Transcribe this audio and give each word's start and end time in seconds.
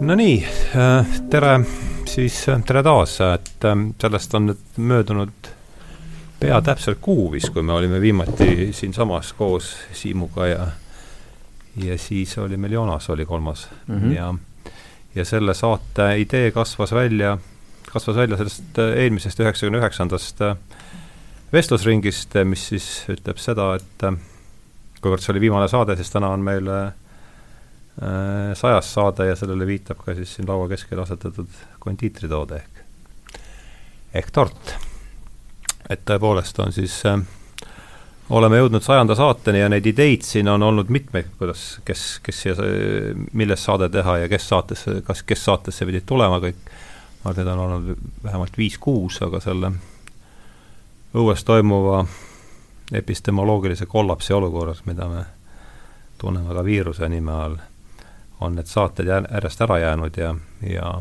no 0.00 0.14
nii, 0.16 0.36
tere 1.30 1.54
siis, 2.08 2.36
tere 2.66 2.82
taas, 2.84 3.16
et 3.26 3.66
sellest 4.00 4.36
on 4.38 4.46
nüüd 4.48 4.78
möödunud 4.80 5.50
pea 6.40 6.60
täpselt 6.64 7.02
kuu 7.04 7.28
vist, 7.34 7.50
kui 7.52 7.62
me 7.62 7.74
olime 7.76 8.00
viimati 8.00 8.70
siinsamas 8.76 9.34
koos 9.36 9.74
Siimuga 9.92 10.46
ja 10.48 10.68
ja 11.80 11.98
siis 11.98 12.32
oli 12.38 12.56
meil 12.56 12.72
Joonas 12.72 13.10
oli 13.10 13.26
kolmas 13.26 13.68
mm 13.86 13.98
-hmm. 14.00 14.14
ja 14.16 14.34
ja 15.14 15.24
selle 15.24 15.54
saate 15.54 16.16
idee 16.18 16.50
kasvas 16.50 16.92
välja, 16.92 17.38
kasvas 17.92 18.16
välja 18.16 18.36
sellest 18.36 18.78
eelmisest 18.78 19.40
üheksakümne 19.40 19.78
üheksandast 19.78 20.40
vestlusringist, 21.52 22.34
mis 22.44 22.68
siis 22.68 23.04
ütleb 23.08 23.38
seda, 23.38 23.74
et 23.74 24.04
kuivõrd 25.00 25.20
see 25.20 25.32
oli 25.32 25.40
viimane 25.40 25.68
saade, 25.68 25.96
siis 25.96 26.10
täna 26.10 26.28
on 26.28 26.40
meil 26.40 26.68
äh, 27.98 28.52
sajas 28.54 28.92
saade 28.94 29.26
ja 29.30 29.36
sellele 29.36 29.66
viitab 29.66 30.04
ka 30.04 30.14
siis 30.14 30.36
siin 30.36 30.48
laua 30.48 30.68
keskel 30.68 31.02
asetatud 31.02 31.58
kondiitritoode 31.82 32.62
ehk, 32.62 32.86
ehk 34.14 34.32
tort 34.34 34.74
et 35.90 36.06
tõepoolest 36.06 36.58
on 36.62 36.72
siis 36.72 37.00
äh, 37.10 37.18
oleme 38.30 38.60
jõudnud 38.60 38.84
sajanda 38.84 39.16
saateni 39.18 39.62
ja 39.62 39.68
neid 39.68 39.86
ideid 39.90 40.22
siin 40.26 40.48
on 40.48 40.62
olnud 40.62 40.90
mitmeid, 40.92 41.32
kuidas, 41.38 41.80
kes, 41.84 42.04
kes 42.22 42.42
siia, 42.44 42.54
millest 43.32 43.66
saade 43.66 43.90
teha 43.90 44.20
ja 44.22 44.28
kes 44.30 44.48
saatesse, 44.52 45.00
kas, 45.06 45.24
kes 45.26 45.44
saatesse 45.44 45.86
pidid 45.88 46.06
tulema 46.06 46.38
kõik. 46.42 46.60
ma 47.24 47.30
arvan, 47.30 47.42
et 47.42 47.52
on 47.52 47.58
olnud 47.58 48.04
vähemalt 48.24 48.58
viis-kuus, 48.58 49.18
aga 49.26 49.40
selle 49.44 49.72
õues 51.14 51.44
toimuva 51.44 52.04
epistemoloogilise 52.92 53.86
kollapsi 53.86 54.32
olukorras, 54.32 54.84
mida 54.86 55.08
me 55.08 55.24
tunneme 56.18 56.54
ka 56.54 56.64
viiruse 56.64 57.08
nime 57.08 57.32
all, 57.32 57.58
on 58.40 58.54
need 58.56 58.66
saated 58.66 59.06
järjest 59.06 59.60
ära 59.60 59.78
jäänud 59.78 60.16
ja, 60.16 60.34
ja 60.66 60.92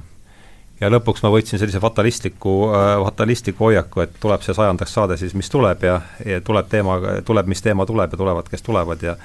ja 0.79 0.87
lõpuks 0.91 1.23
ma 1.23 1.31
võtsin 1.33 1.59
sellise 1.59 1.79
fatalistliku 1.83 2.55
äh,, 2.71 2.95
fatalistliku 3.03 3.69
hoiaku, 3.69 4.03
et 4.05 4.15
tuleb 4.19 4.43
see 4.45 4.55
sajandaks 4.55 4.93
saade 4.95 5.17
siis, 5.19 5.35
mis 5.35 5.51
tuleb 5.51 5.83
ja, 5.83 5.99
ja 6.25 6.41
tuleb 6.41 6.69
teema, 6.71 6.99
tuleb, 7.25 7.51
mis 7.51 7.61
teema 7.61 7.85
tuleb 7.85 8.15
ja 8.15 8.19
tulevad, 8.19 8.49
kes 8.51 8.63
tulevad 8.65 9.03
ja 9.03 9.15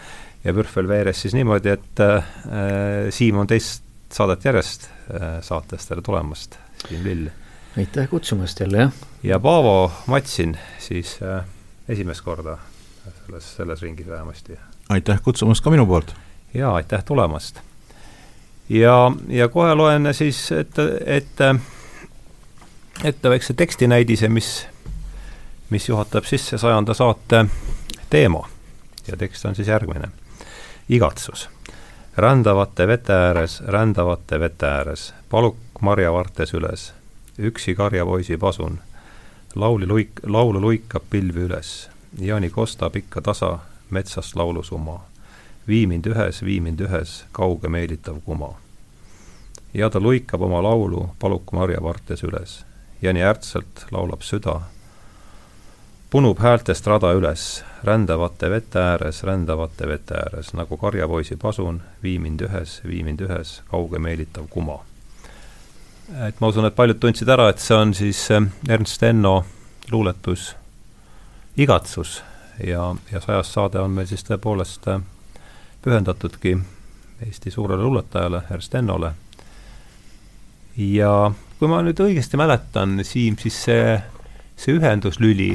ja 0.45 0.53
Pürfel 0.53 0.89
veeres 0.89 1.23
siis 1.25 1.35
niimoodi, 1.35 1.73
et 1.73 2.01
äh, 2.05 2.27
Siim 3.15 3.39
on 3.41 3.49
teist 3.49 3.85
saadet 4.13 4.45
järjest 4.45 4.89
äh, 5.15 5.39
saates, 5.43 5.87
tere 5.89 6.05
tulemast, 6.05 6.59
Siim 6.89 7.05
Lill. 7.05 7.29
aitäh 7.79 8.09
kutsumast 8.11 8.61
jälle, 8.61 8.79
jah. 8.87 8.93
ja 9.23 9.41
Paavo 9.41 9.93
Matsin 10.07 10.59
siis 10.79 11.19
äh, 11.23 11.45
esimest 11.89 12.25
korda 12.25 12.59
selles, 13.25 13.57
selles 13.57 13.83
ringis 13.83 14.09
vähemasti. 14.09 14.59
aitäh 14.89 15.23
kutsumast 15.23 15.65
ka 15.65 15.71
minu 15.71 15.87
poolt! 15.87 16.15
jaa, 16.55 16.75
aitäh 16.75 17.05
tulemast! 17.05 17.61
Ja, 18.69 19.13
ja 19.29 19.49
kohe 19.49 19.75
loen 19.75 20.15
siis 20.15 20.53
ette, 20.53 20.99
ette, 21.07 21.55
ette 23.05 23.31
väikse 23.31 23.55
tekstinäidise, 23.55 24.29
mis, 24.29 24.67
mis 25.71 25.89
juhatab 25.89 26.25
sisse 26.25 26.59
sajanda 26.59 26.95
saate 26.95 27.45
teema. 28.11 28.49
ja 29.07 29.17
tekst 29.17 29.45
on 29.45 29.55
siis 29.55 29.69
järgmine. 29.69 30.09
igatsus. 30.89 31.49
rändavate 32.17 32.87
vete 32.87 33.13
ääres, 33.13 33.61
rändavate 33.67 34.41
vete 34.41 34.67
ääres, 34.67 35.15
paluk 35.31 35.57
marjavartes 35.81 36.55
üles, 36.55 36.93
üksi 37.39 37.75
karjapoisi 37.75 38.37
pasun, 38.37 38.79
lauli 39.55 39.87
luik, 39.87 40.11
laulu 40.27 40.61
luikab 40.61 41.03
pilvi 41.11 41.41
üles, 41.41 41.91
Jaani 42.21 42.51
kostab 42.51 42.97
ikka 42.97 43.21
tasa 43.21 43.59
metsast 43.91 44.37
laulusumma 44.37 45.01
vii 45.69 45.87
mind 45.87 46.07
ühes, 46.07 46.43
vii 46.45 46.61
mind 46.61 46.81
ühes, 46.81 47.25
kauge 47.33 47.69
meelitav 47.69 48.21
kuma. 48.25 48.55
ja 49.75 49.91
ta 49.91 50.01
luikab 50.01 50.43
oma 50.43 50.63
laulu 50.63 51.09
paluk 51.19 51.53
marjavartes 51.53 52.23
üles 52.23 52.65
ja 53.03 53.13
nii 53.13 53.23
ärtsalt 53.23 53.87
laulab 53.91 54.23
süda. 54.23 54.61
punub 56.11 56.39
häältest 56.39 56.87
rada 56.87 57.13
üles, 57.13 57.65
rändavate 57.85 58.51
vete 58.51 58.79
ääres, 58.79 59.23
rändavate 59.23 59.89
vete 59.89 60.15
ääres, 60.15 60.53
nagu 60.55 60.77
karjapoisi 60.77 61.37
pasun, 61.37 61.83
vii 62.03 62.19
mind 62.19 62.41
ühes, 62.41 62.81
vii 62.87 63.03
mind 63.03 63.21
ühes, 63.21 63.63
kauge 63.71 63.99
meelitav 63.99 64.47
kuma. 64.51 64.79
et 66.29 66.41
ma 66.41 66.47
usun, 66.47 66.65
et 66.65 66.77
paljud 66.77 67.01
tundsid 67.01 67.29
ära, 67.29 67.49
et 67.49 67.59
see 67.59 67.77
on 67.77 67.95
siis 67.95 68.31
eh, 68.31 68.43
Ernst 68.69 69.03
Enno 69.03 69.45
luuletus 69.91 70.55
Igatsus 71.57 72.23
ja, 72.67 72.95
ja 73.13 73.21
sajas 73.21 73.53
saade 73.53 73.79
on 73.79 73.91
meil 73.91 74.07
siis 74.07 74.25
tõepoolest 74.27 74.89
äh, 74.91 75.03
pühendatudki 75.85 76.57
Eesti 77.25 77.51
suurele 77.51 77.83
luuletajale, 77.83 78.43
Ernst 78.51 78.75
Ennole. 78.75 79.13
ja 80.77 81.31
kui 81.59 81.71
ma 81.71 81.79
nüüd 81.87 82.01
õigesti 82.03 82.39
mäletan, 82.41 82.99
Siim, 83.07 83.37
siis 83.41 83.61
see, 83.69 83.95
see 84.59 84.75
ühenduslüli 84.75 85.53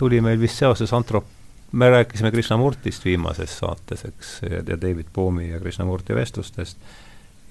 tuli 0.00 0.22
meil 0.24 0.40
vist 0.40 0.62
seoses 0.62 0.90
antrop-, 0.96 1.28
me 1.72 1.90
rääkisime 1.92 2.32
Krishnamurtist 2.32 3.04
viimases 3.04 3.58
saates, 3.60 4.06
eks, 4.08 4.32
ja, 4.48 4.64
David 4.72 5.12
Bohmi 5.14 5.50
ja 5.50 5.60
Krishnamurti 5.60 6.16
vestlustest, 6.16 6.80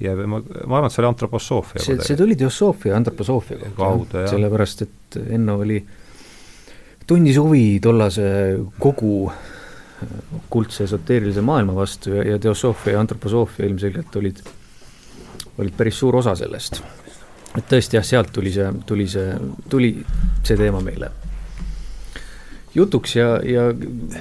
ja 0.02 0.16
ma, 0.18 0.42
ma 0.42 0.80
arvan, 0.80 0.90
et 0.90 0.96
see 0.96 1.04
oli 1.04 1.12
antroposoofia. 1.12 1.86
see, 1.86 2.02
see 2.02 2.20
tuli 2.20 2.36
teosoofia, 2.40 2.98
antroposoofia 2.98 3.72
kaudu, 3.78 4.24
jah. 4.24 4.30
sellepärast, 4.34 4.86
et 4.88 5.22
Enno 5.38 5.60
oli, 5.62 5.80
tundis 7.08 7.38
huvi 7.38 7.80
tollase 7.84 8.28
kogu 8.82 9.30
kuldse 10.50 10.84
esoteerilise 10.84 11.42
maailma 11.46 11.76
vastu 11.76 12.16
ja, 12.16 12.24
ja 12.34 12.40
teosoofia 12.40 12.94
ja 12.94 13.00
antroposoofia 13.00 13.66
ilmselgelt 13.66 14.16
olid, 14.16 14.44
olid 15.58 15.78
päris 15.78 16.00
suur 16.00 16.16
osa 16.22 16.36
sellest. 16.36 16.82
et 17.58 17.68
tõesti 17.68 18.00
jah, 18.00 18.06
sealt 18.06 18.32
tuli 18.34 18.54
see, 18.54 18.70
tuli 18.88 19.08
see, 19.12 19.34
tuli 19.70 19.92
see 20.44 20.58
teema 20.58 20.82
meile 20.84 21.12
jutuks 22.76 23.16
ja, 23.16 23.34
ja 23.44 23.68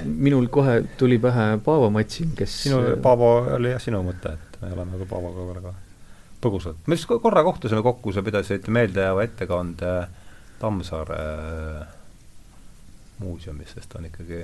minul 0.05 0.49
kohe 0.51 0.81
tuli 0.99 1.19
pähe 1.23 1.59
Paavo 1.65 1.91
Matsin, 1.91 2.33
kes 2.37 2.63
sinu, 2.65 2.81
Paavo 3.03 3.31
oli 3.57 3.71
jah 3.71 3.83
sinu 3.83 4.03
mõte, 4.07 4.35
et 4.35 4.59
me 4.63 4.73
oleme 4.75 4.99
ka 5.03 5.09
Paavoga 5.15 5.47
väga 5.55 5.75
põgusalt, 6.41 6.81
me 6.87 6.97
vist 6.97 7.11
korra 7.11 7.45
kohtusime 7.47 7.83
kokku, 7.87 8.13
sa 8.13 8.25
pidasid 8.27 8.69
meeldejääva 8.73 9.27
ettekande 9.29 9.95
Tammsaare 10.61 11.21
muuseumis, 13.21 13.77
sest 13.77 13.93
ta 13.93 14.01
on 14.01 14.09
ikkagi 14.09 14.43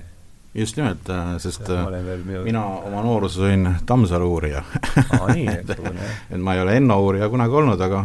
just 0.57 0.77
nimelt, 0.77 1.09
äh, 1.09 1.37
sest 1.39 1.69
äh, 1.71 1.87
minu... 2.25 2.43
mina 2.45 2.65
oma 2.65 3.03
nooruses 3.05 3.39
olin 3.45 3.69
Tammsaare 3.87 4.25
uurija 4.25 4.63
eks 4.81 5.75
ole. 5.81 6.09
et 6.31 6.41
ma 6.41 6.55
ei 6.55 6.63
ole 6.63 6.77
Enno 6.81 6.97
uurija 7.05 7.29
kunagi 7.29 7.59
olnud, 7.61 7.81
aga 7.81 8.05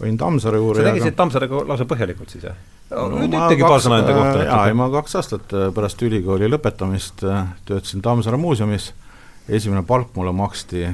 olin 0.00 0.18
Tammsaare 0.18 0.58
uurija. 0.58 0.86
sa 0.86 0.94
tegisid 0.94 1.16
Tammsaarega 1.18 1.62
lausa 1.68 1.86
põhjalikult 1.88 2.34
siis, 2.34 2.48
jah? 2.48 2.58
no, 2.90 3.22
ütlegi 3.22 3.62
paar 3.64 3.80
sõna 3.84 4.00
enda 4.02 4.16
kohta. 4.16 4.40
Äh, 4.40 4.48
jaa, 4.48 4.64
ei 4.68 4.76
ma 4.78 4.88
kaks 4.92 5.16
aastat 5.20 5.54
pärast 5.74 6.02
ülikooli 6.02 6.50
lõpetamist 6.50 7.22
töötasin 7.68 8.02
Tammsaare 8.04 8.40
muuseumis, 8.40 8.90
esimene 9.48 9.84
palk 9.86 10.16
mulle 10.18 10.34
maksti 10.36 10.88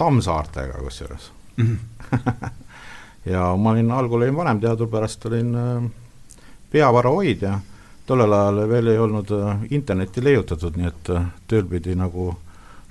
Tammsaartega 0.00 0.80
kusjuures 0.80 1.30
mm. 1.56 1.76
-hmm. 1.76 2.50
ja 3.34 3.52
ma 3.56 3.76
olin, 3.76 3.92
algul 3.92 4.22
olin 4.22 4.36
vanemteadur, 4.36 4.88
pärast 4.88 5.26
olin 5.28 5.52
peavara 6.72 7.12
hoidja 7.12 7.58
tollel 8.06 8.32
ajal 8.32 8.68
veel 8.68 8.92
ei 8.92 8.98
olnud 8.98 9.32
äh, 9.32 9.66
internetti 9.70 10.24
leiutatud, 10.24 10.76
nii 10.76 10.88
et 10.90 11.10
äh, 11.14 11.26
tööl 11.48 11.66
pidi 11.68 11.96
nagu 11.96 12.32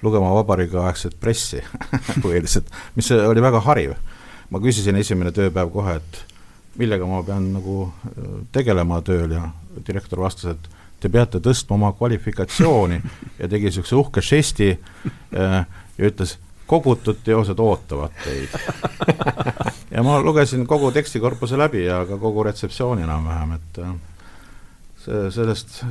lugema 0.04 0.34
vabariigiaegset 0.40 1.16
pressi 1.22 1.62
põhiliselt, 2.24 2.70
mis 2.98 3.12
oli 3.16 3.42
väga 3.44 3.62
hariv. 3.68 3.96
ma 4.50 4.60
küsisin 4.62 4.96
esimene 5.00 5.32
tööpäev 5.34 5.72
kohe, 5.74 5.96
et 5.98 6.18
millega 6.78 7.06
ma 7.10 7.24
pean 7.24 7.52
nagu 7.54 7.78
äh, 7.88 8.32
tegelema 8.52 9.02
tööl 9.02 9.32
ja 9.38 9.50
direktor 9.88 10.20
vastas, 10.26 10.56
et 10.56 10.72
te 11.00 11.10
peate 11.10 11.40
tõstma 11.44 11.76
oma 11.78 11.92
kvalifikatsiooni 11.94 13.02
ja 13.40 13.50
tegi 13.50 13.70
niisuguse 13.70 13.96
uhke 13.96 14.22
žesti 14.22 14.72
ja 15.34 15.66
ütles, 16.00 16.38
kogutud 16.68 17.20
teosed 17.26 17.60
ootavad 17.60 18.16
teid. 18.24 18.50
ja 19.94 20.04
ma 20.06 20.18
lugesin 20.24 20.66
kogu 20.66 20.94
tekstikorpuse 20.96 21.60
läbi 21.60 21.84
ja 21.86 22.00
ka 22.08 22.18
kogu 22.18 22.46
retseptsiooni 22.48 23.04
enam-vähem, 23.04 23.52
et 23.60 23.82
see, 25.04 25.24
sellest, 25.36 25.82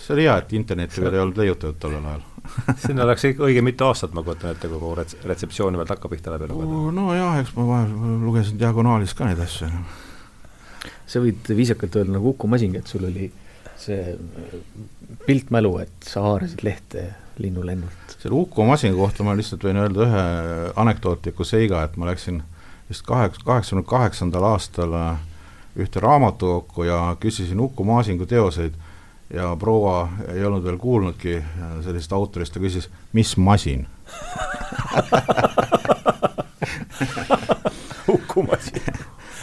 see 0.00 0.14
oli 0.16 0.28
hea, 0.28 0.36
et 0.40 0.54
internetti 0.56 1.02
veel 1.04 1.18
ei 1.18 1.24
olnud 1.24 1.40
leiutatud 1.42 1.80
tollel 1.82 2.06
ajal 2.12 2.24
sinna 2.86 3.06
läks 3.08 3.24
ikka 3.30 3.46
õige 3.48 3.62
mitu 3.64 3.86
aastat, 3.88 4.14
ma 4.16 4.24
kujutan 4.24 4.52
ette, 4.52 4.68
kui 4.68 4.80
kogu 4.80 4.96
rets-, 4.98 5.16
retseptsiooni 5.24 5.80
veel 5.80 5.88
takkapihta 5.88 6.34
läbi 6.34 6.50
lugeda. 6.50 6.80
nojah, 6.98 7.38
eks 7.40 7.54
ma 7.56 7.66
vahel 7.70 7.94
lugesin 8.24 8.60
diagonaalis 8.60 9.16
ka 9.16 9.28
neid 9.28 9.40
asju. 9.44 9.70
sa 11.06 11.22
võid 11.24 11.50
viisakalt 11.56 11.96
öelda 12.00 12.16
nagu 12.18 12.34
Uku 12.34 12.50
Masingi, 12.50 12.80
et 12.80 12.90
sul 12.90 13.06
oli 13.08 13.30
see 13.80 14.14
pilt 15.26 15.50
mälu, 15.54 15.76
et 15.82 16.08
sa 16.08 16.22
haarasid 16.28 16.64
lehte 16.66 17.08
linnulennult. 17.40 18.18
selle 18.18 18.36
Uku 18.38 18.66
Masingi 18.68 18.98
kohta 18.98 19.26
ma 19.26 19.36
lihtsalt 19.36 19.64
võin 19.64 19.80
öelda 19.80 20.08
ühe 20.08 20.24
anekdootliku 20.84 21.48
seiga, 21.48 21.84
et 21.84 21.96
ma 21.96 22.12
läksin 22.12 22.42
vist 22.90 23.06
kaheksa, 23.08 23.40
kaheksakümne 23.46 23.88
kaheksandal 23.88 24.50
aastal 24.52 24.92
äh, 24.98 25.22
ühte 25.76 26.00
raamatukokku 26.00 26.84
ja 26.84 27.16
küsisin 27.20 27.60
Uku 27.60 27.84
Masingu 27.84 28.26
teoseid 28.26 28.74
ja 29.34 29.56
proua 29.58 30.08
ei 30.34 30.44
olnud 30.44 30.64
veel 30.64 30.76
kuulnudki 30.78 31.42
sellisest 31.82 32.12
autorist, 32.12 32.54
ta 32.54 32.60
küsis, 32.60 32.90
mis 33.12 33.36
masin? 33.36 33.86
Hukkumas 38.08 38.70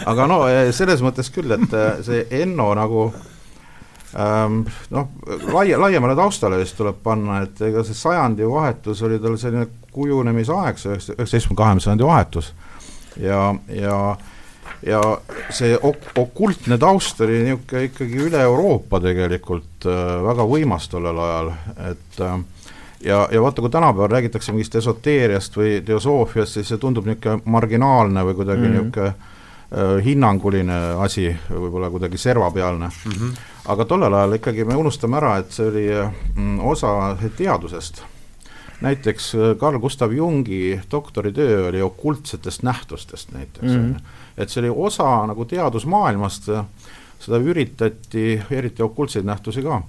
aga 0.06 0.28
no 0.30 0.40
eh, 0.50 0.70
selles 0.76 1.02
mõttes 1.04 1.30
küll, 1.34 1.52
et 1.56 1.76
eh, 1.76 2.02
see 2.06 2.24
Enno 2.42 2.72
nagu 2.78 3.06
ähm, 4.18 4.62
noh, 4.94 5.12
laia, 5.54 5.80
laiemale 5.82 6.16
taustale 6.18 6.60
vist 6.62 6.78
tuleb 6.80 7.02
panna, 7.04 7.42
et 7.46 7.62
ega 7.70 7.84
see 7.88 7.98
sajandivahetus 7.98 9.04
oli 9.08 9.20
tal 9.22 9.38
selline 9.42 9.68
kujunemisaeg, 9.92 10.80
see 10.80 10.98
üheksateistkümne 10.98 11.60
kahekümnenda 11.60 11.88
sajandi 11.88 12.08
vahetus. 12.08 12.54
Ja, 13.20 13.50
ja 13.76 13.96
ja 14.86 15.02
see 15.54 15.76
ok-, 15.78 16.12
okultne 16.18 16.78
taust 16.82 17.22
oli 17.22 17.42
niisugune 17.46 17.88
ikkagi 17.90 18.24
üle 18.28 18.42
Euroopa 18.42 19.02
tegelikult 19.04 19.86
äh, 19.90 20.14
väga 20.26 20.46
võimas 20.50 20.88
tollel 20.92 21.20
ajal, 21.22 21.52
et 21.92 22.22
äh, 22.26 22.38
ja, 23.06 23.26
ja 23.32 23.42
vaata, 23.44 23.62
kui 23.62 23.74
tänapäeval 23.74 24.16
räägitakse 24.16 24.56
mingist 24.56 24.76
esoteeriast 24.82 25.58
või 25.58 25.76
teosoofiast, 25.86 26.58
siis 26.58 26.72
see 26.74 26.82
tundub 26.82 27.10
niisugune 27.10 27.46
marginaalne 27.46 28.26
või 28.26 28.40
kuidagi 28.40 28.62
mm 28.62 28.74
-hmm. 28.74 28.80
niisugune 28.80 29.08
äh, 29.08 30.06
hinnanguline 30.06 30.80
asi, 31.06 31.28
võib-olla 31.50 31.90
kuidagi 31.90 32.18
servapealne 32.18 32.90
mm. 32.90 33.12
-hmm. 33.12 33.36
aga 33.76 33.86
tollel 33.86 34.14
ajal 34.14 34.40
ikkagi 34.40 34.66
me 34.66 34.76
unustame 34.76 35.18
ära, 35.22 35.38
et 35.38 35.52
see 35.52 35.68
oli 35.68 35.86
mm, 36.36 36.60
osa 36.60 37.18
teadusest. 37.38 38.04
näiteks 38.82 39.36
Carl 39.60 39.80
Gustav 39.80 40.12
Jungi 40.12 40.82
doktoritöö 40.92 41.68
oli 41.68 41.82
okultsetest 41.82 42.64
nähtustest 42.64 43.32
näiteks 43.32 43.74
mm, 43.74 43.94
-hmm. 43.94 44.02
Et 44.38 44.50
see 44.50 44.62
oli 44.64 44.72
osa 44.88 45.26
nagu 45.28 45.46
teadusmaailmast, 45.46 46.50
seda 47.22 47.38
üritati, 47.38 48.42
eriti 48.50 48.84
okultseid 48.84 49.26
nähtusi 49.26 49.62
ka 49.62 49.82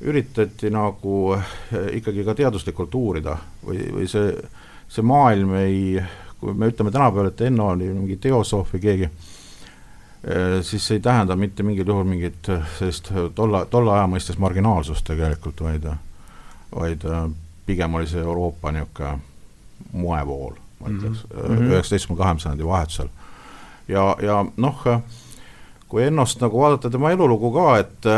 üritati 0.00 0.70
nagu 0.72 1.34
eh, 1.34 1.96
ikkagi 1.98 2.24
ka 2.24 2.34
teaduslikult 2.36 2.94
uurida 2.96 3.36
või, 3.64 3.82
või 3.92 4.08
see, 4.08 4.32
see 4.88 5.04
maailm 5.04 5.54
ei, 5.60 6.00
kui 6.40 6.54
me 6.56 6.70
ütleme 6.70 6.92
tänapäeval, 6.94 7.30
et 7.30 7.44
Enno 7.48 7.70
oli 7.74 7.90
mingi 7.92 8.16
teosoof 8.22 8.72
või 8.74 8.84
keegi, 8.86 9.10
eh, 10.24 10.56
siis 10.66 10.86
see 10.86 11.00
ei 11.00 11.04
tähenda 11.04 11.36
mitte 11.36 11.66
mingil 11.66 11.92
juhul 11.92 12.08
mingit 12.08 12.48
eh, 12.52 12.64
sellist 12.78 13.12
tolle, 13.36 13.66
tolle 13.72 13.94
aja 13.98 14.08
mõistes 14.10 14.40
marginaalsust 14.40 15.04
tegelikult, 15.12 15.60
vaid, 15.66 15.90
vaid 16.72 17.06
pigem 17.68 18.00
oli 18.00 18.08
see 18.08 18.24
Euroopa 18.24 18.72
niisugune 18.72 19.18
moevool, 19.96 20.56
ma 20.80 20.90
ütleks 20.92 21.26
mm 21.28 21.40
-hmm., 21.44 21.72
üheksateistkümne 21.74 22.18
kahekümnenda 22.18 22.42
sajandi 22.42 22.66
vahetusel. 22.66 23.08
Ja, 23.90 24.04
ja 24.22 24.40
noh, 24.56 24.84
kui 25.90 26.04
Ennost 26.06 26.40
nagu 26.42 26.60
vaadata 26.62 26.90
tema 26.90 27.10
elulugu 27.10 27.50
ka, 27.54 27.66
et, 27.82 28.10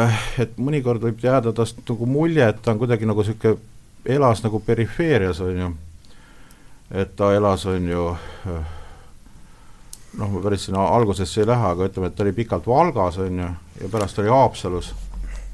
et 0.44 0.58
mõnikord 0.60 1.04
võib 1.06 1.22
jääda 1.24 1.54
tast 1.56 1.80
nagu 1.88 2.08
mulje, 2.08 2.44
et 2.44 2.60
ta 2.62 2.74
on 2.74 2.82
kuidagi 2.82 3.08
nagu 3.08 3.24
niisugune, 3.24 3.56
elas 4.12 4.42
nagu 4.44 4.60
perifeerias, 4.66 5.40
on 5.44 5.60
ju, 5.62 5.70
et 7.02 7.14
ta 7.16 7.30
elas, 7.36 7.64
on 7.70 7.86
ju, 7.88 8.08
noh, 10.18 10.34
ma 10.34 10.42
päris 10.44 10.66
sinna 10.68 10.84
algusesse 10.98 11.40
ei 11.40 11.48
lähe, 11.48 11.70
aga 11.72 11.88
ütleme, 11.88 12.10
et 12.10 12.18
ta 12.18 12.26
oli 12.26 12.36
pikalt 12.36 12.68
Valgas, 12.68 13.20
on 13.22 13.40
ju, 13.44 13.48
ja 13.80 13.90
pärast 13.94 14.20
oli 14.20 14.32
Haapsalus. 14.34 14.92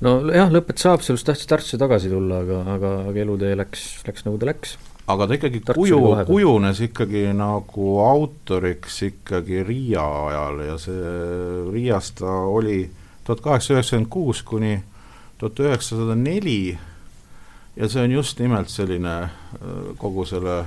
nojah, 0.03 0.51
lõpetas 0.51 0.89
Haapsalus, 0.91 1.27
tahtis 1.29 1.51
Tartusse 1.51 1.79
tagasi 1.79 2.11
tulla, 2.11 2.43
aga, 2.43 2.65
aga, 2.75 2.95
aga 3.13 3.27
elutee 3.27 3.55
läks, 3.61 3.91
läks 4.09 4.27
nagu 4.27 4.41
ta 4.41 4.51
läks 4.51 4.79
aga 5.09 5.27
ta 5.27 5.37
ikkagi 5.39 5.61
Tartus 5.65 5.81
kuju, 5.81 6.01
kujunes 6.29 6.81
ikkagi 6.85 7.25
nagu 7.37 7.89
autoriks 8.05 9.03
ikkagi 9.09 9.63
Riia 9.65 10.05
ajal 10.29 10.61
ja 10.67 10.77
see 10.81 11.15
Riias 11.73 12.13
ta 12.19 12.35
oli 12.53 12.83
tuhat 13.25 13.41
kaheksasada 13.45 13.79
üheksakümmend 13.79 14.11
kuus 14.13 14.43
kuni 14.43 14.77
tuhat 15.39 15.61
üheksasada 15.65 16.17
neli. 16.19 16.79
Ja 17.77 17.89
see 17.89 18.03
on 18.03 18.13
just 18.13 18.41
nimelt 18.43 18.69
selline 18.69 19.15
äh, 19.23 19.33
kogu 19.97 20.27
selle 20.27 20.65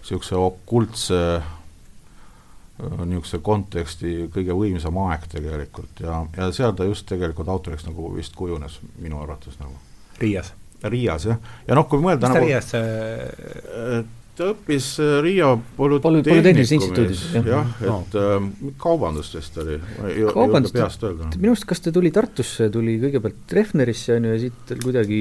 niisuguse 0.00 0.36
okultse 0.36 1.20
äh, 1.36 3.02
niisuguse 3.04 3.38
konteksti 3.44 4.14
kõige 4.34 4.56
võimsam 4.56 4.98
aeg 5.06 5.28
tegelikult. 5.30 6.00
Ja, 6.02 6.24
ja 6.36 6.48
seal 6.56 6.72
ta 6.74 6.88
just 6.88 7.06
tegelikult 7.10 7.50
autoriks 7.52 7.86
nagu 7.86 8.14
vist 8.16 8.34
kujunes 8.38 8.80
minu 8.98 9.20
arvates 9.22 9.60
nagu. 9.60 9.76
Riias 10.18 10.54
Riias, 10.84 11.26
jah. 11.28 11.38
ja 11.66 11.76
noh, 11.78 11.86
kui 11.90 12.00
mõelda 12.02 12.30
mis 12.30 12.34
ta 12.34 12.40
nagu, 12.40 12.48
Riias 12.48 12.72
äh... 12.78 14.04
ta 14.40 14.50
õppis 14.54 14.86
Riia 15.24 15.50
Polütehnikumis, 15.76 16.72
instituudis, 16.78 17.26
jah, 17.36 17.50
jah, 17.50 17.74
et 17.80 17.90
no. 17.90 17.98
äh, 18.20 18.70
kaubandust 18.80 19.36
vist 19.36 19.58
oli, 19.60 19.76
ei 20.08 20.24
oska 20.24 20.62
peast 20.78 21.04
öelda. 21.08 21.32
minu 21.36 21.52
arust, 21.52 21.68
kas 21.68 21.84
ta 21.84 21.92
tuli 21.92 22.14
Tartusse, 22.14 22.70
tuli 22.72 22.96
kõigepealt 23.02 23.44
Treffnerisse, 23.50 24.16
on 24.16 24.30
ju, 24.30 24.38
ja 24.38 24.42
siit 24.46 24.64
tal 24.70 24.80
kuidagi 24.84 25.20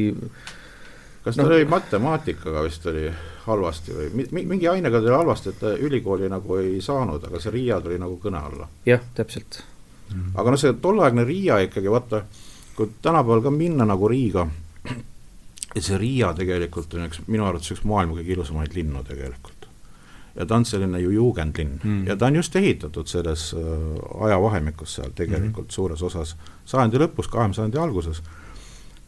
kas 1.24 1.36
ta 1.36 1.44
no. 1.44 1.52
lõi 1.54 1.66
matemaatikaga 1.70 2.64
vist 2.66 2.86
oli 2.90 3.10
halvasti 3.46 3.96
või 3.96 4.28
mingi 4.54 4.70
ainega 4.72 5.02
tuli 5.02 5.16
halvasti, 5.16 5.54
et 5.54 5.60
ta 5.62 5.74
ülikooli 5.88 6.30
nagu 6.32 6.60
ei 6.62 6.80
saanud, 6.84 7.26
aga 7.28 7.42
see 7.42 7.54
Riia 7.56 7.80
tuli 7.84 8.00
nagu 8.02 8.20
kõne 8.22 8.42
alla. 8.52 8.70
jah, 8.88 9.04
täpselt 9.16 9.62
mm. 9.62 10.16
-hmm. 10.16 10.40
aga 10.42 10.56
noh, 10.56 10.62
see 10.62 10.74
tolleaegne 10.82 11.26
Riia 11.28 11.60
ikkagi, 11.68 11.92
vaata, 11.92 12.24
kui 12.76 12.92
tänapäeval 13.02 13.44
ka 13.44 13.52
minna 13.52 13.86
nagu 13.86 14.08
Riiga, 14.08 14.48
ja 15.76 15.82
see 15.82 15.98
Riia 15.98 16.34
tegelikult 16.38 16.94
on 16.98 17.06
üks, 17.06 17.22
minu 17.28 17.46
arvates 17.46 17.72
üks 17.76 17.86
maailma 17.88 18.18
kõige 18.18 18.34
ilusamaid 18.34 18.76
linnu 18.76 19.04
tegelikult. 19.08 19.68
ja 20.36 20.46
ta 20.46 20.56
on 20.56 20.66
selline 20.66 21.00
ju 21.02 21.12
juugendlinn 21.12 21.80
mm. 21.84 22.08
ja 22.08 22.16
ta 22.16 22.30
on 22.30 22.36
just 22.40 22.56
ehitatud 22.56 23.08
selles 23.08 23.50
äh, 23.54 23.64
ajavahemikus 24.26 24.96
seal 24.96 25.14
tegelikult 25.16 25.68
mm. 25.68 25.74
suures 25.74 26.04
osas 26.04 26.36
sajandi 26.66 27.02
lõpus, 27.02 27.30
kahekümne 27.30 27.58
sajandi 27.58 27.78
alguses. 27.78 28.22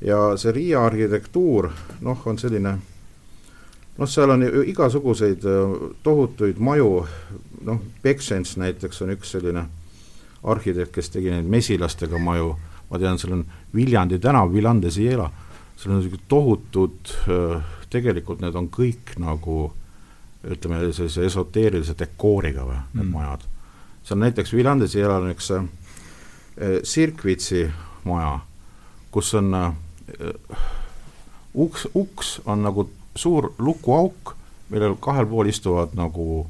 ja 0.01 0.37
see 0.37 0.51
Riia 0.51 0.85
arhitektuur, 0.85 1.69
noh, 2.01 2.25
on 2.25 2.39
selline 2.41 2.77
noh, 3.97 4.09
seal 4.09 4.29
on 4.29 4.45
igasuguseid 4.65 5.45
äh, 5.45 5.77
tohutuid 6.03 6.59
maju, 6.59 7.05
noh, 7.65 7.85
Beksens 8.03 8.57
näiteks 8.57 9.01
on 9.01 9.15
üks 9.17 9.33
selline 9.37 9.65
arhitekt, 10.43 10.93
kes 10.93 11.09
tegi 11.13 11.33
neid 11.33 11.45
mesilastega 11.45 12.17
maju, 12.17 12.55
ma 12.89 12.99
tean, 12.99 13.19
seal 13.21 13.37
on 13.37 13.45
Viljandi 13.73 14.19
tänav, 14.19 14.53
Viljande 14.53 14.91
Siela 14.91 15.29
seal 15.81 15.95
on 15.95 15.97
niisugused 15.97 16.27
tohutud, 16.29 17.13
tegelikult 17.89 18.41
need 18.43 18.57
on 18.57 18.67
kõik 18.69 19.15
nagu 19.21 19.71
ütleme, 20.41 20.81
sellise 20.93 21.25
esoteerilise 21.25 21.95
dekooriga 21.97 22.65
või, 22.65 22.77
need 22.93 23.05
mm. 23.05 23.15
majad. 23.15 23.47
seal 24.05 24.21
näiteks 24.21 24.53
Viljandes 24.53 24.95
elab 24.97 25.27
üks 25.29 25.51
äh, 25.57 25.65
Sirkvitsi 26.83 27.67
maja, 28.05 28.39
kus 29.13 29.33
on 29.37 29.53
äh, 29.57 29.73
uks, 31.53 31.87
uks 31.93 32.39
on 32.45 32.65
nagu 32.65 32.87
suur 33.15 33.51
lukuauk, 33.59 34.35
millel 34.71 34.95
kahel 35.03 35.27
pool 35.29 35.49
istuvad 35.51 35.97
nagu 35.97 36.45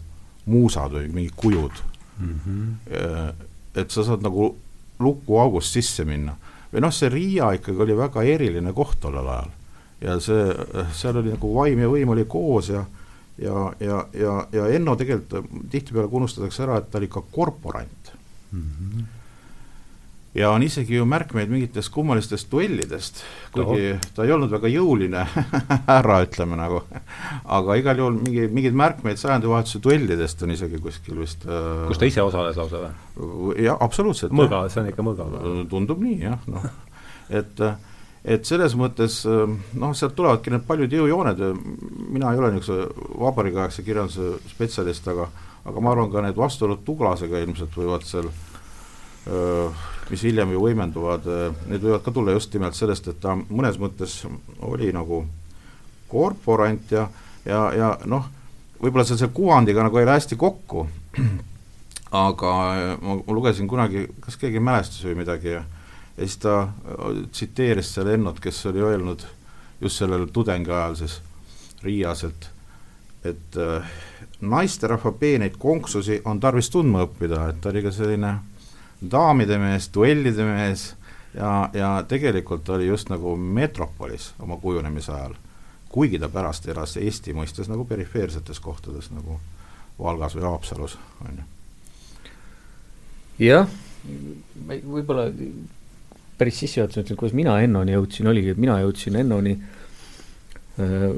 muusad 0.46 0.94
või 0.96 1.08
mingid 1.12 1.36
kujud 1.36 1.84
mm. 2.20 2.40
-hmm. 2.46 3.46
et 3.76 3.92
sa 3.92 4.04
saad 4.04 4.24
nagu 4.26 4.56
lukuaugust 5.00 5.74
sisse 5.74 6.06
minna 6.06 6.36
või 6.72 6.84
noh, 6.84 6.94
see 6.96 7.10
Riia 7.12 7.52
ikkagi 7.58 7.84
oli 7.84 7.98
väga 7.98 8.24
eriline 8.24 8.74
koht 8.74 9.00
tollel 9.04 9.28
ajal. 9.28 9.54
ja 10.02 10.18
see, 10.20 10.44
seal 10.98 11.22
oli 11.22 11.34
nagu 11.36 11.54
vaim 11.56 11.80
ja 11.80 11.90
võim 11.92 12.16
oli 12.16 12.26
koos 12.26 12.72
ja 12.74 12.86
ja, 13.42 13.74
ja, 13.80 14.06
ja, 14.14 14.36
ja 14.54 14.68
Enno 14.76 14.96
tegelikult 14.96 15.48
tihtipeale 15.72 16.12
unustatakse 16.12 16.64
ära, 16.64 16.78
et 16.78 16.92
ta 16.92 17.00
oli 17.00 17.08
ka 17.10 17.24
korporant 17.32 18.14
mm. 18.52 18.62
-hmm 18.62 19.21
ja 20.36 20.52
on 20.52 20.64
isegi 20.64 20.96
ju 20.96 21.06
märkmeid 21.06 21.50
mingitest 21.52 21.92
kummalistest 21.92 22.48
duellidest, 22.52 23.22
kuigi 23.52 23.92
no. 23.94 24.00
ta 24.16 24.24
ei 24.24 24.32
olnud 24.32 24.52
väga 24.54 24.72
jõuline 24.72 25.26
härra, 25.92 26.22
ütleme 26.26 26.60
nagu, 26.60 26.82
aga 27.58 27.78
igal 27.82 28.00
juhul 28.00 28.20
mingi, 28.22 28.48
mingeid 28.48 28.78
märkmeid 28.80 29.20
sajandivahetuse 29.20 29.84
duellidest 29.84 30.46
on 30.46 30.56
isegi 30.56 30.80
kuskil 30.84 31.20
vist 31.20 31.44
äh, 31.50 31.86
kus 31.90 32.00
ta 32.00 32.08
ise 32.08 32.24
osales 32.24 32.60
lausa 32.60 32.86
või? 32.86 33.60
jah, 33.66 33.80
absoluutselt. 33.84 34.36
mõga, 34.36 34.64
see 34.72 34.84
on 34.86 34.92
ikka 34.94 35.06
mõga. 35.06 35.28
tundub 35.72 36.04
nii, 36.04 36.18
jah, 36.24 36.50
noh, 36.52 36.68
et 37.30 37.66
et 38.22 38.46
selles 38.46 38.76
mõttes 38.78 39.24
noh, 39.26 39.94
sealt 39.98 40.14
tulevadki 40.16 40.52
need 40.54 40.64
paljud 40.68 40.92
jõujooned, 40.94 41.40
mina 42.14 42.32
ei 42.32 42.40
ole 42.40 42.52
niisuguse 42.54 43.16
vabariigiaegse 43.20 43.84
kirjanduse 43.84 44.36
spetsialist, 44.54 45.08
aga 45.12 45.28
aga 45.66 45.82
ma 45.82 45.92
arvan, 45.94 46.10
ka 46.14 46.24
need 46.26 46.38
vastuolud 46.38 46.86
Tuglasega 46.86 47.42
ilmselt 47.44 47.76
võivad 47.78 48.06
seal 48.08 48.30
öö, 49.30 49.68
mis 50.10 50.24
hiljem 50.28 50.52
ju 50.56 50.64
võimenduvad, 50.64 51.28
eh, 51.28 51.60
need 51.72 51.86
võivad 51.86 52.04
ka 52.06 52.14
tulla 52.16 52.36
just 52.36 52.54
nimelt 52.54 52.78
sellest, 52.78 53.08
et 53.08 53.20
ta 53.22 53.36
mõnes 53.36 53.80
mõttes 53.82 54.22
oli 54.68 54.92
nagu 54.96 55.24
korporant 56.12 56.92
ja, 56.92 57.08
ja, 57.46 57.62
ja 57.76 57.92
noh, 58.06 58.28
võib-olla 58.82 59.06
see 59.08 59.20
selle 59.20 59.34
kuvandiga 59.36 59.86
nagu 59.86 60.02
ei 60.02 60.08
lähe 60.08 60.20
hästi 60.20 60.40
kokku, 60.40 60.88
aga 62.26 62.56
eh, 62.78 62.96
ma, 63.02 63.20
ma 63.22 63.38
lugesin 63.38 63.70
kunagi, 63.72 64.08
kas 64.24 64.40
keegi 64.42 64.64
mälestas 64.64 65.06
või 65.08 65.22
midagi 65.24 65.56
ja 65.58 65.64
ja 66.18 66.28
siis 66.28 66.38
ta 66.44 66.56
eh, 66.68 67.22
tsiteeris 67.32 67.94
seal 67.96 68.12
Ennot, 68.14 68.40
kes 68.40 68.66
oli 68.70 68.84
öelnud 68.84 69.24
just 69.82 70.02
sellel 70.02 70.28
tudengi 70.34 70.72
ajal 70.72 70.98
siis 71.00 71.22
Riias, 71.82 72.24
et 72.24 72.50
et 73.26 73.58
äh, 73.58 73.90
naisterahva 74.42 75.12
peeneid 75.12 75.58
konksusi 75.62 76.22
on 76.26 76.40
tarvis 76.40 76.70
tundma 76.74 77.04
õppida, 77.06 77.44
et 77.50 77.60
ta 77.62 77.70
oli 77.70 77.84
ka 77.86 77.92
selline 77.94 78.32
daamide 79.02 79.58
mees, 79.58 79.90
duellide 79.94 80.46
mees 80.46 80.92
ja, 81.34 81.70
ja 81.74 81.92
tegelikult 82.08 82.70
oli 82.70 82.88
just 82.88 83.10
nagu 83.10 83.36
metropolis 83.36 84.32
oma 84.40 84.58
kujunemise 84.62 85.12
ajal, 85.16 85.36
kuigi 85.90 86.20
ta 86.20 86.30
pärast 86.30 86.68
elas 86.70 86.98
Eesti 86.98 87.34
mõistes 87.36 87.70
nagu 87.72 87.86
perifeersetes 87.86 88.60
kohtades 88.60 89.12
nagu 89.12 89.40
Valgas 90.02 90.36
või 90.38 90.48
Haapsalus, 90.48 90.98
on 91.22 91.42
ju. 91.42 91.44
jah, 93.46 93.68
võib-olla 94.66 95.28
päris 96.38 96.62
sissejuhatuseks 96.64 97.06
ütlen, 97.06 97.20
kuidas 97.20 97.38
mina 97.38 97.60
Ennoni 97.62 97.94
jõudsin, 97.94 98.30
oligi, 98.32 98.56
et 98.56 98.62
mina 98.62 98.80
jõudsin 98.82 99.20
Ennoni 99.22 99.54
äh, 99.60 101.12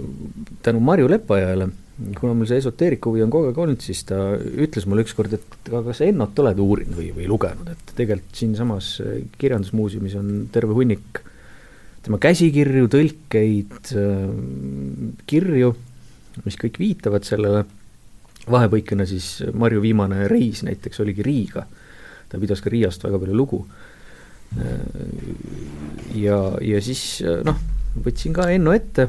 tänu 0.66 0.82
Marju 0.84 1.08
Lepajõele, 1.12 1.70
kuna 2.18 2.34
mul 2.34 2.48
see 2.50 2.58
esoteeriku 2.58 3.12
huvi 3.12 3.22
on 3.26 3.34
kogu 3.34 3.52
aeg 3.52 3.60
olnud, 3.66 3.84
siis 3.84 4.02
ta 4.10 4.18
ütles 4.40 4.88
mulle 4.90 5.06
ükskord, 5.06 5.36
et 5.38 5.70
aga 5.70 5.94
sa 5.94 6.08
Ennot 6.08 6.40
oled 6.42 6.62
uurinud 6.64 6.98
või, 6.98 7.12
või 7.14 7.28
lugenud, 7.30 7.70
et 7.70 7.94
tegelikult 7.98 8.40
siinsamas 8.40 8.96
Kirjandusmuuseumis 9.38 10.18
on 10.18 10.34
terve 10.54 10.74
hunnik 10.78 11.22
tema 12.04 12.20
käsikirju, 12.22 12.90
tõlkeid, 12.92 13.94
äh, 13.96 15.16
kirju, 15.30 15.72
mis 16.44 16.58
kõik 16.60 16.82
viitavad 16.82 17.28
sellele, 17.28 17.64
vahepõikena 18.50 19.06
siis 19.08 19.38
Marju 19.56 19.84
viimane 19.84 20.28
reis 20.28 20.64
näiteks 20.68 21.00
oligi 21.00 21.24
Riiga, 21.24 21.64
ta 22.30 22.42
pidas 22.42 22.64
ka 22.64 22.72
Riiast 22.74 23.06
väga 23.06 23.22
palju 23.22 23.38
lugu. 23.38 23.62
Ja, 26.14 26.36
ja 26.62 26.82
siis 26.84 27.24
noh, 27.46 27.58
võtsin 28.06 28.36
ka 28.36 28.50
Enno 28.54 28.74
ette, 28.76 29.08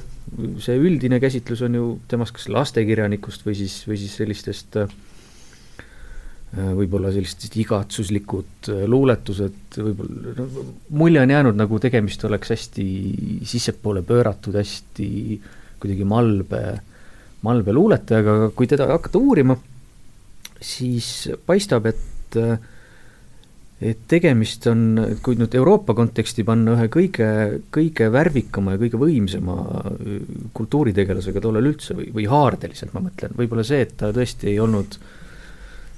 see 0.63 0.77
üldine 0.81 1.21
käsitlus 1.23 1.63
on 1.67 1.79
ju 1.79 1.89
temast 2.11 2.35
kas 2.37 2.49
lastekirjanikust 2.51 3.45
või 3.47 3.57
siis, 3.59 3.81
või 3.89 3.99
siis 4.01 4.17
sellistest 4.19 4.79
võib-olla 6.55 7.11
sellised 7.15 7.55
igatsuslikud 7.59 8.69
luuletused, 8.91 9.79
võib-olla 9.81 10.35
no, 10.39 10.47
mulje 10.95 11.23
on 11.23 11.33
jäänud, 11.35 11.59
nagu 11.59 11.81
tegemist 11.83 12.23
oleks 12.29 12.53
hästi 12.55 12.87
sissepoole 13.49 14.05
pööratud, 14.07 14.55
hästi 14.59 15.09
kuidagi 15.83 16.07
malbe, 16.09 16.63
malbe 17.45 17.75
luuletajaga, 17.75 18.37
aga 18.39 18.53
kui 18.57 18.71
teda 18.71 18.87
hakata 18.93 19.21
uurima, 19.21 19.57
siis 20.65 21.09
paistab, 21.47 21.91
et 21.91 22.39
äh, 22.41 22.55
et 23.83 24.05
tegemist 24.09 24.69
on, 24.71 24.85
kui 25.25 25.37
nüüd 25.39 25.55
Euroopa 25.59 25.97
konteksti 25.99 26.45
panna, 26.47 26.77
ühe 26.77 26.87
kõige, 26.93 27.29
kõige 27.75 28.09
värvikama 28.15 28.77
ja 28.77 28.81
kõige 28.85 29.01
võimsama 29.01 29.59
äh, 29.91 30.17
kultuuritegelasega 30.57 31.43
tollal 31.43 31.73
üldse 31.73 31.97
või, 31.99 32.09
või 32.15 32.29
haardeliselt 32.31 32.95
ma 32.95 33.03
mõtlen, 33.09 33.35
võib-olla 33.39 33.67
see, 33.67 33.83
et 33.85 33.97
ta 34.01 34.13
tõesti 34.15 34.53
ei 34.53 34.59
olnud, 34.63 34.99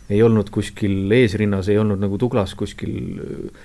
ei 0.09 0.23
olnud 0.25 0.51
kuskil 0.55 1.13
eesrinnas, 1.13 1.69
ei 1.69 1.81
olnud 1.83 2.01
nagu 2.03 2.19
Douglas 2.21 2.57
kuskil 2.59 2.97
äh, 3.21 3.65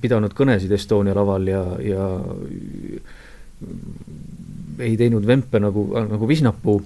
pidanud 0.00 0.34
kõnesid 0.36 0.72
Estonia 0.72 1.14
laval 1.16 1.48
ja, 1.48 1.62
ja 1.84 2.06
ei 4.84 4.96
teinud 5.00 5.24
vempe 5.26 5.60
nagu, 5.62 5.88
nagu 5.96 6.28
Visnapuu 6.28 6.80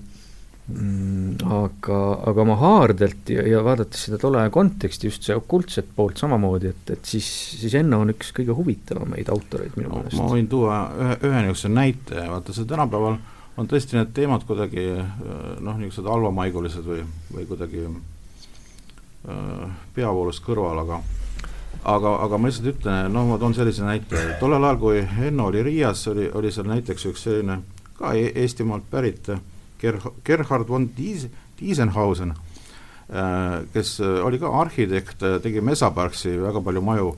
aga, 0.70 1.98
aga 2.30 2.42
oma 2.44 2.56
haardelt 2.60 3.30
ja, 3.32 3.42
ja 3.48 3.62
vaadates 3.64 4.04
seda 4.06 4.18
tolle 4.20 4.42
aja 4.42 4.52
konteksti, 4.54 5.08
just 5.10 5.26
see 5.26 5.36
okultset 5.36 5.88
poolt 5.96 6.20
samamoodi, 6.20 6.70
et, 6.74 6.94
et 6.94 7.12
siis, 7.14 7.26
siis 7.60 7.74
Enno 7.80 8.00
on 8.04 8.12
üks 8.14 8.32
kõige 8.36 8.54
huvitavamaid 8.56 9.30
autoreid 9.32 9.76
minu 9.78 9.92
meelest. 9.94 10.18
ma 10.20 10.28
võin 10.30 10.48
tuua 10.50 10.80
ühe, 10.94 11.16
ühe 11.28 11.44
niisuguse 11.46 11.72
näite, 11.72 12.16
vaata 12.30 12.54
see 12.56 12.68
tänapäeval 12.70 13.18
on 13.60 13.70
tõesti 13.70 13.98
need 13.98 14.12
teemad 14.16 14.46
kuidagi 14.48 14.86
noh, 14.94 15.76
niisugused 15.76 16.08
halvamaigulised 16.10 16.86
või, 16.86 17.02
või 17.34 17.48
kuidagi 17.50 17.86
äh, 17.88 19.66
peavoolust 19.96 20.44
kõrval, 20.46 20.84
aga 20.84 21.02
aga, 21.84 22.16
aga 22.26 22.38
ma 22.38 22.50
lihtsalt 22.50 22.72
ütlen, 22.74 23.12
noh, 23.14 23.28
ma 23.28 23.38
toon 23.40 23.54
sellise 23.56 23.84
näite, 23.86 24.36
tollel 24.40 24.64
ajal, 24.64 24.80
kui 24.80 25.04
Enno 25.26 25.50
oli 25.50 25.64
Riias, 25.66 26.06
oli, 26.12 26.30
oli 26.36 26.52
seal 26.54 26.68
näiteks 26.70 27.08
üks 27.10 27.26
selline 27.26 27.62
ka 27.98 28.14
e 28.16 28.30
Eestimaalt 28.42 28.86
pärit 28.90 29.28
äh, 29.34 29.40
Ger-, 29.80 30.12
Gerhard 30.24 30.68
von 30.68 30.90
Dies-, 30.96 31.28
Diesenhausen, 31.60 32.34
äh, 33.12 33.66
kes 33.72 34.00
äh, 34.00 34.20
oli 34.24 34.38
ka 34.38 34.52
arhitekt, 34.60 35.22
äh, 35.22 35.40
tegi 35.42 35.60
Mesaparksi 35.60 36.36
väga 36.40 36.62
palju 36.64 36.82
maju, 36.84 37.10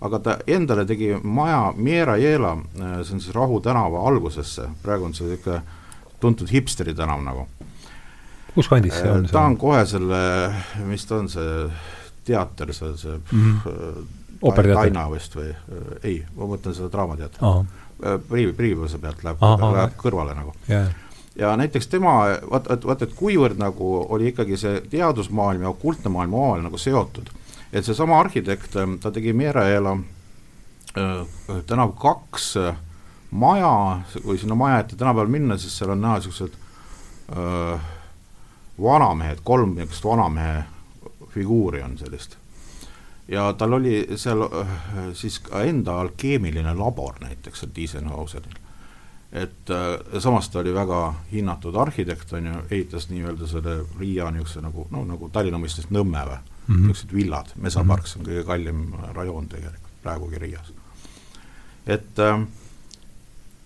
aga 0.00 0.18
ta 0.18 0.36
endale 0.46 0.86
tegi 0.88 1.12
maja 1.22 1.72
Miera 1.76 2.16
Jela, 2.16 2.56
see 2.74 3.16
on 3.16 3.20
siis 3.20 3.34
Rahu 3.34 3.60
tänava 3.60 4.06
algusesse, 4.08 4.70
praegu 4.82 5.08
on 5.08 5.14
see 5.14 5.28
niisugune 5.28 5.60
tuntud 6.20 6.48
hipsteri 6.52 6.94
tänav 6.96 7.20
nagu. 7.24 7.46
kus 8.54 8.68
kandis 8.68 8.96
see 8.96 9.10
on? 9.10 9.28
ta 9.30 9.44
on 9.46 9.56
kohe 9.60 9.84
selle, 9.86 10.22
mis 10.88 11.04
ta 11.06 11.20
on, 11.20 11.28
see 11.28 11.68
teater, 12.24 12.72
see, 12.72 12.96
see 12.96 13.20
mm 13.32 13.60
-hmm. 13.64 14.16
Taina 14.40 15.04
vist 15.10 15.36
või 15.36 15.50
ei, 16.02 16.24
ma 16.36 16.46
mõtlen 16.48 16.72
seda 16.72 16.88
Draamateatrit. 16.88 17.66
Priivi, 18.28 18.52
Priivuse 18.56 18.98
pealt 18.98 19.20
läheb, 19.24 19.42
läheb 19.60 19.96
kõrvale 20.00 20.32
nagu 20.34 20.54
yeah 20.68 20.88
ja 21.40 21.56
näiteks 21.56 21.86
tema, 21.86 22.14
vaat, 22.50 22.68
vaat, 22.68 22.84
vaat 22.86 23.02
et 23.06 23.14
kuivõrd 23.16 23.58
nagu 23.60 23.90
oli 24.12 24.28
ikkagi 24.30 24.58
see 24.60 24.80
teadusmaailm 24.92 25.64
ja 25.64 25.72
okultne 25.72 26.12
maailm 26.12 26.34
omavahel 26.36 26.66
nagu 26.66 26.78
seotud, 26.78 27.30
et 27.72 27.86
seesama 27.86 28.18
arhitekt, 28.20 28.76
ta 29.00 29.12
tegi 29.14 29.32
Mereela 29.32 29.96
äh, 29.96 31.62
tänav 31.66 31.94
kaks 32.00 32.52
äh, 32.60 32.76
maja, 33.30 33.72
kui 34.22 34.38
sinna 34.38 34.58
maja 34.58 34.82
ette 34.82 35.00
tänapäeval 35.00 35.32
minna, 35.32 35.56
siis 35.56 35.78
seal 35.78 35.94
on 35.96 36.04
näha 36.04 36.18
niisugused 36.20 36.60
äh, 37.32 37.88
vanamehed, 38.82 39.40
kolm 39.44 39.74
niisugust 39.78 40.04
vanamehe 40.04 40.64
figuuri 41.30 41.82
on 41.82 41.98
sellist. 41.98 42.36
ja 43.28 43.52
tal 43.52 43.72
oli 43.72 44.08
seal 44.16 44.42
äh, 44.44 44.80
siis 45.14 45.38
ka 45.38 45.62
enda 45.62 46.00
alkeemiline 46.00 46.74
labor 46.74 47.14
näiteks, 47.20 47.64
Eisenhoweril 47.76 48.60
et 49.32 49.70
äh, 49.70 50.20
samas 50.20 50.48
ta 50.50 50.58
oli 50.58 50.72
väga 50.74 51.00
hinnatud 51.32 51.76
arhitekt, 51.78 52.32
on 52.32 52.46
ju, 52.46 52.54
ehitas 52.70 53.08
nii-öelda 53.10 53.46
selle 53.46 53.76
Riia 53.98 54.30
niisuguse 54.34 54.62
nagu, 54.64 54.86
no 54.90 55.04
nagu 55.06 55.28
Tallinna 55.30 55.60
mõistes 55.62 55.86
Nõmme 55.90 56.24
või 56.26 56.38
mm 56.38 56.74
-hmm., 56.74 56.86
niisugused 56.88 57.14
villad, 57.14 57.52
Mesaparks 57.56 58.16
mm 58.16 58.22
-hmm. 58.22 58.28
on 58.28 58.32
kõige 58.32 58.46
kallim 58.46 58.80
rajoon 59.14 59.48
tegelikult 59.48 60.02
praegugi 60.02 60.38
Riias. 60.38 60.72
et 61.86 62.18
äh, 62.18 62.40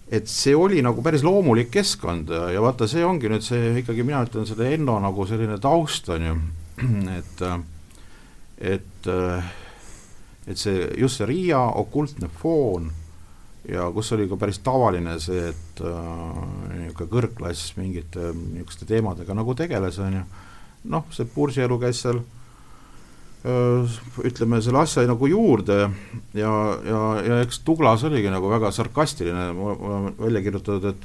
et 0.09 0.28
see 0.28 0.56
oli 0.56 0.83
nagu 0.83 1.02
päris 1.02 1.23
loomulik 1.23 1.71
keskkond 1.71 2.28
ja 2.28 2.61
vaata, 2.61 2.87
see 2.87 3.04
ongi 3.04 3.28
nüüd 3.28 3.42
see 3.42 3.78
ikkagi, 3.78 4.02
mina 4.02 4.25
ütlen, 4.25 4.47
selle 4.47 4.75
Enno 4.75 5.00
nagu 5.00 5.26
selline 5.26 5.59
taust, 5.59 6.09
on 6.09 6.26
ju, 6.26 6.37
et 7.18 7.42
et 8.59 9.06
et 10.47 10.59
see, 10.59 10.90
just 10.99 11.16
see 11.16 11.26
Riia 11.26 11.59
okultne 11.59 12.28
foon 12.28 12.92
ja 13.68 13.87
kus 13.94 14.12
oli 14.12 14.28
ka 14.28 14.37
päris 14.40 14.61
tavaline 14.64 15.16
see, 15.23 15.49
et 15.50 15.83
äh, 15.85 15.90
niisugune 16.75 17.11
kõrgklass 17.11 17.75
mingite 17.78 18.33
niisuguste 18.35 18.88
teemadega 18.88 19.37
nagu 19.37 19.54
tegeles, 19.56 19.99
on 20.04 20.18
ju, 20.18 20.25
noh, 20.92 21.06
see 21.14 21.28
bursielu 21.35 21.78
käis 21.80 22.02
seal 22.04 22.21
äh, 22.21 23.97
ütleme, 24.25 24.61
selle 24.64 24.83
asja 24.85 25.06
nagu 25.09 25.30
juurde 25.30 25.78
ja, 26.37 26.52
ja, 26.85 27.02
ja 27.25 27.40
eks 27.44 27.62
Douglas 27.66 28.04
oligi 28.04 28.33
nagu 28.33 28.52
väga 28.52 28.73
sarkastiline, 28.75 29.50
mul 29.56 29.73
on 29.88 30.11
välja 30.18 30.44
kirjutatud, 30.44 30.85
et 30.92 31.00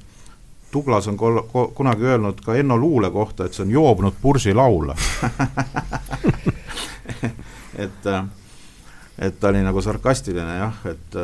Douglas 0.74 1.08
on 1.10 1.18
kol-, 1.18 1.46
ko-, 1.50 1.70
kunagi 1.76 2.04
öelnud 2.12 2.44
ka 2.46 2.56
Enno 2.60 2.78
Luule 2.78 3.10
kohta, 3.14 3.46
et 3.46 3.54
see 3.56 3.66
on 3.66 3.72
joobnud 3.74 4.20
bursilaul 4.22 4.92
et 7.86 8.06
äh, 8.06 8.26
et 9.20 9.40
ta 9.40 9.52
oli 9.52 9.62
nagu 9.64 9.82
sarkastiline 9.84 10.56
jah, 10.62 10.78
et, 10.88 11.18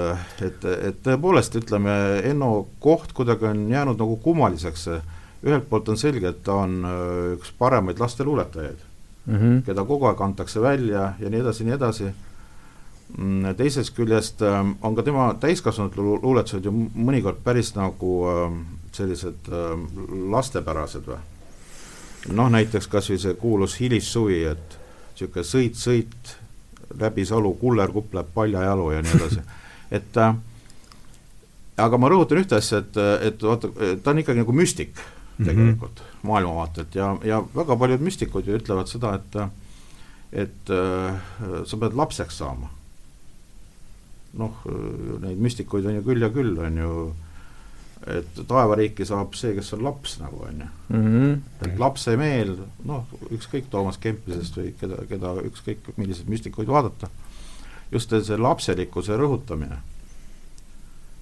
et, 0.43 0.65
et 0.89 0.97
tõepoolest, 1.05 1.55
ütleme, 1.61 1.93
Enno 2.27 2.65
koht 2.83 3.13
kuidagi 3.15 3.47
on 3.47 3.65
jäänud 3.71 4.01
nagu 4.01 4.17
kummaliseks, 4.23 4.87
ühelt 5.45 5.69
poolt 5.69 5.89
on 5.93 5.99
selge, 5.99 6.33
et 6.33 6.43
ta 6.43 6.59
on 6.65 6.77
äh, 6.83 6.99
üks 7.37 7.53
paremaid 7.59 7.99
lasteluuletajaid 8.01 8.83
mm, 9.25 9.35
-hmm. 9.35 9.65
keda 9.65 9.85
kogu 9.85 10.09
aeg 10.09 10.21
antakse 10.21 10.61
välja 10.61 11.13
ja 11.19 11.29
nii 11.29 11.39
edasi, 11.39 11.63
nii 11.63 11.75
edasi, 11.77 12.11
mm, 13.17 13.55
teisest 13.57 13.95
küljest 13.95 14.41
äh, 14.41 14.59
on 14.81 14.95
ka 14.95 15.03
tema 15.03 15.33
täiskasvanute 15.39 16.01
luuletused 16.01 16.65
ju 16.65 16.73
mõnikord 16.95 17.43
päris 17.43 17.75
nagu 17.75 18.15
äh, 18.27 18.57
sellised 18.91 19.51
lastepärased 20.31 21.07
või. 21.07 21.19
noh, 22.33 22.49
näiteks 22.49 22.87
kas 22.87 23.09
või 23.09 23.19
see 23.21 23.33
kuulus 23.33 23.79
Hilissuvi, 23.79 24.43
et 24.43 24.79
niisugune 25.15 25.43
sõit, 25.43 25.75
sõit 25.79 26.35
läbi 26.99 27.25
salu 27.25 27.53
kullerkupp 27.61 28.13
läheb 28.13 28.33
paljajalu 28.33 28.91
ja 28.91 29.01
nii 29.01 29.17
edasi 29.19 29.41
et 29.91 30.17
äh, 30.17 30.35
aga 31.77 31.99
ma 31.99 32.09
rõhutan 32.11 32.41
ühte 32.41 32.57
asja, 32.59 32.81
et, 32.83 32.97
et 33.29 33.43
vaata, 33.43 33.71
ta 34.03 34.13
on 34.13 34.23
ikkagi 34.23 34.41
nagu 34.43 34.55
müstik 34.55 34.95
tegelikult 35.43 35.99
mm 35.99 36.05
-hmm. 36.05 36.27
maailmavaatelt 36.27 36.95
ja, 36.95 37.17
ja 37.23 37.43
väga 37.55 37.75
paljud 37.75 38.01
müstikud 38.01 38.47
ju 38.47 38.57
ütlevad 38.57 38.87
seda, 38.87 39.15
et 39.15 39.35
et 40.31 40.69
äh, 40.69 41.15
sa 41.65 41.77
pead 41.77 41.93
lapseks 41.93 42.37
saama. 42.37 42.69
noh, 44.35 44.55
neid 45.21 45.39
müstikuid 45.39 45.85
on 45.85 45.95
ju 45.95 46.01
küll 46.03 46.21
ja 46.21 46.29
küll, 46.29 46.57
on 46.59 46.77
ju 46.77 47.15
et 48.05 48.39
taevariiki 48.47 49.05
saab 49.07 49.33
see, 49.37 49.55
kes 49.57 49.73
on 49.73 49.83
laps 49.83 50.19
nagu 50.21 50.41
on 50.45 50.59
ju. 50.61 50.67
-hmm. 50.89 51.39
et 51.65 51.79
lapse 51.79 52.17
meel, 52.17 52.57
noh, 52.85 53.05
ükskõik 53.31 53.69
Toomas 53.69 53.97
Kempisest 53.97 54.57
või 54.57 54.73
keda, 54.79 55.05
keda 55.09 55.33
ükskõik 55.49 55.89
milliseid 55.97 56.29
müstikuid 56.29 56.67
vaadata, 56.67 57.09
just 57.91 58.09
see 58.09 58.37
lapselikkuse 58.37 59.17
rõhutamine. 59.17 59.77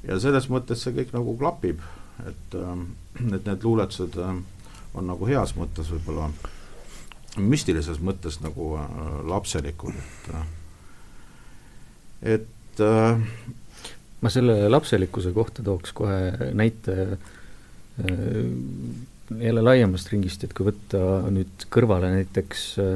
ja 0.04 0.20
selles 0.20 0.50
mõttes 0.50 0.84
see 0.84 0.94
kõik 0.94 1.14
nagu 1.14 1.38
klapib, 1.38 1.80
et, 2.28 2.56
ähm, 2.56 2.82
et 3.34 3.46
need 3.46 3.64
luuletused 3.64 4.18
ähm, 4.18 4.44
on 4.94 5.08
nagu 5.08 5.26
heas 5.26 5.56
mõttes 5.56 5.90
võib-olla 5.90 6.30
müstilises 7.38 8.00
mõttes 8.00 8.42
nagu 8.42 8.76
äh, 8.78 8.90
lapselikud, 9.26 9.94
et 9.94 10.34
äh, 10.34 10.46
et 12.24 12.80
äh, 12.80 13.20
ma 14.24 14.32
selle 14.32 14.70
lapselikkuse 14.72 15.34
kohta 15.36 15.64
tooks 15.66 15.92
kohe 15.96 16.52
näite 16.56 17.00
äh, 17.12 17.18
jälle 19.40 19.64
laiemast 19.64 20.12
ringist, 20.14 20.44
et 20.46 20.54
kui 20.56 20.68
võtta 20.70 21.00
nüüd 21.34 21.66
kõrvale 21.74 22.12
näiteks 22.14 22.64
äh, 22.84 22.94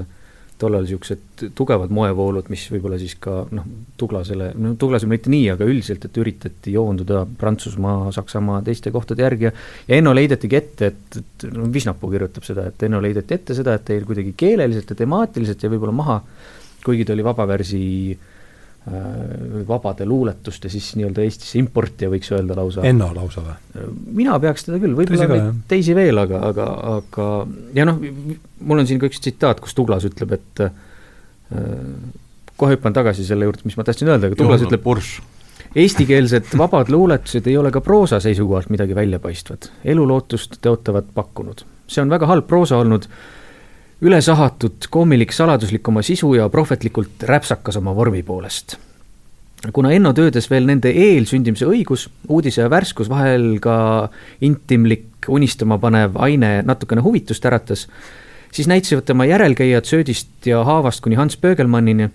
tollal 0.58 0.86
niisugused 0.88 1.44
tugevad 1.56 1.92
moevoolud, 1.94 2.48
mis 2.50 2.64
võib-olla 2.74 2.98
siis 2.98 3.14
ka 3.22 3.44
noh, 3.54 3.66
Tuglasele, 4.00 4.50
no 4.58 4.74
Tuglasele 4.80 5.12
mitte 5.12 5.30
nii, 5.30 5.52
aga 5.54 5.68
üldiselt, 5.70 6.08
et 6.08 6.18
üritati 6.18 6.74
joonduda 6.74 7.26
Prantsusmaa, 7.40 8.12
Saksamaa, 8.16 8.64
teiste 8.66 8.94
kohtade 8.94 9.26
järgi 9.26 9.50
ja 9.50 9.52
ja 9.88 10.00
Enno 10.00 10.16
leidetigi 10.18 10.58
ette, 10.58 10.92
et, 10.94 11.20
et 11.22 11.48
no 11.54 11.68
Visnapuu 11.74 12.10
kirjutab 12.14 12.48
seda, 12.48 12.70
et 12.72 12.88
Enno 12.88 13.02
leideti 13.04 13.38
ette 13.38 13.58
seda, 13.58 13.78
et 13.78 13.86
teil 13.86 14.08
kuidagi 14.08 14.34
keeleliselt 14.38 14.96
ja 14.96 15.02
temaatiliselt 15.04 15.62
jäi 15.62 15.76
võib-olla 15.76 16.00
maha, 16.00 16.18
kuigi 16.86 17.06
ta 17.06 17.14
oli 17.14 17.28
vabavärsi 17.28 17.84
äh, 18.16 18.34
vabade 19.68 20.06
luuletuste 20.08 20.70
siis 20.72 20.94
nii-öelda 20.96 21.24
Eestisse 21.26 21.60
importija, 21.60 22.08
võiks 22.12 22.30
öelda 22.32 22.56
lausa. 22.56 22.86
Enno 22.88 23.10
lausa 23.16 23.44
või? 23.44 23.56
mina 24.16 24.38
peaks 24.40 24.64
teda 24.68 24.80
küll, 24.82 24.96
võib-olla 24.96 25.28
neid 25.32 25.58
teisi 25.70 25.96
veel, 25.98 26.18
aga, 26.22 26.40
aga, 26.50 26.68
aga 26.94 27.26
ja 27.76 27.86
noh, 27.90 28.00
mul 28.64 28.84
on 28.84 28.88
siin 28.88 29.02
ka 29.02 29.10
üks 29.10 29.20
tsitaat, 29.24 29.60
kus 29.64 29.76
Tuglas 29.78 30.08
ütleb, 30.08 30.38
et 30.38 30.64
äh, 30.64 30.78
kohe 32.58 32.78
hüppan 32.78 32.96
tagasi 32.96 33.26
selle 33.28 33.50
juurde, 33.50 33.66
mis 33.68 33.76
ma 33.78 33.86
tahtsin 33.88 34.10
öelda, 34.10 34.32
aga 34.32 34.40
Tuglas 34.40 34.64
ütleb, 34.66 34.88
eestikeelsed 35.78 36.56
vabad 36.58 36.92
luuletused 36.94 37.48
ei 37.52 37.58
ole 37.60 37.72
ka 37.76 37.82
proosa 37.84 38.22
seisukohalt 38.24 38.72
midagi 38.74 38.96
väljapaistvat, 38.98 39.72
elulootust 39.84 40.62
tõotavad 40.64 41.12
pakkunud. 41.14 41.66
see 41.88 42.02
on 42.04 42.10
väga 42.12 42.28
halb 42.28 42.48
proosa 42.48 42.80
olnud, 42.80 43.08
üle 44.02 44.20
sahatud, 44.22 44.88
koomilik, 44.94 45.32
saladuslik 45.34 45.88
oma 45.90 46.04
sisu 46.06 46.36
ja 46.38 46.50
prohvetlikult 46.54 47.24
räpsakas 47.30 47.80
oma 47.80 47.96
vormi 47.96 48.24
poolest. 48.24 48.78
kuna 49.74 49.92
Enno 49.92 50.14
töödes 50.14 50.50
veel 50.52 50.68
nende 50.70 50.92
eelsündimise 50.94 51.66
õigus, 51.66 52.08
uudise 52.30 52.62
ja 52.62 52.70
värskus, 52.70 53.10
vahel 53.10 53.58
ka 53.60 54.10
intimlik, 54.42 55.26
unistama 55.28 55.80
panev 55.82 56.16
aine 56.22 56.62
natukene 56.64 57.02
huvitust 57.02 57.46
äratas, 57.46 57.88
siis 58.52 58.68
näitasid 58.68 59.02
tema 59.06 59.26
järelkäijad 59.26 59.86
söödist 59.86 60.46
ja 60.46 60.64
haavast 60.64 61.02
kuni 61.02 61.16
Hans 61.16 61.38
Pöögelmannini, 61.38 62.10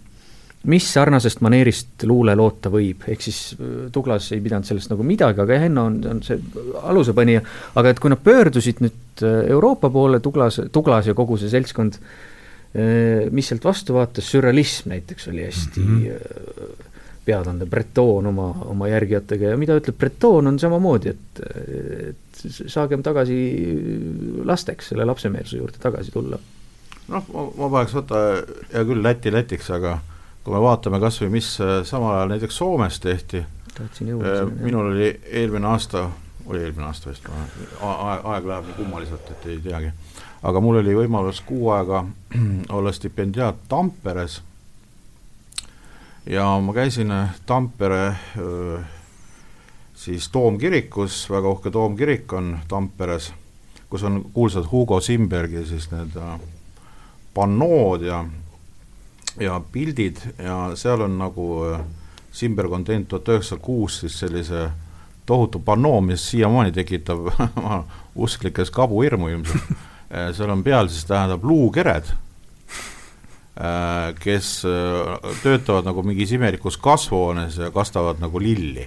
mis 0.71 0.87
sarnasest 0.93 1.41
maneerist 1.43 2.05
luule 2.07 2.35
loota 2.39 2.71
võib, 2.73 3.03
ehk 3.11 3.25
siis 3.25 3.41
äh, 3.57 3.71
Tuglas 3.93 4.29
ei 4.35 4.43
pidanud 4.45 4.69
sellest 4.69 4.93
nagu 4.93 5.07
midagi, 5.07 5.43
aga 5.43 5.59
Henno 5.65 5.87
on, 5.91 5.99
on 6.11 6.23
see 6.27 6.39
alusepanija, 6.83 7.43
aga 7.79 7.93
et 7.93 8.03
kui 8.03 8.13
nad 8.13 8.23
pöördusid 8.23 8.83
nüüd 8.85 9.25
äh, 9.27 9.41
Euroopa 9.55 9.91
poole, 9.91 10.23
Tuglas, 10.23 10.61
Tuglas 10.73 11.11
ja 11.11 11.17
kogu 11.19 11.39
see 11.41 11.51
seltskond, 11.53 11.99
äh, 11.99 13.27
mis 13.35 13.51
sealt 13.51 13.67
vastu 13.67 13.99
vaatas, 13.99 14.31
sürrealism 14.31 14.95
näiteks 14.95 15.29
oli 15.33 15.47
hästi 15.49 15.87
mm 15.87 16.01
-hmm 16.07 16.89
peatandev 17.23 17.69
Breton 17.71 18.27
oma, 18.27 18.49
oma 18.67 18.89
järgijatega. 18.91 19.53
Ja 19.53 19.57
mida 19.57 19.77
ütleb 19.79 19.95
Breton, 19.95 20.47
on 20.51 20.59
samamoodi, 20.59 21.13
et, 21.13 21.43
et 22.09 22.47
saagem 22.67 23.03
tagasi 23.07 23.37
lasteks, 24.45 24.91
selle 24.91 25.07
lapsemeelsuse 25.07 25.61
juurde 25.61 25.79
tagasi 25.79 26.11
tulla. 26.11 26.39
noh, 27.13 27.29
ma, 27.35 27.45
ma 27.59 27.69
paneks 27.69 27.95
võtta 27.95 28.19
hea 28.73 28.85
küll 28.89 29.03
Läti 29.05 29.33
Lätiks, 29.33 29.71
aga 29.71 30.01
kui 30.45 30.55
me 30.55 30.61
vaatame 30.63 31.01
kas 31.01 31.21
või 31.23 31.37
mis 31.39 31.49
samal 31.87 32.17
ajal 32.17 32.33
näiteks 32.35 32.57
Soomes 32.57 33.01
tehti, 33.01 33.45
äh, 33.81 34.47
minul 34.61 34.93
oli 34.93 35.21
eelmine 35.31 35.67
aasta, 35.67 36.11
oli 36.47 36.63
eelmine 36.63 36.87
aasta 36.87 37.11
vist, 37.11 37.29
aeg, 37.81 38.47
läheb 38.47 38.67
nii 38.69 38.77
kummaliselt, 38.77 39.31
et 39.31 39.47
ei 39.47 39.61
teagi, 39.63 39.93
aga 40.43 40.61
mul 40.61 40.81
oli 40.83 40.97
võimalus 40.97 41.43
kuu 41.47 41.71
aega 41.77 42.05
olla 42.77 42.93
stipendiaat 42.93 43.69
Tamperes. 43.69 44.43
Ja 46.27 46.47
ma 46.63 46.75
käisin 46.75 47.11
äh, 47.11 47.35
Tampere 47.47 48.07
äh, 48.09 48.85
siis 49.95 50.29
toomkirikus, 50.29 51.25
väga 51.31 51.51
uhke 51.51 51.71
toomkirik 51.71 52.33
on 52.33 52.59
Tamperes, 52.69 53.33
kus 53.91 54.03
on 54.03 54.25
kuulsad 54.33 54.69
Hugo 54.71 55.01
Simbergi 55.01 55.65
siis 55.67 55.91
need 55.91 56.15
äh, 56.17 56.37
pannood 57.35 58.07
ja 58.07 58.25
ja 59.41 59.61
pildid 59.73 60.21
ja 60.39 60.77
seal 60.77 61.01
on 61.01 61.19
nagu 61.19 61.47
Simberg 62.33 62.73
on 62.73 62.85
teinud 62.85 63.07
tuhat 63.09 63.29
üheksasada 63.29 63.61
kuus 63.63 64.01
siis 64.01 64.19
sellise 64.21 64.71
tohutu 65.27 65.59
pannoo, 65.59 66.01
mis 66.01 66.31
siiamaani 66.31 66.73
tekitab 66.73 67.31
usklikes 68.25 68.71
kabuhirmu 68.71 69.29
ilmselt 69.29 69.73
seal 70.37 70.51
on 70.51 70.65
peal 70.65 70.89
siis 70.89 71.05
tähendab 71.09 71.45
luukered 71.45 72.13
Äh, 73.53 74.15
kes 74.17 74.65
äh, 74.65 75.33
töötavad 75.43 75.85
nagu 75.85 76.01
mingis 76.09 76.31
imelikus 76.33 76.79
kasvuhoones 76.81 77.59
ja 77.61 77.67
kastavad 77.71 78.17
nagu 78.23 78.41
lilli 78.41 78.87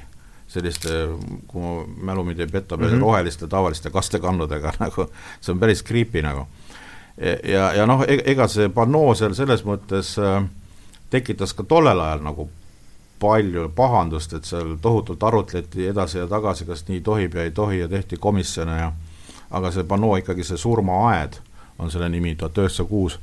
selliste, 0.50 1.04
kui 1.46 1.62
mu 1.62 1.74
mälu 2.08 2.24
mind 2.26 2.42
ei 2.42 2.50
peta 2.50 2.74
mm, 2.78 2.84
-hmm. 2.84 3.00
roheliste 3.00 3.48
tavaliste 3.48 3.92
kastekannudega 3.94 4.74
nagu, 4.84 5.06
see 5.42 5.54
on 5.54 5.60
päris 5.60 5.84
creepy 5.84 6.22
nagu. 6.26 6.48
Ja, 7.18 7.74
ja 7.74 7.86
noh, 7.86 8.04
e-, 8.08 8.22
ega 8.26 8.48
see 8.52 8.70
pannoo 8.70 9.14
seal 9.16 9.34
selles 9.38 9.66
mõttes 9.66 10.16
äh, 10.20 10.44
tekitas 11.10 11.54
ka 11.54 11.64
tollel 11.64 12.00
ajal 12.00 12.24
nagu 12.26 12.50
palju 13.20 13.70
pahandust, 13.76 14.34
et 14.34 14.46
seal 14.46 14.76
tohutult 14.82 15.24
arutleti 15.24 15.88
edasi 15.88 16.18
ja 16.18 16.28
tagasi, 16.28 16.66
kas 16.68 16.84
nii 16.88 17.02
tohib 17.02 17.36
ja 17.36 17.46
ei 17.48 17.52
tohi 17.52 17.80
ja 17.80 17.88
tehti 17.88 18.18
komisjone 18.20 18.80
ja 18.80 18.92
aga 19.56 19.72
see 19.72 19.86
pannoo 19.88 20.18
ikkagi, 20.20 20.44
see 20.44 20.58
surmaaed 20.60 21.40
on 21.80 21.92
selle 21.92 22.10
nimi, 22.10 22.36
tuhat 22.36 22.58
üheksasada 22.60 22.90
kuus 22.90 23.20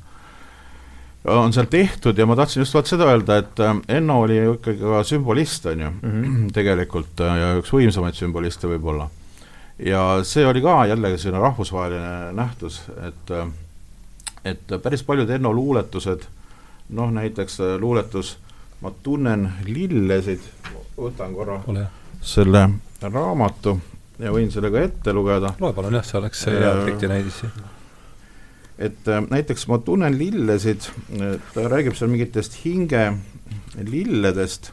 on 1.25 1.53
seal 1.55 1.69
tehtud 1.71 2.19
ja 2.19 2.27
ma 2.27 2.37
tahtsin 2.37 2.61
just 2.61 2.75
vaat 2.75 2.91
seda 2.91 3.07
öelda, 3.11 3.37
et 3.43 3.61
äh, 3.63 3.75
Enno 3.99 4.21
oli 4.25 4.37
ju 4.37 4.55
ikkagi 4.59 4.81
ka 4.83 5.03
sümbolist, 5.07 5.67
on 5.67 5.81
ju 5.81 5.91
mm, 5.91 6.23
-hmm. 6.23 6.53
tegelikult 6.59 7.21
äh, 7.21 7.37
ja 7.39 7.51
üks 7.61 7.73
võimsamaid 7.73 8.19
sümboliste 8.19 8.69
võib-olla. 8.69 9.09
ja 9.79 10.21
see 10.23 10.47
oli 10.47 10.63
ka 10.63 10.87
jällegi 10.87 11.19
selline 11.19 11.43
rahvusvaheline 11.43 12.33
nähtus, 12.33 12.83
et 13.07 13.31
äh, 13.31 13.47
et 14.45 14.79
päris 14.83 15.03
paljud 15.03 15.31
Enno 15.31 15.53
luuletused, 15.53 16.27
noh 16.89 17.11
näiteks 17.11 17.61
luuletus 17.81 18.37
Ma 18.83 18.91
tunnen 19.03 19.45
lillesid, 19.63 20.43
võtan 20.99 21.35
korra 21.37 21.61
Ole. 21.71 21.85
selle 22.19 22.65
raamatu 23.03 23.77
ja 24.19 24.33
võin 24.35 24.51
selle 24.51 24.73
ka 24.75 24.81
ette 24.83 25.15
lugeda. 25.15 25.53
loe 25.63 25.71
palun 25.77 25.95
jah, 25.95 26.07
see 26.07 26.19
oleks 26.19 26.43
hea 26.51 26.73
efektinäidis 26.81 27.39
et 28.83 29.07
äh, 29.09 29.23
näiteks 29.31 29.69
ma 29.71 29.79
tunnen 29.79 30.19
lillesid, 30.19 30.89
ta 31.55 31.69
räägib 31.71 31.95
seal 31.95 32.11
mingitest 32.11 32.59
hinge 32.65 33.05
lilledest, 33.79 34.73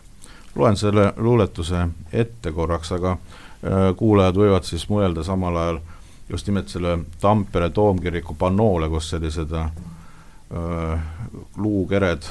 loen 0.58 0.78
selle 0.78 1.12
luuletuse 1.18 1.86
ette 2.10 2.52
korraks, 2.52 2.96
aga 2.98 3.14
äh, 3.14 3.92
kuulajad 3.98 4.42
võivad 4.42 4.66
siis 4.66 4.88
mõelda 4.90 5.22
samal 5.28 5.62
ajal 5.68 5.82
just 6.30 6.48
nimelt 6.48 6.70
selle 6.70 7.00
Tampere 7.22 7.70
toomkiriku 7.70 8.36
pannoole, 8.36 8.90
kus 8.90 9.10
sellised 9.10 9.54
äh, 9.54 9.72
luukered 11.58 12.24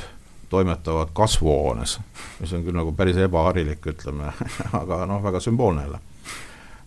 toimetavad 0.49 1.09
kasvuhoones, 1.13 1.99
mis 2.41 2.53
on 2.53 2.63
küll 2.65 2.77
nagu 2.77 2.93
päris 2.97 3.17
ebaharilik, 3.21 3.83
ütleme 3.87 4.33
aga 4.81 5.03
noh, 5.07 5.23
väga 5.23 5.41
sümboolne 5.41 5.83
jälle. 5.83 5.99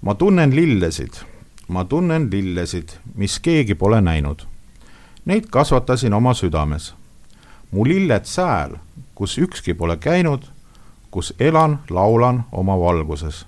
ma 0.01 0.15
tunnen 0.15 0.55
lillesid, 0.55 1.21
ma 1.67 1.85
tunnen 1.85 2.31
lillesid, 2.31 2.97
mis 3.15 3.39
keegi 3.39 3.75
pole 3.75 4.01
näinud 4.01 4.47
Neid 5.25 5.45
kasvatasin 5.49 6.13
oma 6.13 6.33
südames. 6.33 6.93
mu 7.71 7.85
lilled 7.85 8.25
sääl, 8.25 8.75
kus 9.15 9.37
ükski 9.37 9.73
pole 9.73 9.97
käinud, 9.97 10.43
kus 11.11 11.33
elan, 11.39 11.79
laulan 11.89 12.43
oma 12.51 12.79
valguses. 12.79 13.45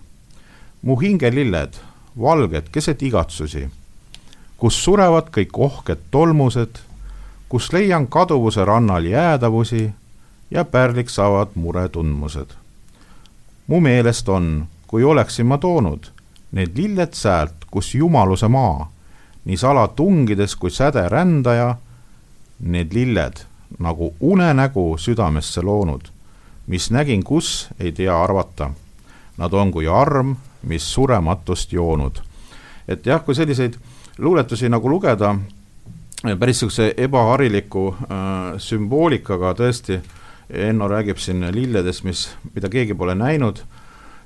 mu 0.82 1.00
hingelilled, 1.02 1.74
valged 2.22 2.70
keset 2.72 3.02
igatsusi, 3.02 3.70
kus 4.58 4.84
surevad 4.84 5.30
kõik 5.34 5.58
ohked 5.58 6.00
tolmused, 6.12 6.80
kus 7.50 7.74
leian 7.74 8.08
kaduvuse 8.08 8.66
rannal 8.66 9.06
jäädavusi 9.06 9.92
ja 10.52 10.66
pärliks 10.66 11.16
saavad 11.16 11.56
muretundmused. 11.56 12.48
mu 13.68 13.80
meelest 13.80 14.30
on, 14.30 14.68
kui 14.88 15.04
oleksin 15.04 15.46
ma 15.46 15.58
toonud 15.58 16.12
need 16.52 16.78
lilled 16.78 17.14
säält, 17.14 17.66
kus 17.72 17.96
jumaluse 17.96 18.48
maa 18.48 18.94
nii 19.46 19.58
salatungides 19.58 20.56
kui 20.56 20.72
säde 20.72 21.10
rändaja, 21.10 21.76
need 22.60 22.94
lilled 22.94 23.44
nagu 23.80 24.14
unenägu 24.20 24.98
südamesse 24.98 25.62
loonud, 25.62 26.02
mis 26.68 26.92
nägin, 26.92 27.24
kus 27.24 27.70
ei 27.80 27.92
tea 27.92 28.24
arvata. 28.24 28.70
Nad 29.38 29.54
on 29.54 29.72
kui 29.72 29.88
arm, 29.88 30.36
mis 30.64 30.94
surematust 30.94 31.74
joonud. 31.74 32.22
et 32.88 33.06
jah, 33.06 33.24
kui 33.24 33.36
selliseid 33.36 33.78
luuletusi 34.18 34.70
nagu 34.70 34.90
lugeda, 34.90 35.36
päris 36.24 36.58
niisuguse 36.58 36.94
ebahariliku 36.98 37.88
äh, 37.94 38.18
sümboolikaga 38.58 39.54
tõesti, 39.60 40.02
Enno 40.54 40.88
räägib 40.92 41.18
siin 41.18 41.42
lilledest, 41.56 42.04
mis, 42.04 42.28
mida 42.54 42.70
keegi 42.70 42.94
pole 42.94 43.16
näinud 43.16 43.62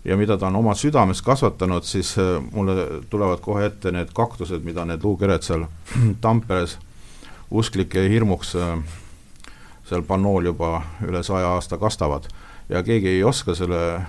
ja 0.03 0.17
mida 0.17 0.35
ta 0.37 0.47
on 0.47 0.55
oma 0.55 0.73
südames 0.75 1.21
kasvatanud, 1.21 1.85
siis 1.85 2.15
äh, 2.19 2.41
mulle 2.51 3.03
tulevad 3.09 3.39
kohe 3.39 3.65
ette 3.65 3.91
need 3.91 4.11
kaktused, 4.13 4.65
mida 4.65 4.85
need 4.85 5.03
luukered 5.03 5.45
seal 5.45 5.67
Tamperes 6.25 6.77
usklike 7.51 8.09
hirmuks 8.09 8.55
äh, 8.55 8.73
seal 9.87 10.03
pannool 10.03 10.49
juba 10.51 10.81
üle 11.07 11.23
saja 11.23 11.53
aasta 11.55 11.77
kastavad 11.77 12.27
ja 12.69 12.83
keegi 12.83 13.07
ei 13.07 13.23
oska 13.23 13.55
selle 13.55 14.01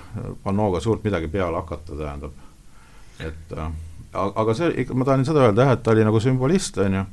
pannooga 0.42 0.80
suurt 0.80 1.04
midagi 1.04 1.28
peale 1.28 1.56
hakata, 1.56 1.96
tähendab. 1.96 2.32
et 3.20 3.52
äh, 3.56 3.70
aga 4.12 4.54
see 4.54 4.70
ikka, 4.82 4.94
ma 4.94 5.04
tahan 5.04 5.26
seda 5.26 5.46
öelda 5.46 5.66
jah, 5.66 5.76
et 5.76 5.82
ta 5.82 5.94
oli 5.94 6.06
nagu 6.06 6.20
sümbolist, 6.22 6.78
on 6.82 7.00
ju, 7.00 7.04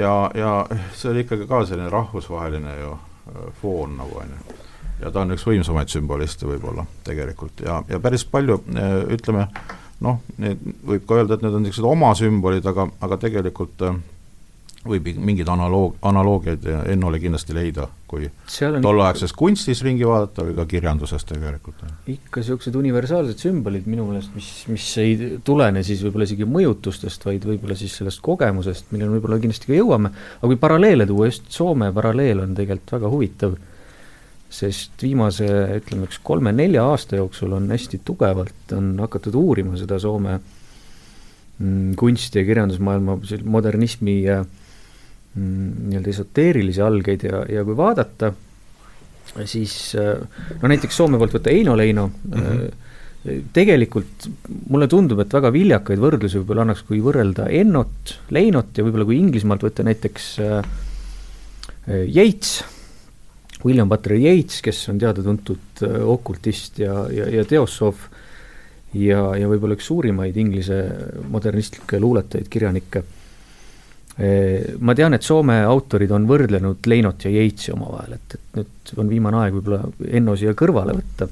ja, 0.00 0.14
ja 0.34 0.54
see 0.94 1.12
oli 1.12 1.24
ikkagi 1.26 1.48
ka 1.48 1.64
selline 1.68 1.90
rahvusvaheline 1.92 2.76
ju 2.80 2.94
äh, 2.94 3.44
foon 3.62 3.96
nagu, 4.00 4.22
on 4.22 4.34
ju. 4.36 4.56
ja 5.04 5.10
ta 5.10 5.24
on 5.24 5.36
üks 5.36 5.46
võimsamaid 5.48 5.92
sümboliste 5.92 6.48
võib-olla 6.48 6.84
tegelikult 7.04 7.64
ja, 7.64 7.82
ja 7.88 8.00
päris 8.00 8.26
palju 8.28 8.60
ütleme, 9.16 9.48
noh, 10.04 10.20
võib 10.36 11.06
ka 11.08 11.20
öelda, 11.20 11.36
et 11.36 11.44
need 11.44 11.56
on 11.56 11.64
niisugused 11.64 11.88
oma 11.88 12.12
sümbolid, 12.18 12.66
aga, 12.68 12.90
aga 13.00 13.20
tegelikult 13.28 13.88
äh, 13.88 14.00
võib 14.80 15.08
mingeid 15.20 15.48
analoog, 15.52 15.98
analoogiaid 16.08 16.64
Ennole 16.88 17.18
kindlasti 17.20 17.52
leida, 17.52 17.84
kui 18.08 18.30
tolleaegses 18.48 19.34
kunstis 19.36 19.82
ringi 19.84 20.06
vaadata 20.08 20.46
või 20.46 20.54
ka 20.56 20.64
kirjanduses 20.70 21.26
tegelikult. 21.28 21.82
ikka 22.08 22.40
niisugused 22.40 22.78
universaalsed 22.80 23.42
sümbolid 23.44 23.88
minu 23.90 24.06
meelest, 24.08 24.32
mis, 24.34 24.48
mis 24.72 24.86
ei 25.02 25.40
tulene 25.44 25.82
siis 25.84 26.00
võib-olla 26.06 26.28
isegi 26.28 26.48
mõjutustest, 26.48 27.26
vaid 27.28 27.44
võib-olla 27.44 27.76
siis 27.76 27.98
sellest 28.00 28.22
kogemusest, 28.24 28.88
milleni 28.94 29.18
võib-olla 29.18 29.40
kindlasti 29.42 29.68
ka 29.68 29.76
jõuame, 29.76 30.12
aga 30.38 30.48
kui 30.52 30.60
paralleele 30.62 31.08
tuua, 31.10 31.28
just 31.28 31.50
Soome 31.52 31.90
paralleel 31.92 32.40
on 32.40 32.54
tegelikult 32.56 32.94
väga 32.96 33.10
huvitav, 33.12 33.58
sest 34.50 35.04
viimase, 35.04 35.50
ütleme, 35.76 36.08
üks 36.08 36.22
kolme-nelja 36.24 36.86
aasta 36.88 37.20
jooksul 37.20 37.52
on 37.58 37.68
hästi 37.70 38.00
tugevalt, 38.06 38.72
on 38.78 38.94
hakatud 39.04 39.36
uurima 39.36 39.76
seda 39.78 40.00
Soome 40.00 40.38
mm, 40.38 41.92
kunsti 42.00 42.40
ja 42.40 42.48
kirjandusmaailma 42.48 43.18
modernismi 43.44 44.16
ja 44.24 44.40
äh, 44.40 44.56
nii-öelda 45.38 46.10
esoteerilisi 46.10 46.82
algeid 46.82 47.24
ja, 47.28 47.44
ja 47.48 47.64
kui 47.66 47.76
vaadata, 47.78 48.32
siis 49.46 49.74
no 49.94 50.70
näiteks 50.70 50.96
Soome 50.96 51.20
poolt 51.20 51.36
võtta 51.36 51.52
Eino 51.54 51.76
Leino 51.78 52.08
mm, 52.08 52.40
-hmm. 52.40 53.44
tegelikult 53.54 54.26
mulle 54.72 54.88
tundub, 54.90 55.22
et 55.22 55.32
väga 55.32 55.52
viljakaid 55.54 56.02
võrdlusi 56.02 56.40
võib-olla 56.40 56.66
annaks, 56.66 56.82
kui 56.88 56.98
võrrelda 57.04 57.46
Ennot, 57.46 58.16
Leinot 58.34 58.74
ja 58.74 58.84
võib-olla 58.84 59.06
kui 59.06 59.20
Inglismaalt 59.20 59.62
võtta 59.68 59.86
näiteks 59.86 60.26
äh, 60.42 60.66
Yates, 62.10 62.64
William 63.64 63.88
Butler 63.88 64.16
Yeats, 64.18 64.60
kes 64.64 64.82
on 64.88 64.98
teada-tuntud 64.98 65.84
äh, 65.86 66.00
okultist 66.10 66.78
ja, 66.82 67.04
ja, 67.12 67.28
ja 67.30 67.44
teosoof 67.44 68.08
ja, 68.94 69.22
ja 69.38 69.48
võib-olla 69.50 69.76
üks 69.78 69.86
suurimaid 69.90 70.36
inglise 70.40 70.82
modernistlikke 71.30 72.00
luuletajaid, 72.02 72.50
kirjanikke 72.50 73.04
ma 74.20 74.94
tean, 74.96 75.14
et 75.16 75.24
Soome 75.24 75.60
autorid 75.64 76.10
on 76.12 76.26
võrdlenud 76.28 76.86
Leinot 76.90 77.24
ja 77.24 77.30
Yeatsi 77.32 77.72
omavahel, 77.72 78.18
et, 78.18 78.34
et 78.60 78.90
nüüd 78.90 79.04
on 79.04 79.12
viimane 79.12 79.38
aeg 79.40 79.54
võib-olla 79.56 80.10
Enno 80.18 80.34
siia 80.36 80.52
kõrvale 80.58 80.96
võtta. 80.98 81.28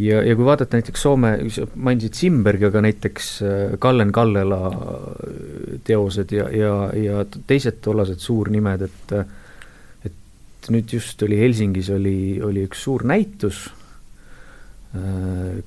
ja, 0.00 0.22
ja 0.24 0.36
kui 0.38 0.46
vaadata 0.46 0.78
näiteks 0.78 1.04
Soome, 1.04 1.32
mainisid 1.74 2.16
Simbergi, 2.16 2.68
aga 2.70 2.84
näiteks 2.86 3.28
äh, 3.42 3.74
Kallen 3.82 4.12
Kallela 4.12 4.62
äh, 4.70 5.76
teosed 5.84 6.32
ja, 6.32 6.48
ja, 6.54 6.72
ja 6.96 7.26
teised 7.46 7.82
tollased 7.84 8.22
suurnimed, 8.24 8.88
et 8.88 9.14
et 10.08 10.70
nüüd 10.72 10.92
just 10.92 11.22
oli 11.24 11.38
Helsingis 11.40 11.88
oli, 11.94 12.40
oli 12.44 12.64
üks 12.68 12.82
suur 12.84 13.04
näitus, 13.08 13.66
äh, 14.96 15.60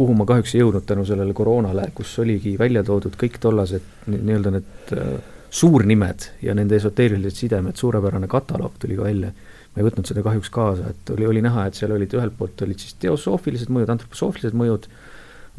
kuhu 0.00 0.16
ma 0.16 0.24
kahjuks 0.28 0.54
ei 0.56 0.62
jõudnud 0.62 0.86
tänu 0.88 1.04
sellele 1.04 1.34
koroonale, 1.36 1.90
kus 1.96 2.14
oligi 2.22 2.54
välja 2.60 2.80
toodud 2.86 3.18
kõik 3.20 3.36
tollased 3.42 3.84
nii-öelda 4.08 4.52
need 4.54 4.92
äh, 4.96 5.10
suurnimed 5.52 6.28
ja 6.46 6.54
nende 6.56 6.78
esoteerilised 6.78 7.42
sidemed, 7.42 7.76
suurepärane 7.76 8.30
kataloog 8.30 8.78
tuli 8.80 8.96
ka 8.96 9.08
välja. 9.10 9.32
ma 9.70 9.78
ei 9.78 9.86
võtnud 9.86 10.08
seda 10.08 10.24
kahjuks 10.26 10.50
kaasa, 10.50 10.88
et 10.90 11.10
oli, 11.14 11.26
oli 11.30 11.42
näha, 11.44 11.68
et 11.68 11.76
seal 11.78 11.92
olid 11.94 12.14
ühelt 12.16 12.34
poolt 12.38 12.62
olid 12.64 12.80
siis 12.82 12.96
teosoofilised 13.04 13.68
mõjud, 13.70 13.92
antroposoofilised 13.92 14.56
mõjud, 14.58 14.88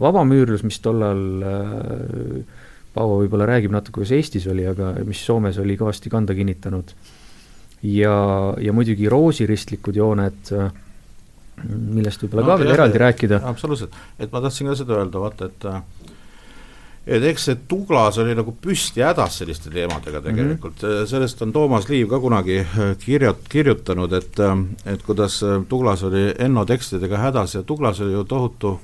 vabamüürlus, 0.02 0.66
mis 0.68 0.82
tollal 0.84 1.22
äh, 1.48 2.68
Paavo 2.92 3.22
võib-olla 3.22 3.46
räägib 3.48 3.72
natuke, 3.72 4.02
kuidas 4.02 4.12
Eestis 4.18 4.50
oli, 4.52 4.66
aga 4.68 4.90
mis 5.08 5.22
Soomes 5.24 5.56
oli 5.64 5.78
kõvasti 5.80 6.10
kanda 6.12 6.36
kinnitanud. 6.36 6.92
ja, 7.88 8.16
ja 8.60 8.74
muidugi 8.74 9.08
roosiristlikud 9.10 9.96
jooned 9.96 10.52
äh, 10.58 10.74
millest 11.69 12.24
võib-olla 12.24 12.45
no, 12.45 12.54
ka 12.54 12.63
veel 12.63 12.74
eraldi 12.76 13.02
rääkida. 13.02 13.41
absoluutselt, 13.52 13.95
et 14.19 14.32
ma 14.32 14.41
tahtsin 14.41 14.71
ka 14.71 14.78
seda 14.80 14.97
öelda, 15.00 15.21
vaata, 15.21 15.52
et 15.52 15.69
et 17.08 17.24
eks 17.32 17.47
see 17.47 17.58
Tuglas 17.69 18.19
oli 18.21 18.36
nagu 18.38 18.54
püsti 18.62 19.02
hädas 19.02 19.39
selliste 19.41 19.71
teemadega 19.74 20.19
mhm. 20.19 20.28
tegelikult 20.28 20.82
mm, 20.82 20.89
-hmm. 20.89 21.10
sellest 21.10 21.41
on 21.41 21.54
Toomas 21.54 21.89
Liiv 21.89 22.10
ka 22.10 22.19
kunagi 22.19 22.60
äh, 22.60 22.95
kirjut-, 23.06 23.50
kirjutanud, 23.50 24.13
et 24.13 24.39
äh, 24.39 24.58
et 24.93 25.04
kuidas 25.04 25.43
äh, 25.43 25.63
Tuglas 25.69 26.04
oli 26.04 26.34
Enno 26.38 26.65
tekstidega 26.65 27.17
hädas 27.17 27.56
ja 27.56 27.63
Tuglas 27.63 28.02
oli 28.02 28.13
ju 28.13 28.24
tohutu, 28.24 28.80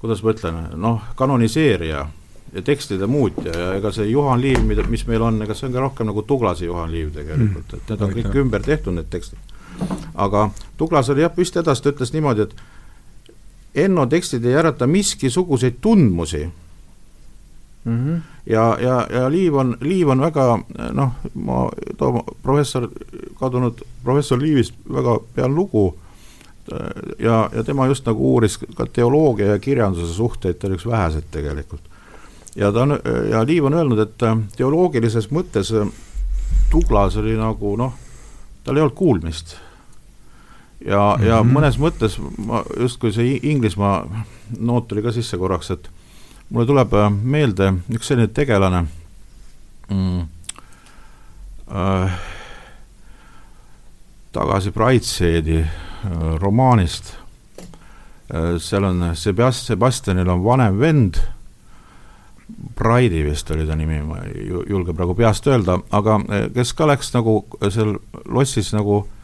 kuidas 0.00 0.22
ma 0.22 0.30
ütlen, 0.30 0.64
noh, 0.76 1.02
kanoniseerija 1.14 2.06
ja 2.52 2.62
tekstide 2.62 3.06
muutja 3.06 3.52
ja 3.58 3.74
ega 3.74 3.92
see 3.92 4.10
Juhan 4.10 4.40
Liiv, 4.40 4.62
mida, 4.66 4.82
mis 4.82 5.06
meil 5.06 5.22
on, 5.22 5.42
ega 5.42 5.54
see 5.54 5.68
on 5.68 5.72
ka 5.72 5.80
rohkem 5.80 6.06
nagu 6.06 6.22
Tuglase 6.22 6.64
Juhan 6.64 6.92
Liiv 6.92 7.12
tegelikult, 7.14 7.74
et 7.74 7.88
need 7.88 8.02
on 8.02 8.12
kõik 8.12 8.36
ümber 8.44 8.62
tehtud, 8.62 8.94
need 8.94 9.08
tekstid 9.10 9.49
aga 10.14 10.50
Douglas 10.78 11.10
oli 11.10 11.22
jah 11.24 11.32
püsti 11.34 11.60
hädas, 11.60 11.80
ta 11.80 11.92
ütles 11.92 12.12
niimoodi, 12.12 12.48
et 12.48 12.54
Enno 13.84 14.02
tekstid 14.10 14.44
ei 14.44 14.56
ärata 14.58 14.86
miskisuguseid 14.90 15.76
tundmusi 15.80 16.48
mm. 17.84 17.98
-hmm. 17.98 18.20
ja, 18.46 18.78
ja, 18.80 19.06
ja 19.10 19.30
Liiv 19.30 19.54
on, 19.54 19.76
Liiv 19.80 20.08
on 20.08 20.20
väga 20.20 20.58
noh, 20.92 21.10
ma 21.34 21.70
tooma 21.98 22.22
professor, 22.42 22.88
kadunud 23.40 23.82
professor 24.04 24.42
Liivist 24.42 24.74
väga 24.92 25.18
pean 25.34 25.54
lugu 25.54 25.98
ja, 27.18 27.50
ja 27.54 27.64
tema 27.64 27.86
just 27.86 28.06
nagu 28.06 28.32
uuris 28.32 28.58
ka 28.74 28.86
teoloogia 28.86 29.46
ja 29.46 29.58
kirjanduse 29.58 30.14
suhteid, 30.14 30.54
ta 30.58 30.66
oli 30.66 30.76
üks 30.76 30.86
väheseid 30.86 31.24
tegelikult. 31.30 31.82
ja 32.56 32.72
ta 32.72 32.82
on, 32.82 32.98
ja 33.30 33.46
Liiv 33.46 33.64
on 33.64 33.74
öelnud, 33.74 33.98
et 33.98 34.22
teoloogilises 34.56 35.30
mõttes 35.30 35.72
Douglas 36.72 37.16
oli 37.16 37.36
nagu 37.36 37.76
noh, 37.76 37.94
tal 38.64 38.76
ei 38.76 38.82
olnud 38.82 38.94
kuulmist 38.94 39.56
ja 40.86 41.16
mm, 41.16 41.22
-hmm. 41.22 41.28
ja 41.28 41.42
mhm. 41.42 41.56
mõnes 41.56 41.78
mõttes 41.78 42.18
ma 42.38 42.64
justkui 42.80 43.12
see 43.12 43.38
Inglismaa 43.42 44.24
noot 44.58 44.88
tuli 44.88 45.02
ka 45.02 45.12
sisse 45.12 45.38
korraks, 45.38 45.70
et 45.70 45.90
mulle 46.50 46.66
tuleb 46.66 46.94
äh, 46.94 47.10
meelde 47.22 47.72
üks 47.92 48.08
selline 48.08 48.28
tegelane 48.28 48.86
mm, 49.88 50.20
äh, 51.70 52.20
tagasi 54.32 54.70
Brightseedi 54.70 55.58
äh, 55.60 55.68
romaanist 56.38 57.14
äh,, 58.34 58.56
seal 58.58 58.84
on 58.84 59.12
Sebast-, 59.14 59.66
Sebastianil 59.66 60.28
on 60.28 60.44
vanem 60.44 60.78
vend, 60.80 61.20
Bride'i 62.76 63.24
vist 63.24 63.50
oli 63.50 63.66
ta 63.66 63.76
nimi, 63.76 64.02
ma 64.02 64.24
ei 64.24 64.48
julge 64.48 64.92
praegu 64.92 65.14
peast 65.14 65.46
öelda, 65.46 65.78
aga 65.90 66.20
äh, 66.28 66.50
kes 66.54 66.72
ka 66.72 66.86
läks 66.86 67.12
nagu 67.14 67.44
seal 67.68 67.98
lossis 68.26 68.72
nagu 68.72 69.04
äh, 69.04 69.19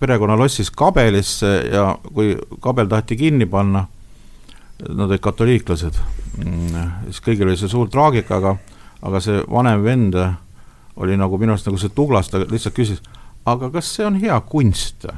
perekonna 0.00 0.36
lossis 0.38 0.70
kabelisse 0.70 1.50
ja 1.72 1.90
kui 2.14 2.34
kabel 2.62 2.88
taheti 2.90 3.16
kinni 3.16 3.46
panna, 3.46 3.86
nad 4.86 5.06
olid 5.08 5.22
katoliiklased, 5.24 6.00
mm, 6.42 6.88
siis 7.08 7.22
kõigil 7.24 7.48
oli 7.48 7.58
see 7.60 7.70
suur 7.72 7.88
traagika, 7.92 8.40
aga, 8.40 8.56
aga 9.06 9.22
see 9.24 9.44
vanem 9.48 9.84
vend 9.84 10.18
oli 10.96 11.16
nagu 11.16 11.38
minu 11.40 11.54
arust 11.54 11.68
nagu 11.68 11.80
see 11.80 11.92
Douglas, 11.96 12.28
ta 12.32 12.42
lihtsalt 12.42 12.76
küsis, 12.76 13.00
aga 13.48 13.70
kas 13.72 13.94
see 13.96 14.06
on 14.08 14.20
hea 14.20 14.36
kunst? 14.50 15.08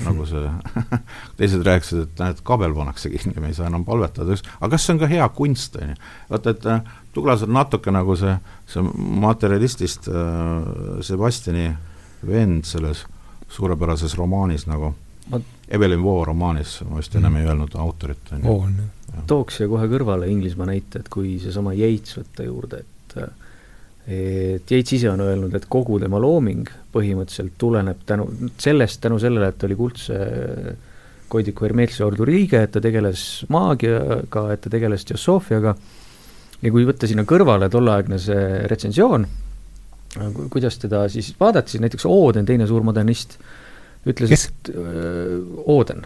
nagu 0.00 0.24
see 0.24 0.48
teised 1.36 1.64
rääkisid, 1.66 2.06
et 2.06 2.20
näed, 2.22 2.38
kabel 2.46 2.72
pannakse 2.76 3.10
kinni, 3.12 3.36
me 3.42 3.50
ei 3.50 3.56
saa 3.56 3.66
enam 3.68 3.84
palvetada, 3.84 4.38
aga 4.60 4.70
kas 4.72 4.86
see 4.86 4.94
on 4.94 5.00
ka 5.02 5.08
hea 5.10 5.26
kunst, 5.36 5.76
on 5.76 5.92
ju. 5.92 5.96
vaata, 6.30 6.54
et 6.54 6.68
äh, 6.70 6.94
Douglas 7.12 7.44
on 7.44 7.52
natuke 7.52 7.92
nagu 7.92 8.16
see, 8.16 8.32
see 8.70 8.84
materjalistist 9.26 10.08
äh, 10.08 11.02
Sebastiani 11.04 11.66
vend 12.24 12.64
selles 12.68 13.04
suurepärases 13.52 14.16
romaanis 14.18 14.66
nagu 14.70 14.94
ma... 15.30 15.40
Evelyn 15.72 16.02
Waugh 16.04 16.26
romaanis, 16.28 16.80
ma 16.88 16.98
vist 17.00 17.14
ennem 17.16 17.38
ei 17.40 17.46
öelnud 17.48 17.76
autorit. 17.80 18.32
tooks 19.28 19.60
siia 19.60 19.70
kohe 19.70 19.86
kõrvale 19.92 20.28
Inglismaa 20.32 20.68
näite, 20.68 21.00
et 21.02 21.08
kui 21.12 21.38
seesama 21.40 21.74
Yates 21.76 22.18
võtta 22.18 22.48
juurde, 22.48 22.82
et 22.82 23.16
et 24.02 24.72
Yates 24.72 24.96
ise 24.96 25.10
on 25.12 25.20
öelnud, 25.22 25.52
et 25.54 25.68
kogu 25.70 26.00
tema 26.02 26.18
looming 26.20 26.66
põhimõtteliselt 26.92 27.54
tuleneb 27.58 28.00
tänu, 28.06 28.26
sellest, 28.58 29.00
tänu 29.04 29.20
sellele, 29.22 29.52
et 29.52 29.60
ta 29.60 29.68
oli 29.68 29.76
kuldse 29.78 30.16
Koidiku 31.32 31.64
Hermeelse 31.64 32.04
ordu 32.04 32.26
liige, 32.28 32.64
et 32.66 32.72
ta 32.74 32.82
tegeles 32.82 33.44
maagiaga, 33.52 34.42
et 34.52 34.64
ta 34.64 34.72
tegeles 34.72 35.06
teosoofiaga, 35.08 35.76
ja 36.62 36.72
kui 36.74 36.84
võtta 36.88 37.08
sinna 37.08 37.24
kõrvale 37.28 37.70
tolleaegne 37.72 38.18
see 38.20 38.42
retsensioon, 38.70 39.28
kuidas 40.52 40.78
teda 40.82 41.06
siis 41.12 41.32
vaadati, 41.40 41.74
siis 41.74 41.84
näiteks 41.84 42.06
Ooden, 42.08 42.46
teine 42.48 42.66
suur 42.68 42.84
modernist, 42.84 43.38
ütles, 44.08 44.48
et 44.48 44.72
öö, 44.74 45.38
Ooden, 45.70 46.04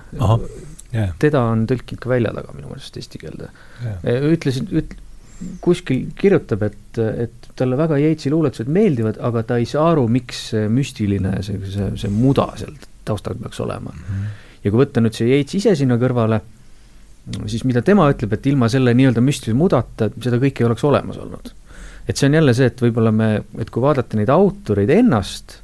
yeah. 0.92 1.11
teda 1.19 1.42
on 1.51 1.64
tõlkinud 1.71 2.03
ka 2.03 2.12
välja 2.12 2.35
taga 2.37 2.55
minu 2.55 2.71
meelest 2.71 2.97
eesti 3.01 3.21
keelde 3.23 3.49
yeah.. 3.83 4.29
ütles, 4.31 4.61
üt-, 4.69 4.97
kuskil 5.64 6.07
kirjutab, 6.16 6.64
et, 6.71 6.99
et 6.99 7.49
talle 7.59 7.77
väga 7.79 7.99
Yeatsi 8.01 8.33
luuletused 8.33 8.71
meeldivad, 8.73 9.19
aga 9.25 9.42
ta 9.49 9.59
ei 9.61 9.69
saa 9.69 9.90
aru, 9.92 10.07
miks 10.12 10.51
see 10.53 10.69
müstiline, 10.73 11.37
see, 11.45 11.61
see, 11.73 11.90
see 12.01 12.12
muda 12.12 12.49
seal 12.61 12.77
taustal 13.07 13.37
peaks 13.40 13.61
olema 13.62 13.92
mm. 13.92 14.05
-hmm. 14.07 14.31
ja 14.64 14.71
kui 14.71 14.83
võtta 14.83 15.03
nüüd 15.05 15.16
see 15.16 15.29
Yeats 15.31 15.59
ise 15.59 15.75
sinna 15.79 15.99
kõrvale, 16.01 16.40
siis 17.47 17.64
mida 17.69 17.83
tema 17.83 18.09
ütleb, 18.12 18.33
et 18.33 18.47
ilma 18.47 18.69
selle 18.73 18.95
nii-öelda 18.97 19.23
müstilise 19.25 19.59
mudata, 19.59 20.11
seda 20.23 20.40
kõike 20.42 20.62
ei 20.62 20.71
oleks 20.71 20.85
olemas 20.85 21.19
olnud. 21.21 21.53
Et 22.07 22.16
see 22.16 22.29
on 22.29 22.38
jälle 22.38 22.55
see, 22.55 22.71
et 22.71 22.83
võib-olla 22.83 23.12
me, 23.12 23.31
et 23.61 23.71
kui 23.71 23.83
vaadata 23.83 24.19
neid 24.19 24.31
autoreid 24.33 24.90
ennast 24.95 25.61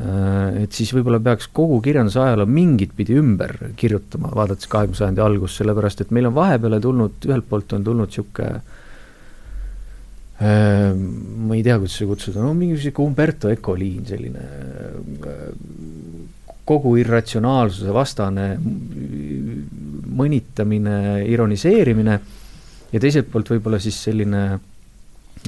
Äh, 0.00 0.62
et 0.64 0.72
siis 0.72 0.94
võib-olla 0.96 1.18
peaks 1.20 1.50
kogu 1.52 1.76
kirjanduse 1.84 2.22
ajaloo 2.22 2.48
mingit 2.48 2.94
pidi 2.96 3.18
ümber 3.20 3.52
kirjutama, 3.76 4.30
vaadates 4.32 4.70
kahekümne 4.72 4.96
sajandi 4.96 5.20
algust, 5.20 5.60
sellepärast 5.60 6.00
et 6.04 6.14
meil 6.16 6.30
on 6.30 6.36
vahepeale 6.38 6.78
tulnud, 6.80 7.18
ühelt 7.28 7.48
poolt 7.50 7.74
on 7.76 7.84
tulnud 7.84 8.08
niisugune 8.08 8.62
äh, 10.40 10.94
ma 10.96 11.58
ei 11.58 11.66
tea, 11.66 11.76
kuidas 11.76 11.98
seda 11.98 12.08
kutsuda, 12.14 12.40
no 12.46 12.54
mingi 12.56 12.80
sihuke 12.80 13.04
Umberto 13.04 13.52
Eco 13.52 13.76
liin, 13.76 14.08
selline 14.08 14.46
äh, 15.28 15.44
kogu 16.70 16.94
irratsionaalsuse 17.02 17.92
vastane 17.92 18.46
mõnitamine, 20.16 20.96
ironiseerimine 21.28 22.20
ja 22.88 23.02
teiselt 23.02 23.28
poolt 23.28 23.52
võib-olla 23.52 23.82
siis 23.82 24.00
selline 24.08 24.46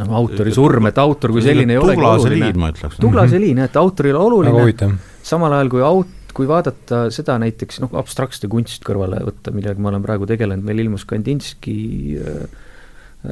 noh, 0.01 0.17
autori 0.23 0.55
surm, 0.55 0.89
et 0.89 0.99
autor 1.03 1.35
kui 1.35 1.45
selline 1.45 1.77
ei 1.77 1.81
olegi 1.81 2.01
oluline. 2.09 2.51
ütleks. 2.73 2.99
Tuglase 3.03 3.41
liin, 3.43 3.61
jah, 3.63 3.71
et 3.71 3.79
autor 3.81 4.09
ei 4.09 4.15
ole 4.17 4.25
oluline, 4.31 4.91
samal 5.27 5.57
ajal 5.59 5.73
kui 5.73 5.85
aut-, 5.87 6.19
kui 6.37 6.49
vaadata 6.49 7.05
seda 7.13 7.37
näiteks 7.43 7.83
noh, 7.85 7.95
abstraktse 8.01 8.49
kunst 8.53 8.85
kõrvale 8.87 9.21
võtta, 9.27 9.53
millega 9.55 9.83
ma 9.83 9.93
olen 9.93 10.05
praegu 10.05 10.29
tegelenud, 10.29 10.65
meil 10.65 10.85
ilmus 10.87 11.05
Kandinski 11.09 11.77
äh, 12.19 12.61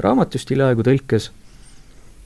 raamat 0.04 0.36
just 0.36 0.52
hiljaaegu 0.52 0.84
tõlkes 0.86 1.30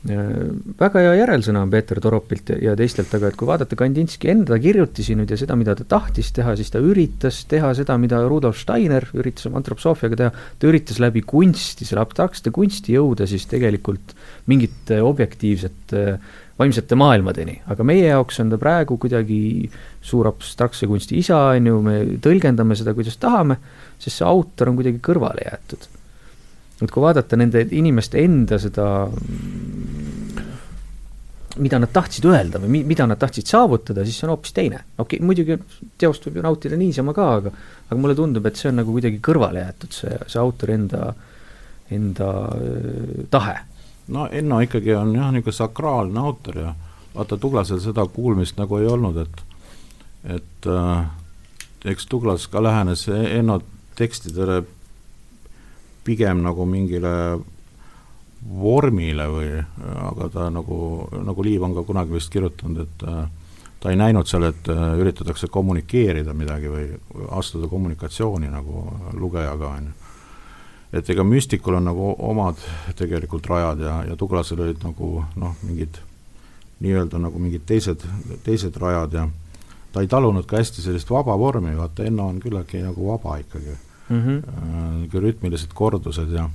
väga 0.05 1.01
hea 1.01 1.13
järelsõna 1.17 1.63
on 1.65 1.71
Peeter 1.73 1.97
Toropilt 2.03 2.51
ja, 2.61 2.75
teistelt, 2.77 3.13
aga 3.17 3.31
et 3.31 3.39
kui 3.41 3.49
vaadata 3.49 3.77
Kandinski 3.79 4.29
enda 4.35 4.59
kirjutisi 4.61 5.17
nüüd 5.17 5.33
ja 5.33 5.39
seda, 5.41 5.57
mida 5.57 5.73
ta 5.79 5.87
tahtis 5.89 6.29
teha, 6.37 6.53
siis 6.59 6.69
ta 6.75 6.83
üritas 6.85 7.41
teha 7.49 7.71
seda, 7.77 7.97
mida 8.01 8.21
Rudolf 8.29 8.61
Steiner 8.61 9.07
üritas 9.17 9.49
oma 9.49 9.63
antroposoofiaga 9.63 10.21
teha, 10.21 10.45
ta 10.61 10.69
üritas 10.69 11.01
läbi 11.01 11.25
kunsti, 11.25 11.89
selle 11.89 12.05
abstraktsete 12.05 12.53
kunsti 12.53 12.99
jõuda 12.99 13.29
siis 13.31 13.49
tegelikult 13.49 14.13
mingite 14.53 15.01
objektiivsete 15.01 16.05
vaimsete 16.61 17.01
maailmadeni, 17.01 17.59
aga 17.73 17.89
meie 17.89 18.07
jaoks 18.13 18.45
on 18.45 18.53
ta 18.53 18.61
praegu 18.61 19.01
kuidagi 19.01 19.41
suur 20.05 20.29
abstraktse 20.31 20.87
kunsti 20.91 21.17
isa, 21.19 21.41
on 21.57 21.73
ju, 21.73 21.81
me 21.83 21.99
tõlgendame 22.23 22.77
seda, 22.79 22.93
kuidas 22.95 23.17
tahame, 23.19 23.57
sest 23.97 24.21
see 24.21 24.29
autor 24.29 24.71
on 24.71 24.79
kuidagi 24.79 25.01
kõrvale 25.03 25.49
jäetud 25.49 25.94
et 26.85 26.93
kui 26.95 27.03
vaadata 27.05 27.39
nende 27.41 27.65
inimeste 27.77 28.21
enda 28.23 28.59
seda, 28.63 28.87
mida 31.57 31.79
nad 31.79 31.93
tahtsid 31.95 32.27
öelda 32.29 32.61
või 32.63 32.83
mida 32.87 33.07
nad 33.07 33.21
tahtsid 33.21 33.51
saavutada, 33.51 34.05
siis 34.05 34.19
see 34.19 34.29
on 34.29 34.35
hoopis 34.35 34.55
teine. 34.57 34.81
okei 34.99 35.19
okay,, 35.19 35.27
muidugi 35.27 35.59
teost 35.99 36.27
võib 36.27 36.41
ju 36.41 36.47
nautida 36.47 36.79
niisama 36.79 37.15
ka, 37.15 37.29
aga, 37.41 37.53
aga 37.89 38.01
mulle 38.01 38.17
tundub, 38.19 38.47
et 38.47 38.59
see 38.59 38.71
on 38.71 38.81
nagu 38.83 38.95
kuidagi 38.97 39.21
kõrvale 39.25 39.63
jäetud, 39.63 39.95
see, 39.95 40.19
see 40.27 40.41
autori 40.43 40.77
enda, 40.79 41.13
enda 41.95 42.31
tahe. 43.31 43.59
no 44.15 44.29
Enno 44.31 44.61
ikkagi 44.65 44.97
on 44.99 45.15
jah, 45.15 45.31
niisugune 45.35 45.59
sakraalne 45.61 46.21
autor 46.21 46.63
ja 46.63 46.75
vaata, 47.15 47.39
Tuglasel 47.39 47.81
seda 47.83 48.07
kuulmist 48.11 48.59
nagu 48.59 48.81
ei 48.83 48.91
olnud, 48.91 49.21
et 49.23 49.45
et 50.25 50.67
äh, 50.67 51.05
eks 51.85 52.07
Tuglas 52.09 52.47
ka 52.49 52.63
lähenes 52.65 53.09
Enno 53.09 53.61
tekstidele 53.95 54.63
pigem 56.05 56.43
nagu 56.45 56.67
mingile 56.69 57.15
vormile 58.45 59.27
või, 59.33 59.51
aga 60.11 60.29
ta 60.33 60.51
nagu, 60.53 60.79
nagu 61.25 61.45
Liiv 61.45 61.65
on 61.65 61.75
ka 61.77 61.85
kunagi 61.87 62.13
vist 62.13 62.33
kirjutanud, 62.33 62.85
et 62.85 63.05
äh, 63.09 63.23
ta 63.81 63.93
ei 63.93 63.97
näinud 63.97 64.29
seal, 64.29 64.49
et 64.51 64.69
äh, 64.69 64.83
üritatakse 65.01 65.49
kommunikeerida 65.53 66.35
midagi 66.37 66.73
või 66.73 66.89
astuda 67.39 67.71
kommunikatsiooni 67.73 68.51
nagu 68.53 68.85
lugejaga, 69.17 69.71
on 69.79 69.87
ju. 69.89 69.95
et 71.01 71.11
ega 71.11 71.25
müstikul 71.25 71.79
on 71.81 71.89
nagu 71.89 72.11
omad 72.19 72.61
tegelikult 72.97 73.49
rajad 73.51 73.81
ja, 73.81 73.95
ja 74.11 74.17
Tuglasel 74.17 74.61
olid 74.61 74.85
nagu 74.85 75.25
noh, 75.41 75.57
mingid 75.63 76.03
nii-öelda 76.85 77.19
nagu 77.19 77.41
mingid 77.41 77.65
teised, 77.67 78.05
teised 78.45 78.77
rajad 78.77 79.17
ja 79.17 79.29
ta 79.93 80.03
ei 80.03 80.11
talunud 80.11 80.45
ka 80.47 80.61
hästi 80.61 80.85
sellist 80.85 81.11
vaba 81.11 81.39
vormi, 81.39 81.73
vaata 81.79 82.05
Enno 82.05 82.29
on 82.29 82.41
küllaltki 82.43 82.83
nagu 82.85 83.09
vaba 83.09 83.39
ikkagi 83.41 83.79
mm. 84.09 84.21
-hmm. 84.21 85.21
rütmilised 85.21 85.73
kordused 85.75 86.33
ja 86.33 86.49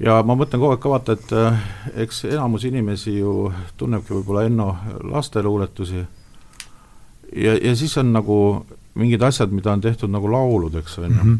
ja 0.00 0.22
ma 0.22 0.34
mõtlen 0.38 0.60
kogu 0.60 0.70
aeg 0.72 0.82
ka 0.82 0.92
vaata, 0.92 1.12
et 1.18 1.32
äh, 1.32 1.60
eks 2.04 2.24
enamus 2.24 2.64
inimesi 2.64 3.18
ju 3.18 3.52
tunnebki 3.76 4.14
võib-olla 4.14 4.44
Enno 4.46 4.76
lasteluuletusi 5.02 6.04
ja, 7.36 7.56
ja 7.56 7.76
siis 7.76 7.96
on 7.98 8.12
nagu 8.12 8.38
mingid 8.94 9.22
asjad, 9.22 9.52
mida 9.54 9.72
on 9.72 9.80
tehtud 9.80 10.10
nagu 10.10 10.30
lauludeks, 10.32 10.98
on 10.98 11.04
ju, 11.04 11.24
mhm. 11.24 11.36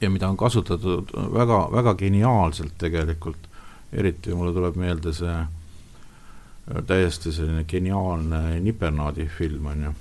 ja 0.00 0.10
mida 0.10 0.28
on 0.28 0.36
kasutatud 0.36 1.12
väga, 1.34 1.68
väga 1.72 1.94
geniaalselt 1.94 2.74
tegelikult, 2.78 3.50
eriti 3.92 4.34
mulle 4.34 4.54
tuleb 4.54 4.76
meelde 4.76 5.12
see 5.14 5.36
äh, 5.36 6.82
täiesti 6.86 7.32
selline 7.32 7.64
geniaalne 7.64 8.60
Nipernaadi 8.60 9.28
film, 9.38 9.66
on 9.66 9.86
ju 9.88 9.94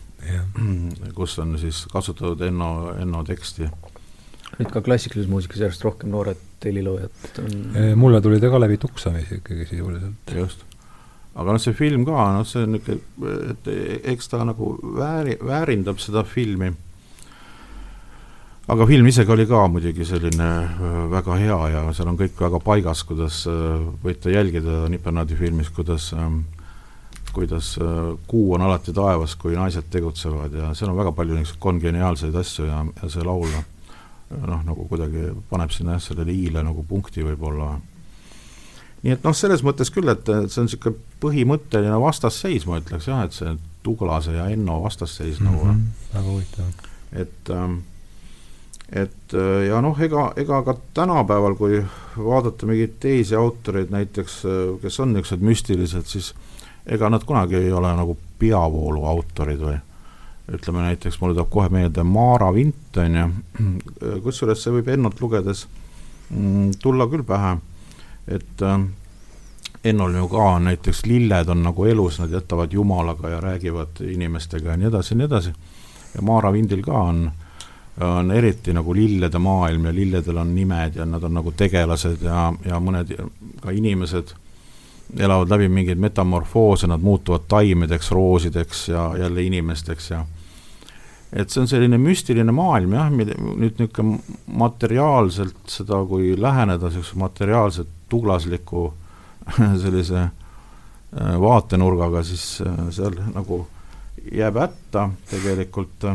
kus 1.16 1.40
on 1.40 1.58
siis 1.62 1.86
kasutatud 1.92 2.42
Enno, 2.48 2.94
Enno 3.00 3.24
teksti. 3.28 3.70
nüüd 4.60 4.72
ka 4.72 4.82
klassikalises 4.86 5.30
muusikas 5.32 5.66
järjest 5.66 5.84
rohkem 5.84 6.14
noored 6.14 6.40
heliloojad 6.66 7.42
on 7.44 8.00
mulle 8.00 8.22
tuli 8.22 8.40
ta 8.40 8.50
ka 8.50 8.62
läbi 8.62 8.78
Tuksamis 8.82 9.32
ikkagi 9.40 9.68
sisuliselt. 9.70 10.34
just. 10.36 10.64
aga 11.36 11.52
noh, 11.52 11.62
see 11.62 11.76
film 11.76 12.06
ka, 12.08 12.32
noh, 12.38 12.48
see 12.48 12.64
on 12.64 12.78
niisugune, 12.78 13.36
et 13.52 13.70
eks 14.16 14.32
ta 14.32 14.44
nagu 14.48 14.76
vääri, 14.96 15.38
väärindab 15.44 16.00
seda 16.00 16.24
filmi, 16.24 16.72
aga 18.72 18.88
film 18.90 19.08
ise 19.12 19.26
ka 19.26 19.36
oli 19.36 19.46
ka 19.50 19.66
muidugi 19.70 20.08
selline 20.08 20.50
äh, 20.64 21.00
väga 21.12 21.38
hea 21.42 21.58
ja 21.76 21.82
seal 21.94 22.10
on 22.10 22.18
kõik 22.18 22.40
väga 22.42 22.62
paigas, 22.64 23.04
kuidas 23.06 23.44
äh, 23.52 23.82
võite 24.04 24.34
jälgida 24.34 24.86
Nipernaadi 24.90 25.38
filmis, 25.38 25.70
kuidas 25.76 26.12
ähm, 26.18 26.46
kuidas 27.36 27.76
äh, 27.82 28.12
kuu 28.28 28.54
on 28.56 28.66
alati 28.66 28.94
taevas, 28.96 29.36
kui 29.40 29.56
naised 29.58 29.90
tegutsevad 29.92 30.54
ja 30.56 30.74
seal 30.78 30.92
on 30.92 31.00
väga 31.00 31.12
palju 31.16 31.38
niisuguseid 31.38 31.64
kongeniaalseid 31.64 32.36
asju 32.42 32.70
ja, 32.70 32.84
ja 33.02 33.10
see 33.12 33.26
laul 33.28 33.50
noh, 33.52 33.66
noh, 34.42 34.64
nagu 34.66 34.88
kuidagi 34.90 35.30
paneb 35.50 35.74
sinna 35.76 35.98
jah, 35.98 36.06
sellele 36.10 36.34
i-le 36.34 36.64
nagu 36.66 36.86
punkti 36.88 37.26
võib-olla. 37.26 37.76
nii 39.04 39.16
et 39.18 39.26
noh, 39.26 39.36
selles 39.38 39.64
mõttes 39.66 39.92
küll, 39.94 40.10
et 40.12 40.26
see 40.26 40.62
on 40.64 40.70
niisugune 40.70 41.02
põhimõtteline 41.24 41.98
vastasseis, 42.02 42.68
ma 42.70 42.82
ütleks 42.82 43.10
jah, 43.12 43.26
et 43.26 43.36
see 43.36 43.58
Tuglase 43.86 44.34
ja 44.34 44.48
Enno 44.50 44.80
vastasseis 44.82 45.40
mm 45.40 45.48
-hmm. 45.48 45.52
nagu 45.52 45.66
mhm, 45.66 45.84
väga 46.14 46.30
huvitav. 46.32 46.88
et 47.12 47.50
ähm, 47.50 47.84
et 48.92 49.34
äh, 49.34 49.68
ja 49.68 49.82
noh, 49.82 49.98
ega, 50.02 50.32
ega 50.38 50.62
ka 50.66 50.76
tänapäeval, 50.94 51.56
kui 51.58 51.80
vaadata 52.18 52.68
mingeid 52.70 53.00
teisi 53.00 53.36
autoreid 53.36 53.90
näiteks, 53.94 54.46
äh, 54.46 54.82
kes 54.82 55.00
on 55.00 55.14
niisugused 55.14 55.42
müstilised, 55.42 56.06
siis 56.06 56.34
ega 56.86 57.10
nad 57.10 57.24
kunagi 57.26 57.56
ei 57.56 57.72
ole 57.74 57.92
nagu 57.98 58.18
peavoolu 58.40 59.06
autorid 59.06 59.62
või? 59.62 59.78
Ütleme 60.54 60.84
näiteks, 60.86 61.18
mulle 61.22 61.34
tuleb 61.34 61.50
kohe 61.50 61.70
meelde 61.74 62.04
Maara 62.06 62.52
Vint, 62.54 62.98
on 63.02 63.16
ju, 63.18 63.30
kusjuures 64.22 64.62
see 64.62 64.76
võib 64.76 64.92
Ennot 64.94 65.18
lugedes 65.22 65.64
mm, 66.30 66.76
tulla 66.84 67.08
küll 67.10 67.26
pähe, 67.26 67.56
et 68.30 68.62
äh, 68.62 68.84
Ennol 69.86 70.14
ju 70.18 70.28
ka 70.30 70.60
näiteks 70.60 71.04
lilled 71.06 71.50
on 71.50 71.64
nagu 71.66 71.86
elus, 71.86 72.20
nad 72.22 72.32
jätavad 72.34 72.74
jumalaga 72.74 73.30
ja 73.30 73.42
räägivad 73.42 74.02
inimestega 74.02 74.72
ja 74.72 74.78
nii 74.78 74.88
edasi 74.88 75.14
ja 75.14 75.18
nii 75.18 75.26
edasi. 75.26 75.54
ja 76.16 76.22
Maara 76.22 76.54
Vindil 76.54 76.82
ka 76.86 77.02
on, 77.10 77.32
on 78.02 78.32
eriti 78.32 78.74
nagu 78.74 78.94
lillede 78.94 79.38
maailm 79.40 79.86
ja 79.86 79.94
lilledel 79.94 80.38
on 80.38 80.56
nimed 80.56 80.96
ja 80.96 81.06
nad 81.06 81.24
on 81.24 81.34
nagu 81.34 81.52
tegelased 81.52 82.22
ja, 82.22 82.54
ja 82.66 82.80
mõned 82.80 83.14
ka 83.62 83.72
inimesed 83.72 84.34
elavad 85.20 85.50
läbi 85.50 85.70
mingeid 85.70 86.00
metamorfoose, 86.02 86.88
nad 86.88 87.02
muutuvad 87.02 87.46
taimedeks, 87.48 88.12
roosideks 88.12 88.90
ja 88.90 89.12
jälle 89.18 89.44
inimesteks 89.44 90.10
ja 90.10 90.26
et 91.34 91.52
see 91.52 91.62
on 91.62 91.68
selline 91.68 91.98
müstiline 92.00 92.54
maailm 92.56 92.96
jah, 92.96 93.10
nüüd 93.12 93.80
niisugune 93.80 94.20
materiaalselt 94.60 95.72
seda, 95.72 96.00
kui 96.08 96.34
läheneda 96.40 96.90
niisuguse 96.90 97.20
materiaalselt 97.20 97.92
tuglasliku 98.10 98.88
sellise 99.84 100.22
äh, 100.22 101.36
vaatenurgaga, 101.42 102.24
siis 102.24 102.62
äh, 102.66 102.86
seal 102.96 103.18
nagu 103.34 103.66
jääb 104.32 104.58
hätta 104.62 105.10
tegelikult 105.30 106.08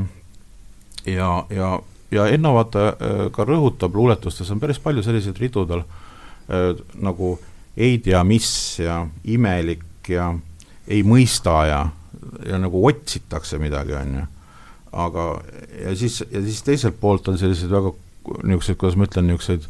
ja, 1.06 1.30
ja, 1.50 1.74
ja 2.10 2.26
Enno 2.26 2.54
vaata 2.56 2.88
äh, 2.88 3.26
ka 3.34 3.46
rõhutab 3.46 3.94
luuletustes, 3.94 4.50
on 4.50 4.62
päris 4.62 4.80
palju 4.82 5.04
selliseid 5.04 5.38
ridu 5.42 5.66
tal 5.68 5.84
nagu 6.98 7.34
äh, 7.36 7.49
ei 7.80 7.98
tea 8.04 8.20
mis 8.26 8.50
ja 8.82 9.00
imelik 9.24 10.10
ja 10.12 10.30
ei 10.90 11.02
mõista 11.06 11.62
ja, 11.68 11.80
ja 12.46 12.58
nagu 12.60 12.82
otsitakse 12.86 13.60
midagi, 13.62 13.94
on 13.96 14.14
ju. 14.20 14.26
aga, 14.92 15.26
ja 15.84 15.94
siis, 15.96 16.20
ja 16.30 16.42
siis 16.44 16.62
teiselt 16.66 17.00
poolt 17.00 17.28
on 17.28 17.38
sellised 17.38 17.70
väga 17.70 17.92
niisugused, 18.44 18.76
kuidas 18.80 18.98
ma 18.98 19.06
ütlen, 19.08 19.30
niisuguseid 19.30 19.68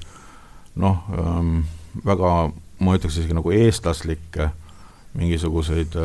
noh, 0.80 1.04
väga 2.06 2.32
ma 2.80 2.96
ütleks 2.96 3.18
isegi 3.20 3.36
nagu 3.36 3.52
eestlaslikke 3.54 4.50
mingisuguseid 5.18 5.98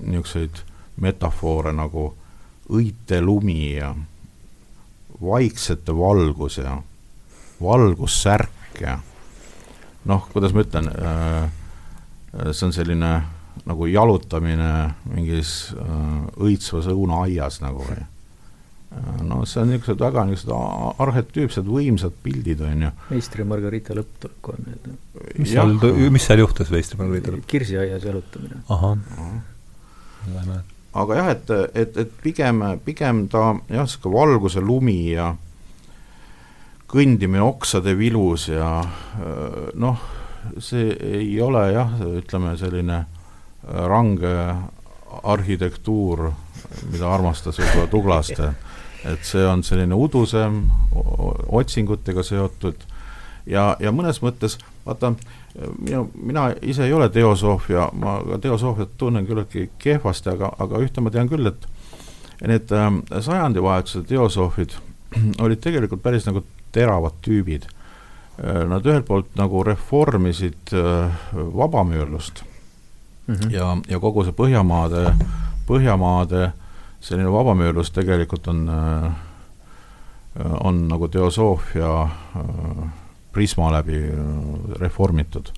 niisuguseid 0.00 0.62
metafoore 1.00 1.72
nagu 1.74 2.10
õitelumi 2.70 3.74
ja 3.76 3.92
vaiksete 5.20 5.94
valgus 5.96 6.60
ja 6.60 6.78
valgussärk 7.60 8.80
ja 8.80 8.98
noh, 10.08 10.28
kuidas 10.32 10.54
ma 10.56 10.64
ütlen 10.64 10.88
äh,, 10.94 11.50
see 12.52 12.66
on 12.68 12.74
selline 12.76 13.12
nagu 13.68 13.90
jalutamine 13.90 14.70
mingis 15.10 15.74
äh, 15.74 16.16
õitsvas 16.40 16.88
õunaaias 16.92 17.60
nagu 17.64 17.84
või 17.84 17.98
äh, 18.00 19.20
no 19.26 19.42
see 19.48 19.62
on 19.62 19.72
niisugused 19.74 20.00
väga 20.00 20.24
niisugused 20.30 21.02
arhetüüpsed 21.04 21.68
võimsad 21.68 22.16
pildid, 22.24 22.64
on 22.64 22.88
ju. 22.88 22.92
meistri 23.10 23.46
Margarita 23.48 23.96
lõpp 23.98 24.16
tuleb 24.22 24.40
kohe 24.46 24.64
meelde. 24.64 24.96
mis 25.36 25.54
seal, 25.54 25.76
mis 26.16 26.28
seal 26.28 26.44
juhtus 26.44 26.72
meistri 26.72 26.98
ja 26.98 27.04
Margarita 27.04 27.36
lõpp? 27.36 27.48
kirsiaias 27.50 28.06
jalutamine. 28.08 28.62
ahah 28.68 28.96
aga 30.90 31.20
jah, 31.20 31.30
et, 31.34 31.50
et, 31.74 31.96
et 32.02 32.18
pigem, 32.22 32.64
pigem 32.84 33.24
ta 33.30 33.52
jah, 33.68 33.84
niisugune 33.86 34.16
valguse 34.16 34.62
lumi 34.64 34.98
ja 35.12 35.30
kõndimine 36.90 37.42
oksade 37.44 37.94
vilus 37.98 38.48
ja 38.50 38.80
noh, 39.78 40.02
see 40.58 40.90
ei 41.06 41.30
ole 41.42 41.62
jah, 41.72 41.92
ütleme 42.18 42.56
selline 42.58 43.04
range 43.62 44.34
arhitektuur, 45.22 46.30
mida 46.90 47.10
armastas 47.12 47.58
võib-olla 47.60 47.90
Tuglaste, 47.90 48.52
et 49.08 49.26
see 49.26 49.42
on 49.46 49.62
selline 49.66 49.96
udusem, 49.96 50.62
otsingutega 51.48 52.24
seotud. 52.26 52.86
Ja, 53.50 53.74
ja 53.80 53.90
mõnes 53.94 54.20
mõttes 54.22 54.58
vaata, 54.84 55.14
mina, 55.78 56.04
mina 56.14 56.46
ise 56.62 56.86
ei 56.86 56.92
ole 56.94 57.08
teosoof 57.12 57.70
ja 57.72 57.88
ma 57.96 58.18
ka 58.26 58.38
teosoofiat 58.44 58.94
tunnen 59.00 59.26
küllaltki 59.26 59.70
kehvasti, 59.80 60.34
aga, 60.34 60.52
aga 60.60 60.82
ühte 60.84 61.02
ma 61.02 61.10
tean 61.10 61.30
küll, 61.30 61.48
et 61.50 61.66
need 62.46 62.72
äh, 62.72 62.88
sajandivahetuse 63.20 64.04
teosoofid 64.08 64.76
olid 65.44 65.60
tegelikult 65.64 66.02
päris 66.04 66.28
nagu 66.28 66.44
teravad 66.72 67.18
tüübid. 67.24 67.66
Äh, 68.40 68.64
nad 68.68 68.86
ühelt 68.86 69.06
poolt 69.08 69.34
nagu 69.36 69.64
reformisid 69.66 70.72
äh, 70.72 71.10
vabamüürlust 71.32 72.44
mm 73.26 73.34
-hmm. 73.34 73.50
ja, 73.52 73.76
ja 73.88 74.00
kogu 74.00 74.24
see 74.24 74.32
Põhjamaade, 74.32 75.12
Põhjamaade 75.66 76.50
selline 77.00 77.32
vabamüürlus 77.32 77.90
tegelikult 77.90 78.48
on 78.48 78.68
äh,, 78.68 79.12
on 80.60 80.88
nagu 80.88 81.08
teosoofia 81.08 82.08
Prisma 83.32 83.72
läbi 83.72 84.10
reformitud. 84.78 85.52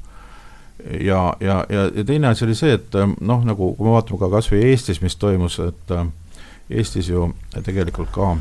ja, 1.01 1.37
ja, 1.41 1.67
ja, 1.69 1.91
ja 1.95 2.05
teine 2.05 2.29
asi 2.29 2.45
oli 2.45 2.55
see, 2.55 2.73
et 2.73 2.95
noh, 3.21 3.45
nagu 3.45 3.75
kui 3.75 3.87
me 3.87 3.93
vaatame 3.93 4.19
ka 4.19 4.29
kas 4.31 4.51
või 4.53 4.65
Eestis, 4.65 5.01
mis 5.01 5.17
toimus, 5.17 5.59
et 5.59 5.93
Eestis 6.71 7.09
ju 7.09 7.35
tegelikult 7.63 8.11
ka 8.11 8.37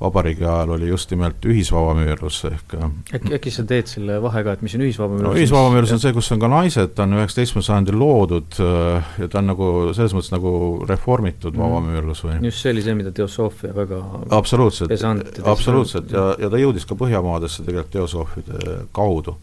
vabariigi 0.00 0.44
ajal 0.46 0.70
oli 0.76 0.88
just 0.88 1.10
nimelt 1.10 1.46
ühisvabamüürlus 1.48 2.36
ehk 2.46 2.74
äkki, 2.78 3.32
äkki 3.34 3.50
sa 3.50 3.64
teed 3.66 3.88
selle 3.90 4.20
vahe 4.22 4.44
ka, 4.46 4.54
et 4.54 4.62
mis 4.62 4.76
on 4.78 4.84
ühisvabamüürlus? 4.86 5.26
no 5.26 5.40
ühisvabamüürlus 5.40 5.94
on 5.96 6.02
see, 6.04 6.12
kus 6.14 6.30
on 6.34 6.42
ka 6.42 6.50
naised, 6.52 6.92
ta 6.94 7.06
on 7.06 7.16
üheksateistkümnendal 7.18 7.66
sajandil 7.66 7.98
loodud 7.98 8.60
ja 8.62 9.28
ta 9.32 9.40
on 9.42 9.50
nagu 9.50 9.70
selles 9.98 10.14
mõttes 10.14 10.30
nagu 10.34 10.52
reformitud 10.86 11.56
mm. 11.56 11.64
vabamüürlus 11.64 12.22
või 12.26 12.38
just 12.46 12.62
see 12.62 12.76
oli 12.76 12.84
see, 12.86 12.94
mida 13.00 13.10
teosoofia 13.16 13.74
väga 13.74 13.98
absoluutselt, 14.38 14.94
absoluutselt 15.42 16.14
ja, 16.14 16.30
ja 16.38 16.52
ta 16.52 16.62
jõudis 16.62 16.86
ka 16.86 16.98
Põhjamaadesse 16.98 17.62
tegelikult 17.66 17.94
teosoofide 17.94 18.76
kaudu. 18.94 19.34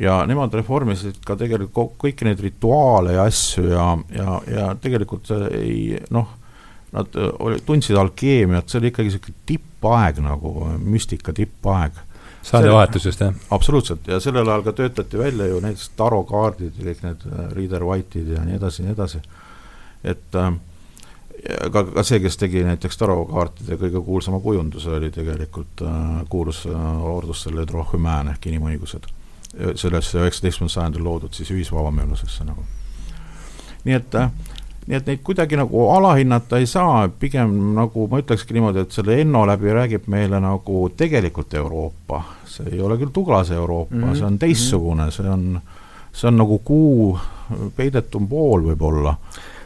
ja 0.00 0.22
nemad 0.28 0.54
reformisid 0.56 1.20
ka 1.26 1.36
tegelikult 1.40 1.98
kõiki 2.00 2.24
neid 2.24 2.40
rituaale 2.40 3.18
ja 3.18 3.28
asju 3.28 3.68
ja, 3.68 3.90
ja, 4.16 4.40
ja 4.48 4.70
tegelikult 4.80 5.28
ei 5.50 6.00
noh, 6.14 6.32
nad 6.94 7.16
oli, 7.38 7.60
tundsid 7.66 7.98
alkeemiat, 7.98 8.68
see 8.70 8.80
oli 8.80 8.92
ikkagi 8.92 9.10
niisugune 9.10 9.46
tippaeg 9.50 10.20
nagu, 10.24 10.52
müstika 10.78 11.34
tippaeg. 11.34 11.96
saandevahetus 12.44 13.06
just, 13.08 13.20
jah? 13.24 13.34
absoluutselt, 13.50 14.06
ja 14.06 14.20
sellel 14.20 14.48
ajal 14.48 14.62
ka 14.66 14.76
töötati 14.82 15.18
välja 15.18 15.46
ju 15.50 15.60
näiteks 15.64 15.88
tarokaardid 15.98 16.78
ja 16.78 16.90
kõik 16.90 17.02
need 17.06 17.26
Reader 17.56 17.86
White'id 17.88 18.30
ja 18.36 18.44
nii 18.44 18.60
edasi 18.60 18.82
ja 18.82 18.86
nii 18.86 18.94
edasi. 18.94 19.20
et 20.04 20.38
äh, 20.38 20.52
ka, 21.72 21.84
ka 21.94 22.04
see, 22.06 22.20
kes 22.24 22.38
tegi 22.40 22.62
näiteks 22.64 22.98
tarokaartide 23.00 23.78
kõige 23.80 24.02
kuulsama 24.04 24.40
kujunduse, 24.44 24.92
oli 24.98 25.10
tegelikult 25.14 25.82
äh, 25.84 26.22
kuulus 26.30 26.64
äh, 26.70 27.04
Ordus 27.04 27.44
selle 27.46 27.66
Drohhümään 27.68 28.34
ehk 28.34 28.50
inimõigused. 28.52 29.10
sellesse 29.54 30.18
üheksateistkümnendal 30.18 30.72
sajandil 30.72 31.04
loodud 31.06 31.32
siis 31.32 31.50
ühisvabamüürlusesse 31.54 32.44
nagu. 32.44 32.64
nii 33.84 33.94
et 33.94 34.14
äh, 34.14 34.30
nii 34.84 34.98
et 34.98 35.06
neid 35.08 35.22
kuidagi 35.24 35.56
nagu 35.56 35.86
alahinnata 35.94 36.58
ei 36.60 36.66
saa, 36.68 37.06
pigem 37.08 37.54
nagu 37.76 38.04
ma 38.10 38.20
ütlekski 38.20 38.56
niimoodi, 38.56 38.84
et 38.84 38.92
selle 38.96 39.16
Enno 39.22 39.44
läbi 39.48 39.72
räägib 39.72 40.08
meile 40.12 40.40
nagu 40.44 40.88
tegelikult 40.96 41.54
Euroopa. 41.56 42.20
see 42.54 42.68
ei 42.72 42.80
ole 42.84 42.98
küll 43.00 43.12
Tuglase 43.12 43.54
Euroopa 43.54 43.94
mm, 43.94 44.04
-hmm. 44.04 44.18
see 44.18 44.26
on 44.26 44.38
teistsugune, 44.38 45.10
see 45.10 45.28
on, 45.30 45.60
see 46.12 46.28
on 46.28 46.36
nagu 46.36 46.58
kuu 46.58 47.18
peidetum 47.76 48.28
pool 48.28 48.68
võib-olla. 48.70 49.16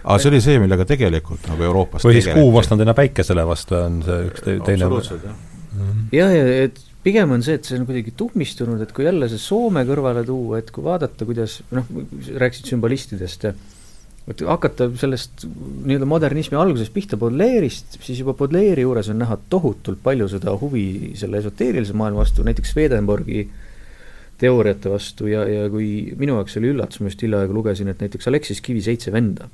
Aga 0.05 0.19
see 0.23 0.31
oli 0.31 0.41
see, 0.41 0.59
millega 0.63 0.85
tegelikult 0.89 1.49
nagu 1.51 1.63
Euroopas 1.63 2.05
või 2.07 2.21
siis 2.21 2.31
kuu 2.33 2.53
vastandina 2.55 2.95
päikesele 2.95 3.47
vastu 3.47 3.75
on 3.75 4.03
see 4.07 4.21
üks 4.31 4.45
te 4.45 4.59
teine 4.65 4.87
absoluutselt, 4.87 5.25
jah. 5.25 5.35
Mm 5.73 5.81
-hmm.. 5.81 6.05
jah, 6.13 6.35
ja 6.35 6.63
et 6.65 6.79
pigem 7.03 7.35
on 7.35 7.43
see, 7.43 7.59
et 7.59 7.65
see 7.65 7.79
on 7.79 7.87
kuidagi 7.87 8.15
tuhmistunud, 8.17 8.81
et 8.81 8.93
kui 8.93 9.05
jälle 9.05 9.29
see 9.29 9.43
Soome 9.43 9.83
kõrvale 9.89 10.25
tuua, 10.27 10.63
et 10.63 10.71
kui 10.71 10.85
vaadata, 10.85 11.27
kuidas 11.27 11.59
noh, 11.75 11.91
rääkisid 12.39 12.71
sümbolistidest 12.73 13.45
ja 13.45 13.53
et 14.29 14.43
hakata 14.45 14.91
sellest 15.01 15.47
nii-öelda 15.49 16.09
modernismi 16.09 16.59
algusest 16.61 16.93
pihta 16.93 17.17
Baudelaire'ist, 17.21 17.97
siis 18.05 18.21
juba 18.21 18.35
Baudelaire'i 18.37 18.85
juures 18.85 19.09
on 19.13 19.23
näha 19.23 19.39
tohutult 19.51 20.03
palju 20.05 20.29
seda 20.29 20.53
huvi 20.61 21.15
selle 21.19 21.41
esoteerilise 21.41 21.97
maailma 21.97 22.25
vastu, 22.25 22.45
näiteks 22.45 22.75
Swedenborgi 22.75 23.47
teooriate 24.39 24.93
vastu 24.93 25.31
ja, 25.33 25.47
ja 25.49 25.71
kui 25.73 26.13
minu 26.19 26.37
jaoks 26.37 26.59
oli 26.61 26.75
üllatus, 26.75 27.01
ma 27.01 27.11
just 27.11 27.25
hiljaaegu 27.25 27.57
lugesin, 27.57 27.89
et 27.91 28.05
näiteks 28.05 28.29
Aleksis 28.31 28.61
Kivi 28.65 28.85
Seitse 28.85 29.15
venda 29.15 29.49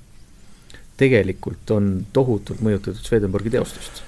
tegelikult 1.00 1.70
on 1.74 1.94
tohutult 2.14 2.60
mõjutatud 2.62 3.02
Swedenborgi 3.02 3.54
teostest 3.54 4.02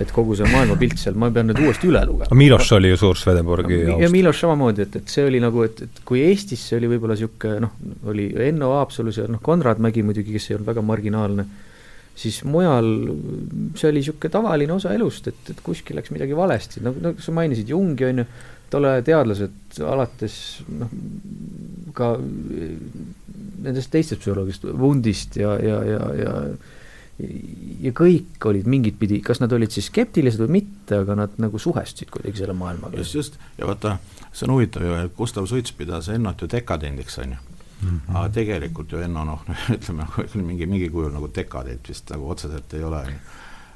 et 0.00 0.12
kogu 0.14 0.36
see 0.38 0.48
maailmapilt 0.50 1.00
seal, 1.00 1.16
ma 1.18 1.28
pean 1.34 1.50
nüüd 1.50 1.60
uuesti 1.62 1.88
üle 1.90 2.02
lugema. 2.08 2.38
Miloš 2.38 2.70
oli 2.78 2.92
ju 2.92 3.00
suur 3.00 3.18
Swedenborgi 3.18 3.82
no, 3.88 3.98
ja 4.02 4.08
Miloš 4.12 4.42
samamoodi, 4.44 4.86
et, 4.86 4.96
et 5.02 5.12
see 5.12 5.26
oli 5.28 5.40
nagu, 5.42 5.64
et, 5.66 5.84
et 5.86 6.00
kui 6.08 6.22
Eestis 6.24 6.62
see 6.68 6.78
oli 6.80 6.90
võib-olla 6.94 7.16
niisugune 7.18 7.60
noh, 7.66 7.74
oli 8.12 8.30
Enno 8.46 8.72
Haapsalus 8.76 9.20
ja 9.22 9.28
noh, 9.30 9.42
Konrad 9.44 9.82
Mägi 9.84 10.04
muidugi, 10.06 10.34
kes 10.36 10.50
ei 10.50 10.58
olnud 10.58 10.70
väga 10.72 10.84
marginaalne, 10.86 11.46
siis 12.18 12.42
mujal 12.48 12.88
see 13.78 13.90
oli 13.90 14.02
niisugune 14.02 14.32
tavaline 14.32 14.76
osa 14.76 14.94
elust, 14.96 15.30
et, 15.32 15.54
et 15.54 15.62
kuskil 15.64 16.00
läks 16.00 16.14
midagi 16.14 16.36
valesti, 16.38 16.82
nagu, 16.84 17.02
nagu 17.04 17.24
sa 17.24 17.36
mainisid 17.36 17.70
Jungi, 17.72 18.08
on 18.08 18.24
ju, 18.24 18.28
tolle 18.72 18.98
teadlased 19.04 19.82
alates 19.84 20.36
noh, 20.72 20.92
ka 21.92 22.14
nendest 23.62 23.92
teistest 23.92 24.22
psühholoogist, 24.22 24.64
Wundist 24.80 25.36
ja, 25.36 25.56
ja, 25.60 25.82
ja, 25.86 26.06
ja 26.16 26.38
ja 26.48 26.80
kõik 27.96 28.46
olid 28.50 28.66
mingit 28.70 28.98
pidi, 28.98 29.20
kas 29.24 29.40
nad 29.42 29.52
olid 29.54 29.72
siis 29.74 29.88
skeptilised 29.90 30.40
või 30.44 30.58
mitte, 30.60 31.02
aga 31.02 31.16
nad 31.24 31.38
nagu 31.42 31.60
suhestusid 31.60 32.10
kuidagi 32.12 32.42
selle 32.42 32.56
maailmaga. 32.58 32.98
just, 32.98 33.14
just, 33.14 33.38
ja 33.58 33.68
vaata, 33.68 33.96
see 34.32 34.46
on 34.48 34.56
huvitav 34.56 34.86
ju, 34.86 34.96
et 35.06 35.14
Gustav 35.16 35.46
Suits 35.50 35.74
pidas 35.76 36.10
Ennot 36.12 36.42
ju 36.42 36.50
dekadendiks, 36.50 37.18
on 37.22 37.36
ju 37.36 37.38
mm. 37.38 37.88
-hmm. 37.88 38.16
aga 38.16 38.28
tegelikult 38.28 38.92
ju 38.92 38.98
Enno 39.02 39.24
noh, 39.24 39.46
ütleme 39.76 40.06
mingi, 40.34 40.66
mingi 40.66 40.90
kujul 40.90 41.12
nagu 41.12 41.30
dekadent 41.34 41.88
vist 41.88 42.10
nagu 42.10 42.28
otseselt 42.30 42.74
ei 42.74 42.84
ole, 42.84 43.02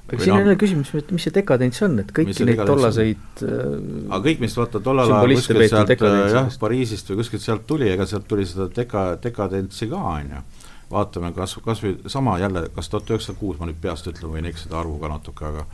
aga 0.09 0.23
siin 0.23 0.35
on 0.35 0.45
jälle 0.45 0.57
küsimus, 0.57 0.95
et 0.95 1.11
mis 1.11 1.23
see 1.23 1.35
dekadents 1.35 1.83
on, 1.83 1.99
et 1.99 2.13
kõiki 2.19 2.47
neid 2.47 2.63
tollaseid 2.67 3.43
äh, 3.43 3.65
aga 4.11 4.23
kõik, 4.29 4.45
mis 4.45 4.57
vaata 4.57 4.81
tollel 4.81 5.13
ajal 5.13 5.35
kuskilt 5.35 5.69
sealt 5.71 6.07
jah, 6.35 6.53
Pariisist 6.61 7.11
või 7.11 7.23
kuskilt 7.23 7.43
sealt 7.43 7.67
tuli, 7.67 7.91
ega 7.91 8.07
sealt 8.07 8.29
tuli 8.29 8.47
seda 8.47 8.71
deka, 8.77 9.09
dekadentsi 9.23 9.91
ka, 9.91 10.07
on 10.21 10.33
ju 10.37 10.47
vaatame 10.91 11.33
kas, 11.35 11.57
kas 11.65 11.83
või 11.83 11.97
sama 12.11 12.39
jälle, 12.39 12.69
kas 12.75 12.89
tuhat 12.89 13.11
üheksasada 13.11 13.39
kuus, 13.39 13.59
ma 13.59 13.67
nüüd 13.67 13.81
peast 13.83 14.07
ütlen, 14.11 14.31
võin 14.33 14.47
eksida 14.51 14.79
arvuga 14.81 15.11
natuke, 15.11 15.49
aga 15.49 15.67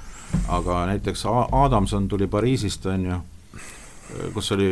aga 0.49 0.87
näiteks 0.89 1.27
Adamson 1.53 2.09
tuli 2.09 2.27
Pariisist, 2.27 2.87
on 2.87 3.05
ju, 3.07 3.19
kus 4.35 4.53
oli 4.57 4.69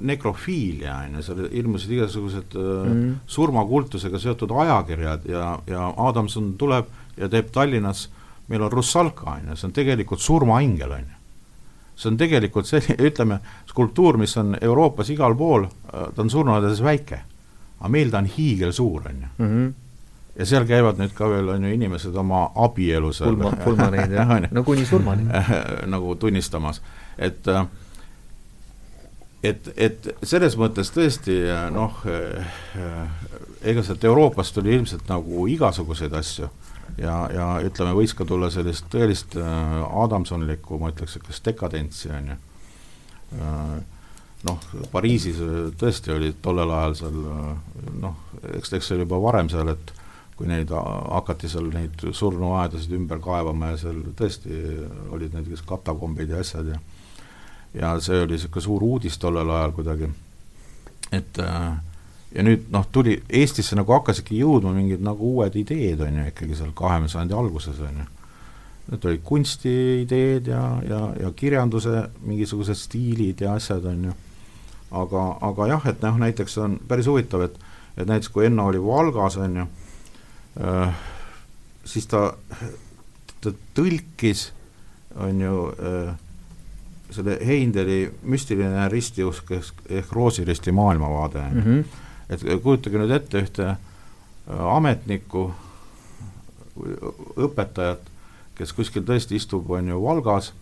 nekrofiilia, 0.00 0.96
on 1.04 1.18
ju, 1.18 1.24
seal 1.26 1.42
ilmusid 1.50 1.92
igasugused 1.98 2.56
mm 2.56 2.92
-hmm. 2.92 3.14
surmakultusega 3.26 4.18
seotud 4.18 4.50
ajakirjad 4.50 5.26
ja, 5.28 5.58
ja 5.66 5.92
Adamson 5.96 6.54
tuleb 6.58 6.86
ja 7.16 7.28
teeb 7.28 7.52
Tallinnas, 7.52 8.08
meil 8.48 8.62
on 8.62 8.72
Russalka, 8.72 9.30
on 9.30 9.50
ju, 9.50 9.56
see 9.56 9.68
on 9.68 9.72
tegelikult 9.72 10.20
surmaingel, 10.20 10.90
on 10.90 11.00
ju 11.00 11.20
see 11.96 12.10
on 12.10 12.16
tegelikult 12.16 12.66
selline, 12.66 12.96
ütleme, 13.06 13.38
skulptuur, 13.66 14.16
mis 14.16 14.36
on 14.36 14.56
Euroopas 14.60 15.10
igal 15.10 15.34
pool, 15.34 15.66
ta 15.90 16.22
on 16.22 16.30
surnuaedades 16.30 16.82
väike 16.82 17.20
aga 17.84 17.92
meil 17.92 18.10
ta 18.10 18.22
on 18.22 18.28
hiigelsuur, 18.32 19.08
on 19.10 19.22
ju. 19.22 19.30
Mhm. 19.38 19.72
ja 20.34 20.46
seal 20.48 20.64
käivad 20.66 20.98
nüüd 20.98 21.12
ka 21.14 21.28
veel, 21.30 21.48
on 21.52 21.64
ju, 21.68 21.72
inimesed 21.76 22.16
oma 22.18 22.48
abielu 22.64 23.12
seal. 23.12 23.36
Pulma, 23.36 23.52
pulmaneid 23.64 24.14
jah. 24.16 24.32
No 24.56 24.64
kuni 24.64 24.86
surmani. 24.88 25.28
Nagu 25.94 26.16
tunnistamas, 26.16 26.80
et 27.18 27.48
äh, 27.48 27.66
et, 29.44 29.68
et 29.76 30.08
selles 30.24 30.56
mõttes 30.56 30.88
tõesti 30.90 31.36
noh, 31.74 32.00
ega 33.62 33.82
sealt 33.84 34.04
Euroopast 34.08 34.56
tuli 34.56 34.72
ilmselt 34.72 35.04
nagu 35.10 35.44
igasuguseid 35.52 36.16
asju. 36.16 36.48
Ja, 36.96 37.26
ja 37.28 37.46
ütleme, 37.64 37.92
võis 37.96 38.14
ka 38.16 38.24
tulla 38.24 38.48
sellist 38.54 38.86
tõelist 38.92 39.36
Adamsonlikku, 39.36 40.78
ma 40.80 40.92
ütleks, 40.94 41.18
niisugust 41.18 41.44
dekadentsi, 41.44 42.08
on 42.16 42.32
ju 42.32 42.38
noh, 44.44 44.64
Pariisis 44.92 45.38
tõesti 45.80 46.12
oli 46.14 46.32
tollel 46.42 46.70
ajal 46.70 46.96
seal 47.02 47.20
noh, 48.00 48.16
eks, 48.54 48.72
eks 48.72 48.90
see 48.90 48.98
oli 48.98 49.06
juba 49.06 49.20
varem 49.22 49.48
seal, 49.52 49.70
et 49.72 49.94
kui 50.34 50.48
neid 50.50 50.72
hakati 50.74 51.48
seal 51.48 51.70
neid 51.72 52.02
surnuaedasid 52.10 52.92
ümber 52.96 53.22
kaevama 53.22 53.72
ja 53.72 53.80
seal 53.84 54.02
tõesti 54.18 54.58
olid 55.14 55.36
need 55.36 55.50
katakombid 55.68 56.34
ja 56.34 56.42
asjad 56.42 56.74
ja 56.74 56.82
ja 57.74 57.96
see 58.02 58.20
oli 58.22 58.36
niisugune 58.36 58.62
suur 58.62 58.84
uudis 58.86 59.18
tollel 59.18 59.50
ajal 59.50 59.72
kuidagi, 59.74 60.08
et 61.10 61.40
ja 62.34 62.42
nüüd 62.42 62.68
noh, 62.74 62.86
tuli 62.92 63.16
Eestisse 63.30 63.78
nagu 63.78 63.94
hakkasidki 63.94 64.38
jõudma 64.40 64.74
mingid 64.74 65.02
nagu 65.04 65.36
uued 65.36 65.54
ideed, 65.58 66.02
on 66.02 66.20
ju, 66.20 66.26
ikkagi 66.32 66.58
seal 66.58 66.74
kahekümne 66.76 67.10
sajandi 67.12 67.36
alguses, 67.38 67.80
on 67.84 68.02
ju. 68.02 68.10
Need 68.84 69.06
olid 69.08 69.22
kunstiideed 69.24 70.50
ja, 70.50 70.62
ja, 70.84 71.00
ja 71.22 71.30
kirjanduse 71.36 72.08
mingisugused 72.26 72.76
stiilid 72.76 73.40
ja 73.40 73.54
asjad, 73.56 73.86
on 73.88 74.10
ju. 74.10 74.16
Aga, 75.02 75.22
aga 75.40 75.66
jah, 75.66 75.86
et 75.90 76.02
noh, 76.02 76.18
näiteks 76.18 76.58
on 76.58 76.78
päris 76.88 77.06
huvitav, 77.10 77.48
et 77.48 77.58
et 77.96 78.08
näiteks 78.08 78.28
kui 78.34 78.46
Enno 78.46 78.66
oli 78.66 78.80
Valgas, 78.82 79.36
on 79.38 79.56
ju, 79.56 79.66
Äh, 80.60 80.94
siis 81.84 82.06
ta, 82.06 82.34
ta 83.42 83.52
tõlkis, 83.74 84.46
on 85.18 85.40
ju, 85.40 85.56
äh, 85.74 86.12
selle 87.14 87.38
Heindeli 87.46 88.06
müstiline 88.22 88.86
ristiusk 88.90 89.50
ehk 89.54 90.12
roosiristi 90.12 90.72
maailmavaade 90.72 91.42
mm. 91.50 91.62
-hmm. 91.62 91.84
et 92.30 92.62
kujutage 92.62 92.98
nüüd 92.98 93.10
ette 93.14 93.42
ühte 93.42 93.66
äh, 93.66 93.78
ametnikku, 94.76 95.50
õpetajat, 97.36 98.06
kes 98.54 98.72
kuskil 98.72 99.02
tõesti 99.02 99.34
istub, 99.34 99.70
on 99.70 99.88
ju, 99.88 100.02
Valgas 100.02 100.52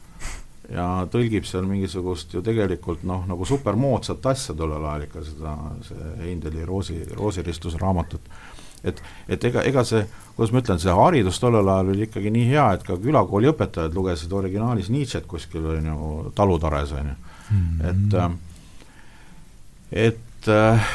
ja 0.72 0.86
tõlgib 1.12 1.46
seal 1.48 1.66
mingisugust 1.68 2.34
ju 2.34 2.42
tegelikult 2.44 3.04
noh, 3.08 3.26
nagu 3.28 3.46
supermoodsat 3.48 4.26
asja 4.32 4.56
tollel 4.56 4.84
ajal 4.84 5.06
ikka 5.08 5.26
seda, 5.26 5.54
see 5.88 6.10
Heindeli 6.24 6.64
roosi, 6.68 7.02
roosiristusraamatut 7.18 8.32
et, 8.84 9.02
et 9.30 9.44
ega, 9.46 9.62
ega 9.68 9.84
see, 9.86 10.02
kuidas 10.36 10.52
ma 10.54 10.62
ütlen, 10.62 10.80
see 10.82 10.94
haridus 10.96 11.38
tollel 11.42 11.68
ajal 11.74 11.92
oli 11.94 12.06
ikkagi 12.08 12.32
nii 12.34 12.48
hea, 12.50 12.64
et 12.76 12.86
ka 12.86 12.96
külakooli 13.02 13.50
õpetajad 13.52 13.94
lugesid 13.96 14.32
originaalis 14.34 14.90
Nietzsche't 14.92 15.28
kuskil, 15.30 15.66
on 15.76 15.90
ju, 15.92 16.08
talutares, 16.38 16.94
on 16.98 17.12
ju, 17.12 17.18
et 17.92 18.18
äh, 18.18 18.32
et 19.92 20.48
äh, 20.48 20.92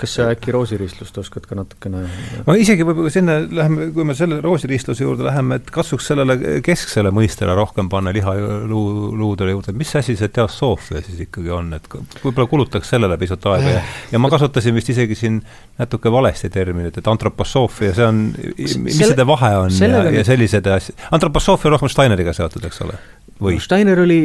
kas 0.00 0.16
sa 0.16 0.28
äkki 0.32 0.54
roosiristlust 0.54 1.18
oskad 1.22 1.46
ka 1.48 1.58
natukene? 1.58 2.02
No 2.46 2.56
isegi 2.58 2.86
võib-olla 2.86 3.12
sinna 3.12 3.38
läheme, 3.44 3.90
kui 3.94 4.06
me 4.08 4.16
selle 4.18 4.40
roosiristluse 4.44 5.04
juurde 5.04 5.26
läheme, 5.28 5.60
et 5.60 5.70
katsuks 5.74 6.10
sellele 6.12 6.60
kesksele 6.66 7.12
mõistele 7.14 7.54
rohkem 7.58 7.90
panna 7.92 8.14
liha 8.16 8.34
luu, 8.70 9.10
luudele 9.16 9.54
juurde, 9.54 9.74
mis 9.76 9.92
asi 10.00 10.16
see 10.18 10.32
teosoofia 10.34 11.02
siis 11.04 11.26
ikkagi 11.26 11.52
on, 11.54 11.72
et 11.76 11.88
võib-olla 12.24 12.48
kulutaks 12.50 12.94
sellele 12.94 13.18
pisut 13.20 13.46
aega. 13.52 13.76
Ja 13.78 13.82
ja 14.12 14.18
ma 14.18 14.30
kasutasin 14.30 14.74
vist 14.74 14.90
isegi 14.92 15.14
siin 15.18 15.40
natuke 15.78 16.12
valesti 16.12 16.50
terminit, 16.52 16.98
et 16.98 17.08
antroposoofia, 17.10 17.94
see 17.96 18.06
on, 18.06 18.22
mis 18.58 18.76
selle, 18.96 19.14
see 19.14 19.26
vahe 19.28 19.50
on 19.64 19.76
ja, 19.80 20.02
ja 20.18 20.24
sellised 20.26 20.66
asjad, 20.74 21.06
antroposoofia 21.16 21.70
on 21.70 21.76
rohkem 21.76 21.92
Steineriga 21.92 22.34
seotud, 22.36 22.64
eks 22.68 22.82
ole? 22.86 22.98
Või? 23.40 23.58
Steiner 23.62 24.00
oli, 24.04 24.20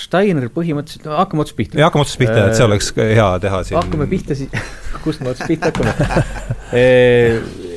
Steiner 0.00 0.48
põhimõtteliselt, 0.54 1.06
no 1.08 1.18
hakkame 1.20 1.44
otsast 1.44 1.58
pihta. 1.58 1.82
hakkame 1.84 2.06
otsast 2.06 2.22
pihta, 2.22 2.38
et 2.48 2.58
see 2.58 2.66
oleks 2.68 2.92
hea 2.98 3.28
teha 3.44 3.62
siin. 3.68 3.80
hakkame 3.80 4.08
pihta 4.10 4.38
siis, 4.38 4.50
kust 5.04 5.24
me 5.24 5.34
otsast 5.34 5.50
pihta 5.50 5.72
hakkame 5.72 5.92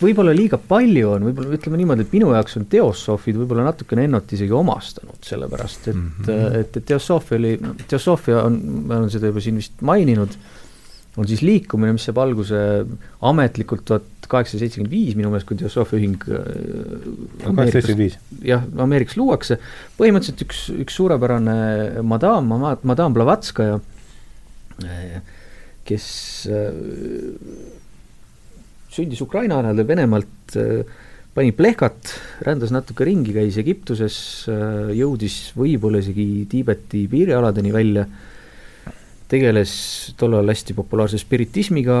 võib-olla 0.00 0.32
liiga 0.36 0.58
palju 0.70 1.10
on, 1.14 1.26
võib-olla 1.28 1.56
ütleme 1.56 1.80
niimoodi, 1.80 2.06
et 2.06 2.14
minu 2.14 2.30
jaoks 2.34 2.56
on 2.60 2.66
teosoofid 2.72 3.38
võib-olla 3.40 3.66
natukene 3.68 4.06
Ennot 4.08 4.32
isegi 4.36 4.54
omastanud, 4.56 5.18
sellepärast 5.26 5.90
et 5.90 5.96
mm, 5.96 6.10
-hmm. 6.24 6.56
et, 6.60 6.78
et 6.80 6.88
teosoofia 6.92 7.38
oli, 7.38 7.52
teosoofia 7.88 8.44
on, 8.46 8.58
ma 8.88 9.00
olen 9.00 9.12
seda 9.12 9.30
juba 9.30 9.44
siin 9.44 9.60
vist 9.60 9.84
maininud, 9.84 10.36
on 11.18 11.26
siis 11.26 11.42
liikumine, 11.42 11.94
mis 11.96 12.06
saab 12.06 12.20
alguse 12.22 12.58
ametlikult 13.26 13.82
tuhat 13.88 14.28
kaheksasada 14.30 14.62
seitsekümmend 14.62 14.92
viis 14.94 15.16
minu 15.18 15.32
meelest, 15.32 15.48
kui 15.48 15.58
teosoofia 15.58 15.98
ühing 15.98 16.22
äh, 16.30 17.48
jah, 18.46 18.62
Ameerikas 18.84 19.18
luuakse, 19.18 19.58
põhimõtteliselt 19.98 20.44
üks, 20.46 20.62
üks 20.84 20.98
suurepärane 21.00 22.04
madam, 22.06 22.54
madam 22.86 23.16
Blavatskaja, 23.16 23.80
kes 25.88 26.06
äh, 26.46 26.80
sündis 28.94 29.22
Ukraina 29.26 29.58
ajal 29.64 29.82
Venemaalt, 29.88 30.54
äh, 30.54 30.98
pani 31.34 31.50
plehkat, 31.54 32.14
rändas 32.46 32.70
natuke 32.74 33.06
ringi, 33.06 33.34
käis 33.34 33.58
Egiptuses, 33.60 34.16
jõudis 34.98 35.36
võib-olla 35.58 36.00
isegi 36.02 36.46
Tiibeti 36.50 37.04
piirialadeni 37.10 37.70
välja 37.74 38.06
tegeles 39.30 39.72
tollal 40.18 40.50
hästi 40.50 40.74
populaarse 40.74 41.20
spiritismiga, 41.20 41.96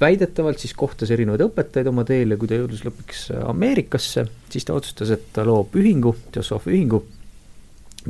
väidetavalt 0.00 0.60
siis 0.60 0.74
kohtas 0.76 1.12
erinevaid 1.14 1.44
õpetajaid 1.46 1.88
oma 1.90 2.04
teel 2.08 2.34
ja 2.34 2.38
kui 2.40 2.50
ta 2.50 2.58
jõudis 2.58 2.84
lõpuks 2.84 3.26
Ameerikasse, 3.48 4.26
siis 4.52 4.66
ta 4.66 4.76
otsustas, 4.76 5.14
et 5.14 5.28
ta 5.36 5.46
loob 5.46 5.76
ühingu, 5.80 6.14
teosoofia 6.34 6.74
ühingu, 6.74 7.04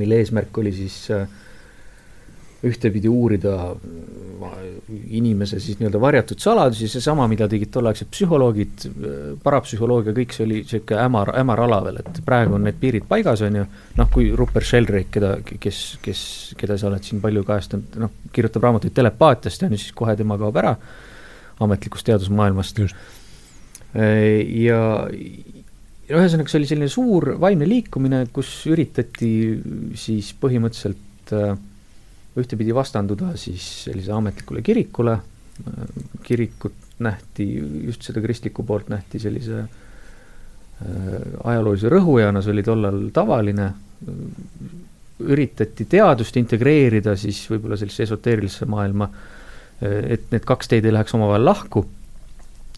mille 0.01 0.18
eesmärk 0.22 0.59
oli 0.62 0.72
siis 0.75 0.97
äh, 1.14 1.29
ühtepidi 2.65 3.11
uurida 3.11 3.59
inimese 5.11 5.59
siis 5.62 5.79
nii-öelda 5.79 6.01
varjatud 6.01 6.41
saladusi, 6.43 6.89
seesama, 6.91 7.27
mida 7.31 7.47
tegid 7.51 7.71
tolleaegsed 7.73 8.11
psühholoogid, 8.12 8.87
parapsühholoogia, 9.45 10.15
kõik 10.17 10.35
see 10.37 10.45
oli 10.45 10.61
niisugune 10.62 11.01
hämar, 11.01 11.33
hämar 11.39 11.62
ala 11.65 11.81
veel, 11.87 12.01
et 12.03 12.21
praegu 12.27 12.59
on 12.59 12.67
need 12.67 12.79
piirid 12.81 13.07
paigas, 13.09 13.43
on 13.47 13.61
ju, 13.61 13.65
noh, 14.01 14.11
kui 14.12 14.29
Rupert 14.37 14.69
Sheldrake, 14.69 15.09
keda, 15.17 15.33
kes, 15.62 15.81
kes, 16.05 16.21
keda 16.61 16.77
sa 16.81 16.91
oled 16.91 17.07
siin 17.07 17.23
palju 17.25 17.45
kajastanud, 17.49 17.99
noh, 18.05 18.15
kirjutab 18.35 18.69
raamatuid 18.69 18.97
telepaatiast, 18.97 19.65
on 19.67 19.77
ju, 19.77 19.83
siis 19.85 19.97
kohe 19.97 20.17
tema 20.21 20.39
kaob 20.41 20.61
ära 20.61 20.77
ametlikust 21.65 22.09
teadusmaailmast. 22.11 22.83
ja 23.95 24.81
ühesõnaga, 26.11 26.51
see 26.51 26.59
oli 26.61 26.69
selline 26.69 26.91
suur 26.93 27.35
vaimne 27.41 27.69
liikumine, 27.69 28.25
kus 28.35 28.51
üritati 28.69 29.31
siis 29.99 30.33
põhimõtteliselt 30.41 31.33
äh, 31.33 31.55
ühtepidi 32.41 32.74
vastanduda 32.74 33.35
siis 33.39 33.64
sellisele 33.87 34.16
ametlikule 34.16 34.62
kirikule, 34.62 35.18
kirikut 36.26 36.99
nähti, 37.05 37.47
just 37.87 38.07
seda 38.07 38.22
kristlikku 38.22 38.64
poolt 38.66 38.89
nähti 38.91 39.20
sellise 39.22 39.61
äh, 39.62 39.68
ajaloolise 41.45 41.91
rõhujana, 41.93 42.43
see 42.43 42.55
oli 42.55 42.64
tollal 42.66 43.01
tavaline, 43.14 43.70
üritati 45.24 45.87
teadust 45.91 46.37
integreerida 46.37 47.14
siis 47.18 47.45
võib-olla 47.51 47.78
sellisesse 47.78 48.09
esoteerilisse 48.11 48.66
maailma 48.70 49.09
äh, 49.11 50.01
et 50.16 50.26
need 50.35 50.47
kaks 50.47 50.70
teed 50.70 50.87
ei 50.87 50.95
läheks 50.95 51.14
omavahel 51.16 51.47
lahku. 51.47 51.87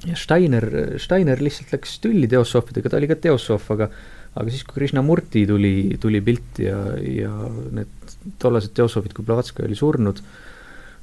ja 0.07 0.17
Steiner, 0.17 0.69
Steiner 1.01 1.41
lihtsalt 1.41 1.73
läks 1.73 1.99
tülli 2.05 2.29
teosoofidega, 2.29 2.93
ta 2.93 3.01
oli 3.01 3.09
ka 3.09 3.17
teosoof, 3.29 3.71
aga 3.77 3.91
aga 4.37 4.53
siis, 4.53 4.65
kui 4.69 4.81
Krishnamurti 4.81 5.47
tuli, 5.49 5.97
tuli 6.01 6.21
pilti 6.21 6.67
ja, 6.69 6.81
ja 7.01 7.33
need 7.73 7.96
tollased 8.43 8.75
teosoofid, 8.77 9.15
kui 9.17 9.27
Blavatsky 9.27 9.65
oli 9.67 9.79
surnud, 9.79 10.23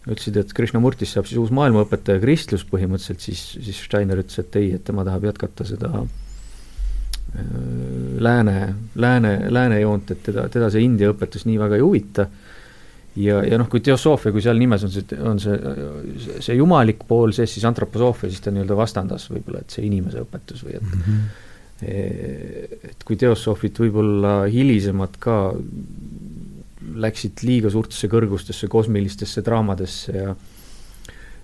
ütlesid, 0.04 0.38
et 0.42 0.52
Krishnamurtist 0.56 1.16
saab 1.16 1.30
siis 1.30 1.40
uus 1.40 1.54
maailmaõpetaja, 1.56 2.20
kristlus 2.24 2.66
põhimõtteliselt, 2.68 3.24
siis, 3.24 3.46
siis 3.64 3.80
Steiner 3.86 4.20
ütles, 4.20 4.40
et 4.42 4.60
ei, 4.60 4.74
et 4.76 4.84
tema 4.84 5.06
tahab 5.08 5.30
jätkata 5.30 5.68
seda 5.68 5.92
äh, 6.02 6.10
lääne, 8.20 8.58
lääne, 8.96 9.38
lääne 9.50 9.80
joont, 9.80 10.12
et 10.12 10.24
teda, 10.28 10.50
teda 10.52 10.70
see 10.74 10.84
India 10.84 11.14
õpetus 11.14 11.48
nii 11.48 11.62
väga 11.62 11.80
ei 11.80 11.86
huvita 11.86 12.28
ja, 13.20 13.40
ja 13.46 13.60
noh, 13.62 13.70
kui 13.70 13.82
teosoofia, 13.86 14.34
kui 14.34 14.44
seal 14.44 14.60
nimes 14.60 14.86
on 14.88 14.94
see, 14.94 15.20
on 15.22 15.42
see, 15.42 15.56
see 16.44 16.58
jumalik 16.58 17.04
pool 17.10 17.34
sees, 17.36 17.52
siis 17.56 17.66
antroposoofia, 17.70 18.32
siis 18.32 18.44
ta 18.44 18.54
nii-öelda 18.54 18.78
vastandas 18.78 19.28
võib-olla, 19.32 19.64
et 19.64 19.76
see 19.76 19.86
inimese 19.88 20.24
õpetus 20.24 20.64
või 20.66 20.78
et 20.80 20.88
mm 20.88 21.04
-hmm. 21.08 21.20
et 22.92 23.04
kui 23.06 23.18
teosoofid 23.20 23.80
võib-olla 23.86 24.36
hilisemad 24.50 25.18
ka 25.20 25.38
läksid 27.04 27.44
liiga 27.48 27.72
suurtesse 27.74 28.10
kõrgustesse, 28.12 28.68
kosmilistesse 28.72 29.44
draamadesse 29.46 30.18
ja 30.18 30.36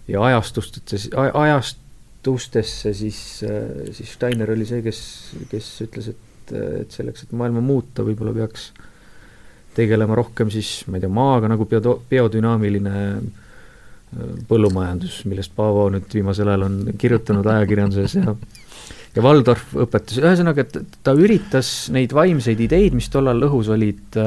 ja 0.09 0.21
ajastustesse, 0.25 1.11
ajastustesse, 1.13 2.93
siis, 2.97 3.19
siis 3.93 4.13
Steiner 4.15 4.49
oli 4.49 4.65
see, 4.65 4.81
kes, 4.81 5.01
kes 5.51 5.67
ütles, 5.85 6.07
et, 6.09 6.53
et 6.81 6.95
selleks, 6.97 7.27
et 7.27 7.35
maailma 7.37 7.61
muuta, 7.61 8.01
võib-olla 8.07 8.33
peaks 8.33 8.71
äh, 8.71 8.87
tegelema 9.79 10.17
rohkem 10.17 10.51
siis, 10.53 10.83
ma 10.89 10.97
ei 10.97 11.03
tea, 11.03 11.11
maaga 11.13 11.49
nagu 11.51 11.67
bio, 11.69 11.99
biodünaamiline 12.09 13.03
põllumajandus, 14.49 15.21
millest 15.29 15.53
Paavo 15.57 15.85
nüüd 15.93 16.09
viimasel 16.17 16.49
ajal 16.49 16.65
on 16.65 16.79
kirjutanud 16.97 17.45
ajakirjanduses 17.45 18.17
ja 18.17 18.33
ja 19.15 19.23
Waldorf 19.25 19.73
õpetas, 19.85 20.19
ühesõnaga, 20.21 20.65
et 20.65 20.97
ta 21.05 21.15
üritas 21.17 21.89
neid 21.93 22.13
vaimseid 22.13 22.59
ideid, 22.61 22.93
mis 22.97 23.09
tollal 23.13 23.41
õhus 23.47 23.69
olid, 23.73 24.17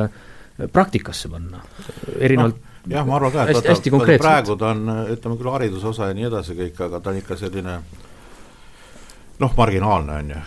praktikasse 0.73 1.31
panna, 1.33 1.63
erinevalt 2.19 2.61
no 2.61 2.73
jah, 2.91 3.07
ma 3.07 3.17
arvan 3.17 3.33
ka, 3.33 3.45
et 3.45 3.57
hästi, 3.57 3.69
hästi 3.71 3.93
vaata, 3.95 4.17
praegu 4.23 4.57
ta 4.59 4.73
on, 4.73 4.91
ütleme 5.13 5.39
küll 5.39 5.53
hariduse 5.55 5.89
osa 5.93 6.11
ja 6.11 6.17
nii 6.17 6.27
edasi 6.31 6.57
kõik, 6.59 6.81
aga 6.89 7.01
ta 7.01 7.13
on 7.13 7.21
ikka 7.21 7.39
selline 7.39 7.79
noh, 9.43 9.55
marginaalne 9.57 10.19
on 10.19 10.35
ju, 10.35 10.43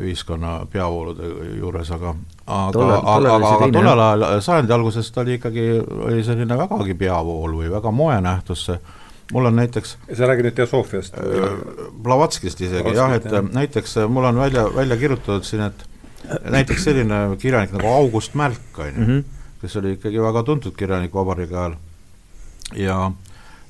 ühiskonna 0.00 0.58
peavoolude 0.70 1.30
juures, 1.60 1.90
aga 1.94 2.12
aga, 2.46 2.86
aga, 2.98 3.08
aga, 3.14 3.50
aga 3.52 3.72
tollel 3.74 4.04
ajal, 4.08 4.28
sajandi 4.42 4.74
alguses 4.74 5.10
ta 5.14 5.22
oli 5.22 5.36
ikkagi, 5.38 5.66
oli 6.10 6.22
selline 6.26 6.58
vägagi 6.58 6.96
peavool 6.98 7.58
või 7.60 7.70
väga 7.70 7.92
moenähtus 7.94 8.64
see, 8.70 8.80
mul 9.34 9.50
on 9.50 9.60
näiteks 9.60 9.96
sa 10.10 10.30
räägid 10.30 10.50
nüüd 10.50 10.58
teosoofiast? 10.58 11.20
Blavatskist 12.02 12.64
isegi 12.66 12.82
Blavatskist, 12.82 12.98
jah, 12.98 13.14
et 13.20 13.30
jah. 13.38 13.52
näiteks 13.60 14.00
mul 14.10 14.26
on 14.26 14.42
välja, 14.42 14.66
välja 14.74 14.98
kirjutatud 14.98 15.46
siin, 15.46 15.68
et 15.70 15.86
näiteks 16.50 16.82
selline 16.88 17.22
kirjanik 17.38 17.74
nagu 17.76 17.94
August 17.94 18.34
Mälk, 18.34 18.82
on 18.82 18.90
ju, 18.90 19.06
mhm 19.06 19.24
kes 19.66 19.76
oli 19.76 19.96
ikkagi 19.96 20.22
väga 20.22 20.42
tuntud 20.46 20.76
kirjanik 20.78 21.14
vabariigi 21.14 21.54
ajal. 21.54 21.74
ja 22.74 22.96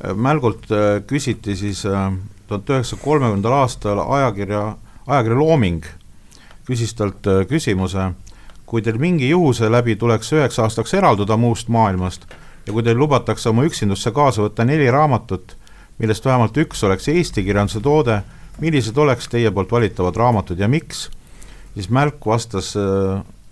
äh, 0.05 0.15
Mälgult 0.15 0.69
äh, 0.71 1.01
küsiti 1.07 1.57
siis 1.57 1.87
äh, 1.87 2.13
tuhat 2.47 2.71
üheksasaja 2.71 3.03
kolmekümnendal 3.03 3.53
aastal 3.53 4.03
ajakirja, 4.05 4.77
ajakirja 5.07 5.39
Looming 5.39 5.85
küsis 6.67 6.93
talt 6.99 7.25
küsimuse, 7.49 8.11
kui 8.67 8.83
teil 8.83 8.99
mingi 8.99 9.29
juhuse 9.29 9.71
läbi 9.71 9.97
tuleks 9.97 10.33
üheks 10.35 10.59
aastaks 10.59 10.95
eralduda 10.99 11.37
muust 11.37 11.69
maailmast 11.69 12.27
ja 12.67 12.73
kui 12.75 12.83
teil 12.83 12.99
lubatakse 12.99 13.49
oma 13.49 13.65
üksindusse 13.65 14.11
kaasa 14.13 14.43
võtta 14.43 14.67
neli 14.67 14.91
raamatut, 14.91 15.57
millest 15.99 16.25
vähemalt 16.27 16.59
üks 16.59 16.83
oleks 16.85 17.09
eesti 17.09 17.47
kirjanduse 17.47 17.81
toode, 17.81 18.21
millised 18.61 18.99
oleks 18.99 19.31
teie 19.33 19.51
poolt 19.51 19.73
valitavad 19.73 20.17
raamatud 20.17 20.59
ja 20.59 20.69
miks, 20.69 21.07
siis 21.75 21.89
Mälk 21.89 22.27
vastas 22.27 22.75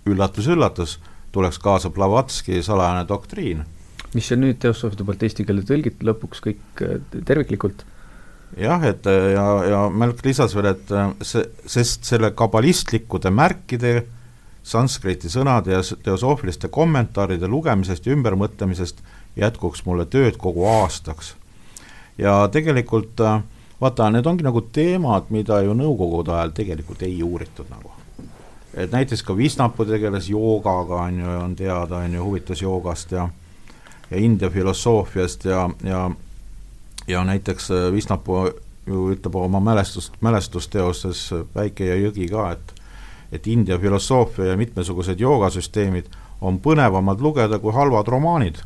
üllatus-üllatus 0.05 0.99
tuleks 1.35 1.59
kaasa 1.59 1.91
Blavatski 1.91 2.62
salajane 2.62 3.09
doktriin. 3.09 3.64
mis 4.14 4.30
on 4.32 4.45
nüüd 4.45 4.61
teosoofide 4.62 5.03
poolt 5.07 5.22
eesti 5.26 5.43
keelde 5.47 5.64
tõlgitud 5.66 6.07
lõpuks 6.07 6.43
kõik 6.45 6.82
äh, 6.87 6.99
terviklikult? 7.26 7.85
jah, 8.61 8.85
et 8.87 9.07
äh, 9.11 9.30
ja, 9.35 9.47
ja 9.70 9.80
Mälk 9.91 10.22
lisas 10.26 10.55
veel, 10.55 10.70
et 10.74 10.93
äh, 10.95 11.09
see, 11.22 11.43
sest 11.66 12.07
selle 12.07 12.30
kabalistlikkude 12.39 13.32
märkide, 13.35 13.95
sanskriti 14.64 15.28
sõnade 15.28 15.74
ja 15.74 15.82
teosoofiliste 16.07 16.70
kommentaaride 16.72 17.51
lugemisest 17.51 18.07
ja 18.07 18.14
ümbermõtlemisest 18.16 19.03
jätkuks 19.37 19.82
mulle 19.89 20.07
tööd 20.07 20.39
kogu 20.41 20.68
aastaks. 20.70 21.35
ja 22.18 22.37
tegelikult 22.53 23.18
vaata, 23.80 24.09
need 24.14 24.30
ongi 24.30 24.47
nagu 24.47 24.62
teemad, 24.72 25.28
mida 25.35 25.61
ju 25.66 25.74
nõukogude 25.76 26.32
ajal 26.39 26.55
tegelikult 26.57 27.03
ei 27.03 27.18
uuritud 27.26 27.68
nagu 27.74 27.94
et 28.77 28.93
näiteks 28.93 29.22
ka 29.22 29.37
Visnapuu 29.37 29.87
tegeles 29.87 30.29
joogaga, 30.29 31.03
on 31.07 31.18
ju, 31.20 31.31
on 31.41 31.57
teada, 31.57 31.97
on 31.97 32.14
ju, 32.14 32.25
huvitas 32.25 32.62
joogast 32.62 33.12
ja 33.12 33.29
ja 34.11 34.20
India 34.20 34.51
filosoofiast 34.51 35.45
ja, 35.45 35.70
ja 35.85 36.11
ja 37.09 37.25
näiteks 37.25 37.70
äh, 37.70 37.93
Visnapuu 37.93 38.51
ju 38.87 39.11
ütleb 39.14 39.35
oma 39.37 39.61
mälestust, 39.61 40.12
mälestusteoses 40.20 41.31
Päike 41.53 41.87
ja 41.87 41.97
jõgi 41.97 42.29
ka, 42.31 42.51
et 42.53 42.75
et 43.33 43.47
India 43.47 43.79
filosoofia 43.79 44.53
ja 44.53 44.57
mitmesugused 44.57 45.20
joogasüsteemid 45.20 46.07
on 46.41 46.61
põnevamad 46.62 47.20
lugeda 47.20 47.59
kui 47.59 47.72
halvad 47.72 48.09
romaanid. 48.09 48.61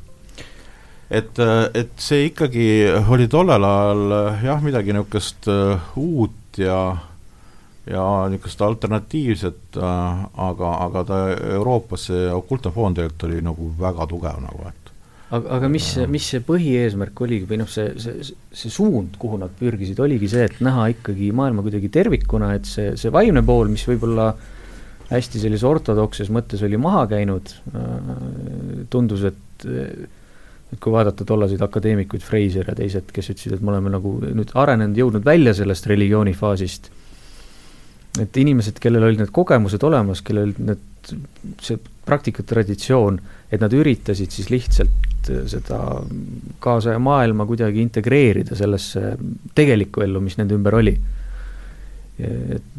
et, 1.11 1.39
äh, 1.39 1.71
et 1.75 1.93
see 1.97 2.27
ikkagi 2.27 2.85
oli 3.09 3.29
tollel 3.29 3.65
ajal 3.65 4.13
äh, 4.13 4.45
jah, 4.45 4.63
midagi 4.63 4.93
niisugust 4.93 5.49
uut 5.97 6.59
ja 6.59 6.97
ja 7.89 8.05
niisugust 8.31 8.63
alternatiivset 8.63 9.79
äh,, 9.81 10.27
aga, 10.49 10.75
aga 10.89 11.05
ta 11.09 11.23
Euroopas 11.55 12.09
see 12.11 12.29
Oculta 12.33 12.73
foon 12.75 12.97
tegelikult 12.97 13.29
oli 13.29 13.41
nagu 13.45 13.71
väga 13.79 14.07
tugev 14.11 14.43
nagu, 14.45 14.69
et 14.69 14.93
aga, 15.31 15.57
aga 15.59 15.71
mis, 15.73 15.89
mis 16.11 16.29
see 16.35 16.43
põhieesmärk 16.45 17.25
oligi 17.25 17.49
või 17.49 17.63
noh, 17.63 17.71
see, 17.71 17.95
see, 18.03 18.29
see 18.53 18.73
suund, 18.73 19.17
kuhu 19.21 19.41
nad 19.41 19.55
pürgisid, 19.59 20.01
oligi 20.05 20.31
see, 20.33 20.47
et 20.51 20.61
näha 20.65 20.91
ikkagi 20.97 21.33
maailma 21.37 21.65
kuidagi 21.65 21.91
tervikuna, 21.93 22.53
et 22.59 22.69
see, 22.69 22.93
see 23.01 23.13
vaimne 23.15 23.45
pool, 23.47 23.73
mis 23.73 23.87
võib-olla 23.89 24.31
hästi 25.09 25.41
sellises 25.41 25.65
ortodokses 25.65 26.29
mõttes 26.33 26.61
oli 26.67 26.81
maha 26.81 27.07
käinud 27.15 27.57
äh,, 27.73 28.15
tundus, 28.93 29.27
et 29.33 29.45
et 30.69 30.77
kui 30.85 30.93
vaadata 30.93 31.25
tollaseid 31.25 31.63
akadeemikuid, 31.65 32.21
Freiser 32.21 32.67
ja 32.69 32.75
teised, 32.77 33.09
kes 33.17 33.31
ütlesid, 33.33 33.55
et 33.57 33.63
me 33.65 33.73
oleme 33.73 33.89
nagu 33.95 34.19
nüüd 34.21 34.51
arenenud, 34.53 34.99
jõudnud 35.01 35.25
välja 35.25 35.55
sellest 35.57 35.89
religioonifaasist 35.89 36.91
et 38.25 38.41
inimesed, 38.43 38.81
kellel 38.83 39.07
olid 39.09 39.23
need 39.23 39.33
kogemused 39.35 39.85
olemas, 39.87 40.23
kellel 40.27 40.55
need, 40.59 41.13
see 41.65 41.79
praktikatraditsioon, 42.09 43.21
et 43.53 43.63
nad 43.63 43.73
üritasid 43.77 44.35
siis 44.35 44.51
lihtsalt 44.53 45.31
äh, 45.33 45.45
seda 45.51 45.81
kaasaja 46.65 47.01
maailma 47.03 47.47
kuidagi 47.49 47.83
integreerida 47.85 48.59
sellesse 48.59 49.15
tegelikku 49.55 50.05
ellu, 50.05 50.23
mis 50.25 50.39
nende 50.41 50.59
ümber 50.59 50.81
oli. 50.81 50.99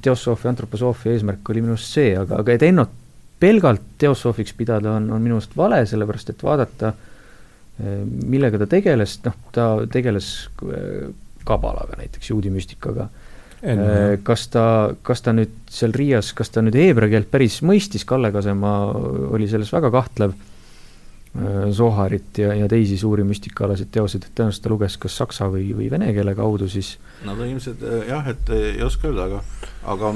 teosoofia, 0.03 0.49
antroposoofia 0.51 1.13
eesmärk 1.15 1.47
oli 1.49 1.61
minu 1.63 1.77
arust 1.77 1.93
see, 1.95 2.09
aga, 2.19 2.41
aga 2.41 2.57
et 2.57 2.63
Ennot 2.67 2.97
pelgalt 3.39 3.81
teosoofiks 3.97 4.53
pidada 4.57 4.97
on, 4.97 5.09
on 5.15 5.23
minu 5.23 5.37
arust 5.39 5.55
vale, 5.57 5.79
sellepärast 5.87 6.33
et 6.33 6.43
vaadata, 6.43 6.91
äh, 6.91 8.01
millega 8.03 8.59
ta 8.59 8.67
tegeles, 8.69 9.17
noh, 9.25 9.37
ta 9.55 9.69
tegeles 9.91 10.29
äh, 10.67 11.09
kabalaga 11.47 11.99
näiteks, 12.01 12.31
juudi 12.33 12.51
müstikaga 12.53 13.07
kas 14.23 14.45
ta, 14.53 14.65
kas 15.03 15.23
ta 15.23 15.33
nüüd 15.35 15.51
seal 15.71 15.91
Riias, 15.95 16.31
kas 16.35 16.51
ta 16.53 16.63
nüüd 16.63 16.77
heebrea 16.79 17.11
keelt 17.11 17.29
päris 17.31 17.59
mõistis, 17.65 18.05
Kalle 18.07 18.31
Kasemaa 18.31 18.93
oli 19.35 19.49
selles 19.51 19.71
väga 19.73 19.91
kahtlev, 19.91 20.35
äh, 21.35 21.65
Zoharit 21.75 22.39
ja, 22.39 22.53
ja 22.55 22.69
teisi 22.71 22.97
suuri 22.99 23.25
müstikaalaseid 23.27 23.91
teoseid, 23.91 24.27
et 24.27 24.35
tõenäoliselt 24.37 24.63
ta 24.63 24.71
luges 24.71 24.95
kas 25.01 25.17
saksa 25.19 25.49
või, 25.51 25.67
või 25.75 25.89
vene 25.91 26.13
keele 26.15 26.35
kaudu 26.37 26.69
siis. 26.71 26.93
no 27.27 27.35
ta 27.35 27.47
ilmselt 27.49 27.83
äh, 27.83 28.05
jah, 28.09 28.29
et 28.31 28.51
ei 28.55 28.83
oska 28.85 29.09
öelda, 29.11 29.27
aga, 29.27 29.41
aga 29.95 30.13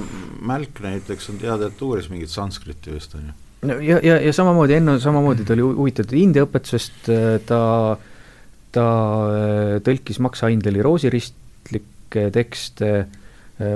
Mälk 0.53 0.79
näiteks 0.85 1.33
on 1.33 1.41
teada, 1.41 1.67
et 1.67 1.81
uuris 1.83 2.07
mingit 2.13 2.31
sanskriti 2.31 2.95
vist, 2.95 3.17
on 3.19 3.27
ju. 3.27 3.35
no 3.67 3.79
ja, 3.83 3.97
ja, 4.03 4.21
ja 4.23 4.35
samamoodi, 4.35 4.77
Enno 4.79 4.95
samamoodi, 5.03 5.43
ta 5.47 5.57
oli 5.57 5.67
huvitatud 5.67 6.15
India 6.19 6.47
õpetusest, 6.47 7.11
ta, 7.49 7.59
ta 8.71 8.87
tõlkis 9.83 10.23
Max 10.23 10.47
Heindeli 10.47 10.85
roosiristlikke 10.85 12.29
tekste 12.31 12.93
Äh, 12.93 13.22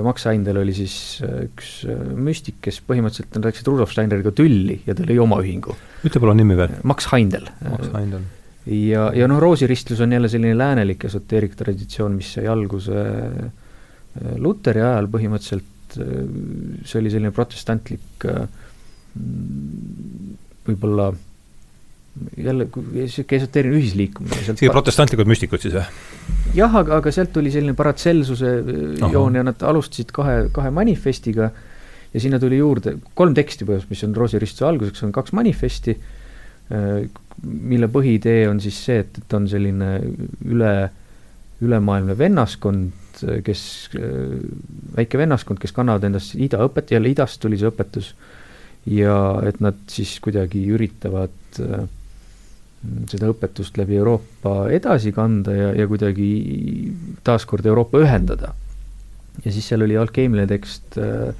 Max 0.04 0.26
Heindel 0.28 0.60
oli 0.62 0.74
siis 0.76 0.94
äh, 1.24 1.44
üks 1.48 1.82
äh, 1.88 2.00
müstik, 2.16 2.58
kes 2.64 2.80
põhimõtteliselt, 2.86 3.30
nad 3.36 3.48
läksid 3.48 3.70
Rudolf 3.70 3.92
Steineriga 3.94 4.32
tülli 4.36 4.80
ja 4.86 4.96
ta 4.96 5.06
lõi 5.06 5.18
oma 5.22 5.40
ühingu. 5.42 5.76
ütle 6.06 6.22
palun 6.22 6.40
nimi 6.40 6.56
veel. 6.58 6.76
Max 6.88 7.10
Heindel. 7.12 7.48
Max 7.64 7.92
Heindel. 7.94 8.26
ja, 8.72 9.08
ja 9.16 9.30
noh, 9.30 9.40
roosiristlus 9.42 10.02
on 10.04 10.14
jälle 10.16 10.30
selline 10.32 10.56
läänelik 10.58 11.08
esoteeriktraditsioon, 11.08 12.18
mis 12.18 12.34
sai 12.36 12.46
alguse 12.50 13.06
Luteri 14.42 14.80
ajal 14.82 15.06
põhimõtteliselt, 15.12 15.94
see 15.94 16.98
oli 16.98 17.10
selline 17.12 17.30
protestantlik 17.34 18.26
võib-olla 20.66 21.12
jälle 22.36 22.68
sihuke 23.06 23.36
esoteeriline 23.36 23.80
ühisliikumine. 23.80 24.42
siia 24.48 24.74
protestantlikud 24.74 25.30
müstikud 25.30 25.62
siis 25.62 25.76
või? 25.76 25.86
jah, 26.56 26.76
aga, 26.82 26.98
aga 27.02 27.12
sealt 27.14 27.32
tuli 27.34 27.52
selline 27.54 27.76
paratselsuse 27.78 28.52
Aha. 29.00 29.10
joon 29.12 29.38
ja 29.38 29.44
nad 29.46 29.62
alustasid 29.62 30.12
kahe, 30.14 30.46
kahe 30.54 30.70
manifestiga 30.74 31.50
ja 32.14 32.20
sinna 32.22 32.40
tuli 32.40 32.60
juurde 32.60 32.96
kolm 33.18 33.34
teksti 33.36 33.66
põhimõtteliselt, 33.66 33.92
mis 33.92 34.06
on 34.06 34.16
roosiristuse 34.16 34.68
alguseks, 34.68 35.04
on 35.04 35.12
kaks 35.12 35.34
manifesti, 35.36 35.94
mille 37.44 37.88
põhiidee 37.92 38.46
on 38.50 38.60
siis 38.64 38.78
see, 38.88 39.02
et, 39.04 39.20
et 39.20 39.36
on 39.36 39.48
selline 39.48 39.90
üle, 40.48 40.72
ülemaailmne 41.64 42.16
vennaskond, 42.18 43.22
kes, 43.44 43.62
väike 44.96 45.20
vennaskond, 45.20 45.60
kes 45.60 45.74
kannavad 45.76 46.06
endast 46.08 46.36
ida 46.38 46.60
õpet, 46.64 46.92
jälle 46.94 47.12
idast 47.12 47.40
tuli 47.42 47.58
see 47.60 47.70
õpetus, 47.70 48.12
ja 48.88 49.16
et 49.48 49.60
nad 49.64 49.78
siis 49.90 50.16
kuidagi 50.24 50.62
üritavad 50.72 51.60
äh, 51.60 51.86
seda 53.10 53.30
õpetust 53.32 53.78
läbi 53.80 53.98
Euroopa 53.98 54.68
edasi 54.70 55.10
kanda 55.14 55.54
ja, 55.54 55.70
ja 55.74 55.86
kuidagi 55.90 56.28
taaskord 57.26 57.66
Euroopa 57.66 57.98
ühendada. 58.04 58.54
ja 59.44 59.52
siis 59.52 59.66
seal 59.68 59.82
oli 59.82 59.96
alkeemiline 59.98 60.46
tekst 60.50 60.98
äh, 60.98 61.34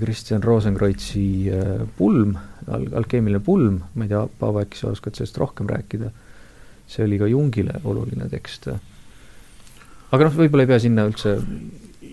Kristjan 0.00 0.42
Rosenkreuzi 0.42 1.50
äh, 1.50 1.82
pulm 1.98 2.36
al, 2.70 2.86
alkeemiline 3.02 3.40
pulm, 3.44 3.80
ma 3.94 4.06
ei 4.06 4.12
tea, 4.12 4.22
Paavo, 4.38 4.62
äkki 4.62 4.78
sa 4.80 4.92
oskad 4.94 5.18
sellest 5.18 5.38
rohkem 5.42 5.68
rääkida? 5.70 6.12
see 6.86 7.02
oli 7.02 7.18
ka 7.18 7.26
Jungile 7.26 7.80
oluline 7.82 8.28
tekst. 8.30 8.68
aga 8.70 10.28
noh, 10.28 10.36
võib-olla 10.38 10.62
ei 10.62 10.70
pea 10.70 10.82
sinna 10.82 11.08
üldse 11.08 11.40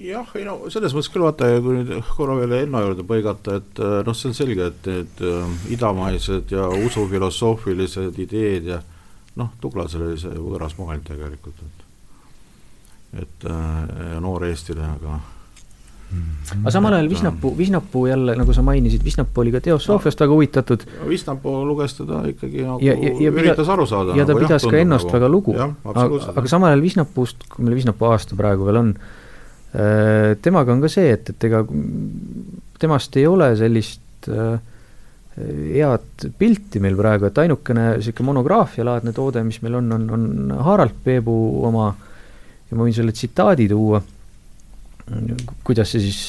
jah, 0.03 0.31
ei 0.37 0.45
no 0.47 0.57
selles 0.73 0.95
mõttes 0.95 1.11
küll 1.13 1.25
vaata, 1.25 1.49
kui 1.63 1.79
nüüd 1.79 1.93
korra 2.15 2.37
veel 2.41 2.55
Enno 2.61 2.81
juurde 2.83 3.05
põigata, 3.07 3.59
et 3.61 3.83
äh, 3.83 3.99
noh, 4.07 4.17
see 4.17 4.31
on 4.31 4.37
selge, 4.37 4.69
et 4.71 4.89
need 4.89 5.23
äh, 5.23 5.53
idamaised 5.75 6.53
ja 6.53 6.67
usufilosoofilised 6.87 8.19
ideed 8.23 8.71
ja 8.73 8.81
noh, 9.39 9.53
Tuglasel 9.61 10.07
oli 10.09 10.19
see 10.21 10.33
võõras 10.37 10.75
maailm 10.79 11.05
tegelikult, 11.07 11.63
et 11.63 11.89
et 13.13 13.43
ja 13.45 14.17
noor 14.17 14.41
eestlane, 14.47 14.87
aga 14.89 15.19
aga 16.53 16.71
samal 16.73 16.95
ajal 16.97 17.09
Visnapuu, 17.11 17.51
Visnapuu 17.57 18.07
jälle, 18.09 18.35
nagu 18.37 18.53
sa 18.53 18.63
mainisid, 18.65 19.03
Visnapuu 19.05 19.41
oli 19.41 19.53
ka 19.53 19.61
teosoofiast 19.61 20.19
no, 20.19 20.25
väga 20.25 20.33
huvitatud. 20.33 20.85
Visnapuu 21.09 21.53
luges 21.65 21.93
teda 21.97 22.23
ikkagi 22.29 22.65
nagu 22.65 22.81
ja, 22.85 22.95
ja, 22.97 23.13
ja 23.21 23.33
üritas 23.33 23.69
aru 23.69 23.85
saada. 23.89 24.17
ja 24.17 24.25
ta 24.25 24.33
nagu, 24.33 24.45
pidas 24.45 24.65
jah, 24.65 24.73
ka 24.73 24.81
ennast 24.81 25.07
nagu. 25.07 25.15
väga 25.17 25.29
lugu. 25.29 25.55
aga, 25.57 26.07
aga 26.33 26.51
samal 26.51 26.73
ajal 26.73 26.85
Visnapuust, 26.85 27.47
kui 27.49 27.65
meil 27.65 27.77
Visnapuu 27.77 28.09
aasta 28.09 28.37
praegu 28.39 28.65
veel 28.69 28.81
on, 28.81 28.91
äh, 28.97 29.22
temaga 29.73 30.73
on 30.75 30.83
ka 30.83 30.91
see, 30.91 31.15
et, 31.15 31.33
et 31.33 31.47
ega 31.49 31.63
temast 32.79 33.15
ei 33.17 33.25
ole 33.25 33.47
sellist 33.57 34.29
äh, 34.29 34.59
head 35.33 36.27
pilti 36.37 36.81
meil 36.83 36.97
praegu, 36.99 37.25
et 37.25 37.39
ainukene 37.41 37.95
niisugune 37.97 38.29
monograafialaadne 38.29 39.13
toode, 39.17 39.41
mis 39.47 39.61
meil 39.65 39.79
on, 39.79 39.93
on, 39.97 40.09
on 40.13 40.57
Harald 40.67 40.99
Peebu 41.03 41.37
oma 41.65 41.87
ja 42.69 42.77
ma 42.77 42.85
võin 42.85 42.93
selle 42.93 43.15
tsitaadi 43.15 43.65
tuua 43.71 44.03
kuidas 45.63 45.91
see 45.91 46.01
siis, 46.05 46.19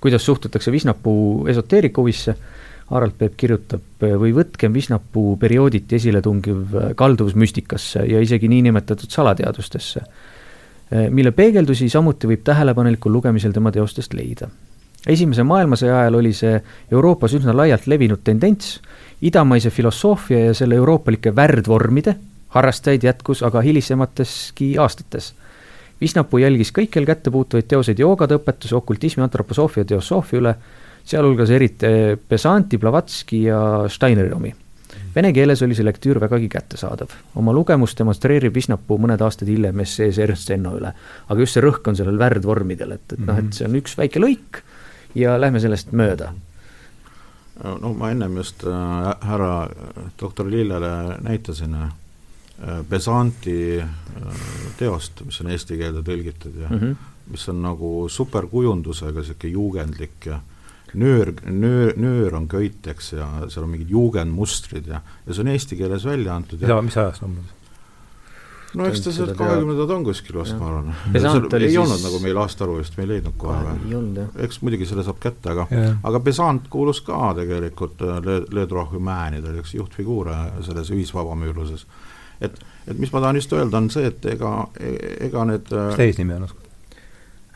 kuidas 0.00 0.24
suhtutakse 0.24 0.72
Visnapuu 0.72 1.46
esoteerikahuvisse, 1.48 2.34
Harald 2.88 3.16
Peep 3.18 3.36
kirjutab, 3.36 3.84
või 4.00 4.32
võtkem 4.36 4.72
Visnapuu 4.72 5.36
periooditi 5.40 5.96
esiletungiv 5.98 6.76
kalduvus 6.96 7.36
müstikasse 7.36 8.04
ja 8.08 8.20
isegi 8.24 8.48
niinimetatud 8.48 9.12
salateadustesse, 9.12 10.04
mille 11.10 11.30
peegeldusi 11.36 11.88
samuti 11.88 12.30
võib 12.30 12.44
tähelepanelikul 12.44 13.12
lugemisel 13.12 13.52
tema 13.52 13.72
teostest 13.72 14.14
leida. 14.14 14.48
esimese 15.06 15.42
maailmasõja 15.42 15.98
ajal 16.00 16.14
oli 16.14 16.32
see 16.32 16.60
Euroopas 16.92 17.34
üsna 17.34 17.56
laialt 17.56 17.86
levinud 17.86 18.24
tendents, 18.24 18.80
idamaise 19.22 19.70
filosoofia 19.70 20.44
ja 20.46 20.54
selle 20.54 20.74
euroopalike 20.74 21.36
värdvormide 21.36 22.16
harrastajaid 22.48 23.04
jätkus 23.04 23.42
aga 23.42 23.60
hilisemateski 23.60 24.78
aastates 24.78 25.34
Visnapuu 26.00 26.38
jälgis 26.38 26.70
kõikjal 26.74 27.06
kättepuutuvaid 27.08 27.66
teoseid 27.66 27.98
joogade 27.98 28.36
õpetuse, 28.38 28.76
okultismi, 28.78 29.24
antroposoofia, 29.24 29.82
teosoofia 29.84 30.38
üle, 30.38 30.54
sealhulgas 31.08 31.50
eriti 31.50 31.90
Besanti, 32.30 32.78
Blavatski 32.78 33.42
ja 33.48 33.60
Steineri 33.90 34.30
omi. 34.34 34.54
Vene 35.18 35.32
keeles 35.34 35.62
oli 35.66 35.74
see 35.74 35.82
lektüür 35.82 36.20
vägagi 36.22 36.46
kättesaadav. 36.52 37.10
oma 37.34 37.52
lugemust 37.52 37.98
demonstreerib 37.98 38.54
Visnapuu 38.54 39.00
mõned 39.02 39.22
aastad 39.26 39.48
hiljem 39.50 39.80
essees 39.82 40.18
Ernst 40.22 40.50
Enno 40.54 40.76
üle. 40.78 40.92
aga 41.28 41.40
just 41.40 41.58
see 41.58 41.64
rõhk 41.64 41.88
on 41.90 41.96
sellel 41.98 42.18
värdvormidel, 42.18 42.92
et, 42.92 43.16
et 43.16 43.24
noh, 43.26 43.38
et 43.38 43.50
see 43.52 43.66
on 43.66 43.74
üks 43.80 43.98
väike 43.98 44.22
lõik 44.22 44.62
ja 45.18 45.34
lähme 45.40 45.58
sellest 45.60 45.90
mööda 45.92 46.32
no 47.64 47.92
ma 47.94 48.10
ennem 48.10 48.36
just 48.36 48.64
äh, 48.64 49.14
härra 49.20 49.68
doktor 50.20 50.50
Lillele 50.50 51.18
näitasin 51.20 51.74
äh, 51.74 51.90
Besanti 52.88 53.80
äh, 53.80 53.86
teost, 54.78 55.24
mis 55.26 55.40
on 55.40 55.50
eesti 55.50 55.78
keelde 55.78 56.02
tõlgitud 56.06 56.62
ja 56.62 56.68
mm 56.68 56.78
-hmm. 56.78 56.94
mis 57.30 57.48
on 57.48 57.62
nagu 57.62 58.08
superkujundusega, 58.08 59.20
niisugune 59.20 59.52
juugendlik 59.52 60.26
ja 60.26 60.40
nöör, 60.94 61.32
nöör, 61.44 61.92
nöör 61.96 62.34
on 62.34 62.48
köit, 62.48 62.86
eks, 62.86 63.12
ja 63.12 63.28
seal 63.48 63.66
on 63.66 63.70
mingid 63.74 63.90
juugendmustrid 63.92 64.88
ja, 64.88 65.02
ja 65.26 65.34
see 65.34 65.44
on 65.44 65.52
eesti 65.52 65.78
keeles 65.78 66.06
välja 66.08 66.34
antud. 66.34 66.62
ja 66.62 66.80
mis 66.82 66.96
ajast 66.96 67.24
umbes? 67.26 67.54
no 68.76 68.86
eks 68.88 69.00
ta 69.04 69.12
sealt 69.12 69.36
kahekümnendad 69.38 69.90
on 69.96 70.04
kuskil 70.04 70.38
vast, 70.40 70.56
ma 70.60 70.68
arvan. 70.70 70.92
ei 71.14 71.22
siis... 71.22 71.78
olnud 71.80 72.04
nagu 72.04 72.20
meil 72.24 72.40
aastaarvu 72.44 72.78
vist, 72.80 72.98
me 72.98 73.06
ei 73.06 73.12
leidnud 73.14 73.36
kohe 73.40 73.58
või? 73.64 74.26
eks 74.44 74.60
muidugi 74.64 74.88
selle 74.88 75.04
saab 75.06 75.20
kätte, 75.22 75.54
aga 75.54 75.68
aga 76.10 76.20
Besant 76.24 76.68
kuulus 76.72 77.00
ka 77.06 77.32
tegelikult 77.38 78.04
äh, 78.04 78.20
Le, 78.24 78.42
Le 78.52 78.68
Droit 78.68 78.92
Humani, 78.92 79.42
ta 79.44 79.52
oli 79.52 79.64
üks 79.64 79.74
juhtfiguure 79.78 80.36
selles 80.66 80.92
ühisvabamüürluses 80.94 81.86
et, 82.40 82.60
et 82.86 82.98
mis 82.98 83.12
ma 83.12 83.22
tahan 83.24 83.40
just 83.40 83.52
öelda, 83.52 83.80
on 83.80 83.90
see, 83.92 84.08
et 84.08 84.28
ega, 84.36 84.52
ega 85.28 85.44
need 85.48 85.72
mis 85.72 85.98
teie 85.98 86.12
eesnimi 86.12 86.38
on? 86.38 86.48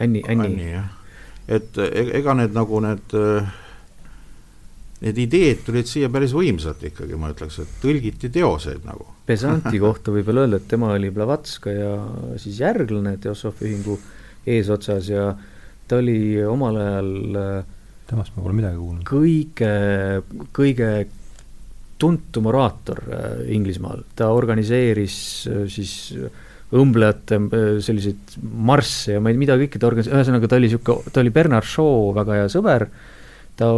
Anni, 0.02 0.22
Anni. 0.28 0.46
Anni, 0.48 0.68
jah. 0.72 0.90
Et 1.48 1.78
e-, 1.82 2.08
ega 2.20 2.38
need 2.38 2.56
nagu 2.56 2.80
need 2.84 3.18
Need 5.02 5.16
ideed 5.18 5.64
tulid 5.66 5.88
siia 5.90 6.06
päris 6.14 6.30
võimsalt 6.30 6.84
ikkagi, 6.86 7.16
ma 7.18 7.32
ütleks, 7.32 7.56
et 7.58 7.70
tõlgiti 7.82 8.28
teoseid 8.30 8.84
nagu. 8.86 9.02
Pesanti 9.26 9.80
kohta 9.82 10.12
võib 10.14 10.28
veel 10.28 10.44
öelda, 10.44 10.60
et 10.60 10.68
tema 10.70 10.92
oli 10.94 11.10
Blavatskaja 11.10 11.88
siis 12.38 12.60
järglane 12.62 13.16
Teosoofi 13.18 13.66
ühingu 13.66 13.96
eesotsas 14.46 15.08
ja 15.10 15.24
ta 15.90 15.98
oli 15.98 16.38
omal 16.46 16.78
ajal 16.78 17.10
temast 18.12 18.36
ma 18.36 18.44
pole 18.44 18.56
midagi 18.56 18.78
kuulnud. 18.78 19.04
kõige, 19.08 19.72
kõige 20.54 20.90
tuntum 22.02 22.48
oraator 22.50 23.02
äh, 23.06 23.26
Inglismaal, 23.54 24.04
ta 24.18 24.32
organiseeris 24.34 25.18
äh, 25.50 25.64
siis 25.70 25.94
õmblejate 26.72 27.38
äh, 27.38 27.64
selliseid 27.84 28.36
marsse 28.42 29.16
ja 29.16 29.22
ma 29.22 29.32
ei, 29.32 29.40
mida 29.40 29.58
kõike 29.60 29.80
ta 29.80 29.88
organiseeris, 29.88 30.18
ühesõnaga 30.20 30.48
ta 30.48 30.58
oli 30.58 30.70
niisugune, 30.70 31.12
ta 31.12 31.22
oli 31.22 31.34
Bernard 31.34 31.68
Shaw 31.68 32.12
väga 32.16 32.38
hea 32.40 32.46
sõber, 32.52 32.86
ta, 33.58 33.68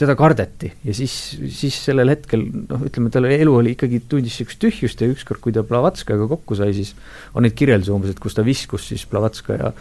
teda 0.00 0.16
kardeti 0.18 0.72
ja 0.86 0.96
siis, 0.96 1.14
siis 1.54 1.78
sellel 1.88 2.10
hetkel 2.12 2.42
noh, 2.46 2.82
ütleme, 2.88 3.12
tal 3.14 3.28
elu 3.30 3.54
oli 3.60 3.76
ikkagi, 3.76 4.02
tundis 4.10 4.34
niisugust 4.34 4.62
tühjust 4.62 5.04
ja 5.04 5.10
ükskord, 5.12 5.42
kui 5.44 5.54
ta 5.54 5.64
Blavatskajaga 5.66 6.28
kokku 6.34 6.58
sai, 6.58 6.72
siis 6.76 6.96
on 7.34 7.46
neid 7.46 7.56
kirjeldusi 7.58 7.94
umbes, 7.94 8.14
et 8.14 8.22
kus 8.22 8.36
ta 8.36 8.44
viskus 8.46 8.88
siis 8.90 9.06
Blavatskaja 9.10 9.72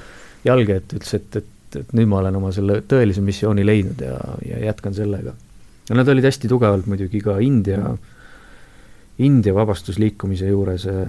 jalge, 0.46 0.82
et 0.82 0.98
ütles, 1.00 1.16
et, 1.18 1.42
et, 1.42 1.80
et 1.82 1.96
nüüd 1.98 2.12
ma 2.12 2.22
olen 2.22 2.38
oma 2.38 2.54
selle 2.56 2.82
tõelise 2.86 3.24
missiooni 3.26 3.66
leidnud 3.66 4.06
ja, 4.06 4.20
ja 4.46 4.62
jätkan 4.70 4.94
sellega. 4.98 5.34
No 5.90 5.98
nad 6.00 6.10
olid 6.10 6.26
hästi 6.26 6.50
tugevalt 6.50 6.88
muidugi 6.90 7.22
ka 7.22 7.38
India, 7.46 7.96
India 9.24 9.54
vabastusliikumise 9.56 10.50
juures 10.50 10.86
äh,, 10.92 11.06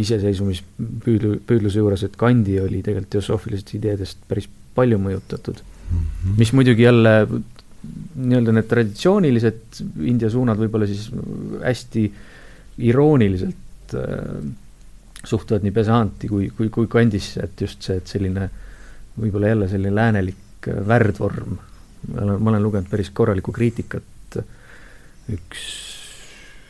iseseisvumispüüdlu, 0.00 1.36
püüdluse 1.46 1.78
juures, 1.78 2.02
et 2.06 2.16
Gandhi 2.18 2.58
oli 2.62 2.82
tegelikult 2.82 3.12
teosoofilistest 3.14 3.76
ideedest 3.78 4.24
päris 4.28 4.48
palju 4.74 4.98
mõjutatud 5.02 5.60
mm. 5.62 6.00
-hmm. 6.00 6.38
mis 6.40 6.52
muidugi 6.52 6.82
jälle 6.82 7.14
nii-öelda 7.28 8.52
need 8.56 8.66
traditsioonilised 8.70 9.82
India 10.10 10.30
suunad 10.30 10.58
võib-olla 10.58 10.88
siis 10.90 11.06
hästi 11.62 12.02
irooniliselt 12.90 13.94
äh, 13.94 14.42
suhtuvad 15.24 15.62
nii 15.62 15.74
Besanti 15.74 16.28
kui, 16.28 16.50
kui, 16.56 16.68
kui 16.68 16.90
Gandhisse, 16.90 17.46
et 17.46 17.60
just 17.60 17.82
see, 17.82 17.96
et 17.96 18.06
selline 18.06 18.50
võib-olla 19.18 19.54
jälle 19.54 19.68
selline 19.70 19.94
läänelik 19.94 20.70
värdvorm 20.86 21.58
ma 22.06 22.22
olen, 22.22 22.42
ma 22.42 22.50
olen 22.50 22.62
lugenud 22.62 22.90
päris 22.90 23.10
korralikku 23.14 23.52
kriitikat, 23.54 24.38
üks 25.34 25.87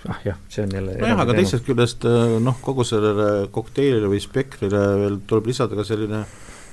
ah 0.07 0.21
jah, 0.25 0.37
see 0.49 0.63
on 0.63 0.75
jälle 0.75 0.99
nojah, 1.01 1.25
aga 1.25 1.35
teisest 1.35 1.67
küljest 1.67 2.05
äh, 2.07 2.37
noh, 2.43 2.61
kogu 2.63 2.87
sellele 2.87 3.49
kokteilile 3.55 4.11
või 4.11 4.21
spektrile 4.23 4.85
veel 5.03 5.19
tuleb 5.27 5.51
lisada 5.51 5.79
ka 5.79 5.87
selline 5.87 6.23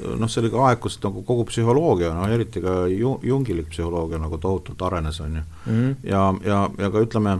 noh, 0.03 0.29
sellega 0.31 0.61
aeg, 0.67 0.79
kus 0.83 0.97
nagu 1.03 1.23
kogu 1.25 1.45
psühholoogia, 1.49 2.11
noh 2.15 2.31
eriti 2.31 2.61
ka 2.63 2.83
ju-, 2.91 3.19
jungilik 3.25 3.67
psühholoogia 3.71 4.19
nagu 4.21 4.39
tohutult 4.41 4.81
arenes, 4.87 5.19
on 5.23 5.39
ju 5.39 5.41
mm. 5.41 5.73
-hmm. 5.73 5.95
ja, 6.03 6.33
ja, 6.45 6.69
ja 6.77 6.91
ka 6.91 7.03
ütleme, 7.05 7.37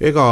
ega 0.00 0.26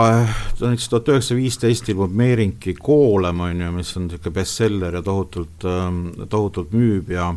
näiteks 0.61 0.89
tuhat 0.89 1.09
üheksasada 1.09 1.41
viisteist 1.41 1.89
ilmub 1.89 2.15
Meerinki 2.15 2.75
Koolem, 2.75 3.41
on 3.41 3.61
ju, 3.61 3.73
mis 3.73 3.97
on 3.97 4.09
niisugune 4.09 4.35
bestseller 4.35 4.95
ja 4.95 5.03
tohutult, 5.03 5.65
ähm, 5.65 6.07
tohutult 6.29 6.73
müüb 6.73 7.11
ja 7.11 7.35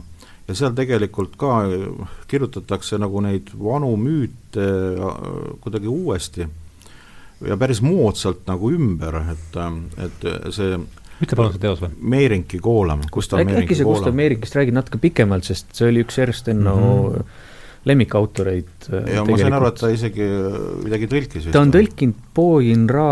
ja 0.51 0.57
seal 0.57 0.73
tegelikult 0.77 1.37
ka 1.39 1.61
kirjutatakse 2.31 2.99
nagu 3.01 3.21
neid 3.23 3.51
vanu 3.57 3.93
müüte 3.99 4.65
äh, 4.65 5.21
kuidagi 5.63 5.91
uuesti 5.91 6.47
ja 7.47 7.57
päris 7.57 7.81
moodsalt 7.85 8.43
nagu 8.49 8.71
ümber, 8.75 9.21
et, 9.33 9.55
äh, 9.57 9.77
et 10.07 10.27
see 10.53 10.75
ütle 11.21 11.37
palun 11.37 11.55
see 11.55 11.61
teos 11.61 11.81
või? 11.83 11.93
Meerinki 12.15 12.59
koolam, 12.63 13.05
Gustav 13.13 13.41
Meerinki 13.41 13.69
äkki 13.69 13.79
sa 13.79 13.87
Gustav 13.87 14.17
Meerinkist 14.17 14.57
räägid 14.57 14.77
natuke 14.77 15.01
pikemalt, 15.01 15.47
sest 15.47 15.71
see 15.77 15.89
oli 15.91 16.03
üks 16.05 16.19
Ernst 16.21 16.51
Enno 16.51 16.75
mm 16.75 17.15
-hmm 17.15 17.40
lemmikautoreid. 17.85 18.67
Äh, 18.93 19.13
ja 19.15 19.23
ma 19.25 19.37
sain 19.39 19.55
aru, 19.57 19.69
et 19.71 19.79
ta 19.81 19.89
isegi 19.91 20.25
äh, 20.25 20.57
midagi 20.85 21.07
tõlkis. 21.09 21.47
ta 21.53 21.63
on 21.63 21.71
tõlkinud 21.73 22.27
Po 22.35 22.47
In 22.63 22.85
Ra 22.89 23.05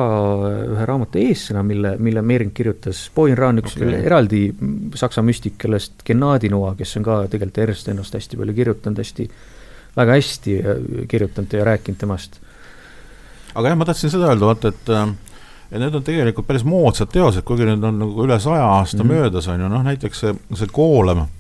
ühe 0.75 0.85
raamatu 0.85 1.21
eessõna, 1.21 1.63
mille, 1.65 1.95
mille 2.01 2.21
Meering 2.25 2.53
kirjutas, 2.55 3.01
Po 3.13 3.25
In 3.29 3.37
Ra 3.39 3.49
on 3.53 3.63
üks 3.63 3.77
okay. 3.77 4.03
eraldi 4.05 4.43
saksa 4.99 5.23
müstik, 5.25 5.57
kellest 5.61 6.03
Gennadi 6.05 6.51
Noa, 6.53 6.75
kes 6.77 6.97
on 6.99 7.07
ka 7.07 7.23
tegelikult 7.31 7.63
Ernst 7.65 7.89
ennast 7.89 8.19
hästi 8.19 8.37
palju 8.39 8.55
kirjutanud, 8.59 9.01
hästi, 9.01 9.25
väga 9.97 10.19
hästi 10.19 10.59
kirjutanud 11.09 11.57
ja 11.57 11.65
rääkinud 11.71 12.03
temast. 12.05 12.37
aga 13.55 13.73
jah, 13.73 13.79
ma 13.79 13.89
tahtsin 13.89 14.13
seda 14.13 14.29
öelda, 14.29 14.51
vaata, 14.51 14.69
et 14.69 14.93
äh, 14.93 15.33
ja 15.71 15.81
need 15.81 15.97
on 15.97 16.05
tegelikult 16.05 16.45
päris 16.45 16.67
moodsad 16.67 17.09
teosed, 17.09 17.41
kuigi 17.47 17.65
need 17.65 17.89
on 17.89 17.99
nagu 18.05 18.23
üle 18.27 18.37
saja 18.37 18.69
aasta 18.77 19.01
mm 19.01 19.09
-hmm. 19.09 19.25
möödas, 19.25 19.49
on 19.49 19.65
ju, 19.65 19.73
noh 19.73 19.83
näiteks 19.89 20.25
see, 20.27 20.37
see 20.53 20.69
Koolem 20.71 21.25
Äh, 21.25 21.38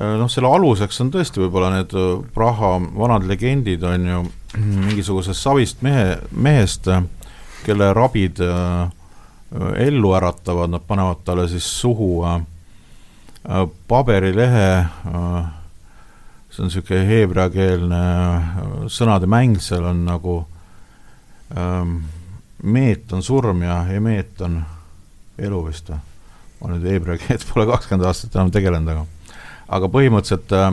noh, 0.00 0.28
selle 0.32 0.48
aluseks 0.48 1.00
on 1.04 1.10
tõesti 1.12 1.42
võib-olla 1.42 1.72
need 1.74 1.94
äh, 1.96 2.12
Praha 2.34 2.76
vanad 2.80 3.26
legendid, 3.28 3.84
on 3.84 4.06
ju, 4.08 4.22
mingisugusest 4.56 5.42
savist 5.42 5.84
mehe, 5.86 6.18
mehest, 6.32 6.88
äh, 6.88 7.04
kelle 7.66 7.92
rabid 7.96 8.40
äh, 8.44 8.88
ellu 9.82 10.14
äratavad, 10.16 10.70
nad 10.70 10.86
panevad 10.86 11.24
talle 11.26 11.48
siis 11.50 11.66
suhu 11.80 12.12
äh, 12.26 12.40
paberilehe 13.88 14.68
äh,, 14.80 15.40
see 16.50 16.64
on 16.64 16.70
niisugune 16.70 17.04
heebreakeelne 17.06 18.00
sõnade 18.90 19.28
mäng, 19.30 19.60
seal 19.62 19.84
on 19.86 20.00
nagu 20.02 20.40
ähm, 21.54 22.00
meet 22.62 23.12
on 23.14 23.22
surm 23.22 23.62
ja 23.62 23.84
emeet 23.94 24.42
on 24.42 24.58
elu 25.38 25.60
vist 25.68 25.92
või? 25.92 26.00
ma 26.60 26.74
nüüd 26.74 26.84
Heebrea-keelt 26.90 27.46
pole 27.48 27.64
kakskümmend 27.70 28.04
aastat 28.04 28.34
enam 28.36 28.50
tegelenud, 28.52 28.90
aga 28.92 29.19
aga 29.70 29.90
põhimõtteliselt 29.92 30.54
äh, 30.56 30.70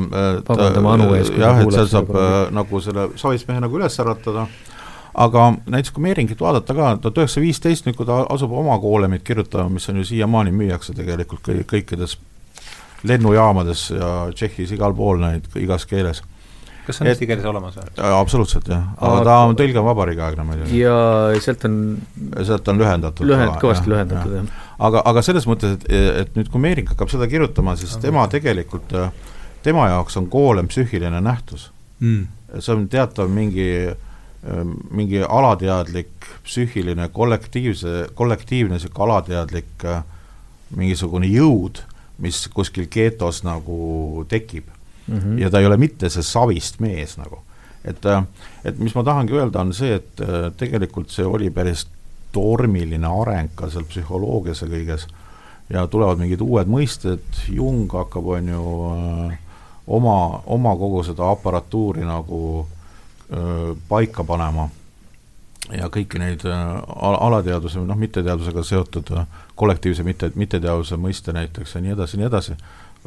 vabandame 0.47 0.93
Anu 0.93 1.11
ees. 1.17 1.29
jah, 1.37 1.61
et 1.61 1.75
seal 1.75 1.91
saab 1.91 2.15
äh, 2.15 2.37
nagu 2.55 2.81
selle 2.83 3.09
savist 3.19 3.49
mehe 3.49 3.61
nagu 3.63 3.77
üles 3.79 3.97
äratada, 4.01 4.47
aga 5.17 5.49
näiteks 5.65 5.93
kui 5.95 6.05
Meeringit 6.07 6.41
vaadata 6.41 6.75
ka, 6.77 6.93
tuhat 7.01 7.21
üheksasada 7.23 7.45
viisteist, 7.45 7.85
nüüd 7.87 7.99
kui 7.99 8.07
ta 8.09 8.23
asub 8.33 8.53
oma 8.57 8.77
koolemit 8.81 9.25
kirjutama, 9.27 9.69
mis 9.77 9.89
on 9.91 10.01
ju 10.01 10.07
siiamaani 10.13 10.53
müüakse 10.55 10.95
tegelikult 10.97 11.51
kõikides 11.69 12.17
lennujaamades 13.07 13.91
ja 13.93 14.11
Tšehhis 14.33 14.73
igal 14.73 14.95
pool 14.97 15.21
neid 15.21 15.45
igas 15.61 15.85
keeles 15.85 16.23
kas 16.87 16.97
see 16.97 17.03
on 17.03 17.09
eesti 17.11 17.27
keeles 17.27 17.45
olemas 17.49 17.75
või? 17.75 17.89
absoluutselt 18.07 18.69
jah, 18.71 18.85
aga 19.03 19.23
ta 19.27 19.35
on 19.49 19.57
tõlge 19.59 19.83
vabariigiaegne 19.83 20.45
muidugi. 20.47 20.79
ja 20.79 20.95
sealt 21.43 21.65
on 21.67 21.77
sealt 22.47 22.71
on 22.71 22.79
lühendatud. 22.81 23.27
lühend, 23.27 23.55
kõvasti 23.61 23.91
lühendatud, 23.91 24.35
jah. 24.39 24.65
aga, 24.89 25.03
aga 25.11 25.23
selles 25.25 25.47
mõttes, 25.49 25.75
et, 25.77 25.87
et 26.23 26.37
nüüd, 26.39 26.51
kui 26.53 26.63
Meering 26.63 26.91
hakkab 26.93 27.11
seda 27.11 27.27
kirjutama, 27.31 27.75
siis 27.79 27.97
tema 28.03 28.23
tegelikult, 28.31 28.95
tema 29.65 29.89
jaoks 29.91 30.19
on 30.21 30.29
koolem 30.31 30.71
psüühiline 30.71 31.21
nähtus 31.23 31.69
mm.. 31.99 32.23
see 32.59 32.75
on 32.75 32.87
teatav 32.91 33.31
mingi, 33.33 33.67
mingi 34.95 35.25
alateadlik 35.27 36.31
psüühiline 36.47 37.09
kollektiivse, 37.11 38.07
kollektiivne 38.15 38.79
niisugune 38.79 39.09
alateadlik 39.09 39.89
mingisugune 40.77 41.27
jõud, 41.31 41.83
mis 42.23 42.45
kuskil 42.51 42.87
getos 42.91 43.43
nagu 43.45 44.23
tekib 44.31 44.71
mm. 45.07 45.17
-hmm. 45.17 45.39
ja 45.39 45.49
ta 45.49 45.59
ei 45.59 45.65
ole 45.65 45.77
mitte 45.77 46.09
see 46.09 46.23
savist 46.23 46.79
mees 46.79 47.17
nagu. 47.17 47.39
et, 47.85 48.05
äh, 48.05 48.23
et 48.65 48.79
mis 48.79 48.95
ma 48.95 49.03
tahangi 49.03 49.33
öelda, 49.33 49.61
on 49.61 49.73
see, 49.73 49.95
et 49.95 50.21
äh, 50.21 50.51
tegelikult 50.57 51.09
see 51.09 51.25
oli 51.25 51.49
päris 51.49 51.87
tormiline 52.31 53.07
areng 53.21 53.49
ka 53.55 53.69
seal 53.69 53.85
psühholoogias 53.87 54.61
ja 54.61 54.67
kõiges 54.67 55.07
ja 55.69 55.87
tulevad 55.87 56.19
mingid 56.19 56.41
uued 56.41 56.67
mõisted, 56.67 57.23
Jung 57.47 57.91
hakkab, 57.91 58.25
on 58.25 58.49
ju, 58.49 58.63
äh, 58.91 59.37
oma, 59.87 60.41
oma 60.45 60.75
kogu 60.75 61.03
seda 61.03 61.29
aparatuuri 61.31 62.05
nagu 62.05 62.67
öö, 63.31 63.75
paika 63.89 64.23
panema 64.23 64.69
ja 65.71 65.89
kõiki 65.91 66.19
neid 66.19 66.43
al 66.47 67.17
alateaduse 67.19 67.79
noh, 67.83 67.99
mitteteadusega 67.99 68.63
seotud 68.63 69.11
kollektiivse 69.55 70.03
mitte, 70.03 70.31
mitteteaduse 70.35 70.99
mõiste 70.99 71.35
näiteks 71.35 71.75
ja 71.75 71.81
nii 71.83 71.95
edasi 71.95 72.15
ja 72.15 72.21
nii 72.21 72.29
edasi 72.29 72.57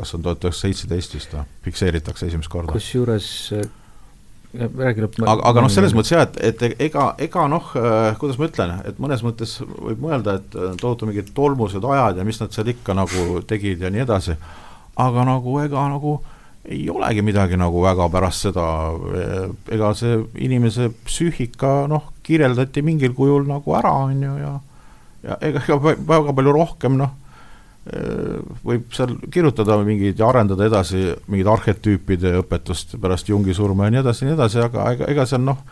kas 0.00 0.16
on 0.16 0.24
tuhat 0.24 0.48
üheksasada 0.48 0.66
seitseteist 0.66 1.14
vist 1.18 1.36
või, 1.36 1.44
fikseeritakse 1.66 2.30
esimest 2.30 2.52
korda. 2.52 2.72
kusjuures 2.72 3.28
räägi 4.54 5.04
lõpp. 5.04 5.20
aga, 5.22 5.36
aga 5.52 5.62
noh, 5.62 5.70
selles 5.70 5.94
mõttes 5.94 6.14
jah, 6.14 6.24
et, 6.26 6.40
et 6.64 6.80
ega, 6.88 7.12
ega 7.22 7.46
noh 7.50 7.70
äh,, 7.78 8.16
kuidas 8.18 8.40
ma 8.40 8.48
ütlen, 8.48 8.74
et 8.88 8.98
mõnes 9.02 9.22
mõttes 9.26 9.58
võib 9.62 10.02
mõelda, 10.02 10.40
et 10.40 10.56
äh, 10.58 10.74
tohutu 10.80 11.06
mingid 11.06 11.30
tolmused 11.36 11.84
ajad 11.86 12.18
ja 12.18 12.26
mis 12.26 12.40
nad 12.42 12.56
seal 12.56 12.72
ikka 12.72 12.96
nagu 12.98 13.44
tegid 13.46 13.84
ja 13.84 13.92
nii 13.94 14.02
edasi, 14.06 14.34
aga 15.00 15.26
nagu 15.28 15.58
ega 15.62 15.86
nagu 15.92 16.18
ei 16.70 16.82
olegi 16.92 17.22
midagi 17.24 17.56
nagu 17.56 17.80
väga 17.82 18.08
pärast 18.12 18.48
seda, 18.48 18.64
ega 19.72 19.94
see 19.96 20.18
inimese 20.44 20.90
psüühika 21.06 21.86
noh, 21.88 22.10
kirjeldati 22.26 22.82
mingil 22.84 23.14
kujul 23.16 23.46
nagu 23.48 23.78
ära, 23.78 23.94
on 24.08 24.26
ju, 24.26 24.34
ja 24.42 24.58
ja 25.24 25.36
ega, 25.44 25.62
ega 25.62 25.78
väga 25.80 26.34
palju 26.36 26.52
rohkem 26.56 26.98
noh, 27.00 27.14
võib 28.64 28.90
seal 28.92 29.14
kirjutada 29.32 29.78
mingeid 29.84 30.18
ja 30.20 30.28
arendada 30.28 30.66
edasi 30.68 31.14
mingid 31.32 31.48
arhetüüpide 31.48 32.34
õpetust 32.42 32.98
pärast 33.00 33.30
Jungi 33.32 33.54
surma 33.56 33.88
ja 33.88 33.94
nii 33.94 34.02
edasi 34.02 34.24
ja 34.24 34.28
nii 34.28 34.36
edasi, 34.36 34.60
aga 34.66 34.90
ega, 34.92 35.08
ega 35.08 35.24
see 35.26 35.38
on 35.38 35.46
noh, 35.48 35.62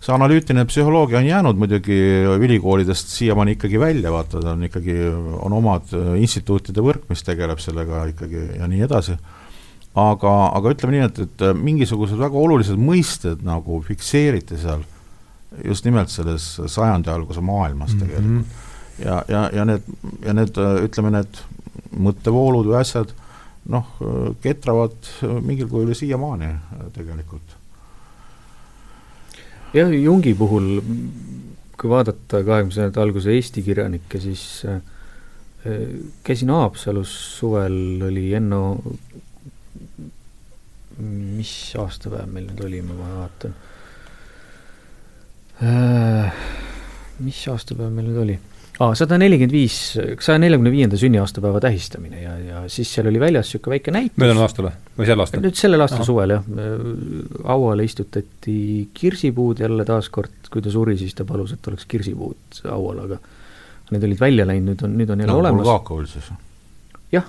see 0.00 0.14
analüütiline 0.14 0.64
psühholoogia 0.70 1.20
on 1.20 1.28
jäänud 1.28 1.60
muidugi 1.60 1.98
ülikoolidest 2.40 3.12
siiamaani 3.12 3.58
ikkagi 3.58 3.80
välja, 3.80 4.12
vaata, 4.14 4.40
ta 4.40 4.54
on 4.56 4.64
ikkagi, 4.64 4.96
on 5.44 5.58
omad 5.60 5.92
instituutide 6.22 6.84
võrk, 6.84 7.04
mis 7.12 7.24
tegeleb 7.26 7.60
sellega 7.60 8.06
ikkagi 8.14 8.48
ja 8.56 8.68
nii 8.72 8.86
edasi. 8.88 9.18
aga, 9.96 10.34
aga 10.56 10.72
ütleme 10.72 10.96
nii, 10.96 11.06
et, 11.10 11.24
et 11.28 11.48
mingisugused 11.56 12.16
väga 12.20 12.36
olulised 12.36 12.80
mõisted 12.80 13.44
nagu 13.44 13.82
fikseeriti 13.84 14.56
seal 14.60 14.84
just 15.64 15.84
nimelt 15.84 16.08
selles 16.12 16.54
sajandi 16.66 17.12
alguse 17.12 17.40
maailmas 17.40 17.94
mm 17.94 18.08
-hmm. 18.08 18.64
Ja, 18.98 19.22
ja, 19.28 19.44
ja 19.52 19.64
need, 19.68 19.86
ja 20.24 20.34
need 20.36 20.58
ütleme, 20.86 21.12
need 21.18 21.40
mõttevoolud 21.96 22.68
või 22.70 22.80
asjad 22.80 23.12
noh, 23.72 23.86
ketravad 24.42 25.08
mingil 25.42 25.68
kujul 25.70 25.94
siiamaani 25.96 26.52
tegelikult. 26.94 27.56
jah, 29.74 29.90
Jungi 29.90 30.34
puhul, 30.38 30.68
kui 31.76 31.90
vaadata 31.90 32.42
kahekümne 32.46 32.74
sajandi 32.74 33.02
alguse 33.02 33.34
Eesti 33.34 33.64
kirjanikke, 33.66 34.20
siis 34.22 34.44
äh, 34.68 34.80
käisin 36.24 36.52
Haapsalus 36.54 37.12
suvel, 37.38 38.02
oli 38.06 38.30
Enno, 38.38 38.62
mis 40.98 41.52
aastapäev 41.76 42.30
meil 42.32 42.46
nüüd 42.48 42.62
oli, 42.64 42.82
ma 42.86 42.96
vaatan 42.96 43.56
äh,. 45.60 46.44
mis 47.20 47.42
aastapäev 47.52 47.92
meil 47.92 48.08
nüüd 48.08 48.22
oli? 48.22 48.38
Aa, 48.76 48.94
sada 48.98 49.16
nelikümmend 49.20 49.54
viis, 49.54 49.76
saja 50.22 50.40
neljakümne 50.40 50.72
viienda 50.72 50.98
sünniaastapäeva 51.00 51.60
tähistamine 51.64 52.20
ja, 52.20 52.34
ja 52.40 52.62
siis 52.72 52.90
seal 52.92 53.08
oli 53.10 53.20
väljas 53.22 53.48
niisugune 53.48 53.76
väike 53.76 53.94
näitus. 53.94 54.18
möödunud 54.20 54.44
aastal 54.44 54.68
või, 54.68 55.06
sel 55.08 55.22
aastal? 55.24 55.44
nüüd 55.44 55.58
sellel 55.58 55.84
aastal 55.84 56.02
Aha. 56.02 56.08
suvel 56.10 56.34
jah, 56.34 56.50
hauale 57.46 57.86
istutati 57.88 58.58
kirsipuud 58.96 59.62
jälle 59.64 59.86
taaskord, 59.88 60.50
kui 60.52 60.64
ta 60.64 60.72
suri, 60.74 60.98
siis 61.00 61.16
ta 61.16 61.24
palus, 61.28 61.56
et 61.56 61.72
oleks 61.72 61.88
kirsipuud 61.88 62.60
haual, 62.66 63.02
aga 63.06 63.20
need 63.94 64.06
olid 64.10 64.20
välja 64.20 64.46
läinud, 64.48 64.72
nüüd 64.72 64.86
on, 64.86 64.96
nüüd 65.00 65.14
on 65.14 65.24
jälle 65.24 65.32
no, 65.32 65.40
olemas. 65.44 65.62
Bulgakov 65.64 66.02
oli 66.02 66.12
siis? 66.12 66.30
jah, 67.14 67.28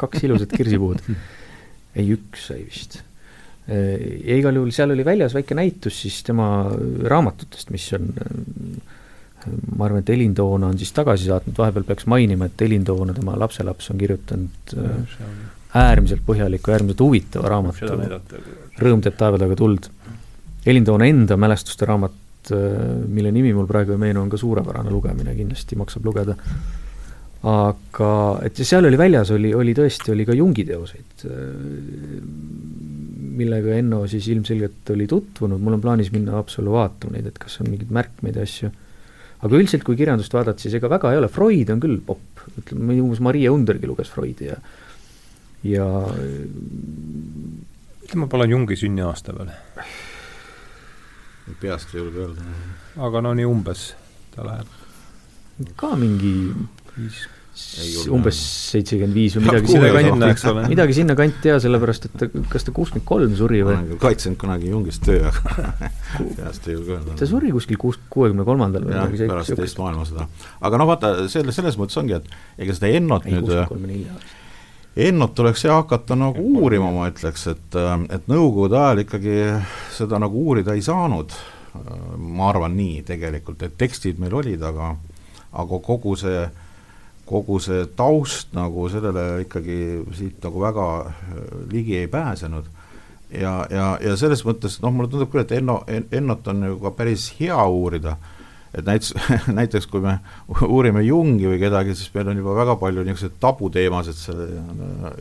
kaks 0.00 0.26
ilusat 0.26 0.56
kirsipuud 0.56 1.02
ei, 1.98 2.08
üks 2.16 2.48
sai 2.50 2.64
vist. 2.64 2.98
ja 3.68 4.40
igal 4.40 4.58
juhul 4.58 4.74
seal 4.74 4.92
oli 4.92 5.06
väljas 5.06 5.36
väike 5.36 5.54
näitus 5.56 6.02
siis 6.02 6.18
tema 6.26 6.48
raamatutest, 7.14 7.70
mis 7.72 7.86
on 7.96 8.10
ma 9.76 9.86
arvan, 9.86 10.02
et 10.04 10.10
Elin 10.14 10.34
Toona 10.34 10.70
on 10.72 10.78
siis 10.80 10.92
tagasi 10.96 11.28
saatnud, 11.28 11.56
vahepeal 11.58 11.86
peaks 11.88 12.06
mainima, 12.10 12.48
et 12.48 12.62
Elin 12.66 12.84
Toona, 12.84 13.14
tema 13.16 13.36
lapselaps, 13.40 13.90
on 13.92 14.00
kirjutanud 14.00 14.74
ja, 14.76 14.96
äärmiselt 15.74 16.22
põhjaliku, 16.26 16.72
äärmiselt 16.74 17.02
huvitava 17.02 17.50
raamatu 17.50 17.88
Rõõm 18.74 19.02
teeb 19.02 19.16
taeva 19.18 19.38
taga 19.38 19.56
tuld. 19.58 19.88
Elin 20.66 20.86
Toona 20.86 21.08
enda 21.10 21.36
mälestuste 21.38 21.86
raamat, 21.86 22.52
mille 23.08 23.30
nimi 23.32 23.52
mul 23.56 23.68
praegu 23.70 23.94
ei 23.94 24.00
meenu, 24.00 24.22
on 24.22 24.32
ka 24.32 24.40
suurepärane 24.40 24.92
lugemine, 24.92 25.34
kindlasti 25.36 25.78
maksab 25.80 26.06
lugeda. 26.06 26.36
aga 27.44 28.10
et 28.46 28.56
seal 28.64 28.88
oli 28.88 28.96
väljas, 28.96 29.30
oli, 29.34 29.50
oli 29.54 29.74
tõesti, 29.76 30.12
oli 30.14 30.24
ka 30.24 30.36
Jungi 30.36 30.64
teoseid, 30.64 31.26
millega 33.34 33.74
Enno 33.76 34.04
siis 34.08 34.30
ilmselgelt 34.32 34.94
oli 34.94 35.06
tutvunud, 35.10 35.60
mul 35.60 35.76
on 35.76 35.82
plaanis 35.84 36.08
minna 36.14 36.38
Haapsallu 36.38 36.72
vaatama 36.72 37.18
neid, 37.18 37.28
et 37.28 37.38
kas 37.42 37.58
on 37.60 37.68
mingeid 37.68 37.92
märkmeid 37.92 38.40
ja 38.40 38.46
asju 38.48 38.70
aga 39.44 39.58
üldiselt, 39.58 39.84
kui 39.84 39.98
kirjandust 39.98 40.32
vaadata, 40.34 40.62
siis 40.62 40.78
ega 40.78 40.88
väga 40.92 41.12
ei 41.12 41.20
ole, 41.20 41.28
Freud 41.32 41.70
on 41.74 41.82
küll 41.82 42.00
popp, 42.06 42.44
ütleme 42.62 42.96
umbes 43.02 43.20
Maria 43.24 43.52
Undergi 43.52 43.90
luges 43.90 44.12
Freudi 44.12 44.48
ja 44.48 44.58
ja 45.64 45.86
tema 48.10 48.26
pole 48.28 48.48
Jungi 48.50 48.76
sünniaasta 48.76 49.34
veel. 49.36 49.52
peast 51.60 51.94
ei 51.94 52.00
julge 52.00 52.24
öelda. 52.24 52.48
aga 52.96 53.20
no 53.24 53.34
nii 53.34 53.48
umbes 53.48 53.94
ta 54.34 54.44
läheb. 54.46 54.66
ka 55.76 55.94
mingi 55.96 56.34
viis 56.96 57.24
umbes 58.10 58.38
seitsekümmend 58.72 59.14
viis 59.14 59.36
või 59.36 59.44
midagi 59.46 59.70
sinna 59.70 59.90
kanti, 59.94 60.52
midagi 60.72 60.96
sinna 60.96 61.14
kanti 61.18 61.50
ja 61.52 61.58
sellepärast, 61.62 62.08
et 62.08 62.14
ta, 62.18 62.28
kas 62.50 62.66
ta 62.66 62.72
kuuskümmend 62.74 63.06
kolm 63.06 63.36
suri 63.38 63.60
või? 63.62 63.76
ma 63.76 63.78
olen 63.78 63.90
küll 63.92 64.00
kaitsenud 64.02 64.38
kunagi 64.40 64.72
Jungist 64.72 65.04
töö, 65.06 65.30
aga 65.30 65.66
peast 66.38 66.66
ei 66.66 66.74
julge 66.74 66.96
öelda. 66.96 67.14
ta 67.20 67.28
suri 67.30 67.52
kuskil 67.54 67.78
kuus, 67.78 68.00
kuuekümne 68.10 68.46
kolmandal 68.48 68.82
või 68.86 68.96
midagi 68.96 69.20
sellist. 69.20 69.34
pärast 69.34 69.60
teist 69.60 69.78
maailmasõda. 69.82 70.26
aga 70.66 70.80
noh, 70.82 70.90
vaata, 70.90 71.12
selle, 71.30 71.54
selles 71.54 71.78
mõttes 71.78 72.00
ongi, 72.02 72.18
et 72.18 72.66
ega 72.66 72.76
seda 72.78 72.90
Ennot 72.98 73.30
ei, 73.30 73.38
nüüd 73.38 74.10
Ennot 75.04 75.32
tuleks 75.38 75.64
jah 75.66 75.80
hakata 75.80 76.14
nagu 76.18 76.42
uurima, 76.58 76.90
ma 76.94 77.08
ütleks, 77.10 77.48
et, 77.50 77.78
et 78.14 78.28
Nõukogude 78.30 78.78
ajal 78.78 79.02
ikkagi 79.02 79.38
seda 79.94 80.20
nagu 80.22 80.42
uurida 80.42 80.74
ei 80.74 80.84
saanud, 80.86 81.34
ma 82.18 82.50
arvan 82.50 82.76
nii 82.78 83.00
tegelikult, 83.06 83.62
et 83.66 83.74
tekstid 83.78 84.22
meil 84.22 84.34
olid, 84.42 84.62
aga 84.62 84.94
aga 85.54 85.78
kogu 85.86 86.16
see 86.18 86.38
äh, 86.42 86.62
kogu 87.28 87.58
see 87.62 87.86
taust 87.96 88.52
nagu 88.56 88.88
sellele 88.92 89.44
ikkagi 89.44 89.78
siit 90.16 90.44
nagu 90.44 90.62
väga 90.64 90.86
äh, 91.08 91.42
ligi 91.72 91.98
ei 92.02 92.08
pääsenud. 92.08 92.70
ja, 93.34 93.66
ja, 93.70 93.86
ja 94.00 94.16
selles 94.16 94.44
mõttes 94.46 94.78
noh, 94.82 94.92
mulle 94.94 95.10
tundub 95.10 95.32
küll, 95.32 95.42
et 95.42 95.52
Enno, 95.56 95.80
Ennot 95.88 96.46
on 96.52 96.68
ju 96.68 96.76
ka 96.82 96.92
päris 96.94 97.32
hea 97.40 97.56
uurida, 97.66 98.12
et 98.74 98.84
näiteks, 98.86 99.14
näiteks 99.58 99.88
kui 99.90 100.04
me 100.04 100.18
uurime 100.68 101.02
Jungi 101.02 101.48
või 101.48 101.58
kedagi, 101.62 101.96
siis 101.98 102.12
meil 102.14 102.30
on 102.30 102.38
juba 102.38 102.54
väga 102.60 102.76
palju 102.78 103.02
niisuguseid 103.06 103.40
tabuteemasid 103.42 104.20
seal 104.20 104.44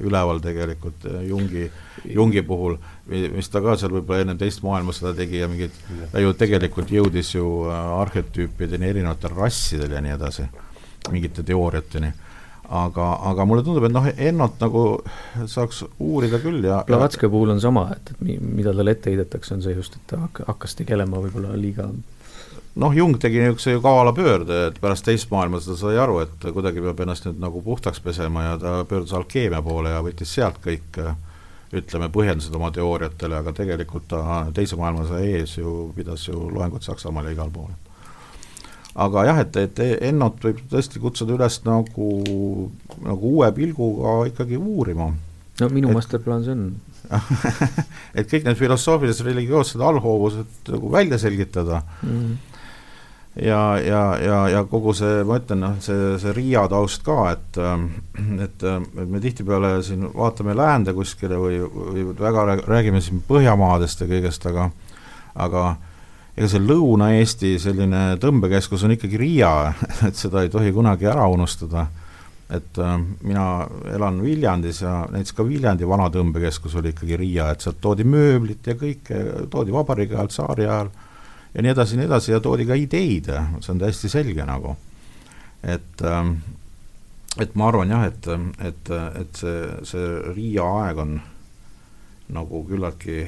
üleval 0.04 0.44
tegelikult 0.44 1.08
Jungi, 1.26 1.70
Jungi 2.12 2.44
puhul, 2.46 2.78
mis 3.08 3.50
ta 3.50 3.64
ka 3.66 3.78
seal 3.80 3.96
võib-olla 3.96 4.28
enne 4.28 4.38
teist 4.38 4.62
maailmasõda 4.68 5.16
tegi 5.18 5.42
ja 5.42 5.50
mingid, 5.50 5.80
ta 6.12 6.22
ju 6.22 6.36
tegelikult 6.38 6.94
jõudis 6.94 7.34
ju 7.34 7.48
arhetüüpideni 7.72 8.92
erinevatel 8.92 9.34
rassidel 9.40 9.96
ja 9.96 10.04
nii 10.06 10.18
edasi, 10.20 10.52
mingite 11.12 11.44
teooriateni 11.44 12.14
aga, 12.70 13.08
aga 13.30 13.46
mulle 13.46 13.64
tundub, 13.66 13.86
et 13.88 13.94
noh, 13.94 14.08
Ennot 14.14 14.58
nagu 14.62 14.84
saaks 15.50 15.84
uurida 16.00 16.40
küll 16.44 16.64
ja 16.66 16.82
Blavatski 16.88 17.30
puhul 17.32 17.54
on 17.54 17.62
sama, 17.62 17.90
et, 17.96 18.14
et 18.14 18.24
mida 18.24 18.74
talle 18.74 18.96
ette 18.96 19.12
heidetakse, 19.12 19.58
on 19.58 19.64
see 19.66 19.76
just, 19.76 19.98
et 20.00 20.14
ta 20.14 20.48
hakkas 20.48 20.78
tegelema 20.80 21.22
võib-olla 21.24 21.58
liiga 21.60 21.90
noh, 22.80 22.96
Jung 22.96 23.20
tegi 23.22 23.42
niisuguse 23.42 23.76
ju 23.76 23.84
kavala 23.84 24.14
pöörde, 24.16 24.64
et 24.70 24.80
pärast 24.82 25.06
teist 25.06 25.30
maailmasõda 25.34 25.78
sai 25.80 26.00
aru, 26.02 26.22
et 26.24 26.50
kuidagi 26.56 26.82
peab 26.82 27.04
ennast 27.06 27.28
nüüd 27.28 27.44
nagu 27.44 27.62
puhtaks 27.66 28.02
pesema 28.04 28.48
ja 28.48 28.58
ta 28.62 28.74
pöördus 28.90 29.14
alkeemia 29.18 29.62
poole 29.66 29.94
ja 29.94 30.02
võttis 30.06 30.34
sealt 30.34 30.60
kõik 30.64 31.02
ütleme, 31.74 32.10
põhjendused 32.14 32.54
oma 32.54 32.70
teooriatele, 32.74 33.40
aga 33.42 33.54
tegelikult 33.58 34.06
ta 34.14 34.44
teise 34.54 34.78
maailmasõja 34.78 35.40
ees 35.40 35.58
ju 35.58 35.92
pidas 35.96 36.28
ju 36.28 36.48
loengut 36.54 36.86
Saksamaal 36.86 37.30
ja 37.30 37.38
igal 37.38 37.50
pool. 37.54 37.72
Aga 38.94 39.26
jah, 39.26 39.42
et, 39.42 39.58
et 39.58 39.84
Ennot 40.10 40.40
võib 40.44 40.62
tõesti 40.70 41.02
kutsuda 41.02 41.34
üles 41.38 41.60
nagu, 41.66 42.10
nagu 43.02 43.36
uue 43.40 43.50
pilguga 43.56 44.24
ikkagi 44.30 44.60
uurima. 44.60 45.12
no 45.62 45.70
minu 45.74 45.90
et, 45.90 45.98
masterplaan 45.98 46.46
see 46.46 46.58
on 46.58 46.66
et 48.18 48.30
kõik 48.30 48.48
need 48.48 48.58
filosoofilised 48.58 49.26
religioossed 49.28 49.82
allhoovused 49.82 50.72
nagu 50.72 50.92
välja 50.94 51.18
selgitada 51.22 51.82
mm. 52.06 52.36
ja, 53.44 53.62
ja, 53.82 54.04
ja, 54.22 54.38
ja 54.54 54.64
kogu 54.70 54.94
see, 54.98 55.24
ma 55.28 55.38
ütlen, 55.42 55.62
noh, 55.66 55.76
see, 55.84 56.14
see 56.22 56.34
Riia 56.38 56.64
taust 56.72 57.04
ka, 57.06 57.18
et 57.34 57.60
et, 58.46 58.66
et 58.66 59.10
me 59.10 59.22
tihtipeale 59.24 59.76
siin 59.86 60.06
vaatame 60.14 60.56
läände 60.58 60.94
kuskile 60.96 61.42
või, 61.42 61.60
või 61.66 62.08
väga 62.20 62.46
räägime 62.62 63.02
siin 63.02 63.24
Põhjamaadest 63.28 64.06
ja 64.06 64.10
kõigest, 64.10 64.46
aga 64.54 64.70
aga 65.34 65.64
ega 66.34 66.50
see 66.50 66.62
Lõuna-Eesti 66.64 67.54
selline 67.62 68.04
tõmbekeskus 68.22 68.86
on 68.88 68.96
ikkagi 68.96 69.20
Riia, 69.22 69.52
et 70.08 70.18
seda 70.18 70.44
ei 70.44 70.52
tohi 70.54 70.74
kunagi 70.74 71.10
ära 71.10 71.28
unustada. 71.30 71.88
et 72.54 72.78
äh, 72.78 72.98
mina 73.22 73.66
elan 73.90 74.20
Viljandis 74.22 74.82
ja 74.82 75.08
näiteks 75.10 75.34
ka 75.34 75.46
Viljandi 75.48 75.88
vana 75.90 76.10
tõmbekeskus 76.14 76.76
oli 76.78 76.92
ikkagi 76.94 77.18
Riia, 77.18 77.52
et 77.52 77.62
sealt 77.62 77.80
toodi 77.82 78.04
mööblit 78.04 78.68
ja 78.68 78.76
kõike, 78.78 79.22
toodi 79.50 79.74
vabariigi 79.74 80.14
ajal, 80.14 80.28
tsaari 80.28 80.66
ajal 80.68 80.90
ja 81.54 81.62
nii 81.64 81.72
edasi 81.72 81.96
ja 81.96 82.02
nii 82.02 82.10
edasi 82.10 82.32
ja 82.32 82.40
toodi 82.44 82.66
ka 82.66 82.78
ideid, 82.78 83.30
see 83.62 83.72
on 83.74 83.80
täiesti 83.82 84.10
selge 84.10 84.46
nagu. 84.46 84.76
et, 85.64 86.02
ähm, 86.02 86.36
et 87.40 87.56
ma 87.56 87.68
arvan 87.68 87.90
jah, 87.90 88.04
et, 88.06 88.28
et, 88.60 88.92
et 89.22 89.38
see, 89.38 89.64
see 89.86 90.34
Riia 90.36 90.66
aeg 90.84 90.98
on 90.98 91.16
nagu 92.34 92.66
küllaltki, 92.68 93.24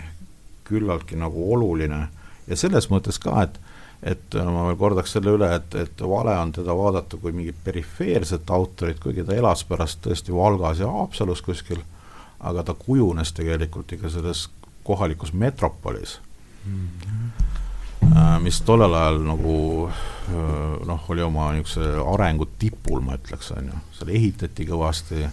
küllaltki 0.66 1.18
nagu 1.22 1.51
oluline 1.53 2.08
ja 2.48 2.58
selles 2.60 2.89
mõttes 2.91 3.22
ka, 3.22 3.41
et 3.48 3.60
et 4.06 4.36
ma 4.36 4.68
veel 4.68 4.76
kordaks 4.78 5.16
selle 5.16 5.32
üle, 5.34 5.48
et, 5.56 5.76
et 5.82 6.02
vale 6.06 6.34
on 6.38 6.52
teda 6.54 6.76
vaadata 6.78 7.18
kui 7.18 7.32
mingit 7.34 7.58
perifeerset 7.64 8.52
autorit, 8.54 9.00
kuigi 9.02 9.24
ta 9.26 9.34
elas 9.34 9.64
pärast 9.66 10.04
tõesti 10.06 10.36
Valgas 10.36 10.84
ja 10.84 10.91
Haapsalus 10.91 11.41
kuskil, 11.41 11.80
aga 12.39 12.64
ta 12.68 12.76
kujunes 12.78 13.34
tegelikult 13.34 13.96
ikka 13.96 14.12
selles 14.14 14.46
kohalikus 14.86 15.34
metropolis. 15.34 16.20
Mm. 16.66 16.89
-hmm 17.02 17.56
Äh, 18.14 18.39
mis 18.41 18.62
tollel 18.62 18.93
ajal 18.93 19.18
nagu 19.26 19.56
äh, 19.89 20.86
noh, 20.88 21.06
oli 21.10 21.24
oma 21.26 21.50
niisuguse 21.56 21.96
arengu 22.14 22.46
tipul, 22.60 23.02
ma 23.02 23.18
ütleks, 23.18 23.50
on 23.56 23.72
ju, 23.72 23.80
seal 23.98 24.12
ehitati 24.14 24.68
kõvasti, 24.70 25.24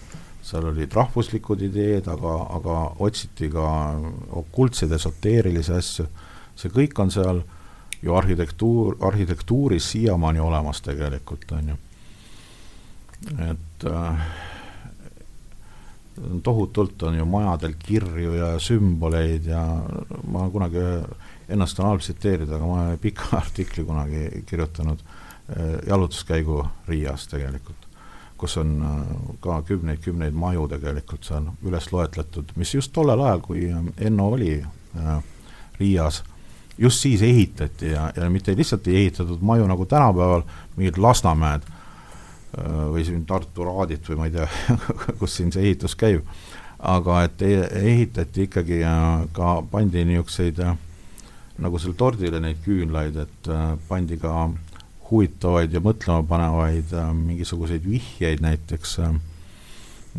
seal 0.43 0.69
olid 0.71 0.95
rahvuslikud 0.97 1.61
ideed, 1.67 2.09
aga, 2.09 2.33
aga 2.57 2.77
otsiti 3.05 3.51
ka 3.53 3.67
okultseid 4.41 4.95
esoteerilisi 4.97 5.75
asju, 5.77 6.07
see 6.55 6.69
kõik 6.69 6.99
on 6.99 7.11
seal 7.11 7.43
ju 8.03 8.15
arhitektuur, 8.15 8.97
arhitektuuris 9.01 9.91
siiamaani 9.91 10.39
olemas 10.39 10.81
tegelikult, 10.81 11.51
on 11.51 11.69
ju. 11.73 11.77
et 13.49 13.85
äh, 13.87 14.25
tohutult 16.43 17.03
on 17.03 17.17
ju 17.17 17.25
majadel 17.25 17.73
kirju 17.79 18.33
ja 18.33 18.59
sümboleid 18.59 19.45
ja 19.49 19.63
ma 20.27 20.49
kunagi 20.49 20.81
ühe 20.81 20.97
ennast 21.49 21.79
on 21.79 21.89
halb 21.89 22.03
tsiteerida, 22.03 22.55
aga 22.55 22.67
ma 22.67 22.81
olen 22.83 22.99
pika 22.99 23.29
artikli 23.41 23.83
kunagi 23.83 24.43
kirjutanud 24.49 24.99
äh, 24.99 25.79
jalutuskäigu 25.87 26.63
Riias 26.87 27.27
tegelikult, 27.27 27.87
kus 28.37 28.57
on 28.57 28.75
äh, 28.81 29.15
ka 29.43 29.61
kümneid-kümneid 29.67 30.35
maju 30.35 30.67
tegelikult 30.71 31.27
seal 31.27 31.49
üles 31.65 31.91
loetletud, 31.91 32.53
mis 32.55 32.75
just 32.75 32.93
tollel 32.93 33.21
ajal, 33.21 33.43
kui 33.43 33.67
Enno 33.97 34.29
oli 34.35 34.55
äh, 34.61 35.17
Riias, 35.79 36.23
just 36.77 37.03
siis 37.05 37.21
ehitati 37.21 37.91
ja, 37.91 38.09
ja 38.15 38.29
mitte 38.29 38.55
lihtsalt 38.57 38.87
ei 38.87 38.95
ehitatud 39.03 39.41
maju 39.41 39.67
nagu 39.69 39.85
tänapäeval, 39.85 40.43
mingid 40.75 40.97
Lasnamäed 40.97 41.67
või 42.93 43.01
siin 43.05 43.23
Tartu 43.25 43.65
Raadit 43.65 44.09
või 44.09 44.17
ma 44.19 44.25
ei 44.29 44.33
tea 44.35 44.77
kus 45.19 45.37
siin 45.39 45.51
see 45.53 45.63
ehitus 45.69 45.95
käib, 45.97 46.25
aga 46.79 47.23
et 47.25 47.41
ehitati 47.41 48.47
ikkagi 48.47 48.81
ka, 49.33 49.53
pandi 49.71 50.03
niisuguseid 50.05 50.61
äh, 50.61 50.75
nagu 51.61 51.79
seal 51.81 51.95
tordile 51.97 52.41
neid 52.41 52.61
küünlaid, 52.65 53.17
et 53.25 53.49
äh, 53.51 53.73
pandi 53.89 54.17
ka 54.21 54.47
huvitavaid 55.09 55.73
ja 55.73 55.81
mõtlemapanevaid 55.83 56.93
äh, 56.97 57.11
mingisuguseid 57.17 57.85
vihjeid 57.85 58.41
näiteks 58.43 58.97
äh, 59.03 59.13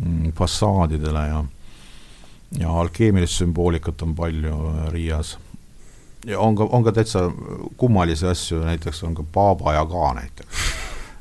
mm, 0.01 0.31
fassaadidele 0.37 1.27
ja 1.31 1.43
ja 2.59 2.71
alkeemilist 2.71 3.41
sümboolikat 3.41 4.01
on 4.05 4.15
palju 4.15 4.55
äh, 4.69 4.87
Riias. 4.93 5.37
Ja 6.25 6.39
on 6.39 6.55
ka, 6.55 6.67
on 6.71 6.83
ka 6.83 6.91
täitsa 6.95 7.27
kummalisi 7.77 8.27
asju, 8.27 8.63
näiteks 8.65 9.03
on 9.03 9.15
ka 9.15 9.23
Baba 9.23 9.73
Yaga 9.73 10.13
näiteks 10.21 10.65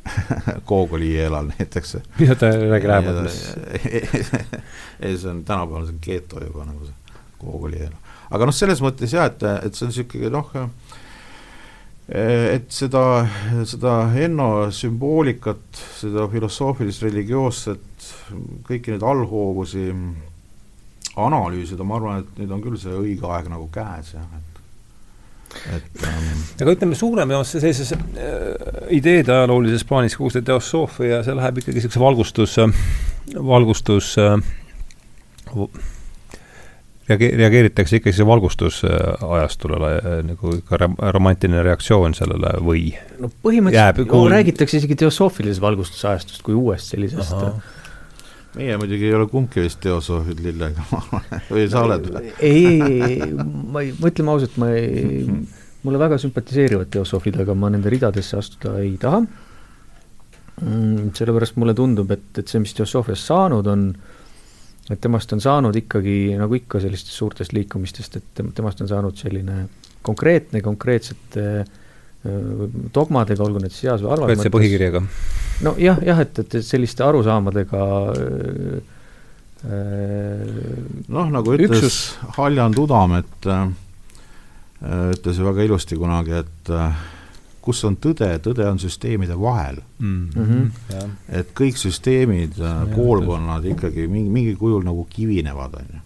Gogoli 0.69 1.15
eelal 1.17 1.51
näiteks. 1.59 1.97
mida 2.19 2.35
ta 2.35 2.51
räägi 2.53 2.89
lähemalt, 2.89 3.23
mis? 3.23 3.41
ei, 5.01 5.17
see 5.19 5.31
on 5.31 5.45
tänapäeval, 5.45 5.87
see 5.87 5.95
on 5.97 6.01
geto 6.03 6.45
juba 6.45 6.65
nagu 6.69 6.89
see 6.89 7.23
Gogoli 7.41 7.81
eelal 7.81 8.01
aga 8.35 8.49
noh, 8.49 8.57
selles 8.57 8.83
mõttes 8.85 9.15
jah, 9.15 9.29
et, 9.31 9.43
et 9.67 9.77
see 9.77 9.87
on 9.87 9.93
niisugune 9.93 10.31
noh, 10.33 10.53
et 12.05 12.67
seda, 12.75 13.03
seda 13.69 13.95
Enno 14.21 14.49
sümboolikat, 14.75 15.83
seda 16.01 16.27
filosoofilist, 16.33 17.05
religioosset, 17.07 18.09
kõiki 18.69 18.93
neid 18.93 19.07
allhoovusi 19.07 19.87
analüüsida, 21.21 21.87
ma 21.87 22.01
arvan, 22.01 22.25
et 22.25 22.43
nüüd 22.43 22.57
on 22.57 22.65
küll 22.65 22.81
see 22.81 22.97
õige 22.99 23.31
aeg 23.31 23.49
nagu 23.53 23.69
käes, 23.73 24.15
jah, 24.17 24.27
et 24.37 24.44
et 25.75 26.05
ähm, 26.09 26.45
aga 26.61 26.77
ütleme, 26.77 26.99
suuremas 26.99 27.55
sellises 27.55 27.95
äh, 27.95 28.01
ideede 28.95 29.33
ajaloolises 29.33 29.87
plaanis 29.89 30.17
kogu 30.19 30.33
see 30.35 30.45
teosoofia, 30.47 31.23
see 31.27 31.37
läheb 31.39 31.63
ikkagi 31.63 31.81
niisuguse 31.81 32.03
valgustus, 32.03 32.57
valgustus 33.53 34.15
äh, 34.23 34.39
reage-, 37.09 37.33
reageeritakse 37.37 38.01
ikkagi 38.01 38.17
see 38.17 38.27
valgustusajastule 38.29 39.95
nagu 40.31 40.57
ikka 40.59 40.81
romantiline 41.17 41.63
reaktsioon 41.67 42.17
sellele 42.17 42.57
või? 42.65 42.91
no 43.21 43.31
põhimõtteliselt 43.45 44.09
kuul... 44.11 44.29
no, 44.29 44.35
räägitakse 44.35 44.81
isegi 44.81 44.99
teosoofilisest 45.05 45.65
valgustusajastust 45.65 46.45
kui 46.47 46.57
uuest 46.59 46.95
sellisest 46.95 47.37
Aha. 47.39 47.53
Meie 48.59 48.77
muidugi 48.81 49.09
ei 49.09 49.15
ole 49.17 49.27
kumbki 49.31 49.65
vist 49.65 49.81
teosoofid 49.85 50.43
lillega 50.45 50.85
või 51.51 51.67
sa 51.71 51.85
oled 51.87 52.09
või? 52.11 52.33
ei, 52.39 52.79
ei, 52.83 53.31
ma 53.35 53.85
ei, 53.85 53.95
ma 53.99 54.11
ütleme 54.11 54.35
ausalt, 54.35 54.59
ma 54.63 54.71
ei, 54.77 55.25
mulle 55.85 56.01
väga 56.01 56.19
sümpatiseerivad 56.23 56.93
teosoofid, 56.95 57.41
aga 57.45 57.57
ma 57.59 57.73
nende 57.75 57.93
ridadesse 57.93 58.39
astuda 58.39 58.77
ei 58.83 58.95
taha 59.01 59.23
mm,. 59.25 61.15
sellepärast 61.17 61.59
mulle 61.61 61.77
tundub, 61.77 62.11
et, 62.15 62.31
et 62.39 62.51
see, 62.51 62.63
mis 62.63 62.75
teosoofiast 62.79 63.31
saanud 63.31 63.71
on, 63.71 63.89
et 64.91 65.01
temast 65.01 65.33
on 65.37 65.43
saanud 65.43 65.77
ikkagi, 65.85 66.19
nagu 66.41 66.61
ikka 66.61 66.83
sellistest 66.85 67.19
suurtest 67.19 67.57
liikumistest, 67.57 68.21
et 68.21 68.45
temast 68.57 68.85
on 68.85 68.91
saanud 68.91 69.19
selline 69.19 69.65
konkreetne, 70.05 70.61
konkreetsete 70.65 71.65
dogmadega, 72.95 73.45
olgu 73.45 73.61
need 73.61 73.73
siis 73.75 73.91
heas 73.91 74.05
või 74.05 74.15
halvas 74.15 74.39
mõttes. 74.39 74.53
põhikirjaga. 74.55 75.03
no 75.67 75.75
jah, 75.81 75.99
jah, 76.07 76.23
et, 76.25 76.39
et 76.41 76.59
selliste 76.65 77.05
arusaamadega 77.05 77.87
noh, 81.09 81.33
nagu 81.33 81.57
ütles 81.57 81.81
üksus... 81.81 81.99
Haljan 82.37 82.75
Tudam, 82.77 83.17
et 83.21 83.49
äh, 83.49 83.67
ütles 85.15 85.41
ju 85.41 85.47
väga 85.47 85.65
ilusti 85.69 85.97
kunagi, 86.01 86.41
et 86.43 86.73
äh, 86.73 87.05
kus 87.65 87.81
on 87.89 87.97
tõde, 87.97 88.29
tõde 88.45 88.67
on 88.69 88.79
süsteemide 88.81 89.37
vahel 89.41 89.81
mm. 89.99 90.29
-hmm. 90.35 91.15
et 91.41 91.55
kõik 91.57 91.81
süsteemid, 91.81 92.61
äh, 92.61 92.85
koolkonnad 92.95 93.65
ikkagi 93.73 94.07
mingi, 94.09 94.31
mingil 94.31 94.57
kujul 94.61 94.85
nagu 94.85 95.07
kivinevad, 95.11 95.81
on 95.81 95.95
ju. 95.95 96.01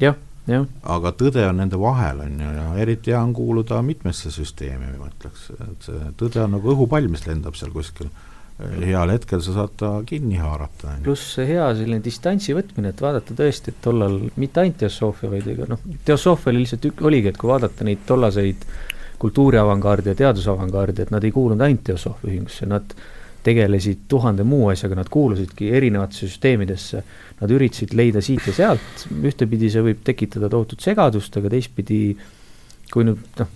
jah, 0.00 0.16
aga 0.46 1.12
tõde 1.16 1.46
on 1.48 1.58
nende 1.62 1.78
vahel, 1.80 2.20
on 2.26 2.36
ju, 2.42 2.52
ja 2.58 2.66
eriti 2.82 3.14
hea 3.14 3.20
on 3.22 3.32
kuuluda 3.36 3.80
mitmesse 3.84 4.32
süsteemi, 4.34 4.92
ma 4.98 5.08
ütleks, 5.08 5.48
et 5.56 5.88
see 5.88 6.12
tõde 6.20 6.42
on 6.44 6.56
nagu 6.58 6.72
õhupall, 6.74 7.08
mis 7.12 7.24
lendab 7.28 7.56
seal 7.56 7.72
kuskil. 7.74 8.10
heal 8.54 9.10
hetkel 9.10 9.40
sa 9.42 9.52
saad 9.56 9.72
ta 9.76 9.88
kinni 10.06 10.36
haarata. 10.38 10.98
pluss 11.02 11.32
see 11.34 11.46
hea 11.48 11.64
selline 11.74 12.04
distantsi 12.04 12.54
võtmine, 12.54 12.92
et 12.92 13.00
vaadata 13.02 13.34
tõesti, 13.34 13.72
et 13.72 13.80
tollal 13.82 14.20
mitte 14.36 14.60
ainult 14.60 14.78
teosoofia, 14.84 15.30
vaid 15.32 15.48
ega 15.48 15.66
noh, 15.72 15.80
teosoofia 16.04 16.52
oli 16.52 16.62
lihtsalt 16.62 16.86
ük-, 16.90 17.02
oligi, 17.08 17.32
et 17.32 17.40
kui 17.40 17.50
vaadata 17.50 17.88
neid 17.88 18.04
tollaseid 18.06 18.68
kultuuriavangaardi 19.24 20.12
ja 20.12 20.20
teadusavangaardi, 20.22 21.02
et 21.02 21.10
nad 21.14 21.24
ei 21.24 21.32
kuulunud 21.34 21.64
ainult 21.64 21.82
teosoofia 21.88 22.30
ühingusse, 22.30 22.68
nad 22.70 22.94
tegelesid 23.44 24.06
tuhande 24.08 24.46
muu 24.48 24.68
asjaga, 24.72 24.98
nad 24.98 25.10
kuulusidki 25.12 25.70
erinevatesse 25.76 26.28
süsteemidesse, 26.28 27.02
nad 27.40 27.52
üritasid 27.52 27.94
leida 27.96 28.22
siit 28.24 28.46
ja 28.48 28.56
sealt, 28.56 29.06
ühtepidi 29.14 29.70
see 29.72 29.84
võib 29.84 30.00
tekitada 30.06 30.50
tohutut 30.52 30.84
segadust, 30.84 31.36
aga 31.40 31.52
teistpidi 31.52 32.00
kui 32.92 33.06
nüüd 33.06 33.40
noh, 33.40 33.52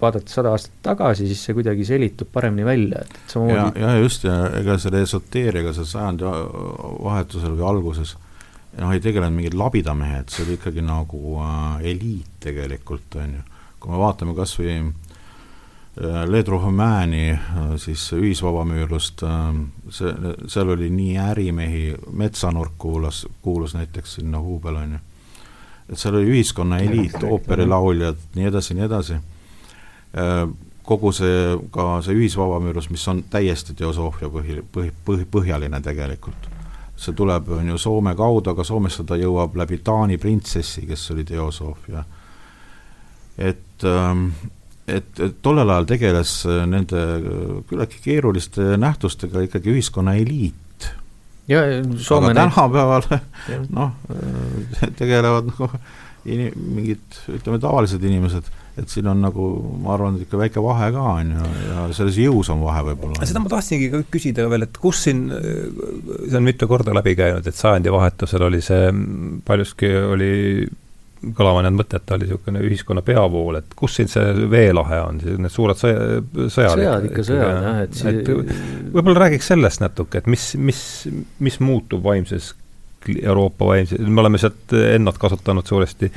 vaadata 0.00 0.30
sada 0.32 0.52
aastat 0.54 0.78
tagasi, 0.84 1.26
siis 1.28 1.42
see 1.46 1.56
kuidagi 1.56 1.86
selitub 1.88 2.30
paremini 2.32 2.66
välja, 2.66 3.02
et 3.04 3.32
samamoodi 3.32 3.82
ja, 3.82 3.92
ja 3.92 4.02
just, 4.02 4.24
ja 4.28 4.38
ega 4.60 4.78
selle 4.80 5.02
esoteeriaga 5.06 5.74
seal 5.76 5.88
sajandi 5.88 6.32
vahetusel 7.04 7.54
või 7.58 7.68
alguses 7.70 8.14
noh, 8.78 8.92
ei 8.92 9.02
tegelenud 9.02 9.36
mingid 9.36 9.56
labidamehed, 9.58 10.30
see 10.32 10.44
oli 10.46 10.58
ikkagi 10.58 10.84
nagu 10.84 11.38
äh, 11.42 11.84
eliit 11.92 12.38
tegelikult, 12.44 13.18
on 13.18 13.38
ju. 13.38 13.44
kui 13.78 13.94
me 13.94 14.00
vaatame 14.00 14.34
kas 14.36 14.54
või 14.58 14.78
äh, 15.98 16.24
Ledruhomääni 16.30 17.30
äh, 17.30 17.40
siis 17.76 18.12
ühisvabamüürlust 18.12 19.22
äh,, 19.22 19.60
see, 19.90 20.14
seal 20.46 20.74
oli 20.74 20.90
nii 20.90 21.18
ärimehi, 21.18 21.84
metsanurk 22.12 22.78
kuulas, 22.78 23.26
kuulus 23.42 23.74
näiteks 23.74 24.14
sinna 24.20 24.40
Huubel, 24.40 24.76
on 24.76 24.98
ju 24.98 25.04
et 25.88 25.98
seal 25.98 26.18
oli 26.18 26.32
ühiskonna 26.34 26.78
eliit, 26.84 27.16
ooperilauljad, 27.24 28.18
nii 28.36 28.48
edasi, 28.50 28.76
nii 28.76 28.84
edasi. 28.84 29.18
Kogu 30.88 31.12
see, 31.12 31.40
ka 31.72 31.98
see 32.04 32.16
ühisvabamüürlus, 32.16 32.88
mis 32.92 33.04
on 33.12 33.22
täiesti 33.30 33.76
teosoofia 33.76 34.30
põhi, 34.32 34.60
põhi, 34.72 34.92
põhi, 35.04 35.26
põhjaline 35.28 35.80
tegelikult. 35.84 36.48
see 36.98 37.14
tuleb, 37.14 37.48
on 37.54 37.68
ju, 37.68 37.78
Soome 37.78 38.14
kaudu, 38.18 38.50
aga 38.50 38.64
Soomesse 38.64 39.04
ta 39.06 39.16
jõuab 39.16 39.54
läbi 39.56 39.78
Taani 39.84 40.16
printsessi, 40.18 40.82
kes 40.86 41.10
oli 41.10 41.24
teosoofia. 41.24 42.04
et 43.38 43.84
ähm, 43.84 44.26
et, 44.88 45.10
et 45.20 45.36
tollel 45.44 45.70
ajal 45.74 45.88
tegeles 45.92 46.32
nende 46.70 47.04
küllaltki 47.68 48.02
keeruliste 48.04 48.76
nähtustega 48.80 49.44
ikkagi 49.46 49.74
ühiskonna 49.76 50.16
eliit 50.18 50.90
ja 51.48 51.62
Soome 51.96 52.32
aga 52.32 52.42
tänapäeval 52.42 53.08
noh, 53.78 53.94
tegelevad 54.98 55.52
nagu 55.52 55.70
ini-, 56.28 56.52
mingid, 56.56 57.20
ütleme, 57.32 57.60
tavalised 57.62 58.02
inimesed, 58.04 58.48
et 58.78 58.92
siin 58.92 59.08
on 59.10 59.22
nagu, 59.22 59.46
ma 59.82 59.94
arvan, 59.96 60.18
ikka 60.22 60.40
väike 60.40 60.62
vahe 60.62 60.90
ka, 60.94 61.04
on 61.20 61.32
ju, 61.36 61.52
ja 61.68 61.86
selles 61.96 62.18
jõus 62.20 62.50
on 62.52 62.60
vahe 62.64 62.84
võib-olla. 62.90 63.28
seda 63.28 63.42
ma 63.42 63.52
tahtsingi 63.52 63.90
ka 63.94 64.02
küsida 64.12 64.48
veel, 64.50 64.66
et 64.68 64.80
kus 64.82 65.04
siin, 65.06 65.24
see 65.32 66.36
on 66.38 66.46
mitu 66.46 66.68
korda 66.70 66.94
läbi 66.96 67.16
käinud, 67.18 67.48
et 67.48 67.58
sajandivahetusel 67.58 68.44
oli 68.48 68.60
see, 68.64 68.92
paljuski 69.48 69.92
oli 70.02 70.34
kõlama 71.18 71.62
jäänud 71.62 71.80
mõte, 71.80 71.98
et 71.98 72.06
ta 72.06 72.16
oli 72.16 72.26
niisugune 72.26 72.62
ühiskonna 72.66 73.02
peavool, 73.06 73.58
et 73.60 73.74
kus 73.78 73.98
siin 73.98 74.10
see 74.10 74.48
veelahe 74.50 75.00
on, 75.02 75.20
need 75.42 75.52
suured 75.52 75.78
sõja, 75.78 76.20
sõjad? 76.46 76.74
sõjad 76.76 77.08
ikka, 77.08 77.24
sõjad 77.26 77.62
jah, 77.66 77.80
et 77.84 77.98
see 77.98 78.12
et 78.14 78.30
võib-olla 78.94 79.24
räägiks 79.24 79.50
sellest 79.52 79.82
natuke, 79.82 80.22
et 80.22 80.30
mis, 80.30 80.50
mis, 80.60 80.82
mis 81.42 81.58
muutub 81.64 82.04
vaimses, 82.06 82.52
Euroopa 83.08 83.72
vaimses, 83.72 84.02
me 84.04 84.22
oleme 84.22 84.40
sealt 84.42 84.74
ennast 84.78 85.20
kasutanud 85.22 85.66
suuresti 85.66 86.10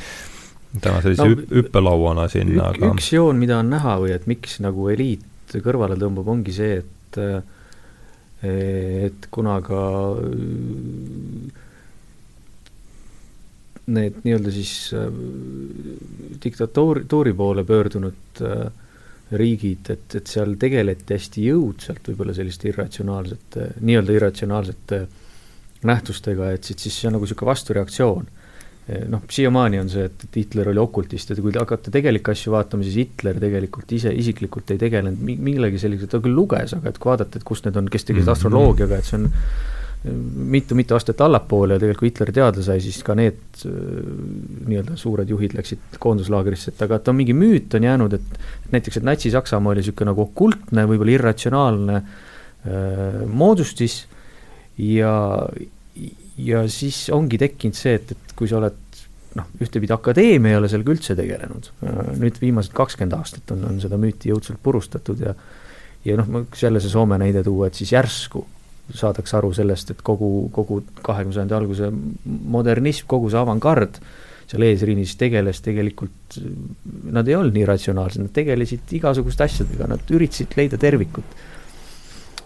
täna 0.81 1.01
sellise 1.03 1.27
no, 1.27 1.41
hüppelauana 1.51 2.27
siin, 2.31 2.53
aga 2.61 2.91
üks 2.93 3.11
joon, 3.13 3.39
mida 3.41 3.59
on 3.61 3.71
näha 3.73 3.97
või 4.01 4.13
et 4.15 4.27
miks 4.29 4.59
nagu 4.63 4.89
eliit 4.93 5.57
kõrvale 5.65 5.97
tõmbab, 5.99 6.29
ongi 6.31 6.53
see, 6.55 6.79
et 6.81 7.19
et 8.41 9.27
kuna 9.29 9.59
ka 9.61 9.81
need 13.89 14.21
nii-öelda 14.23 14.51
siis 14.53 14.91
äh, 14.93 15.07
diktatuuri 16.43 17.33
poole 17.33 17.63
pöördunud 17.67 18.41
äh, 18.45 18.67
riigid, 19.31 19.89
et, 19.89 20.15
et 20.15 20.27
seal 20.27 20.57
tegeleti 20.59 21.15
hästi 21.15 21.47
jõudsalt 21.47 22.11
võib-olla 22.11 22.35
selliste 22.35 22.67
irratsionaalsete, 22.69 23.71
nii-öelda 23.79 24.15
irratsionaalsete 24.17 25.01
nähtustega, 25.87 26.51
et 26.53 26.67
siis, 26.67 26.81
siis 26.83 26.99
see 26.99 27.09
on 27.09 27.17
nagu 27.17 27.25
niisugune 27.25 27.51
vastureaktsioon. 27.53 28.29
noh, 29.07 29.21
siiamaani 29.29 29.79
on 29.79 29.89
see, 29.89 30.03
et, 30.09 30.23
et 30.25 30.35
Hitler 30.35 30.67
oli 30.71 30.81
okultist 30.81 31.29
ja 31.29 31.35
kui 31.37 31.53
te 31.53 31.61
hakkate 31.61 31.93
tegelikke 31.93 32.33
asju 32.33 32.51
vaatama, 32.51 32.83
siis 32.83 32.97
Hitler 32.99 33.37
tegelikult 33.39 33.91
ise 33.95 34.11
isiklikult 34.11 34.73
ei 34.73 34.81
tegelenud 34.81 35.21
millegi 35.21 35.79
sellisega, 35.79 36.09
ta 36.11 36.19
küll 36.25 36.35
luges, 36.35 36.73
aga 36.75 36.91
et 36.91 36.97
kui 36.99 37.11
vaadata, 37.13 37.39
et 37.39 37.45
kus 37.47 37.63
need 37.63 37.77
on, 37.79 37.87
kes 37.87 38.09
tegelesid 38.09 38.27
mm 38.27 38.33
-hmm. 38.33 38.37
astroloogiaga, 38.37 38.97
et 38.97 39.07
see 39.07 39.19
on 39.21 39.29
mitu-mitu 40.03 40.95
aastat 40.97 41.19
allapoole 41.21 41.75
ja 41.75 41.81
tegelikult 41.81 42.01
kui 42.01 42.09
Hitler 42.09 42.31
teada 42.33 42.63
sai, 42.65 42.79
siis 42.81 43.03
ka 43.05 43.13
need 43.17 43.65
äh, 43.69 43.73
nii-öelda 44.65 44.95
suured 44.97 45.29
juhid 45.29 45.53
läksid 45.53 45.99
koonduslaagrisse, 46.01 46.73
et 46.73 46.81
aga 46.81 46.97
et 46.97 47.11
on 47.11 47.17
mingi 47.19 47.35
müüt 47.37 47.75
on 47.77 47.85
jäänud, 47.85 48.15
et 48.17 48.71
näiteks, 48.73 48.97
et 48.97 49.05
Natsi-Saksamaa 49.05 49.75
oli 49.75 49.83
niisugune 49.83 50.09
nagu 50.09 50.23
okultne, 50.25 50.87
võib-olla 50.89 51.13
irratsionaalne 51.19 51.99
äh, 52.01 53.19
moodustis 53.29 53.99
ja, 54.81 55.13
ja 56.41 56.63
siis 56.73 57.03
ongi 57.13 57.37
tekkinud 57.41 57.77
see, 57.77 57.99
et, 57.99 58.15
et 58.15 58.33
kui 58.39 58.49
sa 58.49 58.57
oled 58.57 58.79
noh, 59.37 59.51
ühtepidi 59.61 59.93
akadeemia 59.93 60.55
ei 60.55 60.59
ole 60.63 60.71
sellega 60.71 60.95
üldse 60.95 61.17
tegelenud, 61.19 61.69
äh, 61.85 61.99
nüüd 62.23 62.41
viimased 62.41 62.73
kakskümmend 62.73 63.13
aastat 63.19 63.53
on, 63.53 63.67
on 63.69 63.77
seda 63.83 64.01
müüti 64.01 64.33
jõudsalt 64.33 64.63
purustatud 64.65 65.21
ja 65.27 65.35
ja 66.01 66.15
noh, 66.17 66.25
ma 66.25 66.41
võiks 66.41 66.65
jälle 66.65 66.81
see 66.81 66.89
Soome 66.89 67.21
näide 67.21 67.45
tuua, 67.45 67.69
et 67.69 67.77
siis 67.77 67.93
järsku 67.93 68.41
saadakse 68.95 69.37
aru 69.37 69.51
sellest, 69.55 69.93
et 69.93 70.01
kogu, 70.05 70.49
kogu 70.55 70.81
kahekümne 71.05 71.35
sajandi 71.35 71.57
alguse 71.57 71.91
modernism, 72.25 73.07
kogu 73.11 73.31
see 73.31 73.39
avangard 73.41 74.01
seal 74.51 74.65
eesriinis 74.67 75.15
tegeles 75.19 75.61
tegelikult, 75.63 76.37
nad 77.15 77.27
ei 77.29 77.37
olnud 77.37 77.55
nii 77.55 77.67
ratsionaalsed, 77.69 78.25
nad 78.25 78.35
tegelesid 78.35 78.91
igasuguste 78.97 79.45
asjadega, 79.47 79.87
nad 79.93 80.11
üritasid 80.11 80.57
leida 80.59 80.79
tervikut. 80.81 81.37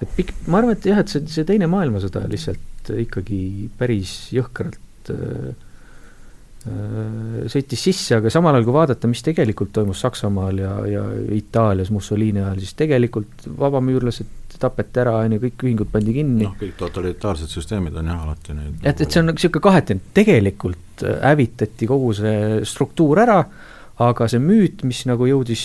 et 0.03 0.11
pikk, 0.17 0.33
ma 0.51 0.59
arvan, 0.59 0.75
et 0.75 0.85
jah, 0.85 0.99
et 1.01 1.09
see, 1.09 1.23
see 1.31 1.47
Teine 1.47 1.69
maailmasõda 1.71 2.25
lihtsalt 2.29 2.91
ikkagi 2.99 3.69
päris 3.79 4.11
jõhkralt 4.35 5.11
äh, 5.13 5.53
äh 6.67 7.45
sõitis 7.49 7.85
sisse, 7.87 8.19
aga 8.19 8.29
samal 8.33 8.57
ajal, 8.57 8.67
kui 8.67 8.75
vaadata, 8.75 9.09
mis 9.09 9.23
tegelikult 9.25 9.71
toimus 9.73 10.03
Saksamaal 10.03 10.59
ja, 10.61 10.73
ja 10.89 11.05
Itaalias 11.33 11.93
Mussolini 11.95 12.43
ajal, 12.43 12.59
siis 12.61 12.75
tegelikult 12.77 13.47
vabamüürlased 13.57 14.44
tapeti 14.61 15.01
ära, 15.03 15.17
on 15.25 15.35
ju, 15.35 15.41
kõik 15.45 15.67
ühingud 15.67 15.91
pandi 15.91 16.15
kinni. 16.15 16.47
noh, 16.47 16.57
kõik 16.59 16.75
totalitaarsed 16.79 17.51
süsteemid 17.51 17.95
on 18.01 18.11
jah 18.11 18.25
alati 18.25 18.57
neid 18.57 18.83
et, 18.83 19.01
et 19.01 19.05
see 19.05 19.21
on 19.21 19.31
niisugune 19.31 19.63
kahetine, 19.67 20.11
tegelikult 20.15 21.05
hävitati 21.21 21.89
kogu 21.89 22.11
see 22.17 22.59
struktuur 22.67 23.21
ära, 23.25 23.39
aga 24.05 24.27
see 24.31 24.41
müüt, 24.43 24.83
mis 24.87 25.05
nagu 25.07 25.27
jõudis 25.29 25.63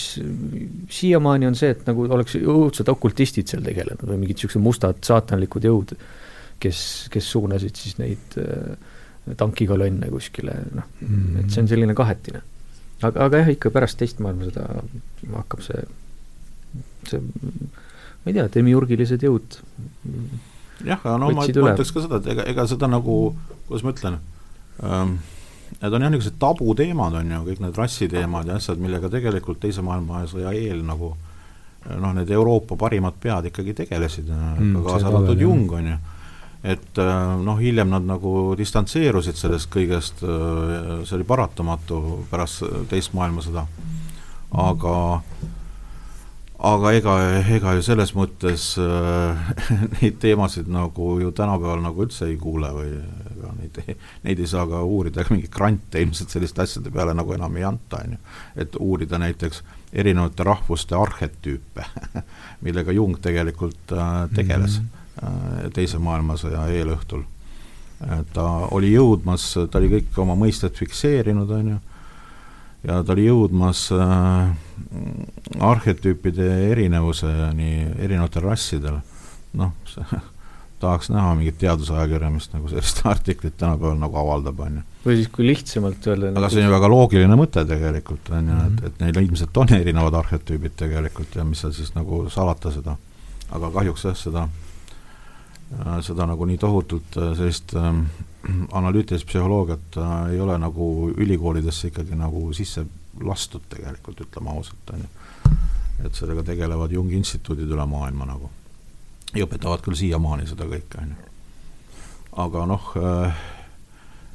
siiamaani, 0.93 1.49
on 1.51 1.59
see, 1.59 1.72
et 1.74 1.82
nagu 1.88 2.07
oleks 2.07 2.38
õudsed 2.38 2.91
okultistid 2.93 3.51
seal 3.51 3.64
tegelenud 3.66 4.07
või 4.07 4.20
mingid 4.22 4.38
niisugused 4.38 4.62
mustad 4.62 5.03
saatanlikud 5.07 5.66
jõud, 5.66 5.97
kes, 6.62 6.84
kes 7.11 7.32
suunasid 7.34 7.80
siis 7.80 7.99
neid 7.99 8.38
äh, 8.38 9.34
tankikolonne 9.36 10.09
kuskile, 10.12 10.55
noh 10.74 10.86
mm, 11.01 11.09
-hmm. 11.09 11.41
et 11.41 11.51
see 11.51 11.62
on 11.62 11.68
selline 11.68 11.95
kahetine. 11.95 12.43
aga, 13.03 13.26
aga 13.26 13.43
jah, 13.43 13.53
ikka 13.57 13.70
pärast 13.74 13.99
teist 13.99 14.20
maailmasõda 14.22 14.84
hakkab 15.34 15.62
see, 15.66 15.84
see 17.11 17.22
ma 18.20 18.30
ei 18.30 18.36
tea, 18.36 18.46
demiurgilised 18.56 19.24
jõud. 19.24 19.58
Jah, 20.84 21.00
aga 21.00 21.16
no 21.20 21.30
ma, 21.32 21.44
ma 21.44 21.74
ütleks 21.74 21.92
ka 21.92 22.04
seda, 22.04 22.20
et 22.20 22.30
ega, 22.34 22.46
ega 22.52 22.66
seda 22.68 22.88
nagu, 22.88 23.16
kuidas 23.68 23.84
ma 23.84 23.92
ütlen 23.92 24.20
ähm,, 24.84 25.18
need 25.80 25.96
on 25.96 26.04
jah, 26.04 26.12
niisugused 26.12 26.38
tabuteemad, 26.40 27.16
on 27.20 27.34
ju, 27.34 27.40
kõik 27.48 27.60
need 27.64 27.80
rassiteemad 27.80 28.48
ja 28.48 28.56
asjad, 28.60 28.80
millega 28.80 29.10
tegelikult 29.12 29.60
Teise 29.62 29.84
maailmasõja 29.86 30.54
eel 30.56 30.80
nagu 30.86 31.12
noh, 31.88 32.14
need 32.16 32.30
Euroopa 32.30 32.76
parimad 32.80 33.16
pead 33.20 33.50
ikkagi 33.50 33.74
tegelesid 33.82 34.28
mm,, 34.28 34.80
kaasa 34.84 35.08
arvatud 35.08 35.40
Jung, 35.40 35.70
on 35.72 35.92
ju. 35.92 35.98
et 36.74 37.00
äh, 37.00 37.20
noh, 37.44 37.60
hiljem 37.60 37.92
nad 37.92 38.04
nagu 38.08 38.34
distantseerusid 38.58 39.38
sellest 39.40 39.70
kõigest, 39.72 40.24
äh, 40.24 41.00
see 41.08 41.16
oli 41.16 41.28
paratamatu 41.28 42.02
pärast 42.30 42.66
teist 42.90 43.16
maailmasõda, 43.16 43.64
aga 44.60 44.96
aga 46.61 46.92
ega, 46.92 47.14
ega 47.56 47.72
ju 47.78 47.84
selles 47.84 48.12
mõttes 48.16 48.74
äh, 48.80 49.50
neid 49.96 50.18
teemasid 50.20 50.68
nagu 50.72 51.14
ju 51.22 51.32
tänapäeval 51.36 51.80
nagu 51.84 52.04
üldse 52.04 52.28
ei 52.28 52.36
kuule 52.40 52.68
või 52.74 52.90
ega 53.32 53.52
neid, 53.56 53.80
neid 54.26 54.42
ei 54.42 54.50
saa 54.50 54.66
ka 54.68 54.82
uurida, 54.84 55.22
ega 55.22 55.34
mingeid 55.34 55.52
grante 55.54 56.02
ilmselt 56.04 56.32
selliste 56.34 56.64
asjade 56.64 56.92
peale 56.92 57.14
nagu 57.16 57.32
enam 57.36 57.56
ei 57.56 57.64
anta, 57.64 58.02
on 58.04 58.16
ju. 58.16 58.20
et 58.61 58.76
uurida 58.80 59.20
näiteks 59.22 59.62
erinevate 59.92 60.44
rahvuste 60.46 60.98
arhetüüpe 60.98 61.86
millega 62.66 62.92
Jung 62.92 63.16
tegelikult 63.22 63.96
äh, 63.96 64.26
tegeles 64.34 64.80
mm 64.80 64.86
-hmm. 64.86 65.64
äh, 65.64 65.70
Teise 65.72 65.98
maailmasõja 65.98 66.66
eelõhtul. 66.68 67.24
ta 68.32 68.44
oli 68.72 68.92
jõudmas, 68.94 69.42
ta 69.70 69.78
oli 69.78 69.88
kõik 69.88 70.18
oma 70.22 70.34
mõisted 70.34 70.72
fikseerinud, 70.72 71.50
on 71.50 71.68
ju, 71.68 71.76
ja 72.87 73.01
ta 73.05 73.14
oli 73.14 73.26
jõudmas 73.28 73.87
äh, 73.95 74.53
arhetüüpide 75.61 76.49
erinevuseni 76.70 77.72
erinevatel 77.99 78.47
rassidel, 78.47 79.01
noh, 79.61 79.74
tahaks 80.81 81.11
näha 81.12 81.35
mingit 81.37 81.59
teadusajakirjandust 81.61 82.55
nagu 82.57 82.70
sellist 82.72 83.03
artiklit 83.12 83.59
tänapäeval 83.61 84.01
nagu 84.01 84.20
avaldab, 84.22 84.64
on 84.64 84.81
ju. 84.81 84.87
või 85.05 85.18
siis, 85.20 85.28
kui 85.35 85.47
lihtsamalt 85.51 86.09
öelda 86.09 86.33
aga 86.33 86.53
see 86.53 86.62
on 86.62 86.70
ju 86.70 86.74
väga 86.76 86.91
loogiline 86.95 87.39
mõte 87.41 87.66
tegelikult, 87.68 88.33
on 88.37 88.51
ju, 88.53 88.62
et, 88.70 88.83
et 88.89 89.05
neil 89.05 89.22
ilmselt 89.24 89.62
on 89.62 89.76
erinevad 89.76 90.16
arhetüübid 90.22 90.78
tegelikult 90.81 91.37
ja 91.37 91.45
mis 91.45 91.61
seal 91.64 91.76
siis 91.76 91.93
nagu 91.99 92.24
salata 92.33 92.72
seda. 92.72 92.97
aga 93.51 93.70
kahjuks 93.76 94.05
jah, 94.09 94.16
seda, 94.16 94.49
seda 96.07 96.26
nagu 96.31 96.49
nii 96.49 96.59
tohutult 96.64 97.20
äh, 97.20 97.33
sellist 97.37 97.76
ähm, 97.76 98.05
analüütilist 98.72 99.26
psühholoogiat 99.28 99.97
äh, 100.01 100.32
ei 100.34 100.41
ole 100.41 100.57
nagu 100.59 101.11
ülikoolidesse 101.16 101.91
ikkagi 101.91 102.16
nagu 102.18 102.53
sisse 102.57 102.86
lastud 103.20 103.66
tegelikult, 103.68 104.20
ütleme 104.24 104.55
ausalt, 104.55 104.95
on 104.95 105.05
ju. 105.05 105.57
et 106.05 106.16
sellega 106.16 106.43
tegelevad 106.47 106.93
Jungi 106.93 107.18
instituudid 107.20 107.68
üle 107.68 107.84
maailma 107.86 108.28
nagu 108.30 108.51
ja 109.36 109.45
õpetavad 109.47 109.84
küll 109.84 109.99
siiamaani 109.99 110.49
seda 110.49 110.66
kõike, 110.70 111.03
on 111.03 111.14
ju. 111.14 111.30
aga 112.47 112.66
noh 112.70 112.93
äh,, 112.97 113.47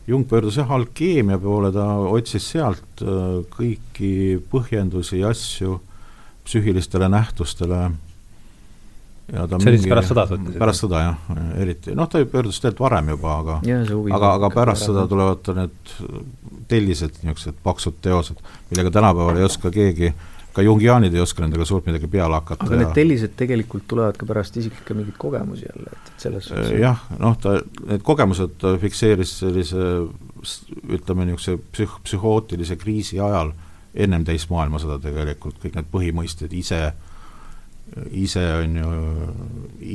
Jung 0.06 0.28
pöördus 0.30 0.60
jah 0.60 0.70
alkeemia 0.70 1.40
poole, 1.42 1.72
ta 1.74 1.88
otsis 1.98 2.52
sealt 2.54 3.02
äh, 3.02 3.42
kõiki 3.56 4.38
põhjendusi 4.52 5.24
ja 5.24 5.34
asju 5.34 5.80
psüühilistele 6.46 7.10
nähtustele 7.10 7.88
ja 9.34 9.48
ta 9.50 9.60
see 9.62 9.74
oli 9.74 9.82
siis 9.82 9.92
pärast 9.92 10.14
sõda? 10.14 10.28
pärast 10.60 10.86
sõda 10.86 11.02
jah, 11.02 11.34
eriti, 11.62 11.96
noh 11.98 12.10
ta 12.12 12.22
pöördus 12.26 12.62
tegelikult 12.62 12.86
varem 12.86 13.12
juba, 13.16 13.40
aga 13.42 13.60
aga, 14.18 14.36
aga 14.36 14.52
pärast 14.54 14.90
sõda 14.90 15.08
tulevad 15.12 15.52
need 15.58 15.98
tellised, 16.70 17.20
niisugused 17.24 17.60
paksud 17.66 18.00
teosed, 18.02 18.40
millega 18.72 18.94
tänapäeval 18.94 19.38
ei 19.38 19.46
oska 19.46 19.70
keegi 19.74 20.10
äh, 20.10 20.24
ka 20.56 20.64
jungiaanid 20.64 21.14
ei 21.14 21.22
oska 21.24 21.44
nendega 21.44 21.66
suurt 21.68 21.88
midagi 21.90 22.08
peale 22.12 22.38
hakata. 22.38 22.68
aga 22.68 22.80
need 22.80 22.94
tellised 22.96 23.34
tegelikult 23.40 23.88
tulevad 23.92 24.18
ka 24.20 24.28
pärast 24.30 24.56
isiklikke 24.62 24.96
mingeid 24.96 25.18
kogemusi 25.20 25.68
jälle, 25.68 25.92
et, 25.92 26.12
et 26.14 26.26
selles 26.28 26.48
suhtes 26.48 26.72
jah, 26.80 27.02
noh, 27.20 27.36
ta, 27.42 27.58
need 27.90 28.06
kogemused 28.08 28.56
ta 28.62 28.76
fikseeris 28.80 29.34
sellise 29.42 29.90
ütleme, 30.96 31.28
niisuguse 31.28 31.58
psüh-, 31.76 31.98
psühhootilise 32.08 32.78
kriisi 32.80 33.20
ajal, 33.20 33.52
ennem 34.06 34.24
teist 34.28 34.52
maailmasõda 34.52 35.00
tegelikult, 35.04 35.60
kõik 35.64 35.76
need 35.80 35.92
põhimõisted 35.92 36.56
ise, 36.56 36.82
ise 38.12 38.44
on 38.62 38.78
ju, 38.82 38.94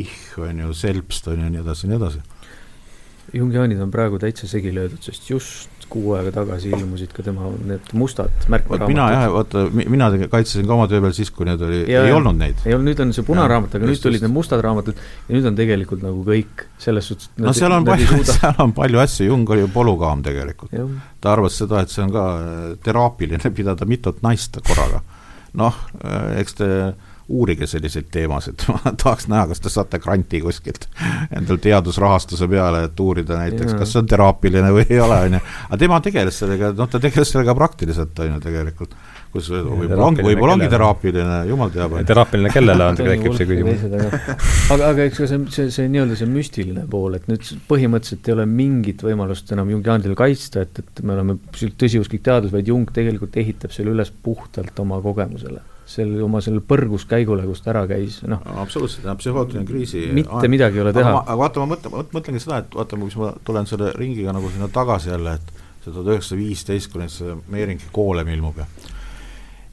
ih 0.03 0.15
on 0.39 0.65
ju, 0.67 0.75
selbst 0.75 1.29
on 1.29 1.43
ju, 1.45 1.51
nii 1.51 1.65
edasi 1.65 1.87
ja 1.87 1.93
nii 1.93 2.01
edasi. 2.01 2.23
Jungiaanid 3.37 3.83
on 3.83 3.93
praegu 3.95 4.19
täitsa 4.19 4.49
segi 4.51 4.73
löödud, 4.75 5.03
sest 5.07 5.29
just 5.31 5.81
kuu 5.91 6.15
aega 6.15 6.31
tagasi 6.35 6.71
ilmusid 6.71 7.13
ka 7.15 7.25
tema 7.27 7.49
need 7.67 7.93
mustad 7.99 8.31
märkmeraamatud. 8.53 8.93
mina 8.93 9.07
jah, 9.11 9.25
vaata, 9.35 9.65
mina 9.75 10.09
kaitsesin 10.31 10.69
ka 10.69 10.77
oma 10.77 10.87
töö 10.91 11.03
peal 11.03 11.15
siis, 11.17 11.33
kui 11.35 11.49
need 11.49 11.63
oli, 11.67 11.81
ei 11.91 12.15
olnud 12.15 12.39
neid. 12.39 12.63
ei 12.67 12.77
olnud, 12.77 12.91
nüüd 12.91 13.03
on 13.05 13.13
see 13.17 13.27
punaraamat, 13.27 13.75
aga 13.79 13.91
nüüd 13.91 14.03
tulid 14.03 14.25
need 14.25 14.35
mustad 14.35 14.63
raamatud 14.65 14.99
ja 15.01 15.35
nüüd 15.35 15.49
on 15.51 15.59
tegelikult 15.59 16.05
nagu 16.07 16.23
kõik 16.27 16.65
selles 16.83 17.11
suhtes 17.11 17.33
no 17.43 17.55
seal 17.57 17.75
on 17.75 17.87
palju, 17.89 18.23
seal 18.37 18.63
on 18.63 18.75
palju 18.77 19.03
asju, 19.03 19.29
Jung 19.31 19.55
oli 19.55 19.65
ju 19.65 19.71
polügaam 19.75 20.23
tegelikult. 20.27 20.75
ta 21.21 21.35
arvas 21.35 21.59
seda, 21.63 21.83
et 21.83 21.93
see 21.93 22.05
on 22.07 22.15
ka 22.15 22.27
äh, 22.39 22.65
teraapiline 22.87 23.55
pidada 23.59 23.89
mitut 23.91 24.23
naist 24.27 24.61
korraga. 24.67 25.03
noh, 25.59 25.85
äh, 26.05 26.39
eks 26.45 26.61
te 26.63 26.71
uurige 27.31 27.67
selliseid 27.71 28.09
teemasid, 28.13 28.65
ma 28.75 28.93
tahaks 28.99 29.29
näha, 29.31 29.47
kas 29.51 29.63
te 29.63 29.73
saate 29.73 30.01
granti 30.03 30.41
kuskilt 30.43 30.89
endal 31.37 31.61
teadusrahastuse 31.63 32.49
peale, 32.51 32.85
et 32.89 33.01
uurida 33.01 33.39
näiteks, 33.39 33.77
kas 33.79 33.95
see 33.95 34.03
on 34.03 34.11
teraapiline 34.11 34.75
või 34.75 34.85
ei 34.89 35.01
ole, 35.03 35.21
on 35.29 35.39
ju. 35.39 35.41
aga 35.69 35.81
tema 35.85 36.01
tegeles 36.05 36.43
sellega, 36.43 36.75
noh, 36.77 36.91
ta 36.91 37.01
tegeles 37.03 37.33
sellega 37.33 37.55
praktiliselt, 37.59 38.19
on 38.25 38.35
ju, 38.35 38.43
tegelikult. 38.45 38.99
kus 39.31 39.47
võib-olla 39.53 40.09
ongi, 40.09 40.25
võib-olla 40.27 40.57
ongi 40.59 40.69
teraapiline, 40.73 41.39
jumal 41.47 41.71
teab. 41.75 41.97
teraapiline 42.07 42.51
kellele 42.51 42.89
on, 42.91 42.99
tekib 42.99 43.39
see 43.39 43.49
küsimus. 43.53 43.85
aga, 44.75 44.91
aga 44.91 45.07
eks 45.07 45.23
ka 45.23 45.31
see, 45.31 45.43
see, 45.55 45.69
see 45.77 45.91
nii-öelda 45.93 46.19
see 46.19 46.31
müstiline 46.31 46.87
pool, 46.91 47.15
et 47.19 47.31
nüüd 47.31 47.47
põhimõtteliselt 47.71 48.31
ei 48.31 48.39
ole 48.39 48.49
mingit 48.51 49.07
võimalust 49.07 49.55
enam 49.55 49.71
Jungiaanidel 49.71 50.19
kaitsta, 50.19 50.67
et, 50.67 50.83
et 50.83 51.05
me 51.07 51.15
oleme 51.15 51.39
tõsiusklik 51.55 52.27
teadus, 52.27 52.51
vaid 52.55 52.71
Jung 52.71 52.91
tegelikult 52.91 53.39
ehitab 53.39 53.75
selle 53.75 53.95
üles 53.95 54.11
puhtalt 54.25 54.83
oma 54.83 54.99
kogemusele 55.05 55.63
selle 55.91 56.21
oma 56.23 56.43
selle 56.45 56.63
põrguskäigule, 56.63 57.45
kus 57.49 57.65
ta 57.65 57.73
ära 57.73 57.83
käis, 57.91 58.21
noh. 58.31 58.43
absoluutselt, 58.63 59.09
jah, 59.09 59.17
psühhootiline 59.19 59.67
kriisi 59.67 60.05
mitte 60.15 60.37
aeg. 60.39 60.53
midagi 60.53 60.79
ei 60.79 60.85
ole 60.85 60.95
teha. 60.95 61.17
aga 61.25 61.39
vaata, 61.41 61.65
ma 61.65 61.75
mõtlen, 61.75 61.97
mõtlengi 62.15 62.43
seda, 62.45 62.61
et 62.63 62.79
vaata, 62.79 63.01
kus 63.01 63.19
ma 63.19 63.33
tulen 63.47 63.67
selle 63.67 63.91
ringiga 63.97 64.35
nagu 64.37 64.53
sinna 64.53 64.71
tagasi 64.71 65.11
jälle, 65.11 65.35
et 65.41 65.53
see 65.83 65.91
tuhat 65.91 66.15
üheksasada 66.15 66.39
viisteist, 66.39 66.93
kui 66.93 67.03
nüüd 67.03 67.15
see 67.15 67.37
Meeringi 67.51 67.91
koolem 67.95 68.31
ilmub 68.37 68.63
ja 68.63 68.69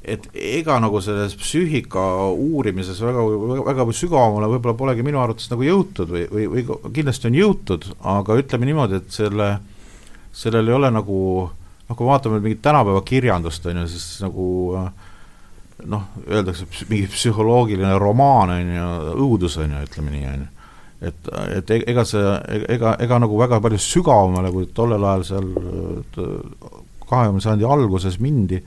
et 0.07 0.27
ega 0.39 0.77
nagu 0.79 1.01
selles 1.03 1.35
psüühika 1.35 2.03
uurimises 2.31 2.99
väga, 3.03 3.23
väga, 3.27 3.63
väga 3.67 3.85
sügavamale 3.97 4.47
võib-olla 4.53 4.77
polegi 4.79 5.03
minu 5.03 5.19
arvates 5.19 5.49
nagu 5.51 5.65
jõutud 5.67 6.13
või, 6.13 6.23
või, 6.31 6.45
või 6.53 6.93
kindlasti 6.95 7.27
on 7.27 7.35
jõutud, 7.35 7.89
aga 8.15 8.37
ütleme 8.39 8.69
niimoodi, 8.69 9.01
et 9.01 9.11
selle, 9.11 9.49
sellel 10.31 10.71
ei 10.71 10.77
ole 10.77 10.91
nagu 10.95 11.17
noh, 11.49 11.95
kui 11.95 12.07
vaatame 12.07 12.39
mingit 12.43 12.63
tänapäeva 12.63 13.03
kirjandust, 13.07 13.67
on 13.67 13.81
ju, 13.81 13.87
siis 13.91 14.07
nagu 14.23 14.47
äh, 14.79 14.87
noh, 15.85 16.07
öeldakse 16.25 16.65
mingi 16.89 17.07
psühholoogiline 17.11 17.97
romaan, 18.01 18.53
on 18.55 18.73
ju, 18.73 18.87
õudus, 19.27 19.57
on 19.61 19.75
ju, 19.75 19.83
ütleme 19.89 20.13
nii, 20.13 20.25
on 20.31 20.45
ju. 20.45 20.49
et, 21.09 21.31
et 21.59 21.73
e-, 21.75 21.83
ega 21.93 22.05
see, 22.07 22.33
ega, 22.73 22.95
ega 23.03 23.21
nagu 23.21 23.37
väga 23.39 23.61
palju 23.63 23.79
sügavamale, 23.81 24.51
kui 24.55 24.69
tollel 24.73 25.05
ajal 25.11 25.25
seal 25.31 25.51
kahekümne 27.07 27.43
sajandi 27.43 27.67
alguses 27.67 28.19
mindi, 28.23 28.61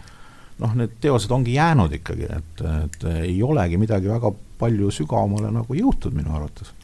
noh, 0.60 0.76
need 0.78 0.98
teosed 1.02 1.32
ongi 1.34 1.56
jäänud 1.56 1.98
ikkagi, 2.00 2.28
et, 2.36 2.66
et 2.84 3.08
ei 3.24 3.40
olegi 3.42 3.80
midagi 3.80 4.10
väga 4.10 4.32
palju 4.60 4.92
sügavamale 4.94 5.50
nagu 5.54 5.76
jõutud 5.76 6.14
minu 6.16 6.36
arvates 6.36 6.74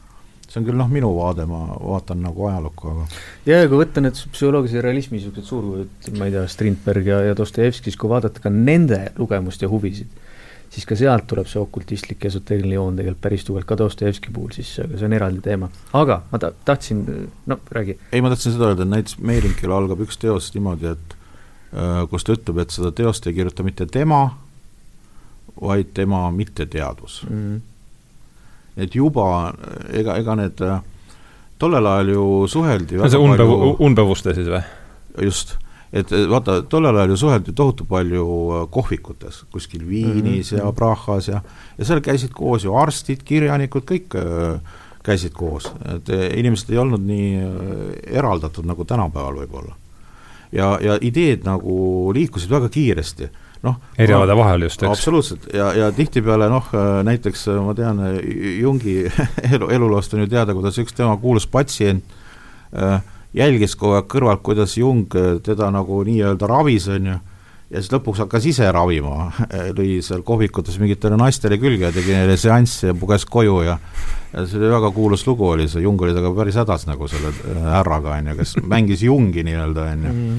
see 0.57 0.63
on 0.63 0.69
küll 0.71 0.79
noh, 0.79 0.89
minu 0.89 1.11
vaade, 1.17 1.45
ma 1.49 1.63
vaatan 1.77 2.23
nagu 2.25 2.47
ajalukku, 2.49 2.93
aga 2.93 3.07
ja, 3.45 3.59
ja 3.61 3.69
kui 3.69 3.81
võtta 3.83 4.01
need 4.01 4.17
psühholoogilise 4.33 4.85
realismi 4.85 5.19
niisugused 5.19 5.49
suurkujud, 5.51 6.13
ma 6.17 6.29
ei 6.29 6.33
tea, 6.33 6.45
Strindberg 6.49 7.11
ja, 7.11 7.19
ja 7.29 7.35
Dostojevski, 7.37 7.91
siis 7.91 7.99
kui 8.01 8.11
vaadata 8.11 8.41
ka 8.43 8.53
nende 8.53 9.03
lugemust 9.19 9.63
ja 9.63 9.69
huvisid, 9.69 10.09
siis 10.73 10.89
ka 10.89 10.97
sealt 10.99 11.29
tuleb 11.29 11.51
see 11.51 11.61
okultistlik 11.61 12.25
esoteeriline 12.31 12.79
joon 12.79 12.97
tegelikult 12.97 13.23
päris 13.29 13.45
tugevalt, 13.47 13.69
ka 13.69 13.79
Dostojevski 13.83 14.33
puhul, 14.33 14.57
siis 14.57 14.73
see 14.79 15.05
on 15.09 15.19
eraldi 15.19 15.45
teema. 15.45 15.69
aga 15.93 16.23
ma 16.33 16.41
ta-, 16.43 16.55
tahtsin, 16.65 17.05
no 17.47 17.61
räägi. 17.77 17.99
ei, 18.11 18.25
ma 18.25 18.33
tahtsin 18.33 18.57
seda 18.57 18.73
öelda, 18.73 18.89
et 18.89 18.95
näiteks 18.97 19.21
Meerinkil 19.21 19.77
algab 19.77 20.03
üks 20.07 20.21
teos 20.25 20.49
niimoodi, 20.57 20.97
et 20.97 21.17
äh, 21.77 22.03
kus 22.11 22.25
ta 22.25 22.39
ütleb, 22.39 22.65
et 22.65 22.73
seda 22.73 22.95
teost 22.97 23.29
ei 23.29 23.37
kirjuta 23.37 23.67
mitte 23.67 23.87
tema, 23.87 24.25
vaid 25.61 25.93
tema 25.97 26.27
mitteteadvus 26.33 27.25
mm. 27.29 27.41
-hmm 27.41 27.65
et 28.77 28.95
juba 28.95 29.53
ega, 29.93 30.17
ega 30.21 30.37
need 30.39 30.63
tollel 31.59 31.87
ajal 31.93 32.13
ju 32.13 32.25
suheldi 32.51 33.01
see 33.01 33.21
unbev-, 33.21 33.79
unbevuste 33.83 34.35
siis 34.37 34.51
või? 34.53 34.63
just, 35.25 35.57
et 35.97 36.13
vaata, 36.31 36.61
tollel 36.71 36.99
ajal 37.01 37.15
ju 37.15 37.21
suheldi 37.25 37.55
tohutu 37.57 37.87
palju 37.89 38.27
kohvikutes, 38.73 39.45
kuskil 39.53 39.87
Viinis 39.89 40.53
mm 40.53 40.59
-hmm. 40.59 40.65
ja 40.65 40.73
Prahas 40.73 41.29
ja 41.29 41.41
ja 41.79 41.85
seal 41.85 42.01
käisid 42.01 42.35
koos 42.37 42.65
ju 42.65 42.75
arstid, 42.77 43.23
kirjanikud, 43.25 43.85
kõik 43.89 44.19
äh, 44.21 44.61
käisid 45.03 45.33
koos, 45.33 45.71
et 45.95 46.09
inimesed 46.35 46.71
ei 46.71 46.79
olnud 46.79 47.01
nii 47.01 47.35
äh, 47.41 48.19
eraldatud 48.19 48.67
nagu 48.67 48.85
tänapäeval 48.85 49.35
võib-olla. 49.35 49.75
ja, 50.53 50.79
ja 50.83 50.99
ideed 51.01 51.45
nagu 51.45 52.13
liikusid 52.15 52.51
väga 52.51 52.69
kiiresti 52.69 53.29
noh. 53.67 53.81
erialade 53.99 54.35
no, 54.35 54.41
vahel 54.43 54.67
just, 54.69 54.83
eks. 54.83 54.93
absoluutselt 54.93 55.51
ja, 55.55 55.73
ja 55.77 55.91
tihtipeale 55.95 56.49
noh, 56.53 56.71
näiteks 57.07 57.49
ma 57.67 57.75
tean 57.79 58.01
Jungi 58.61 59.03
elu, 59.55 59.71
eluloost 59.79 60.17
on 60.17 60.25
ju 60.25 60.31
teada, 60.33 60.57
kuidas 60.57 60.79
üks 60.83 60.97
tema 60.97 61.17
kuulus 61.21 61.49
patsient 61.51 62.17
äh, 62.73 63.01
jälgis 63.37 63.77
kogu 63.77 63.99
aeg 63.99 64.11
kõrvalt, 64.11 64.43
kuidas 64.47 64.77
Jung 64.79 65.13
teda 65.45 65.71
nagu 65.75 66.03
nii-öelda 66.07 66.49
ravis, 66.49 66.89
on 66.93 67.11
ju, 67.11 67.17
ja 67.71 67.83
siis 67.83 67.93
lõpuks 67.93 68.23
hakkas 68.25 68.47
ise 68.49 68.69
ravima, 68.73 69.31
lõi 69.77 69.99
seal 70.05 70.23
kohvikutes 70.27 70.79
mingitele 70.81 71.19
naistele 71.21 71.59
külge 71.61 71.89
ja 71.89 71.93
tegi 71.95 72.15
neile 72.15 72.37
seanssi 72.41 72.91
ja 72.91 72.97
puges 72.97 73.27
koju 73.29 73.61
ja 73.67 73.79
ja 74.33 74.45
see 74.45 74.59
oli 74.61 74.69
väga 74.71 74.91
kuulus 74.93 75.25
lugu 75.27 75.49
oli 75.55 75.69
see, 75.69 75.83
Jung 75.85 76.01
oli 76.03 76.15
temaga 76.15 76.37
päris 76.41 76.59
hädas 76.61 76.87
nagu 76.89 77.09
selle 77.09 77.33
härraga, 77.71 78.19
on 78.19 78.33
ju, 78.33 78.37
kes 78.41 78.57
mängis 78.63 79.05
Jungi 79.07 79.45
nii-öelda, 79.47 79.89
on 79.93 80.07
ju, 80.07 80.13
mhm. 80.13 80.39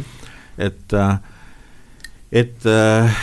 et 0.67 0.97
äh, 0.97 1.17
et, 2.31 2.65
äh, 2.65 3.19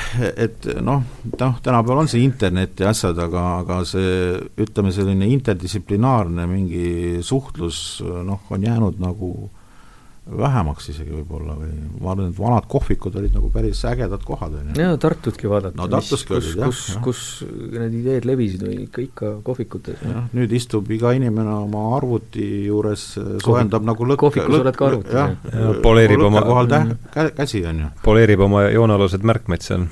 et 0.46 0.68
noh, 0.80 1.02
noh, 1.24 1.58
tänapäeval 1.62 2.04
on 2.04 2.08
see 2.08 2.24
internet 2.24 2.80
ja 2.80 2.92
asjad, 2.94 3.18
aga, 3.20 3.42
aga 3.64 3.82
see 3.88 4.38
ütleme, 4.64 4.94
selline 4.94 5.28
interdistsiplinaarne 5.34 6.46
mingi 6.48 7.20
suhtlus 7.24 8.00
noh, 8.02 8.46
on 8.50 8.64
jäänud 8.64 9.02
nagu 9.02 9.34
vähemaks 10.24 10.86
isegi 10.88 11.12
võib-olla 11.12 11.54
või 11.58 11.72
ma 12.00 12.12
arvan, 12.14 12.30
et 12.30 12.38
vanad 12.38 12.64
kohvikud 12.72 13.16
olid 13.20 13.34
nagu 13.36 13.50
päris 13.52 13.82
ägedad 13.84 14.22
kohad, 14.24 14.54
on 14.56 14.70
ju. 14.70 14.76
no 14.78 14.96
Tartutki 15.00 15.50
vaadata. 15.50 15.76
no 15.76 15.88
Tartuski 15.92 16.36
olid 16.38 16.62
jah. 16.62 16.70
kus, 16.70 16.80
kus 17.04 17.20
need 17.74 17.98
ideed 18.00 18.28
levisid 18.28 18.64
või 18.64 18.78
ikka, 18.86 19.04
ikka 19.04 19.32
kohvikutes. 19.44 20.00
jah, 20.08 20.30
nüüd 20.36 20.54
istub 20.56 20.88
iga 20.96 21.12
inimene 21.16 21.52
oma 21.66 21.84
arvuti 21.98 22.46
juures, 22.70 23.04
soojendab 23.44 23.84
nagu 23.84 24.08
lõkke. 24.08 24.22
kohvikus 24.24 24.64
oled 24.64 24.80
ka 24.80 24.88
arvutis, 24.88 25.12
jah 25.12 25.36
ja,, 25.52 25.76
poleerib 25.84 26.24
oma 26.30 26.44
kohal 26.46 26.72
täh-, 26.72 26.88
mm. 26.88 27.36
käsi, 27.36 27.60
on 27.68 27.84
ju. 27.84 27.92
poleerib 28.06 28.48
oma 28.48 28.64
joonealused 28.70 29.28
märkmeid 29.28 29.66
seal. 29.66 29.84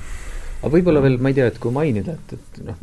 aga 0.63 0.73
võib-olla 0.73 1.05
veel, 1.05 1.21
ma 1.21 1.29
ei 1.29 1.37
tea, 1.37 1.51
et 1.53 1.61
kui 1.61 1.77
mainida, 1.77 2.17
et, 2.17 2.37
et 2.39 2.61
noh, 2.71 2.81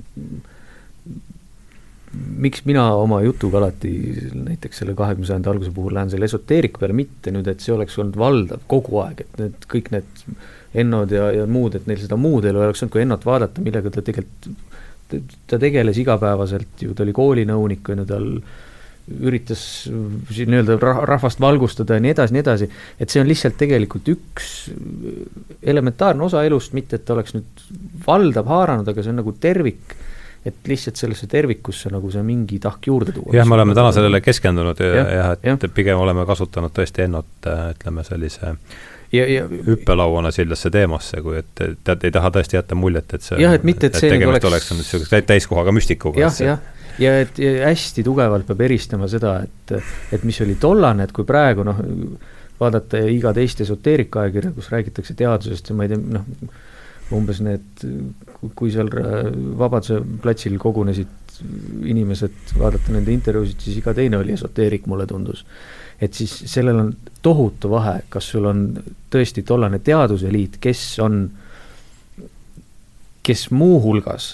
miks 2.13 2.65
mina 2.67 2.89
oma 2.99 3.21
jutuga 3.23 3.61
alati 3.61 3.91
näiteks 4.35 4.83
selle 4.83 4.97
kahekümne 4.99 5.29
sajandi 5.29 5.51
alguse 5.53 5.75
puhul 5.75 5.95
lähen 5.95 6.11
selle 6.11 6.27
esoteeriku 6.27 6.83
peale, 6.83 6.97
mitte 6.97 7.31
nüüd, 7.35 7.47
et 7.51 7.63
see 7.63 7.75
oleks 7.75 7.99
olnud 8.03 8.19
valdav 8.19 8.65
kogu 8.71 8.99
aeg, 9.05 9.23
et 9.27 9.45
need 9.45 9.69
kõik 9.71 9.93
need 9.95 10.25
Ennod 10.81 11.11
ja, 11.11 11.33
ja 11.35 11.47
muud, 11.51 11.75
et 11.75 11.87
neil 11.91 11.99
seda 11.99 12.15
muud 12.19 12.45
elu 12.47 12.61
oleks 12.63 12.83
olnud, 12.83 12.95
kui 12.95 13.03
Ennot 13.03 13.25
vaadata, 13.27 13.63
millega 13.63 13.91
ta 13.91 14.03
tegelikult, 14.07 14.51
ta 15.51 15.59
tegeles 15.59 15.99
igapäevaselt 15.99 16.85
ju, 16.87 16.95
ta 16.95 17.03
oli 17.03 17.15
koolinõunik, 17.15 17.91
on 17.91 18.03
ju, 18.05 18.09
tal 18.11 18.29
üritas 19.11 19.63
siin 20.31 20.53
nii-öelda 20.53 20.77
rahvast 21.09 21.41
valgustada 21.43 21.97
ja 21.97 22.05
nii 22.05 22.13
edasi, 22.15 22.35
nii 22.37 22.43
edasi, 22.45 22.69
et 23.03 23.11
see 23.11 23.23
on 23.23 23.27
lihtsalt 23.27 23.57
tegelikult 23.59 24.07
üks 24.13 24.53
elementaarne 25.63 26.27
osa 26.27 26.45
elust, 26.47 26.77
mitte 26.79 27.01
et 27.01 27.07
ta 27.07 27.17
oleks 27.17 27.35
nüüd 27.35 27.67
valdav 28.07 28.47
haaranud, 28.51 28.91
aga 28.91 29.03
see 29.03 29.11
on 29.11 29.19
nagu 29.23 29.35
tervik 29.43 29.97
et 30.47 30.69
lihtsalt 30.69 30.97
sellesse 30.97 31.27
tervikusse 31.29 31.91
nagu 31.93 32.11
see 32.13 32.23
mingi 32.25 32.59
tahk 32.63 32.87
juurde 32.89 33.13
tuua. 33.13 33.35
jah, 33.37 33.49
me 33.49 33.59
oleme 33.59 33.75
täna 33.77 33.93
sellele 33.93 34.23
keskendunud 34.25 34.81
ja, 34.81 35.03
ja, 35.03 35.27
et 35.37 35.45
ja. 35.45 35.73
pigem 35.75 36.01
oleme 36.01 36.25
kasutanud 36.29 36.73
tõesti 36.77 37.05
Ennot, 37.05 37.29
ütleme 37.45 38.05
sellise 38.07 38.55
ja, 39.13 39.27
ja 39.27 39.45
hüppelauana 39.67 40.33
sellesse 40.35 40.73
teemasse, 40.73 41.21
kui 41.25 41.39
et 41.43 41.53
tead, 41.61 42.09
ei 42.09 42.15
taha 42.15 42.33
tõesti 42.39 42.57
jätta 42.57 42.79
muljet, 42.79 43.17
et 43.17 43.27
see 43.27 43.41
jah, 43.43 43.55
et 43.59 43.67
mitte, 43.69 43.91
et, 43.91 43.97
et 43.97 44.05
see 44.05 44.13
tegemist 44.13 44.47
oleks, 44.49 44.71
oleks 44.71 44.81
niisuguse 44.81 45.23
täiskohaga 45.29 45.75
müstikuga. 45.77 46.23
jah, 46.25 46.41
jah, 46.47 46.65
ja 47.03 47.15
et 47.27 47.41
ja 47.43 47.55
hästi 47.69 48.05
tugevalt 48.07 48.49
peab 48.49 48.65
eristama 48.69 49.09
seda, 49.13 49.41
et, 49.45 49.77
et 50.17 50.25
mis 50.25 50.41
oli 50.45 50.57
tollane, 50.61 51.05
et 51.05 51.15
kui 51.17 51.29
praegu 51.29 51.67
noh, 51.67 51.85
vaadata 52.61 53.05
iga 53.13 53.33
teist 53.37 53.61
esoteerika 53.65 54.25
ajakirja, 54.25 54.57
kus 54.57 54.73
räägitakse 54.73 55.17
teadusest 55.19 55.73
ja 55.73 55.77
ma 55.77 55.87
ei 55.87 55.95
tea, 55.95 56.01
noh, 56.19 56.27
umbes 57.17 57.41
need, 57.43 57.85
kui 58.57 58.71
seal 58.73 58.91
Vabaduse 59.59 60.01
platsil 60.23 60.59
kogunesid 60.63 61.19
inimesed, 61.89 62.55
vaadata 62.59 62.93
nende 62.93 63.13
intervjuusid, 63.15 63.61
siis 63.65 63.79
iga 63.81 63.95
teine 63.97 64.19
oli 64.21 64.35
esoteerik, 64.37 64.87
mulle 64.91 65.07
tundus. 65.09 65.45
et 66.01 66.15
siis 66.17 66.33
sellel 66.49 66.79
on 66.81 66.95
tohutu 67.23 67.71
vahe, 67.71 67.99
kas 68.09 68.31
sul 68.33 68.47
on 68.49 68.63
tõesti 69.13 69.43
tollane 69.45 69.83
teaduseliit, 69.85 70.57
kes 70.61 70.85
on, 71.05 71.27
kes 73.23 73.51
muuhulgas 73.53 74.31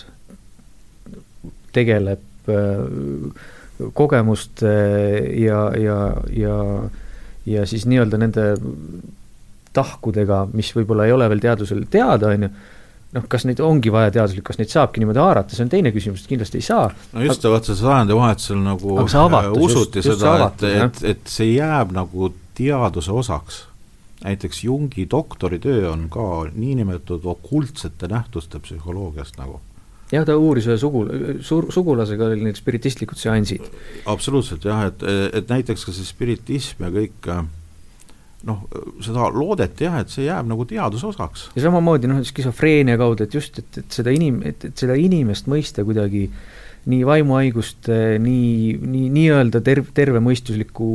tegeleb 1.75 2.51
äh, 2.55 3.43
kogemuste 3.93 4.75
ja, 5.43 5.73
ja, 5.77 5.99
ja, 6.33 6.59
ja 7.47 7.67
siis 7.67 7.87
nii-öelda 7.87 8.21
nende 8.23 8.47
tahkudega, 9.77 10.47
mis 10.57 10.73
võib-olla 10.77 11.07
ei 11.07 11.15
ole 11.15 11.29
veel 11.33 11.43
teadusel 11.45 11.85
teada, 11.93 12.33
on 12.33 12.47
ju, 12.47 12.51
noh, 13.17 13.29
kas 13.31 13.47
neid 13.49 13.61
ongi 13.65 13.93
vaja 13.93 14.13
teaduslik, 14.15 14.45
kas 14.47 14.61
neid 14.61 14.73
saabki 14.73 15.03
niimoodi 15.03 15.23
haarata, 15.23 15.57
see 15.57 15.67
on 15.67 15.73
teine 15.73 15.93
küsimus, 15.95 16.25
et 16.25 16.33
kindlasti 16.33 16.61
ei 16.61 16.67
saa. 16.67 16.89
no 17.13 17.25
just, 17.25 17.47
vaata 17.47 17.77
sajandivahetusel 17.79 18.61
nagu 18.65 18.99
avatus, 19.05 19.63
usuti 19.69 20.03
just, 20.03 20.13
seda, 20.17 20.51
et, 20.51 20.67
et, 20.73 21.07
et 21.15 21.33
see 21.37 21.55
jääb 21.55 21.95
nagu 21.97 22.33
teaduse 22.57 23.13
osaks. 23.13 23.65
näiteks 24.25 24.65
Jungi 24.65 25.07
doktoritöö 25.11 25.91
on 25.93 26.09
ka 26.11 26.47
niinimetatud 26.55 27.25
okultsete 27.25 28.09
nähtuste 28.09 28.59
psühholoogiast 28.59 29.37
nagu 29.39 29.61
jah, 30.13 30.25
ta 30.27 30.37
uuris 30.39 30.67
ühe 30.71 30.77
sugu, 30.81 31.05
suur, 31.45 31.69
sugulasega 31.75 32.31
oli 32.31 32.47
need 32.47 32.59
spiritistlikud 32.59 33.19
seansid. 33.21 33.67
absoluutselt 34.07 34.65
jah, 34.65 34.87
et, 34.91 35.05
et 35.37 35.51
näiteks 35.51 35.87
ka 35.87 35.95
see 35.95 36.07
spiritism 36.07 36.87
ja 36.87 36.93
kõik 36.95 37.31
äh, 37.33 37.43
noh, 38.47 38.63
seda 39.05 39.31
loodeti 39.35 39.87
jah, 39.87 40.01
et 40.03 40.13
see 40.13 40.27
jääb 40.29 40.47
nagu 40.51 40.67
teaduse 40.69 41.09
osaks. 41.11 41.49
ja 41.57 41.65
samamoodi 41.67 42.11
noh, 42.11 42.23
skisofreenia 42.27 42.99
kaudu, 43.01 43.27
et 43.27 43.35
just, 43.35 43.59
et, 43.63 43.83
et 43.83 43.99
seda 43.99 44.15
inim-, 44.15 44.43
et, 44.47 44.69
et 44.71 44.85
seda 44.85 44.97
inimest 44.99 45.51
mõista 45.51 45.85
kuidagi 45.87 46.29
nii 46.87 47.03
vaimuhaiguste, 47.07 47.95
nii, 48.23 48.77
nii, 48.79 49.07
nii-öelda 49.17 49.61
terv-, 49.67 49.89
tervemõistusliku 49.95 50.91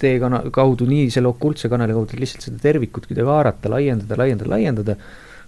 teekana-, 0.00 0.46
kaudu, 0.54 0.88
nii 0.88 1.10
selle 1.12 1.28
okultse 1.28 1.68
kanali 1.68 1.96
kaudu, 1.96 2.16
lihtsalt 2.20 2.46
seda 2.48 2.62
tervikut 2.62 3.10
kuidagi 3.10 3.28
haarata, 3.28 3.72
laiendada, 3.74 4.16
laiendada, 4.22 4.52
laiendada, 4.54 4.96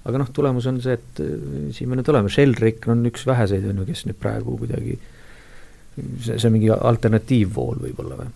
aga 0.05 0.21
noh, 0.21 0.29
tulemus 0.37 0.69
on 0.69 0.83
see, 0.85 0.99
et 1.01 1.25
äh, 1.25 1.33
siin 1.77 1.89
me 1.89 1.97
nüüd 1.97 2.13
oleme, 2.13 2.33
Sheldrake 2.33 2.93
on 2.93 3.09
üks 3.09 3.25
väheseid, 3.29 3.65
on 3.73 3.81
ju, 3.81 3.89
kes 3.89 4.05
nüüd 4.11 4.21
praegu 4.21 4.59
kuidagi 4.61 4.99
see, 5.97 6.37
see 6.37 6.47
on 6.49 6.55
mingi 6.59 6.71
alternatiivvool 6.77 7.81
võib-olla 7.87 8.21
või? 8.21 8.31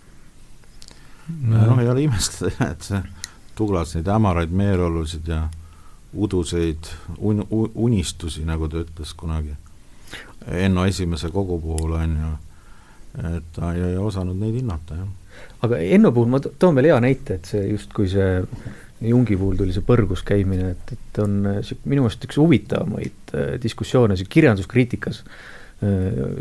Noh, 1.28 1.80
ei 1.80 1.88
ole 1.88 2.06
imestada, 2.06 2.70
et 2.70 2.86
see 2.86 3.02
Douglas 3.58 3.94
neid 3.94 4.08
hämaraid 4.10 4.54
meeleolusid 4.54 5.28
ja 5.30 5.44
uduseid 6.14 6.90
un-, 7.18 7.44
unistusi, 7.74 8.44
nagu 8.46 8.68
ta 8.70 8.82
ütles 8.84 9.14
kunagi 9.18 9.54
Enno 10.44 10.84
esimese 10.84 11.30
kogu 11.32 11.56
puhul, 11.58 11.94
on 11.96 12.16
ju, 12.20 12.30
et 13.30 13.46
ta 13.56 13.70
ei, 13.72 13.94
ei 13.94 13.96
osanud 13.98 14.36
neid 14.36 14.58
hinnata, 14.58 14.98
jah. 14.98 15.38
aga 15.64 15.78
Enno 15.96 16.12
puhul 16.12 16.28
ma 16.30 16.40
toon 16.44 16.76
veel 16.76 16.90
hea 16.90 16.98
näite, 17.00 17.38
et 17.38 17.48
see 17.48 17.64
justkui 17.70 18.10
see 18.12 18.42
Jungi 19.04 19.36
puhul 19.36 19.56
tuli 19.58 19.72
see 19.74 19.84
põrgus 19.84 20.22
käimine, 20.24 20.70
et, 20.76 20.92
et 20.94 21.18
on 21.24 21.32
minu 21.42 22.04
meelest 22.04 22.28
üks 22.28 22.38
huvitavamaid 22.40 23.34
äh, 23.34 23.48
diskussioone 23.60 24.16
see 24.16 24.28
kirjanduskriitikas. 24.30 25.24
Äh, 25.24 25.53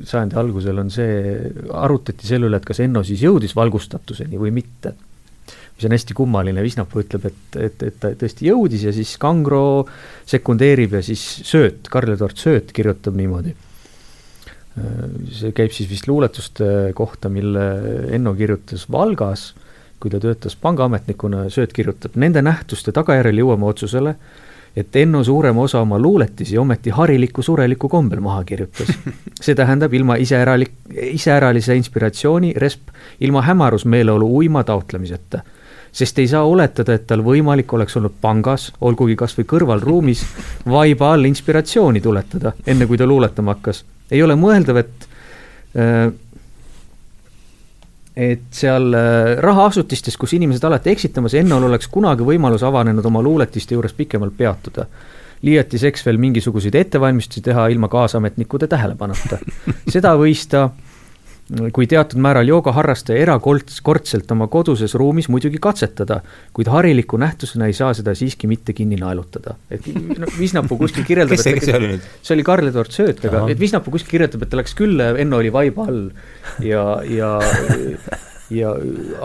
sajandi 0.08 0.38
algusel 0.40 0.80
on 0.84 0.92
see, 0.94 1.34
arutati 1.74 2.28
selle 2.28 2.50
üle, 2.50 2.60
et 2.60 2.68
kas 2.68 2.84
Enno 2.84 3.04
siis 3.06 3.24
jõudis 3.24 3.56
valgustatuseni 3.58 4.40
või 4.40 4.54
mitte. 4.56 4.94
mis 5.76 5.88
on 5.88 5.96
hästi 5.96 6.14
kummaline, 6.14 6.62
Visnapuu 6.64 7.02
ütleb, 7.02 7.26
et, 7.26 7.58
et, 7.58 7.84
et 7.84 8.00
ta 8.00 8.14
tõesti 8.14 8.48
jõudis 8.48 8.84
ja 8.86 8.94
siis 8.94 9.16
Kangro 9.18 9.88
sekundeerib 10.30 10.94
ja 10.94 11.02
siis 11.02 11.24
Sööt, 11.44 11.90
Karl-Eduard 11.90 12.38
Sööt 12.38 12.72
kirjutab 12.72 13.18
niimoodi. 13.18 13.56
Äh, 14.78 15.02
see 15.34 15.52
käib 15.52 15.74
siis 15.74 15.90
vist 15.90 16.08
luuletuste 16.08 16.94
kohta, 16.96 17.30
mille 17.30 17.66
Enno 18.14 18.36
kirjutas 18.38 18.86
Valgas, 18.92 19.52
kui 20.00 20.12
ta 20.12 20.20
töötas 20.20 20.56
pangaametnikuna, 20.60 21.48
Sööt 21.50 21.74
kirjutab, 21.74 22.16
nende 22.20 22.42
nähtuste 22.46 22.94
tagajärjel 22.96 23.44
jõuame 23.44 23.70
otsusele, 23.72 24.16
et 24.76 24.96
Enno 24.96 25.24
suurema 25.24 25.62
osa 25.62 25.80
oma 25.82 26.00
luuletisi 26.00 26.58
ometi 26.58 26.90
hariliku 26.90 27.42
sureliku 27.42 27.90
kombel 27.90 28.20
maha 28.20 28.44
kirjutas. 28.44 28.90
see 29.46 29.56
tähendab 29.56 29.94
ilma 29.94 30.16
iseäralik, 30.16 30.72
iseäralise 31.12 31.76
inspiratsiooni, 31.76 32.54
resp 32.58 32.90
ilma 33.20 33.42
hämarusmeeleolu 33.42 34.30
uima 34.38 34.64
taotlemiseta. 34.64 35.42
sest 35.94 36.20
ei 36.20 36.28
saa 36.28 36.44
oletada, 36.44 36.94
et 36.94 37.04
tal 37.08 37.22
võimalik 37.22 37.74
oleks 37.74 37.98
olnud 37.98 38.16
pangas, 38.22 38.72
olgugi 38.82 39.16
kas 39.16 39.38
või 39.38 39.46
kõrvalruumis, 39.46 40.24
vaiba 40.66 41.12
all 41.14 41.30
inspiratsiooni 41.30 42.02
tuletada, 42.02 42.54
enne 42.66 42.88
kui 42.90 42.98
ta 42.98 43.06
luuletama 43.06 43.54
hakkas. 43.54 43.86
ei 44.12 44.24
ole 44.24 44.36
mõeldav, 44.36 44.78
et 44.78 45.08
äh, 45.78 46.10
et 48.16 48.46
seal 48.54 48.94
äh, 48.94 49.34
rahaasutistes, 49.42 50.18
kus 50.22 50.36
inimesed 50.38 50.64
alati 50.68 50.92
eksitamas, 50.94 51.34
Ennol 51.40 51.66
oleks 51.70 51.90
kunagi 51.92 52.26
võimalus 52.28 52.64
avanenud 52.66 53.06
oma 53.10 53.24
luuletiste 53.26 53.74
juures 53.74 53.94
pikemalt 53.98 54.38
peatuda. 54.38 54.88
liiati 55.44 55.78
seks 55.78 56.06
veel 56.06 56.18
mingisuguseid 56.18 56.76
ettevalmistusi 56.76 57.42
teha 57.44 57.68
ilma 57.68 57.88
kaasametnikude 57.92 58.68
tähelepanuta. 58.68 59.40
seda 59.96 60.14
võis 60.16 60.46
ta 60.48 60.70
kui 61.76 61.88
teatud 61.92 62.22
määral 62.24 62.48
joogaharrastaja 62.48 63.20
erakordselt 63.26 64.32
oma 64.32 64.48
koduses 64.52 64.96
ruumis 65.00 65.28
muidugi 65.32 65.60
katsetada, 65.62 66.22
kuid 66.56 66.72
hariliku 66.72 67.20
nähtusena 67.20 67.68
ei 67.68 67.76
saa 67.78 67.92
seda 67.98 68.16
siiski 68.16 68.48
mitte 68.48 68.74
kinni 68.74 68.96
naelutada. 69.00 69.58
et 69.72 69.88
no 69.92 70.30
Visnapuu 70.40 70.78
kuskil 70.80 71.04
kirjeldab 71.08 71.36
kes 71.36 71.44
see, 71.44 71.56
kes 71.60 71.70
see 71.70 71.80
oli 71.80 71.90
nüüd? 71.94 72.12
see 72.22 72.38
oli 72.38 72.46
Karl-Eduard 72.48 72.96
Sööt, 72.96 73.24
aga 73.28 73.46
et 73.52 73.60
Visnapuu 73.60 73.92
kuskil 73.98 74.18
kirjutab, 74.18 74.46
et 74.46 74.54
ta 74.54 74.62
läks 74.62 74.78
küll, 74.80 75.04
Enno 75.24 75.42
oli 75.44 75.52
vaiba 75.54 75.88
all 75.90 76.06
ja, 76.64 76.86
ja 77.04 77.36
ja 78.54 78.72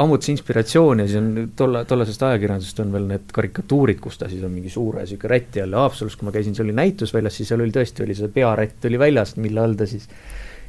ammutas 0.01 0.31
inspiratsiooni 0.33 1.05
ja 1.05 1.11
siis 1.11 1.21
on 1.21 1.51
tolle, 1.57 1.85
tollasest 1.89 2.23
ajakirjandusest 2.23 2.83
on 2.83 2.93
veel 2.95 3.07
need 3.11 3.31
karikatuurid, 3.35 4.01
kus 4.03 4.19
ta 4.19 4.29
siis 4.31 4.43
on 4.47 4.53
mingi 4.55 4.73
suure 4.73 5.05
niisugune 5.05 5.33
räti 5.35 5.63
all 5.63 5.75
ja 5.75 5.85
Haapsalus, 5.85 6.17
kui 6.19 6.29
ma 6.29 6.35
käisin, 6.35 6.57
see 6.57 6.65
oli 6.65 6.75
näitusväljas, 6.79 7.39
siis 7.41 7.53
seal 7.53 7.63
oli 7.65 7.75
tõesti, 7.75 8.07
oli 8.07 8.17
see 8.19 8.31
pearätt 8.33 8.89
oli 8.89 9.01
väljas, 9.01 9.37
mille 9.39 9.63
all 9.63 9.77
ta 9.79 9.87
siis 9.91 10.09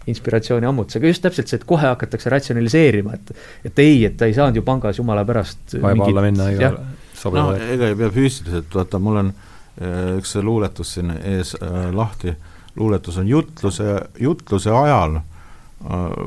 inspiratsiooni 0.10 0.68
ammutas, 0.70 1.00
aga 1.00 1.12
just 1.12 1.24
täpselt 1.26 1.52
see, 1.52 1.60
et 1.62 1.68
kohe 1.70 1.88
hakatakse 1.88 2.32
ratsionaliseerima, 2.34 3.18
et 3.18 3.70
et 3.70 3.84
ei, 3.84 4.04
et 4.10 4.18
ta 4.18 4.30
ei 4.30 4.36
saanud 4.38 4.60
ju 4.60 4.66
pangas 4.66 5.00
jumala 5.00 5.26
pärast 5.28 5.78
vaiba 5.82 6.10
alla 6.10 6.26
minna 6.26 6.50
igale 6.56 6.84
no 7.36 7.52
ega 7.56 7.90
ei 7.90 7.98
pea 8.00 8.12
füüsiliselt, 8.14 8.72
vaata 8.76 9.00
mul 9.04 9.22
on 9.24 9.32
äh, 9.34 10.18
üks 10.20 10.36
luuletus 10.44 10.96
siin 10.96 11.12
ees 11.18 11.56
äh, 11.60 11.90
lahti, 11.96 12.34
luuletus 12.80 13.18
on 13.20 13.28
jutluse, 13.28 13.96
jutluse 14.20 14.72
ajal 14.72 15.20
äh, 15.20 15.24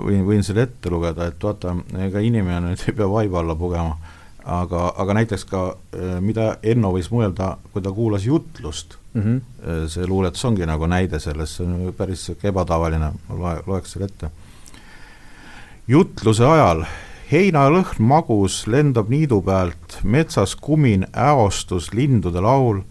võin, 0.06 0.24
võin 0.28 0.44
selle 0.46 0.66
ette 0.68 0.92
lugeda, 0.92 1.28
et 1.30 1.42
vaata, 1.42 1.76
ega 2.06 2.20
inimene 2.20 2.72
nüüd 2.72 2.88
ei 2.88 2.96
pea 2.98 3.08
vaiba 3.08 3.40
alla 3.40 3.56
pugema, 3.58 3.96
aga, 4.44 4.88
aga 4.96 5.20
näiteks 5.20 5.46
ka, 5.48 5.68
äh, 5.96 6.18
mida 6.20 6.56
Enno 6.62 6.92
võis 6.94 7.10
mõelda, 7.14 7.56
kui 7.72 7.84
ta 7.84 7.94
kuulas 7.94 8.26
jutlust 8.28 8.98
mm, 9.14 9.22
-hmm. 9.22 9.88
see 9.88 10.06
luuletus 10.06 10.44
ongi 10.44 10.66
nagu 10.66 10.86
näide 10.86 11.18
sellest, 11.20 11.56
see 11.56 11.66
on 11.66 11.94
päris 11.96 12.28
niisugune 12.28 12.48
ebatavaline, 12.48 13.12
ma 13.28 13.38
loe, 13.38 13.62
loeks 13.66 13.92
selle 13.92 14.06
ette. 14.06 14.30
jutluse 15.88 16.44
ajal 16.44 16.84
heinalõhn 17.32 17.98
magus 17.98 18.66
lendab 18.66 19.08
niidu 19.08 19.40
pealt, 19.42 19.98
metsas 20.04 20.56
kumin 20.56 21.06
äostus 21.16 21.92
lindude 21.94 22.40
laul, 22.40 22.82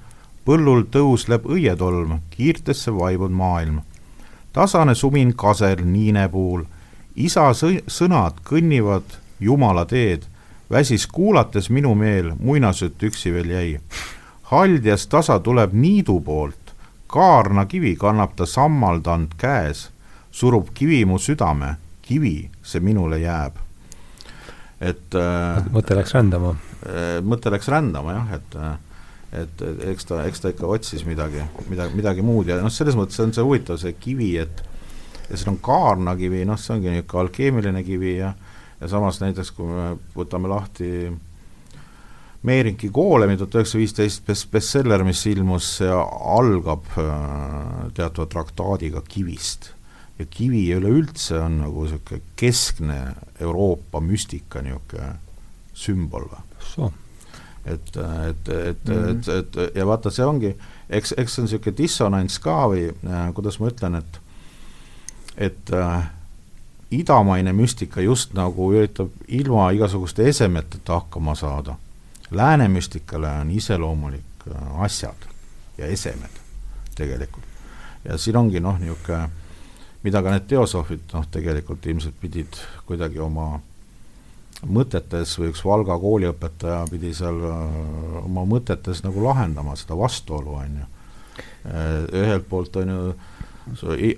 põllul 0.45 0.88
tõusleb 0.89 1.45
õietolm, 1.45 2.19
kiirtesse 2.30 2.91
vaibub 2.91 3.31
maailm. 3.31 3.81
tasane 4.53 4.95
sumin 4.95 5.34
kasel 5.34 5.85
niinepuul, 5.85 6.64
isa 7.15 7.52
sõnad 7.88 8.41
kõnnivad 8.43 9.19
Jumala 9.39 9.85
teed 9.85 10.26
väsis 10.72 11.07
kuulates 11.07 11.69
minu 11.69 11.95
meel, 11.95 12.34
muinasjutt 12.39 13.03
üksi 13.03 13.34
veel 13.34 13.49
jäi. 13.49 13.80
Haldjas 14.52 15.07
tasa 15.07 15.40
tuleb 15.40 15.73
niidu 15.73 16.19
poolt, 16.26 16.76
kaarnakivi 17.11 17.95
kannab 17.99 18.36
ta 18.36 18.45
sammaldanud 18.45 19.36
käes, 19.40 19.90
surub 20.32 20.72
kivi 20.73 21.03
mu 21.06 21.19
südame, 21.19 21.76
kivi 22.02 22.49
see 22.64 22.84
minule 22.84 23.19
jääb. 23.19 23.60
et 24.82 25.15
äh, 25.15 25.61
mõte 25.72 25.95
läks 25.95 26.14
rändama? 26.15 26.56
Äh, 26.90 27.19
mõte 27.22 27.52
läks 27.53 27.68
rändama 27.69 28.15
jah, 28.15 28.32
et 28.40 28.56
äh, 28.56 28.78
et, 29.32 29.61
et 29.61 29.84
eks 29.94 30.06
ta, 30.10 30.23
eks 30.28 30.41
ta 30.44 30.49
ikka 30.52 30.68
otsis 30.68 31.06
midagi, 31.07 31.44
midagi, 31.69 31.95
midagi 31.95 32.23
muud 32.26 32.49
ja 32.52 32.57
noh, 32.60 32.72
selles 32.73 32.98
mõttes 32.99 33.19
on 33.23 33.32
see 33.32 33.45
huvitav, 33.45 33.80
see 33.80 33.94
kivi, 33.95 34.34
et 34.41 34.64
ja 35.30 35.38
seal 35.38 35.53
on 35.53 35.60
kaarnakivi, 35.64 36.44
noh, 36.48 36.60
see 36.60 36.76
ongi 36.76 36.91
niisugune 36.91 37.22
alkeemiline 37.23 37.84
kivi 37.88 38.18
ja 38.18 38.34
ja 38.82 38.88
samas 38.90 39.22
näiteks, 39.22 39.52
kui 39.53 39.69
me 39.69 39.91
võtame 40.15 40.49
lahti 40.49 41.11
Meerinki 42.43 42.89
koolemi 42.89 43.38
tuhat 43.38 43.59
üheksasada 43.59 43.80
viisteist 43.84 44.23
best, 44.26 44.47
bestseller, 44.51 45.03
mis 45.05 45.22
ilmus, 45.30 45.76
algab 45.85 46.88
äh, 46.97 47.91
teatava 47.93 48.26
traktaadiga 48.27 49.03
kivist. 49.07 49.73
ja 50.19 50.26
kivi 50.30 50.68
üleüldse 50.76 51.39
on 51.39 51.59
nagu 51.63 51.84
niisugune 51.85 52.22
keskne 52.38 52.97
Euroopa 53.39 53.99
müstika 54.01 54.61
niisugune 54.61 55.15
sümbol 55.73 56.27
või? 56.30 56.91
et, 57.65 57.95
et, 57.97 58.49
et 58.49 58.88
mm, 58.88 58.93
-hmm. 58.93 59.09
et, 59.19 59.55
et 59.55 59.76
ja 59.76 59.85
vaata, 59.88 60.09
see 60.09 60.26
ongi, 60.26 60.55
eks, 60.89 61.13
eks 61.18 61.35
see 61.35 61.41
on 61.41 61.47
niisugune 61.49 61.77
dissonants 61.77 62.39
ka 62.39 62.57
või 62.73 62.88
äh, 62.89 63.34
kuidas 63.34 63.59
ma 63.59 63.69
ütlen, 63.69 63.95
et 64.01 64.22
et 65.38 65.73
äh, 65.73 66.09
idamaine 66.91 67.53
müstika 67.53 68.01
just 68.01 68.34
nagu 68.34 68.73
üritab 68.73 69.09
ilma 69.27 69.72
igasuguste 69.72 70.27
esemeteta 70.30 70.99
hakkama 70.99 71.35
saada. 71.35 71.76
Lääne 72.31 72.67
müstikale 72.67 73.29
on 73.41 73.51
iseloomulik 73.51 74.47
äh, 74.47 74.81
asjad 74.81 75.27
ja 75.77 75.85
esemed 75.85 76.39
tegelikult. 76.95 77.43
ja 78.05 78.17
siin 78.17 78.37
ongi 78.37 78.59
noh, 78.59 78.79
niisugune, 78.79 79.29
mida 80.03 80.21
ka 80.23 80.31
need 80.33 80.47
teosoofid 80.49 81.11
noh, 81.13 81.27
tegelikult 81.31 81.85
ilmselt 81.85 82.15
pidid 82.21 82.57
kuidagi 82.85 83.19
oma 83.19 83.59
mõtetes 84.67 85.35
või 85.39 85.51
üks 85.51 85.63
Valga 85.65 85.97
kooliõpetaja 85.99 86.85
pidi 86.89 87.13
seal 87.17 87.37
äh, 87.49 87.77
oma 88.23 88.45
mõtetes 88.45 89.03
nagu 89.05 89.23
lahendama 89.23 89.75
seda 89.75 89.97
vastuolu, 89.97 90.57
on 90.63 90.81
ju. 90.81 90.89
Äh, 91.65 91.95
ühelt 92.23 92.49
poolt 92.49 92.75
on 92.81 92.89
ju 92.95 93.13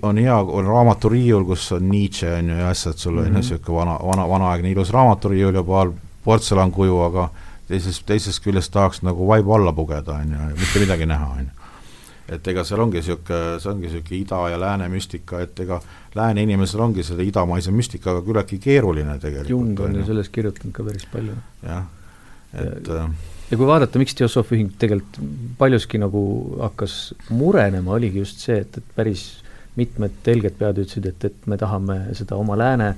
on 0.02 0.18
hea, 0.18 0.36
on 0.40 0.66
raamaturiiul, 0.66 1.44
kus 1.44 1.66
on 1.72 1.88
Nietzsche 1.88 2.30
on 2.38 2.48
ju 2.48 2.56
ja 2.56 2.68
asjad, 2.72 2.96
sul 2.98 3.18
on 3.18 3.26
ju 3.28 3.32
niisugune 3.34 3.78
vana, 3.78 3.98
vana, 4.02 4.28
vanaaegne 4.28 4.70
ilus 4.70 4.90
raamaturiiul 4.90 5.54
ja 5.54 5.62
paar 5.62 5.92
portselankuju, 6.24 7.00
aga 7.04 7.28
teisest, 7.68 8.04
teisest 8.06 8.42
küljest 8.44 8.72
tahaks 8.74 9.02
nagu 9.06 9.28
vaibu 9.28 9.54
alla 9.56 9.72
pugeda, 9.72 10.20
on 10.20 10.32
ju, 10.32 10.48
ja 10.50 10.56
mitte 10.60 10.82
midagi 10.82 11.08
näha, 11.10 11.28
on 11.38 11.44
ju. 11.44 11.68
et 12.34 12.48
ega 12.48 12.64
seal 12.64 12.80
ongi 12.80 13.00
niisugune, 13.00 13.60
see 13.60 13.70
ongi 13.72 13.88
niisugune 13.88 14.20
ida 14.20 14.40
ja 14.54 14.60
lääne 14.60 14.88
müstika, 14.92 15.42
et 15.44 15.60
ega 15.60 15.80
lääne 16.14 16.46
inimesel 16.46 16.80
ongi 16.80 17.04
selle 17.04 17.26
idamaise 17.28 17.72
müstikaga 17.74 18.24
küllaltki 18.24 18.58
keeruline 18.58 19.18
tegelikult. 19.20 19.50
Jung 19.50 19.84
on 19.84 20.00
ju 20.00 20.08
sellest 20.08 20.32
kirjutanud 20.32 20.74
ka 20.74 20.86
päris 20.86 21.06
palju. 21.12 21.36
jah, 21.62 21.86
et 22.54 22.88
ja, 22.88 23.08
ja 23.50 23.56
kui 23.60 23.66
vaadata, 23.68 24.00
miks 24.00 24.16
Teosoofi 24.18 24.56
ühing 24.56 24.72
tegelikult 24.80 25.20
paljuski 25.58 26.00
nagu 26.00 26.24
hakkas 26.62 27.14
murenema, 27.30 27.96
oligi 27.98 28.24
just 28.24 28.44
see, 28.44 28.60
et, 28.64 28.80
et 28.80 28.94
päris 28.96 29.26
mitmed 29.78 30.22
helged 30.26 30.56
pead 30.58 30.78
ütlesid, 30.84 31.08
et, 31.10 31.26
et 31.30 31.50
me 31.50 31.58
tahame 31.58 31.98
seda 32.14 32.38
oma 32.38 32.56
lääne, 32.58 32.94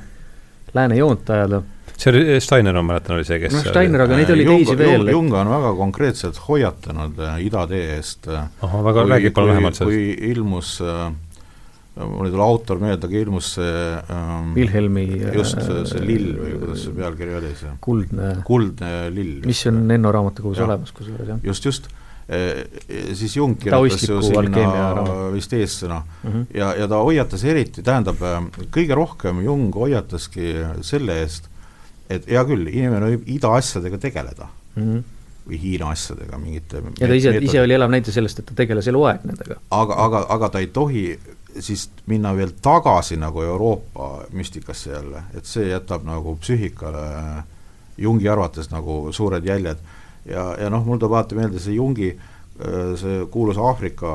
lääne 0.77 0.99
joont 1.01 1.31
ajada. 1.31 1.63
See 1.97 2.13
oli, 2.13 2.41
Steiner, 2.45 2.77
ma 2.77 2.83
mäletan, 2.93 3.17
oli 3.17 3.25
see, 3.25 3.39
kes 3.43 3.55
no 3.57 3.63
Steiner, 3.65 4.07
aga 4.07 4.19
neid 4.19 4.33
oli 4.35 4.45
Jung, 4.47 4.65
teisi 4.65 4.79
veel. 4.81 5.13
Jung 5.13 5.35
on 5.35 5.53
väga 5.53 5.75
konkreetselt 5.79 6.41
hoiatanud 6.49 7.21
äh, 7.25 7.39
idatee 7.47 7.95
eest. 7.97 8.29
Äh, 8.29 8.49
ahah, 8.67 8.83
väga, 8.85 9.07
räägi 9.15 9.33
palun 9.37 9.55
lähemalt 9.55 9.81
sellest. 9.81 9.93
kui 9.93 10.31
ilmus 10.31 10.77
äh, 10.85 11.07
mul 12.05 12.29
ei 12.29 12.33
tule 12.35 12.45
autor 12.45 12.81
meelde, 12.81 13.09
aga 13.09 13.21
ilmus 13.25 13.53
see 13.57 13.77
ähm, 14.13 14.51
Wilhelmi 14.57 15.07
just 15.33 15.57
see, 15.65 15.85
see 15.89 16.03
lill 16.05 16.35
või 16.37 16.57
kuidas 16.61 16.83
see 16.85 16.97
pealkiri 16.97 17.39
oli, 17.39 17.53
see 17.57 17.73
kuldne 17.85 18.33
kuldne 18.47 18.91
lill. 19.15 19.39
mis 19.47 19.63
on 19.71 19.87
Enno 19.95 20.13
raamatukogus 20.13 20.61
olemas 20.67 20.93
kusjuures, 20.97 21.31
jah. 21.33 21.41
just, 21.47 21.65
just 21.65 21.89
e,. 22.29 22.43
siis 23.17 23.39
Jung 23.39 23.57
kirjutas 23.61 24.05
ju 24.05 24.21
sinna 24.29 25.07
vist 25.33 25.57
eessõna 25.57 26.03
mm 26.05 26.31
-hmm. 26.31 26.47
ja, 26.61 26.75
ja 26.83 26.89
ta 26.93 27.01
hoiatas 27.01 27.45
eriti, 27.49 27.83
tähendab, 27.87 28.21
kõige 28.77 28.99
rohkem 28.99 29.41
Jung 29.47 29.73
hoiataski 29.75 30.53
selle 30.85 31.23
eest, 31.23 31.49
et 32.11 32.27
hea 32.31 32.45
küll, 32.49 32.69
inimene 32.71 33.13
võib 33.13 33.29
idaasjadega 33.37 33.99
tegeleda 34.09 34.49
mm. 34.49 34.83
-hmm 34.83 35.05
või 35.47 35.61
Hiina 35.63 35.93
asjadega, 35.95 36.39
mingite 36.43 36.81
ja 36.99 37.07
ta 37.07 37.15
ise, 37.15 37.31
ise 37.39 37.61
oli 37.63 37.75
elav 37.77 37.91
näide 37.93 38.11
sellest, 38.11 38.41
et 38.41 38.49
ta 38.49 38.55
tegeles 38.59 38.89
eluaeg 38.91 39.23
nendega. 39.29 39.61
aga, 39.71 39.99
aga, 40.05 40.23
aga 40.35 40.49
ta 40.49 40.59
ei 40.59 40.67
tohi 40.75 41.05
siis 41.63 41.89
minna 42.11 42.33
veel 42.37 42.51
tagasi 42.63 43.17
nagu 43.17 43.43
Euroopa 43.43 44.27
müstikasse 44.33 44.91
jälle, 44.91 45.23
et 45.35 45.47
see 45.47 45.69
jätab 45.71 46.03
nagu 46.05 46.37
psüühikale 46.41 47.45
Jungi 47.99 48.29
arvates 48.29 48.71
nagu 48.71 49.13
suured 49.13 49.47
jäljed. 49.47 49.79
ja, 50.25 50.57
ja 50.61 50.71
noh, 50.71 50.85
mul 50.85 50.99
tuleb 50.99 51.15
alati 51.15 51.39
meelde 51.39 51.63
see 51.63 51.79
Jungi 51.79 52.11
see 52.97 53.27
kuulus 53.31 53.59
Aafrika, 53.61 54.13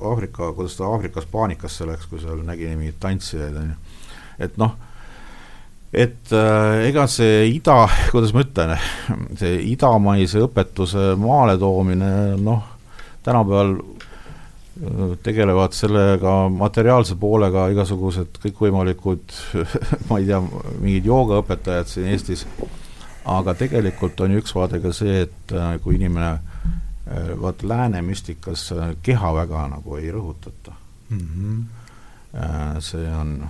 Aafrika, 0.00 0.52
kuidas 0.52 0.76
ta 0.76 0.86
Aafrikas 0.86 1.26
paanikasse 1.26 1.86
läks, 1.88 2.06
kui 2.06 2.20
seal 2.20 2.42
nägi 2.44 2.68
mingeid 2.76 2.98
tantsijaid, 3.00 3.56
on 3.56 3.70
ju. 3.72 3.76
et 4.44 4.58
noh, 4.60 4.76
et 5.92 6.32
äh, 6.32 6.88
ega 6.88 7.06
see 7.10 7.46
ida, 7.54 7.84
kuidas 8.12 8.34
ma 8.36 8.44
ütlen, 8.46 8.74
see 9.40 9.60
idamaise 9.72 10.42
õpetuse 10.46 11.14
maaletoomine, 11.20 12.12
noh, 12.42 12.74
tänapäeval 13.26 13.78
tegelevad 15.22 15.74
sellega 15.74 16.32
materiaalse 16.54 17.16
poolega 17.18 17.66
igasugused 17.72 18.38
kõikvõimalikud 18.42 19.34
ma 20.08 20.20
ei 20.20 20.28
tea, 20.28 20.38
mingid 20.78 21.08
joogaõpetajad 21.08 21.90
siin 21.90 22.12
Eestis, 22.12 22.44
aga 23.28 23.54
tegelikult 23.58 24.20
on 24.24 24.34
ju 24.34 24.42
üks 24.42 24.54
vaade 24.56 24.80
ka 24.82 24.92
see, 24.96 25.24
et 25.26 25.54
äh, 25.56 25.74
kui 25.82 25.98
inimene 25.98 26.30
äh, 26.36 27.32
vaat 27.40 27.64
lääne 27.66 28.02
müstikas 28.06 28.68
äh, 28.76 28.94
keha 29.02 29.32
väga 29.40 29.66
nagu 29.74 29.98
ei 29.98 30.12
rõhutata 30.14 30.76
mm. 31.10 31.26
-hmm. 31.34 32.80
see 32.84 33.08
on, 33.14 33.48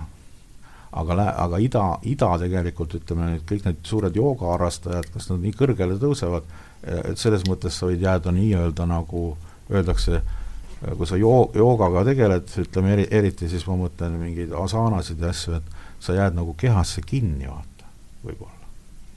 aga 0.91 1.27
aga 1.37 1.59
ida, 1.61 1.83
ida 2.09 2.31
tegelikult 2.41 2.95
ütleme, 2.97 3.39
kõik 3.47 3.67
need 3.67 3.81
suured 3.85 4.15
joogaharrastajad, 4.17 5.11
kas 5.13 5.29
nad 5.29 5.43
nii 5.43 5.53
kõrgele 5.57 5.99
tõusevad, 6.01 6.47
et 6.81 7.19
selles 7.21 7.45
mõttes 7.49 7.77
sa 7.77 7.89
võid 7.89 8.01
jääda 8.05 8.33
nii-öelda 8.33 8.87
nagu 8.89 9.35
öeldakse, 9.69 10.21
kui 10.97 11.09
sa 11.09 11.19
joo-, 11.19 11.51
joogaga 11.55 12.05
tegeled, 12.07 12.49
ütleme 12.63 12.95
eri, 12.95 13.05
eriti 13.19 13.49
siis 13.51 13.67
ma 13.69 13.77
mõtlen 13.83 14.17
mingeid 14.17 14.55
asanasid 14.57 15.21
ja 15.21 15.29
asju, 15.33 15.59
et 15.59 15.77
sa 16.01 16.15
jääd 16.17 16.37
nagu 16.39 16.55
kehasse 16.57 17.03
kinni, 17.05 17.45
vaata, 17.51 17.93
võib-olla. 18.25 18.67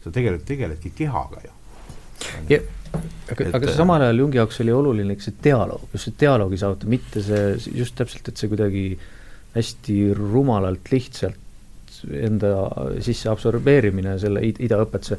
sa 0.05 0.11
tegelikult 0.11 0.49
tegeledki 0.49 0.91
kehaga 0.99 1.41
ju. 1.47 1.53
Ja, 2.51 2.59
aga, 3.31 3.49
aga 3.55 3.67
see 3.67 3.79
samal 3.79 4.03
ajal 4.05 4.25
Jungi 4.25 4.39
jaoks 4.39 4.61
oli 4.63 4.75
oluline 4.75 5.15
ikka 5.17 5.29
see 5.29 5.39
dialoog, 5.47 5.87
just 5.95 6.09
see 6.09 6.19
dialoogi 6.21 6.59
saavutamine, 6.61 6.99
mitte 6.99 7.23
see, 7.25 7.55
just 7.79 7.97
täpselt, 7.99 8.29
et 8.29 8.39
see 8.39 8.51
kuidagi 8.51 8.85
hästi 9.55 9.97
rumalalt 10.19 10.91
lihtsalt 10.93 11.42
enda 12.11 12.53
sisse 13.05 13.31
absorbeerimine 13.33 14.19
selle 14.19 14.43
idaõpetuse. 14.51 15.19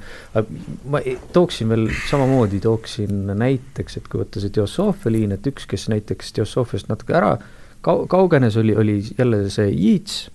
ma 0.91 1.01
tooksin 1.33 1.69
veel 1.69 1.89
samamoodi, 2.09 2.59
tooksin 2.63 3.33
näiteks, 3.33 3.97
et 3.97 4.07
kui 4.11 4.23
võtta 4.23 4.43
see 4.43 4.53
teosoofia 4.53 5.11
liin, 5.11 5.35
et 5.35 5.51
üks, 5.51 5.67
kes 5.69 5.89
näiteks 5.93 6.33
teosoofiast 6.39 6.91
natuke 6.91 7.17
ära 7.17 7.35
kau-, 7.83 8.05
kaugenes, 8.07 8.57
oli, 8.57 8.75
oli 8.75 9.01
jälle 9.17 9.49
see 9.49 9.71
Yeats, 9.71 10.29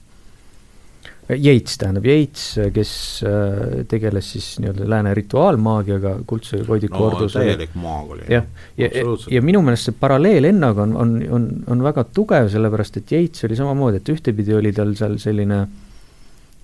Yates 1.28 1.76
tähendab, 1.76 2.06
Yates, 2.08 2.44
kes 2.72 2.90
äh, 3.28 3.82
tegeles 3.88 4.30
siis 4.32 4.46
nii-öelda 4.62 4.86
lääne 4.88 5.10
rituaalmaagiaga, 5.16 6.14
kuldse 6.26 6.62
koidiku 6.64 6.96
no, 6.96 7.10
orduse 7.10 7.42
täielik 7.42 7.74
maag 7.76 8.14
oli. 8.14 8.22
jah, 8.32 8.46
ja, 8.80 8.88
ja, 8.88 9.04
ja 9.36 9.42
minu 9.44 9.60
meelest 9.66 9.90
see 9.90 9.98
paralleel 10.00 10.48
Ennaga 10.48 10.86
on, 10.86 10.96
on, 10.96 11.12
on, 11.36 11.50
on 11.68 11.84
väga 11.84 12.06
tugev, 12.16 12.48
sellepärast 12.52 12.96
et 13.02 13.12
Yates 13.12 13.44
oli 13.44 13.60
samamoodi, 13.60 14.00
et 14.00 14.08
ühtepidi 14.14 14.56
oli 14.56 14.72
tal 14.72 14.96
seal 14.96 15.18
selline 15.20 15.60
äh, 15.66 15.76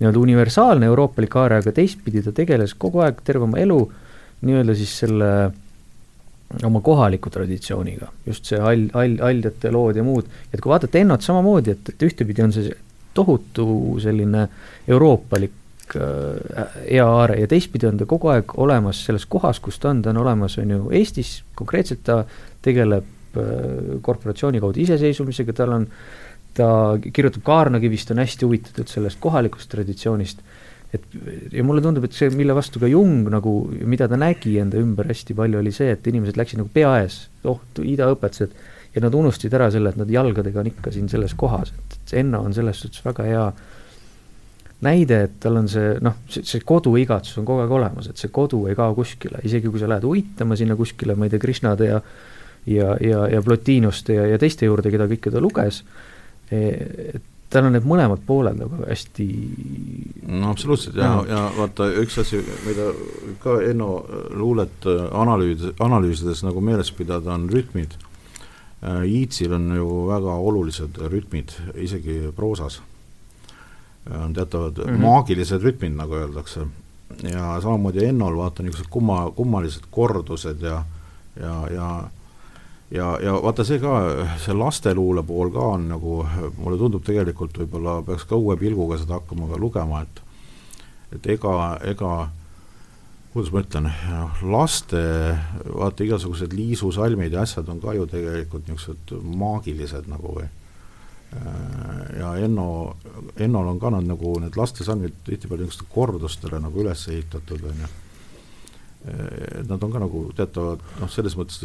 nii-öelda 0.01 0.21
universaalne 0.21 0.89
euroopalik 0.91 1.37
aare, 1.39 1.61
aga 1.63 1.73
teistpidi 1.75 2.23
ta 2.25 2.33
tegeles 2.35 2.75
kogu 2.79 3.05
aeg 3.05 3.21
terve 3.27 3.47
oma 3.47 3.61
elu 3.63 3.79
nii-öelda 4.45 4.75
siis 4.79 4.97
selle 5.05 5.31
oma 6.63 6.81
kohaliku 6.85 7.31
traditsiooniga, 7.33 8.11
just 8.27 8.47
see 8.47 8.61
hall, 8.61 8.89
hall, 8.95 9.17
haljate 9.23 9.71
lood 9.75 9.99
ja 9.99 10.05
muud, 10.07 10.29
et 10.53 10.61
kui 10.61 10.71
vaadata 10.71 11.01
Ennot 11.01 11.25
samamoodi, 11.25 11.75
et, 11.75 11.95
et 11.95 12.05
ühtepidi 12.07 12.45
on 12.45 12.53
see 12.55 12.75
tohutu 13.15 13.67
selline 14.03 14.45
euroopalik 14.91 15.97
äh, 15.97 16.77
hea 16.91 17.07
aare 17.07 17.41
ja 17.41 17.49
teistpidi 17.51 17.89
on 17.89 17.99
ta 18.01 18.07
kogu 18.11 18.31
aeg 18.35 18.55
olemas 18.61 19.05
selles 19.07 19.27
kohas, 19.31 19.61
kus 19.63 19.81
ta 19.83 19.91
on, 19.91 20.03
ta 20.05 20.13
on 20.15 20.23
olemas, 20.23 20.59
on 20.63 20.77
ju, 20.77 20.83
Eestis, 20.95 21.37
konkreetselt 21.59 22.05
ta 22.07 22.21
tegeleb 22.65 23.39
äh, 23.39 23.99
korporatsiooni 24.05 24.63
kaudu 24.63 24.85
iseseisvumisega, 24.85 25.57
tal 25.57 25.79
on, 25.79 25.89
ta 26.55 26.69
kirjutab 27.03 27.45
Kaarnakivist, 27.47 28.13
on 28.15 28.23
hästi 28.23 28.47
huvitatud 28.47 28.91
sellest 28.91 29.21
kohalikust 29.23 29.71
traditsioonist. 29.73 30.45
Et 30.95 31.07
ja 31.51 31.65
mulle 31.67 31.83
tundub, 31.83 32.05
et 32.07 32.15
see, 32.15 32.31
mille 32.31 32.55
vastu 32.55 32.79
ka 32.79 32.87
Jung 32.87 33.27
nagu, 33.33 33.55
mida 33.83 34.07
ta 34.11 34.19
nägi 34.21 34.55
enda 34.63 34.79
ümber 34.79 35.09
hästi 35.11 35.35
palju, 35.35 35.59
oli 35.59 35.73
see, 35.75 35.91
et 35.97 36.07
inimesed 36.07 36.39
läksid 36.39 36.61
nagu 36.61 36.71
pea 36.75 36.93
ees, 37.01 37.17
oh, 37.51 37.59
idaõpetused, 37.83 38.55
ja 38.95 39.03
nad 39.03 39.17
unustasid 39.19 39.57
ära 39.59 39.67
selle, 39.75 39.91
et 39.91 39.99
nad 39.99 40.11
jalgadega 40.11 40.63
on 40.63 40.71
ikka 40.71 40.93
siin 40.95 41.11
selles 41.11 41.35
kohas, 41.39 41.75
et, 41.75 41.97
et 41.99 42.15
Enno 42.23 42.45
on 42.47 42.55
selles 42.55 42.85
suhtes 42.85 43.03
väga 43.03 43.27
hea 43.27 43.49
näide, 44.87 45.21
et 45.27 45.35
tal 45.43 45.59
on 45.59 45.67
see 45.71 45.97
noh, 46.05 46.21
see, 46.31 46.47
see 46.47 46.63
koduigatsus 46.67 47.41
on 47.43 47.49
kogu 47.49 47.65
aeg 47.65 47.75
olemas, 47.75 48.13
et 48.13 48.21
see 48.21 48.31
kodu 48.35 48.65
ei 48.71 48.79
kao 48.79 48.95
kuskile, 48.95 49.43
isegi 49.49 49.73
kui 49.73 49.83
sa 49.83 49.91
lähed 49.91 50.07
uitama 50.07 50.55
sinna 50.61 50.79
kuskile, 50.79 51.19
ma 51.19 51.27
ei 51.27 51.35
tea, 51.35 51.43
Krishnade 51.43 51.91
ja 51.91 52.01
ja, 52.67 52.97
ja, 53.01 53.27
ja 53.29 53.43
Plotinuste 53.43 54.15
ja, 54.15 54.27
ja 54.27 54.39
teiste 54.41 54.69
juurde, 54.69 54.93
keda 54.93 55.09
kõike 55.11 55.33
ta 55.33 55.43
luges, 55.43 55.83
tal 57.55 57.69
on 57.69 57.77
need 57.77 57.87
mõlemad 57.87 58.23
pooled 58.27 58.59
nagu 58.59 58.81
hästi 58.83 59.27
no 60.27 60.51
absoluutselt 60.51 60.97
ja, 60.99 61.11
ja 61.29 61.43
vaata, 61.55 61.87
üks 62.03 62.17
asi, 62.23 62.41
mida 62.67 62.89
ka 63.43 63.59
Enno 63.65 63.91
luulet 64.35 64.89
äh, 64.91 65.05
analüüs, 65.21 65.69
analüüsides 65.83 66.43
nagu 66.47 66.63
meeles 66.65 66.91
pidada, 66.95 67.35
on 67.35 67.47
rütmid. 67.53 67.95
Iitsil 68.85 69.53
äh, 69.53 69.57
on 69.57 69.77
ju 69.79 69.87
väga 70.11 70.35
olulised 70.49 70.99
rütmid, 71.13 71.55
isegi 71.81 72.33
proosas. 72.37 72.81
on 74.11 74.35
teatavad 74.35 74.79
mm 74.79 74.85
-hmm. 74.85 75.01
maagilised 75.01 75.63
rütmid, 75.63 75.95
nagu 75.97 76.15
öeldakse. 76.15 76.67
ja 77.23 77.61
samamoodi 77.63 78.05
Ennol 78.05 78.37
vaata 78.37 78.63
niisugused 78.63 78.91
kumma, 78.91 79.31
kummalised 79.31 79.83
kordused 79.91 80.63
ja, 80.63 80.85
ja, 81.41 81.69
ja 81.71 82.11
ja, 82.91 83.09
ja 83.23 83.35
vaata 83.43 83.65
see 83.67 83.81
ka, 83.83 83.95
see 84.43 84.57
lasteluule 84.57 85.25
pool 85.27 85.53
ka 85.55 85.67
on 85.77 85.89
nagu, 85.95 86.21
mulle 86.59 86.79
tundub 86.81 87.05
tegelikult 87.07 87.59
võib-olla 87.63 88.01
peaks 88.07 88.27
ka 88.29 88.39
uue 88.41 88.57
pilguga 88.61 88.99
seda 89.01 89.21
hakkama 89.21 89.51
ka 89.53 89.61
lugema, 89.61 90.03
et 90.05 90.23
et 91.15 91.27
ega, 91.37 91.79
ega 91.87 92.11
kuidas 93.33 93.53
ma 93.55 93.63
ütlen, 93.63 93.87
noh, 94.11 94.43
laste, 94.51 95.01
vaata 95.67 96.05
igasugused 96.07 96.53
liisusalmid 96.55 97.35
ja 97.35 97.45
asjad 97.47 97.69
on 97.71 97.81
ka 97.83 97.95
ju 97.95 98.07
tegelikult 98.11 98.69
niisugused 98.71 99.17
maagilised 99.43 100.11
nagu 100.11 100.37
või 100.39 100.51
ja 102.19 102.37
Enno, 102.37 102.97
Ennol 103.37 103.69
on 103.69 103.81
ka 103.81 103.91
nad 103.91 104.07
nagu, 104.07 104.37
need 104.43 104.57
lastesalmid 104.59 105.17
tihtipeale 105.27 105.67
niisuguste 105.67 105.91
kordustele 105.95 106.61
nagu 106.63 106.83
üles 106.85 107.07
ehitatud, 107.11 107.65
on 107.71 107.83
ju. 107.83 107.91
Nad 109.69 109.83
on 109.83 109.93
ka 109.93 110.03
nagu 110.03 110.25
teatavad, 110.37 110.85
noh, 111.01 111.11
selles 111.13 111.35
mõttes 111.39 111.65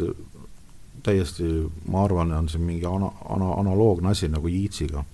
täiesti, 1.02 1.46
ma 1.88 2.04
arvan, 2.04 2.32
on 2.36 2.48
see 2.52 2.60
mingi 2.62 2.86
ana-, 2.88 3.12
ana-, 3.28 3.54
analoogne 3.60 4.12
asi 4.12 4.28
nagu 4.28 4.50
Yeatsiga, 4.50 5.04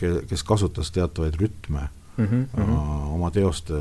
kes 0.00 0.42
kasutas 0.46 0.90
teatavaid 0.90 1.38
rütme 1.38 1.88
mm 2.16 2.26
-hmm. 2.26 2.66
oma 3.14 3.30
teoste 3.30 3.74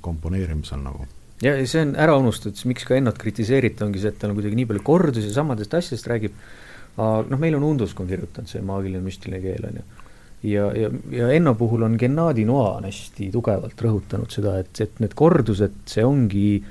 komponeerimisel 0.00 0.82
nagu 0.82 1.06
ja 1.42 1.54
see 1.66 1.82
on 1.82 1.94
ära 1.96 2.16
unustatud, 2.16 2.56
siis 2.56 2.68
miks 2.68 2.84
ka 2.84 2.94
Ennot 2.94 3.18
kritiseeriti, 3.18 3.84
ongi 3.84 4.02
see, 4.02 4.12
et 4.12 4.18
tal 4.18 4.30
on 4.30 4.36
kuidagi 4.36 4.56
nii 4.56 4.66
palju 4.66 4.82
kordusi 4.84 5.32
samadest 5.32 5.74
asjadest 5.74 6.06
räägib, 6.06 6.32
noh, 6.96 7.38
meil 7.38 7.56
on 7.56 7.62
Unduskond 7.62 8.08
kirjutanud 8.12 8.48
see 8.48 8.60
maagiline 8.60 9.02
müstiline 9.04 9.40
keel, 9.40 9.64
on 9.70 9.80
ju. 9.80 9.82
ja, 10.50 10.66
ja, 10.76 10.90
ja 11.10 11.30
Enno 11.32 11.54
puhul 11.54 11.82
on 11.82 11.96
Gennadi 11.96 12.44
Noa 12.44 12.76
on 12.76 12.84
hästi 12.84 13.30
tugevalt 13.32 13.80
rõhutanud 13.80 14.30
seda, 14.30 14.58
et, 14.58 14.80
et 14.80 15.00
need 15.00 15.14
kordused, 15.14 15.80
see 15.86 16.04
ongi, 16.04 16.62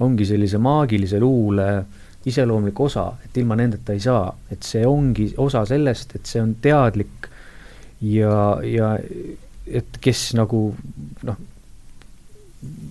ongi 0.00 0.24
sellise 0.24 0.58
maagilise 0.58 1.20
luule 1.20 1.68
äh, 1.76 1.99
iseloomulik 2.28 2.80
osa, 2.80 3.06
et 3.24 3.36
ilma 3.40 3.56
nendeta 3.56 3.94
ei 3.96 4.02
saa, 4.04 4.26
et 4.52 4.66
see 4.66 4.82
ongi 4.86 5.30
osa 5.40 5.64
sellest, 5.68 6.16
et 6.18 6.28
see 6.28 6.42
on 6.42 6.52
teadlik 6.60 7.30
ja, 8.04 8.34
ja 8.66 8.90
et 9.70 9.96
kes 10.04 10.26
nagu 10.36 10.60
noh, 11.28 11.40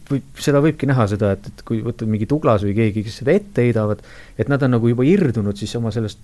võib, 0.10 0.34
seda 0.42 0.64
võibki 0.66 0.90
näha 0.90 1.06
seda, 1.12 1.34
et, 1.38 1.46
et 1.52 1.64
kui 1.68 1.84
võtad 1.86 2.10
mingi 2.10 2.30
Tuglas 2.30 2.66
või 2.66 2.74
keegi, 2.78 3.06
kes 3.06 3.22
seda 3.22 3.38
ette 3.38 3.68
heidavad, 3.68 4.02
et 4.40 4.50
nad 4.50 4.66
on 4.66 4.78
nagu 4.78 4.92
juba 4.92 5.06
irdunud 5.06 5.58
siis 5.60 5.76
oma 5.78 5.94
sellest, 5.94 6.22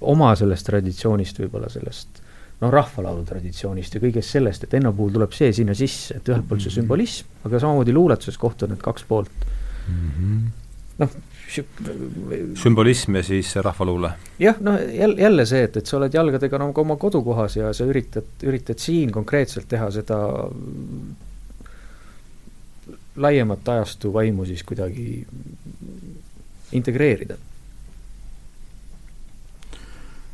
oma 0.00 0.32
sellest 0.38 0.68
traditsioonist 0.70 1.44
võib-olla 1.44 1.68
sellest 1.72 2.24
noh, 2.62 2.72
rahvalaulu 2.72 3.24
traditsioonist 3.28 3.96
ja 3.96 4.02
kõigest 4.02 4.36
sellest, 4.36 4.64
et 4.64 4.76
Enno 4.78 4.92
puhul 4.96 5.14
tuleb 5.14 5.32
see 5.36 5.52
sinna 5.56 5.74
sisse, 5.76 6.18
et 6.18 6.28
ühelt 6.30 6.46
poolt 6.48 6.64
see 6.64 6.72
sümbolism, 6.74 7.30
aga 7.44 7.60
samamoodi 7.62 7.94
luuletuses 7.94 8.38
kohtuvad 8.40 8.74
need 8.74 8.84
kaks 8.84 9.08
poolt. 9.08 9.48
Mm 9.88 10.10
-hmm.. 10.10 10.63
Noh, 10.98 11.14
sümbolism 12.56 13.18
ja 13.18 13.22
siis 13.22 13.56
rahvaluule. 13.56 14.10
jah, 14.38 14.56
no 14.60 14.78
jälle, 14.78 15.20
jälle 15.20 15.46
see, 15.46 15.62
et, 15.68 15.76
et 15.76 15.86
sa 15.86 15.98
oled 15.98 16.14
jalgadega 16.14 16.58
nagu 16.58 16.80
oma 16.80 16.96
kodukohas 16.96 17.56
ja 17.56 17.72
sa 17.72 17.86
üritad, 17.88 18.28
üritad 18.42 18.78
siin 18.82 19.12
konkreetselt 19.12 19.68
teha 19.68 19.90
seda 19.94 20.18
laiemat 23.16 23.68
ajastu 23.68 24.12
vaimu 24.12 24.44
siis 24.44 24.62
kuidagi 24.62 25.26
integreerida. 26.72 27.36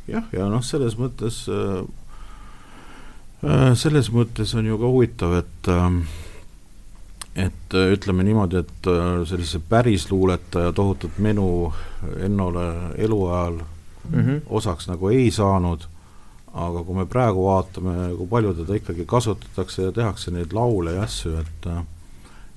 jah, 0.07 0.25
ja 0.33 0.47
noh, 0.49 0.63
selles 0.65 0.97
mõttes 0.99 1.43
äh, 1.51 1.83
äh, 3.45 3.71
selles 3.77 4.09
mõttes 4.11 4.55
on 4.57 4.65
ju 4.65 4.79
ka 4.81 4.89
huvitav, 4.89 5.37
et 5.43 5.69
äh, 5.71 5.87
et 7.35 7.73
äh, 7.73 7.91
ütleme 7.93 8.23
niimoodi, 8.23 8.59
et 8.59 8.87
äh, 8.87 9.21
sellise 9.27 9.61
pärisluuletaja 9.69 10.73
tohutut 10.73 11.17
menu 11.17 11.73
Ennole 12.19 12.65
eluajal 12.97 13.53
mm 14.09 14.19
-hmm. 14.19 14.41
osaks 14.49 14.87
nagu 14.87 15.09
ei 15.09 15.31
saanud, 15.31 15.87
aga 16.53 16.83
kui 16.83 16.95
me 16.95 17.05
praegu 17.05 17.45
vaatame, 17.45 18.15
kui 18.17 18.27
palju 18.27 18.53
teda 18.53 18.75
ikkagi 18.75 19.05
kasutatakse 19.05 19.83
ja 19.83 19.91
tehakse 19.91 20.31
neid 20.31 20.53
laule 20.53 20.93
ja 20.93 21.03
asju, 21.03 21.37
et 21.37 21.67
äh, 21.67 21.83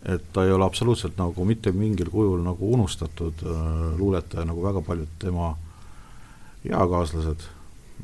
et 0.04 0.24
ta 0.32 0.44
ei 0.44 0.52
ole 0.52 0.64
absoluutselt 0.64 1.16
nagu 1.16 1.44
mitte 1.44 1.72
mingil 1.72 2.10
kujul 2.10 2.42
nagu 2.42 2.72
unustatud 2.72 3.34
luuletaja, 3.96 4.44
nagu 4.44 4.62
väga 4.62 4.82
paljud 4.82 5.08
tema 5.18 5.56
eakaaslased 6.64 7.40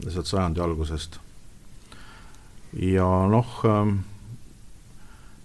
sealt 0.09 0.27
sajandi 0.27 0.61
algusest. 0.61 1.19
ja 2.73 3.29
noh 3.29 3.61
äh,, 3.65 3.95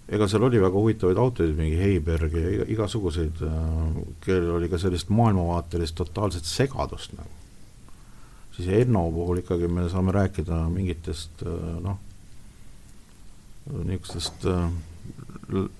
ega 0.08 0.28
seal 0.30 0.44
oli 0.46 0.60
väga 0.62 0.78
huvitavaid 0.78 1.18
autoreid, 1.18 1.56
mingi 1.58 1.78
Heiberg 1.80 2.34
ja 2.38 2.66
igasuguseid, 2.70 3.42
äh, 3.42 4.02
kellel 4.22 4.52
oli 4.60 4.70
ka 4.70 4.78
sellist 4.78 5.10
maailmavaatelist 5.10 5.96
totaalset 5.98 6.44
segadust 6.46 7.16
nagu. 7.18 7.30
siis 8.56 8.68
Enno 8.68 9.10
puhul 9.12 9.42
ikkagi 9.42 9.68
me 9.68 9.88
saame 9.88 10.12
rääkida 10.12 10.62
mingitest 10.72 11.42
äh, 11.42 11.80
noh, 11.82 11.98
niisugustest 13.84 14.46
äh, 14.46 14.70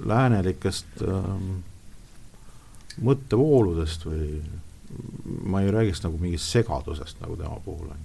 läänelikest 0.06 1.00
mõttevooludest 3.02 4.04
või 4.06 4.42
ma 5.46 5.62
ei 5.62 5.70
räägiks 5.70 6.02
nagu 6.04 6.18
mingist 6.18 6.50
segadusest 6.50 7.18
nagu 7.20 7.36
tema 7.36 7.58
puhul 7.64 7.90
on. 7.94 8.04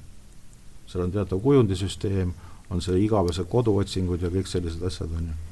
seal 0.87 1.03
on 1.03 1.11
teatav 1.11 1.41
kujundisüsteem, 1.41 2.33
on 2.69 2.81
see 2.81 3.03
igavesed 3.05 3.49
koduotsingud 3.49 4.21
ja 4.21 4.29
kõik 4.33 4.49
sellised 4.49 4.83
asjad 4.85 5.13
on 5.17 5.31
ju 5.31 5.50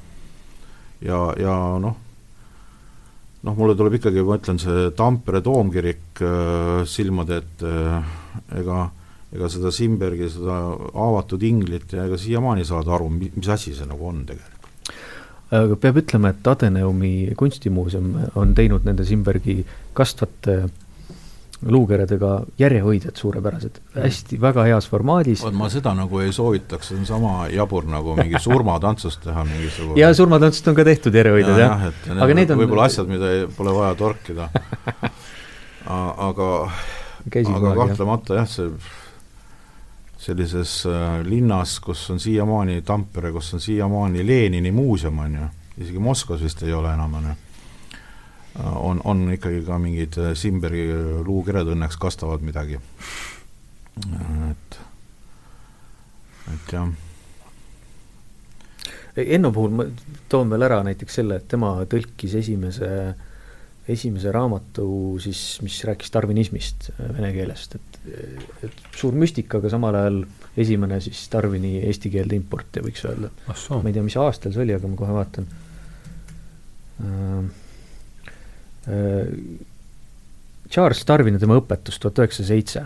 ja, 1.05 1.19
ja 1.39 1.55
noh, 1.81 1.97
noh, 3.43 3.57
mulle 3.57 3.75
tuleb 3.77 3.99
ikkagi, 3.99 4.23
ma 4.25 4.39
ütlen, 4.39 4.59
see 4.61 4.89
Tampere 4.97 5.41
toomkirik 5.45 6.23
äh, 6.23 6.87
silmade 6.89 7.43
ette 7.43 7.75
äh,, 7.89 8.15
ega 8.61 8.87
ega 9.29 9.49
seda 9.51 9.69
Simbergi, 9.73 10.25
seda 10.33 10.55
haavatud 10.95 11.43
inglit 11.45 11.93
ja 11.93 12.07
ega 12.07 12.17
siiamaani 12.17 12.63
saada 12.65 12.95
aru, 12.95 13.11
mis 13.13 13.49
asi 13.53 13.75
see 13.77 13.85
nagu 13.85 14.07
on 14.09 14.23
tegelikult. 14.25 14.69
aga 15.53 15.77
peab 15.81 15.99
ütlema, 16.01 16.33
et 16.33 16.47
Adeneumi 16.47 17.35
kunstimuuseum 17.37 18.09
on 18.37 18.55
teinud 18.57 18.85
nende 18.85 19.05
Simbergi 19.05 19.59
kastvate 19.97 20.55
äh, 20.65 20.69
luukeredega 21.65 22.29
järjehoidjad 22.59 23.17
suurepärased, 23.19 23.81
hästi 23.95 24.39
väga 24.41 24.63
heas 24.69 24.87
formaadis. 24.89 25.41
vot 25.43 25.55
ma 25.55 25.67
seda 25.69 25.93
nagu 25.97 26.21
ei 26.23 26.31
soovitaks, 26.35 26.91
see 26.91 26.99
on 26.99 27.09
sama 27.09 27.33
jabur 27.51 27.87
nagu 27.89 28.15
mingi 28.19 28.39
surmatantsust 28.47 29.23
teha 29.25 29.43
mingisugune. 29.47 29.99
ja 29.99 30.13
surmatantsust 30.13 30.71
on 30.71 30.77
ka 30.77 30.85
tehtud 30.87 31.19
järjehoidjad 31.19 31.59
ja, 31.59 31.65
jah. 31.65 31.83
ja,, 32.07 32.15
aga 32.23 32.37
need 32.39 32.55
on 32.55 32.61
võib-olla 32.63 32.87
asjad, 32.87 33.11
mida 33.11 33.33
ei, 33.35 33.43
pole 33.57 33.75
vaja 33.75 33.95
torkida. 33.99 34.49
Aga, 35.89 36.47
aga 37.49 37.69
kahtlemata 37.73 38.35
jah, 38.37 38.49
see 38.51 38.67
sellises 40.19 40.83
äh, 40.85 41.21
linnas, 41.25 41.79
kus 41.79 42.03
on 42.13 42.19
siiamaani 42.19 42.81
Tampere, 42.85 43.31
kus 43.31 43.53
on 43.53 43.63
siiamaani 43.63 44.25
Lenini 44.27 44.71
muuseum, 44.71 45.19
on 45.19 45.35
ju, 45.35 45.47
isegi 45.79 45.99
Moskvas 46.03 46.43
vist 46.43 46.63
ei 46.63 46.73
ole 46.75 46.91
enam, 46.93 47.13
on 47.17 47.29
ju, 47.31 47.35
on, 48.57 49.01
on 49.05 49.27
ikkagi 49.33 49.63
ka 49.67 49.77
mingid 49.81 50.17
äh, 50.21 50.33
Simberi 50.37 50.87
luukered 51.25 51.69
õnneks 51.75 51.99
kastavad 52.01 52.43
midagi. 52.45 52.79
et, 54.49 54.79
et 56.53 56.73
jah. 56.73 56.89
Enno 59.19 59.51
puhul 59.51 59.73
ma 59.75 59.85
toon 60.31 60.51
veel 60.53 60.63
ära 60.63 60.79
näiteks 60.85 61.19
selle, 61.19 61.41
et 61.41 61.47
tema 61.51 61.73
tõlkis 61.89 62.37
esimese, 62.39 62.89
esimese 63.89 64.31
raamatu 64.31 64.85
siis, 65.19 65.59
mis 65.65 65.81
rääkis 65.89 66.13
tarvinismist 66.13 66.91
vene 66.99 67.33
keelest, 67.35 67.75
et 67.75 67.89
et 68.63 68.83
suur 68.95 69.15
müstika, 69.17 69.59
aga 69.59 69.71
samal 69.71 69.97
ajal 69.99 70.19
esimene 70.59 70.99
siis 71.03 71.25
Darwini 71.31 71.79
eesti 71.83 72.11
keelde 72.13 72.37
importija, 72.37 72.83
võiks 72.85 73.03
öelda. 73.07 73.31
ma 73.49 73.81
ei 73.89 73.95
tea, 73.95 74.05
mis 74.05 74.17
aastal 74.19 74.55
see 74.55 74.63
oli, 74.63 74.75
aga 74.75 74.91
ma 74.91 74.99
kohe 74.99 75.15
vaatan 75.17 75.49
uh,. 77.03 77.49
Uh, 78.89 79.65
Charles 80.69 81.01
Darwin 81.07 81.37
ja 81.37 81.41
tema 81.41 81.57
õpetus 81.57 81.97
tuhat 82.01 82.21
üheksasada 82.21 82.51
seitse, 82.51 82.83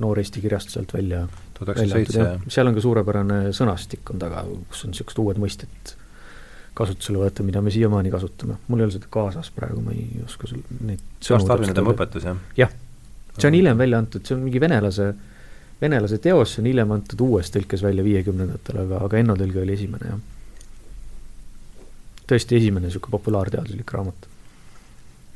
noor 0.00 0.18
Eesti 0.20 0.40
kirjastus 0.40 0.78
sealt 0.78 0.94
välja. 0.96 1.26
tuhat 1.56 1.74
üheksasada 1.74 2.00
seitse, 2.00 2.22
jah. 2.22 2.48
seal 2.52 2.70
on 2.70 2.76
ka 2.76 2.84
suurepärane 2.84 3.38
sõnastik 3.56 4.12
on 4.12 4.20
taga, 4.22 4.44
kus 4.70 4.86
on 4.86 4.94
niisugused 4.94 5.20
uued 5.22 5.40
mõisted 5.42 5.94
kasutusele 6.76 7.20
võetud, 7.20 7.48
mida 7.48 7.60
me 7.64 7.72
siiamaani 7.72 8.12
kasutame. 8.12 8.58
mul 8.68 8.82
ei 8.82 8.88
ole 8.88 8.96
seda 8.96 9.08
kaasas 9.12 9.52
praegu, 9.52 9.80
ma 9.84 9.92
ei 9.96 10.24
oska 10.24 10.48
sul 10.48 10.64
neid 10.80 11.02
Charles 11.20 11.48
Darwin 11.48 11.72
ja 11.72 11.76
tema 11.76 11.92
õpetus, 11.96 12.24
jah? 12.28 12.40
jah 12.56 12.72
see 13.38 13.50
on 13.50 13.56
hiljem 13.58 13.78
välja 13.78 13.98
antud, 14.00 14.24
see 14.24 14.36
on 14.36 14.44
mingi 14.46 14.60
venelase, 14.60 15.10
venelase 15.80 16.18
teos, 16.24 16.54
see 16.54 16.62
on 16.62 16.70
hiljem 16.70 16.94
antud 16.96 17.20
uues 17.26 17.52
tõlkes 17.52 17.84
välja 17.84 18.04
viiekümnendatel, 18.04 18.80
aga, 18.84 19.02
aga 19.08 19.20
Enno 19.20 19.36
tõlge 19.36 19.60
oli 19.60 19.76
esimene, 19.76 20.14
jah. 20.14 20.22
tõesti 22.32 22.56
esimene 22.60 22.88
niisugune 22.88 23.16
populaarteaduslik 23.18 23.92
raamat 23.92 24.30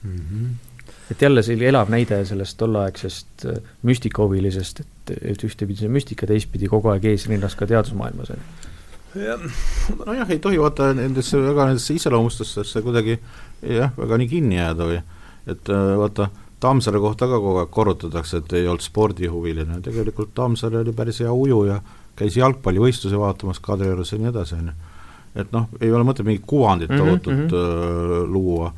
mm. 0.02 0.16
-hmm. 0.16 0.92
et 1.10 1.22
jälle 1.22 1.42
selline 1.42 1.68
elav 1.68 1.90
näide 1.90 2.24
sellest 2.24 2.58
tolleaegsest 2.58 3.46
äh, 3.46 3.62
müstikahuvilisest, 3.82 4.80
et, 4.80 5.14
et 5.22 5.44
ühtepidi 5.44 5.84
see 5.84 5.88
müstika, 5.88 6.26
teistpidi 6.26 6.68
kogu 6.68 6.88
aeg 6.88 7.04
eesrinnas 7.04 7.56
ka 7.56 7.66
teadusmaailmas, 7.66 8.32
nojah, 10.06 10.30
ei 10.30 10.38
tohi 10.38 10.60
vaata 10.60 10.92
nendesse 10.94 11.38
väga 11.42 11.66
nendesse 11.72 11.94
iseloomustustesse 11.94 12.82
kuidagi 12.82 13.18
jah, 13.62 13.90
väga 13.96 14.18
nii 14.20 14.28
kinni 14.28 14.60
jääda 14.60 14.86
või 14.86 15.00
et 15.50 15.72
äh, 15.72 15.96
vaata, 15.98 16.28
Tammsaare 16.60 17.00
kohta 17.00 17.24
ka 17.24 17.38
kogu 17.40 17.62
aeg 17.62 17.70
korrutatakse, 17.72 18.42
et 18.42 18.52
ei 18.58 18.66
olnud 18.68 18.84
spordihuviline, 18.84 19.78
tegelikult 19.84 20.34
Tammsaare 20.36 20.82
oli 20.82 20.92
päris 20.92 21.22
hea 21.24 21.32
ujuja, 21.32 21.78
käis 22.18 22.36
jalgpallivõistlusi 22.36 23.16
vaatamas 23.16 23.62
Kadriorus 23.64 24.12
ja 24.12 24.18
nii 24.20 24.28
edasi, 24.28 24.58
on 24.58 24.68
ju. 24.68 24.74
et 25.40 25.52
noh, 25.56 25.70
ei 25.80 25.92
ole 25.92 26.04
mõtet 26.04 26.26
mingit 26.26 26.44
kuvandit 26.46 26.90
mhm, 26.90 26.98
tohutut 27.00 27.32
mm 27.32 27.46
-hmm. 27.48 28.32
luua, 28.34 28.72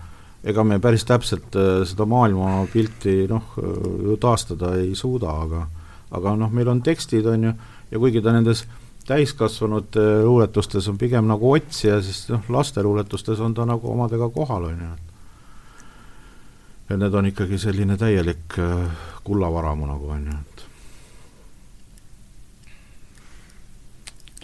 ega 0.45 0.65
me 0.67 0.81
päris 0.83 1.05
täpselt 1.09 1.55
äh, 1.59 1.83
seda 1.89 2.07
maailmapilti 2.09 3.27
noh, 3.31 3.55
ju 4.09 4.17
taastada 4.21 4.75
ei 4.81 4.95
suuda, 4.99 5.37
aga 5.47 5.67
aga 6.13 6.35
noh, 6.37 6.51
meil 6.53 6.69
on 6.69 6.83
tekstid, 6.85 7.27
on 7.27 7.49
ju, 7.49 7.53
ja 7.91 8.01
kuigi 8.01 8.23
ta 8.25 8.35
nendes 8.35 8.67
täiskasvanute 9.09 10.03
luuletustes 10.27 10.89
on 10.93 10.99
pigem 10.99 11.27
nagu 11.31 11.55
otsija, 11.55 12.01
siis 12.05 12.27
noh, 12.31 12.45
laste 12.53 12.83
luuletustes 12.85 13.41
on 13.41 13.55
ta 13.57 13.67
nagu 13.69 13.91
omadega 13.91 14.29
kohal, 14.35 14.69
on 14.71 14.85
ju. 14.85 14.91
Ja 16.91 16.99
need 17.01 17.15
on 17.17 17.31
ikkagi 17.31 17.59
selline 17.59 17.97
täielik 17.99 18.59
äh, 18.61 19.09
kullavaramu 19.25 19.89
nagu 19.89 20.13
on 20.13 20.29
ju, 20.29 20.37
et 20.43 20.69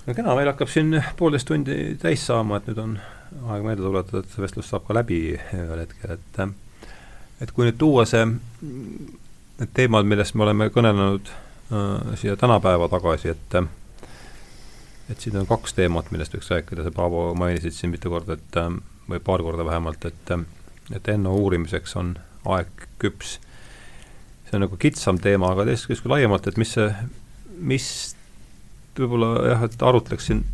no 0.07 0.16
kena, 0.16 0.35
meil 0.39 0.49
hakkab 0.49 0.73
siin 0.73 0.97
poolteist 1.19 1.51
tundi 1.51 1.79
täis 2.01 2.25
saama, 2.27 2.57
et 2.59 2.70
nüüd 2.70 2.81
on 2.81 2.99
aeg 3.48 3.64
meelde 3.64 3.84
tuletada, 3.84 4.22
et 4.22 4.32
see 4.32 4.44
vestlus 4.44 4.70
saab 4.70 4.86
ka 4.86 4.96
läbi 4.96 5.20
ühel 5.36 5.82
hetkel, 5.84 6.16
et 6.16 6.40
et 7.44 7.52
kui 7.55 7.68
nüüd 7.68 7.78
tuua 7.78 8.05
see, 8.09 8.24
need 8.24 9.74
teemad, 9.76 10.09
millest 10.09 10.34
me 10.34 10.46
oleme 10.46 10.70
kõnelenud 10.74 11.30
äh, 11.30 12.14
siia 12.20 12.36
tänapäeva 12.40 12.88
tagasi, 12.92 13.34
et 13.34 13.60
et 15.09 15.20
siin 15.24 15.38
on 15.40 15.48
kaks 15.48 15.72
teemat, 15.72 16.10
millest 16.12 16.34
võiks 16.36 16.50
rääkida, 16.52 16.84
sa, 16.84 16.92
Paavo, 16.92 17.30
mainisid 17.38 17.72
siin 17.72 17.92
mitu 17.94 18.10
korda, 18.12 18.36
et 18.36 18.59
või 19.09 19.20
paar 19.24 19.44
korda 19.44 19.64
vähemalt, 19.64 20.05
et 20.05 20.34
et 20.94 21.09
Enno 21.12 21.34
uurimiseks 21.36 21.96
on 22.00 22.14
aeg 22.48 22.88
küps. 22.98 23.38
see 24.48 24.56
on 24.56 24.64
nagu 24.64 24.76
kitsam 24.80 25.18
teema, 25.20 25.52
aga 25.52 25.66
teisest 25.68 25.88
küljest 25.88 26.05
kui 26.05 26.12
laiemalt, 26.12 26.46
et 26.48 26.56
mis 26.56 26.70
see, 26.72 26.88
mis 27.59 27.88
võib-olla 28.96 29.32
jah, 29.50 29.64
et 29.68 29.82
arutleksin 29.82 30.44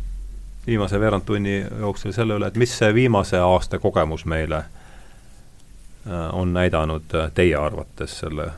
viimase 0.67 0.99
veerand 0.99 1.25
tunni 1.25 1.65
jooksul 1.79 2.11
selle 2.11 2.37
üle, 2.39 2.47
et 2.47 2.57
mis 2.57 2.77
see 2.77 2.93
viimase 2.93 3.39
aasta 3.39 3.79
kogemus 3.79 4.25
meile 4.25 4.57
äh, 4.57 6.29
on 6.33 6.53
näidanud 6.53 7.15
äh, 7.15 7.31
teie 7.33 7.55
arvates 7.55 8.19
selle, 8.19 8.51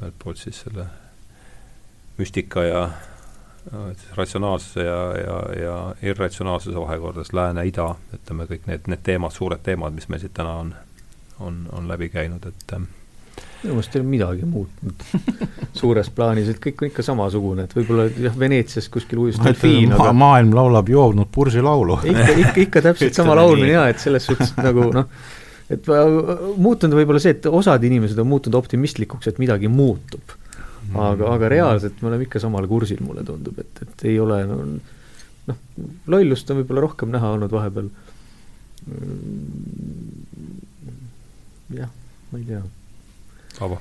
ühelt 0.00 0.18
poolt 0.24 0.38
siis 0.38 0.60
selle 0.66 0.86
müstika 2.18 2.64
ja 2.64 2.84
äh, 2.84 4.04
ratsionaalsuse 4.16 4.84
ja, 4.84 5.00
ja, 5.18 5.40
ja 5.62 5.80
irratsionaalsuse 6.02 6.78
vahekordas 6.80 7.32
lääne-ida, 7.32 7.94
ütleme 8.14 8.46
kõik 8.50 8.70
need, 8.70 8.86
need 8.86 9.02
teemad, 9.02 9.34
suured 9.34 9.62
teemad, 9.62 9.96
mis 9.96 10.08
meil 10.08 10.22
siit 10.22 10.36
täna 10.36 10.54
on 10.62 10.74
on, 11.40 11.68
on 11.72 11.88
läbi 11.88 12.08
käinud, 12.08 12.46
et 12.46 12.72
minu 13.62 13.76
meelest 13.76 13.96
ei 13.96 14.00
ole 14.00 14.08
midagi 14.08 14.46
muutnud 14.48 15.04
suures 15.76 16.10
plaanis, 16.14 16.48
et 16.52 16.60
kõik 16.62 16.82
on 16.82 16.90
ikka 16.90 17.04
samasugune, 17.04 17.66
et 17.66 17.74
võib-olla 17.76 18.06
jah, 18.10 18.36
Veneetsias 18.38 18.88
kuskil 18.92 19.20
ujus 19.24 19.40
delfiin, 19.42 19.92
aga 19.96 20.12
maailm 20.16 20.54
laulab 20.56 20.88
joobnud 20.90 21.30
pursilaulu 21.34 22.00
ikka, 22.10 22.28
ikka, 22.44 22.56
ikka 22.64 22.82
täpselt 22.88 23.16
sama 23.18 23.36
laul 23.38 23.58
on 23.58 23.68
hea, 23.68 23.86
et 23.92 24.02
selles 24.02 24.26
suhtes 24.30 24.54
nagu 24.58 24.90
noh, 24.94 25.08
et 25.70 25.90
muutunud 26.56 26.96
võib-olla 26.98 27.22
see, 27.22 27.36
et 27.36 27.50
osad 27.50 27.84
inimesed 27.86 28.18
on 28.20 28.30
muutunud 28.30 28.58
optimistlikuks, 28.60 29.30
et 29.30 29.42
midagi 29.42 29.70
muutub. 29.70 30.36
aga, 30.90 31.34
aga 31.36 31.48
reaalselt 31.52 32.00
me 32.02 32.10
oleme 32.10 32.26
ikka 32.26 32.40
samal 32.42 32.66
kursil, 32.66 33.02
mulle 33.06 33.22
tundub, 33.26 33.58
et, 33.62 33.84
et 33.84 34.08
ei 34.10 34.16
ole 34.18 34.40
noh, 34.48 34.64
noh, 35.50 35.60
lollust 36.10 36.50
on 36.50 36.62
võib-olla 36.62 36.88
rohkem 36.88 37.12
näha 37.14 37.36
olnud 37.36 37.52
vahepeal 37.52 37.92
jah, 41.76 41.90
ma 42.32 42.38
ei 42.38 42.44
tea. 42.48 42.62
Aavo? 43.60 43.80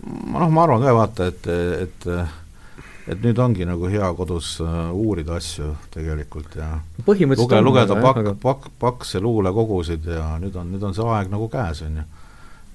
ma 0.00 0.40
noh, 0.40 0.52
ma 0.54 0.64
arvan 0.64 0.84
ka 0.84 0.94
vaata, 0.96 1.26
et, 1.28 1.50
et 1.84 2.06
et 3.10 3.22
nüüd 3.24 3.38
ongi 3.42 3.66
nagu 3.66 3.88
hea 3.90 4.08
kodus 4.16 4.52
uh, 4.62 4.90
uurida 4.94 5.36
asju 5.40 5.72
tegelikult 5.94 6.54
ja 6.58 6.68
luge, 7.06 7.60
lugeda 7.64 7.96
pakk, 7.98 8.32
pakk, 8.42 8.68
pakse 8.80 9.22
luulekogusid 9.24 10.06
ja 10.14 10.26
nüüd 10.42 10.56
on, 10.60 10.70
nüüd 10.74 10.84
on 10.86 10.96
see 10.96 11.06
aeg 11.16 11.32
nagu 11.32 11.48
käes, 11.52 11.82
on 11.86 12.00
ju. 12.02 12.06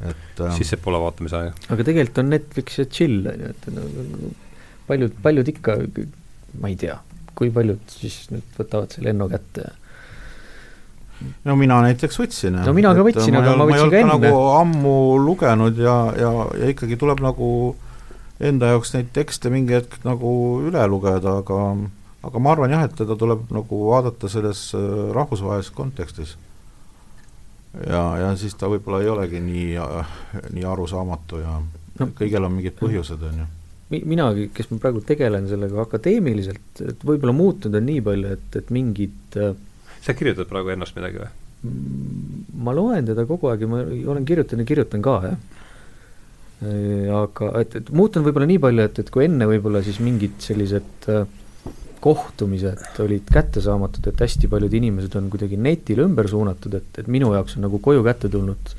et 0.10 0.42
äh, 0.44 0.58
siis 0.58 0.74
see 0.74 0.82
pole 0.82 1.00
vaatamise 1.04 1.40
aeg. 1.40 1.64
aga 1.70 1.88
tegelikult 1.88 2.22
on 2.24 2.32
Netflix 2.34 2.82
ja 2.82 2.88
chill, 2.98 3.22
on 3.32 3.46
ju, 3.46 3.54
et 3.54 3.70
no, 3.78 4.34
paljud, 4.90 5.16
paljud 5.24 5.54
ikka, 5.56 5.78
ma 6.62 6.74
ei 6.74 6.78
tea, 6.84 6.98
kui 7.38 7.54
paljud 7.56 7.96
siis 7.96 8.26
nüüd 8.34 8.60
võtavad 8.60 8.98
selle 8.98 9.14
Enno 9.16 9.30
kätte 9.32 9.70
ja 9.70 9.74
no 11.46 11.56
mina 11.60 11.80
näiteks 11.86 12.20
võtsin. 12.20 12.60
no 12.66 12.74
mina 12.76 12.94
ka 12.96 13.06
võtsin, 13.08 13.38
aga 13.40 13.56
ma 13.58 13.68
võtsin 13.70 13.92
ka 13.92 14.00
enne. 14.02 14.14
nagu 14.16 14.46
ammu 14.60 14.96
lugenud 15.24 15.78
ja, 15.82 15.98
ja, 16.20 16.32
ja 16.60 16.72
ikkagi 16.74 16.98
tuleb 17.02 17.24
nagu 17.24 17.50
enda 18.44 18.74
jaoks 18.74 18.96
neid 18.96 19.14
tekste 19.16 19.52
mingi 19.54 19.78
hetk 19.78 20.02
nagu 20.08 20.32
üle 20.68 20.88
lugeda, 20.92 21.40
aga 21.44 21.60
aga 22.26 22.42
ma 22.42 22.56
arvan 22.56 22.74
jah, 22.74 22.88
et 22.88 22.96
teda 22.98 23.18
tuleb 23.20 23.46
nagu 23.54 23.82
vaadata 23.92 24.30
selles 24.32 24.68
äh, 24.78 24.88
rahvusvahelises 25.16 25.74
kontekstis. 25.76 26.38
ja, 27.86 28.04
ja 28.22 28.32
siis 28.40 28.56
ta 28.56 28.70
võib-olla 28.72 29.04
ei 29.04 29.12
olegi 29.12 29.44
nii, 29.44 29.68
äh, 29.80 30.16
nii 30.56 30.66
arusaamatu 30.68 31.44
ja 31.44 31.60
no, 31.62 32.10
kõigil 32.18 32.44
on 32.44 32.58
mingid 32.58 32.80
põhjused, 32.80 33.22
on 33.30 33.46
ju 33.46 33.52
minagi, 33.86 34.50
kes 34.54 34.72
ma 34.72 34.80
praegu 34.82 35.02
tegelen 35.06 35.46
sellega 35.48 35.84
akadeemiliselt, 35.84 36.82
et 36.82 37.04
võib-olla 37.06 37.36
muutunud 37.38 37.78
on 37.78 37.86
nii 37.86 38.02
palju, 38.04 38.32
et, 38.34 38.56
et 38.58 38.72
mingid 38.74 39.38
äh, 39.40 39.54
sa 40.06 40.14
kirjutad 40.18 40.50
praegu 40.50 40.74
ennast 40.74 40.98
midagi 40.98 41.24
või? 41.24 41.32
ma 42.66 42.74
loen 42.76 43.08
teda 43.08 43.26
kogu 43.26 43.50
aeg 43.50 43.64
ja 43.66 43.70
ma 43.70 43.82
olen 43.84 44.26
kirjutanud 44.28 44.64
ja 44.64 44.70
kirjutan 44.70 45.02
ka, 45.06 45.16
jah. 45.26 45.40
aga 47.20 47.50
et, 47.62 47.80
et 47.82 47.90
muutunud 47.90 48.28
võib-olla 48.28 48.48
nii 48.50 48.62
palju, 48.62 48.86
et, 48.86 49.02
et 49.02 49.10
kui 49.14 49.26
enne 49.26 49.48
võib-olla 49.50 49.82
siis 49.86 49.98
mingid 50.04 50.38
sellised 50.46 51.10
äh, 51.12 51.26
kohtumised 52.06 53.00
olid 53.02 53.30
kättesaamatud, 53.34 54.06
et 54.12 54.22
hästi 54.22 54.50
paljud 54.52 54.74
inimesed 54.78 55.16
on 55.18 55.30
kuidagi 55.34 55.58
netile 55.58 56.06
ümber 56.06 56.30
suunatud, 56.30 56.78
et, 56.78 57.02
et 57.02 57.10
minu 57.12 57.32
jaoks 57.34 57.58
on 57.58 57.66
nagu 57.66 57.80
koju 57.82 58.04
kätte 58.06 58.30
tulnud 58.30 58.76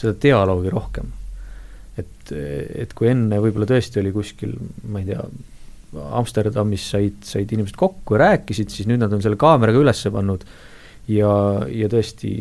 seda 0.00 0.14
dialoogi 0.22 0.72
rohkem. 0.72 1.10
et, 2.00 2.32
et 2.32 2.92
kui 2.96 3.10
enne 3.10 3.36
võib-olla 3.42 3.68
tõesti 3.68 4.00
oli 4.00 4.14
kuskil, 4.14 4.54
ma 4.88 5.02
ei 5.02 5.10
tea, 5.10 5.26
Amsterdamis 6.16 6.84
said, 6.94 7.18
said 7.26 7.50
inimesed 7.52 7.76
kokku 7.76 8.14
ja 8.14 8.22
rääkisid, 8.22 8.70
siis 8.72 8.88
nüüd 8.88 9.02
nad 9.02 9.12
on 9.12 9.20
selle 9.24 9.36
kaameraga 9.40 9.80
üles 9.82 10.00
pannud 10.14 10.46
ja, 11.10 11.30
ja 11.70 11.88
tõesti 11.92 12.32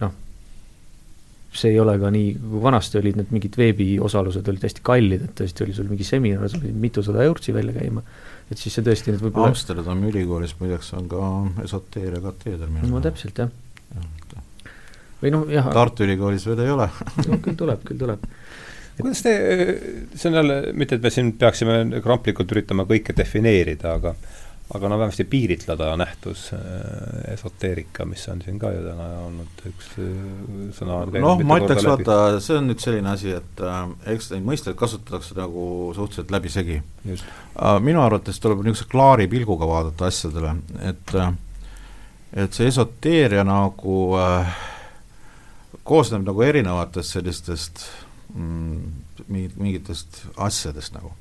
noh, 0.00 0.14
see 1.58 1.72
ei 1.72 1.78
ole 1.80 1.94
ka 2.00 2.10
nii, 2.12 2.32
kui 2.38 2.62
vanasti 2.62 3.00
olid 3.00 3.18
need 3.18 3.30
mingid 3.34 3.56
veebiosalused 3.58 4.48
olid 4.52 4.66
hästi 4.68 4.84
kallid, 4.84 5.24
et 5.28 5.34
tõesti 5.38 5.64
oli 5.64 5.76
sul 5.76 5.88
mingi 5.90 6.06
seminar, 6.06 6.48
sul 6.50 6.62
pidi 6.64 6.74
mitusada 6.78 7.24
eurtsi 7.24 7.54
välja 7.56 7.74
käima, 7.76 8.04
et 8.48 8.60
siis 8.60 8.76
see 8.76 8.84
tõesti 8.86 9.14
nüüd 9.14 9.24
võib-olla 9.24 9.52
Amsterdami 9.54 10.12
ülikoolis 10.12 10.54
muideks 10.60 10.92
on 10.98 11.08
ka 11.10 11.30
esoteeria 11.64 12.20
kateeder 12.24 12.70
minu 12.72 12.92
no 12.92 13.02
täpselt, 13.04 13.40
jah. 13.40 13.52
Ja. 13.96 14.42
või 15.22 15.32
noh, 15.34 15.46
jah 15.50 15.70
Tartu 15.72 16.04
Ülikoolis 16.04 16.44
veel 16.44 16.66
ei 16.66 16.74
ole. 16.74 16.90
No 17.24 17.38
küll 17.40 17.56
tuleb, 17.56 17.80
küll 17.88 18.00
tuleb. 18.00 18.26
Kuidas 18.98 19.22
te, 19.24 19.32
see 20.12 20.28
on 20.28 20.36
jälle, 20.40 20.58
mitte 20.76 20.98
et 20.98 21.04
me 21.06 21.10
siin 21.14 21.30
peaksime 21.38 22.00
kramplikult 22.04 22.52
üritama 22.52 22.84
kõike 22.88 23.14
defineerida, 23.16 23.94
aga 23.94 24.12
aga 24.74 24.88
no 24.88 24.98
vähemasti 25.00 25.24
piiritleda 25.24 25.94
nähtus 25.96 26.50
äh, 26.52 26.60
esoteerika, 27.32 28.04
mis 28.04 28.26
on 28.28 28.42
siin 28.44 28.58
ka 28.60 28.70
ju 28.74 28.82
täna 28.84 29.06
olnud 29.24 29.62
üks 29.70 29.90
äh, 30.04 30.10
sõna 30.76 31.00
noh, 31.14 31.40
ma 31.48 31.56
ütleks, 31.62 31.86
vaata, 31.88 32.18
see 32.44 32.58
on 32.60 32.68
nüüd 32.68 32.82
selline 32.84 33.12
asi, 33.14 33.32
et 33.38 33.62
äh, 33.64 33.80
eks 34.14 34.32
neid 34.34 34.44
mõisteid 34.48 34.76
kasutatakse 34.78 35.38
nagu 35.38 35.64
suhteliselt 35.96 36.34
läbisegi. 36.34 36.82
Uh, 37.08 37.78
minu 37.80 38.02
arvates 38.04 38.40
tuleb 38.44 38.60
niisuguse 38.60 38.90
klaari 38.92 39.28
pilguga 39.30 39.68
vaadata 39.70 40.10
asjadele, 40.12 40.58
et 40.90 41.14
äh, 41.16 41.32
et 42.36 42.52
see 42.52 42.68
esoteeria 42.68 43.44
nagu 43.48 43.96
äh, 44.20 44.58
koosneb 45.88 46.26
nagu 46.28 46.44
erinevatest 46.44 47.16
sellistest 47.16 47.86
mm, 48.34 48.82
mingitest 49.56 50.26
asjadest 50.36 50.92
nagu 50.98 51.14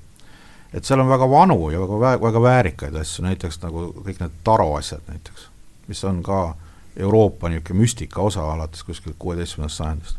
et 0.73 0.85
seal 0.85 0.99
on 0.99 1.10
väga 1.10 1.30
vanu 1.30 1.69
ja 1.72 1.81
väga, 1.81 2.14
väga 2.22 2.41
väärikaid 2.41 2.95
asju, 2.99 3.26
näiteks 3.26 3.61
nagu 3.64 3.89
kõik 4.03 4.22
need 4.22 4.39
taro 4.44 4.73
asjad 4.77 5.03
näiteks, 5.07 5.49
mis 5.88 6.03
on 6.07 6.22
ka 6.23 6.56
Euroopa 6.98 7.49
niisugune 7.49 7.84
müstika 7.84 8.22
osa 8.22 8.44
alates 8.52 8.84
kuskilt 8.84 9.15
kuueteistkümnendast 9.19 9.77
sajandist. 9.77 10.18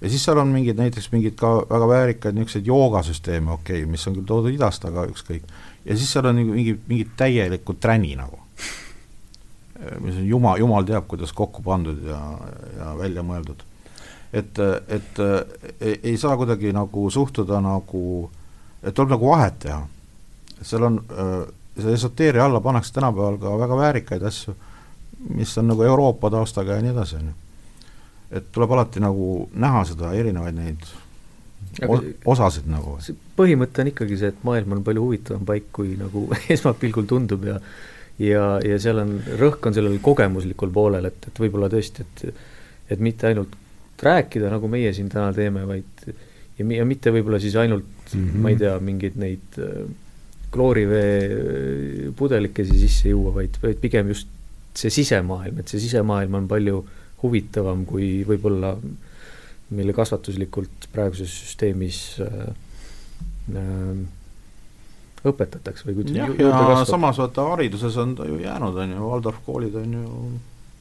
ja 0.00 0.10
siis 0.10 0.24
seal 0.24 0.38
on 0.38 0.48
mingid, 0.52 0.76
näiteks 0.76 1.12
mingid 1.12 1.36
ka 1.40 1.56
väga 1.70 1.88
väärikaid 1.88 2.34
niisuguseid 2.34 2.66
joogasüsteeme, 2.66 3.50
okei 3.50 3.82
okay,, 3.82 3.90
mis 3.90 4.06
on 4.08 4.18
küll 4.18 4.28
toodud 4.28 4.54
idast, 4.54 4.84
aga 4.84 5.06
ükskõik. 5.08 5.44
ja 5.84 5.96
siis 5.96 6.12
seal 6.12 6.26
on 6.26 6.42
mingi, 6.42 6.78
mingi 6.86 7.08
täielikku 7.16 7.74
träni 7.80 8.16
nagu, 8.20 8.40
mis 10.00 10.18
on 10.18 10.26
jumal, 10.26 10.58
jumal 10.58 10.84
teab, 10.84 11.06
kuidas 11.08 11.32
kokku 11.32 11.62
pandud 11.62 12.04
ja, 12.04 12.20
ja 12.78 12.94
välja 12.98 13.22
mõeldud. 13.22 13.64
et, 14.32 14.58
et 14.88 15.20
ei, 15.80 16.00
ei 16.02 16.16
saa 16.18 16.36
kuidagi 16.36 16.72
nagu 16.72 17.10
suhtuda 17.10 17.60
nagu 17.64 18.02
äh, 18.24 18.40
et 18.84 18.94
tuleb 18.94 19.14
nagu 19.14 19.30
vahet 19.30 19.58
teha. 19.66 19.80
seal 20.62 20.82
on, 20.86 20.98
see 21.76 21.92
esoteeria 21.92 22.44
alla 22.44 22.60
pannakse 22.60 22.92
tänapäeval 22.94 23.38
ka 23.42 23.54
väga 23.58 23.76
väärikaid 23.76 24.22
asju, 24.22 24.54
mis 25.34 25.58
on 25.58 25.68
nagu 25.72 25.82
Euroopa 25.82 26.30
taustaga 26.30 26.76
ja 26.78 26.84
nii 26.84 26.92
edasi, 26.92 27.16
on 27.16 27.32
ju. 27.32 27.34
et 28.38 28.52
tuleb 28.52 28.72
alati 28.76 29.00
nagu 29.00 29.48
näha 29.54 29.84
seda, 29.88 30.12
erinevaid 30.12 30.60
neid 30.60 30.92
Aga 31.82 31.96
osasid 32.30 32.68
nagu. 32.70 32.98
see 33.02 33.16
põhimõte 33.38 33.82
on 33.82 33.90
ikkagi 33.90 34.18
see, 34.20 34.30
et 34.30 34.46
maailm 34.46 34.76
on 34.76 34.84
palju 34.86 35.02
huvitavam 35.02 35.46
paik, 35.48 35.70
kui 35.74 35.96
nagu 35.98 36.28
esmapilgul 36.54 37.08
tundub 37.10 37.46
ja 37.48 37.58
ja, 38.22 38.44
ja 38.62 38.78
seal 38.78 39.00
on, 39.02 39.16
rõhk 39.40 39.66
on 39.66 39.74
sellel 39.74 39.96
kogemuslikul 40.02 40.70
poolel, 40.74 41.08
et, 41.10 41.30
et 41.30 41.40
võib-olla 41.40 41.70
tõesti, 41.72 42.04
et 42.04 42.44
et 42.94 43.00
mitte 43.00 43.26
ainult 43.26 43.56
rääkida, 44.04 44.50
nagu 44.52 44.68
meie 44.68 44.92
siin 44.92 45.08
täna 45.08 45.32
teeme, 45.32 45.64
vaid 45.66 46.04
ja, 46.06 46.66
ja 46.78 46.84
mitte 46.86 47.12
võib-olla 47.14 47.40
siis 47.42 47.56
ainult 47.58 48.03
mm, 48.14 48.28
-hmm. 48.28 48.42
ma 48.42 48.52
ei 48.54 48.56
tea, 48.60 48.74
mingeid 48.80 49.16
neid 49.20 49.58
äh, 49.58 49.84
kloorivee 50.54 51.14
äh, 51.28 52.12
pudelikesi 52.16 52.78
sisse 52.78 53.08
juua, 53.08 53.34
vaid, 53.34 53.58
vaid 53.62 53.80
pigem 53.82 54.12
just 54.14 54.28
see 54.74 54.90
sisemaailm, 54.90 55.58
et 55.62 55.70
see 55.70 55.82
sisemaailm 55.82 56.34
on 56.40 56.48
palju 56.50 56.84
huvitavam 57.22 57.84
kui 57.88 58.24
võib-olla 58.28 58.74
meile 59.74 59.94
kasvatuslikult 59.96 60.88
praeguses 60.92 61.32
süsteemis 61.44 62.00
äh, 62.22 62.48
äh, 63.54 64.02
õpetatakse 65.24 65.86
või 65.88 66.00
kuidas 66.00 66.18
jah, 66.18 66.34
ja, 66.38 66.50
ja 66.50 66.82
samas 66.88 67.18
vaata 67.22 67.46
hariduses 67.54 67.96
on 68.02 68.16
ta 68.18 68.26
ju 68.28 68.40
jäänud, 68.42 68.76
on 68.76 68.96
ju, 68.96 69.06
Waldorf 69.08 69.40
koolid 69.46 69.78
on 69.80 69.96
ju 69.98 70.10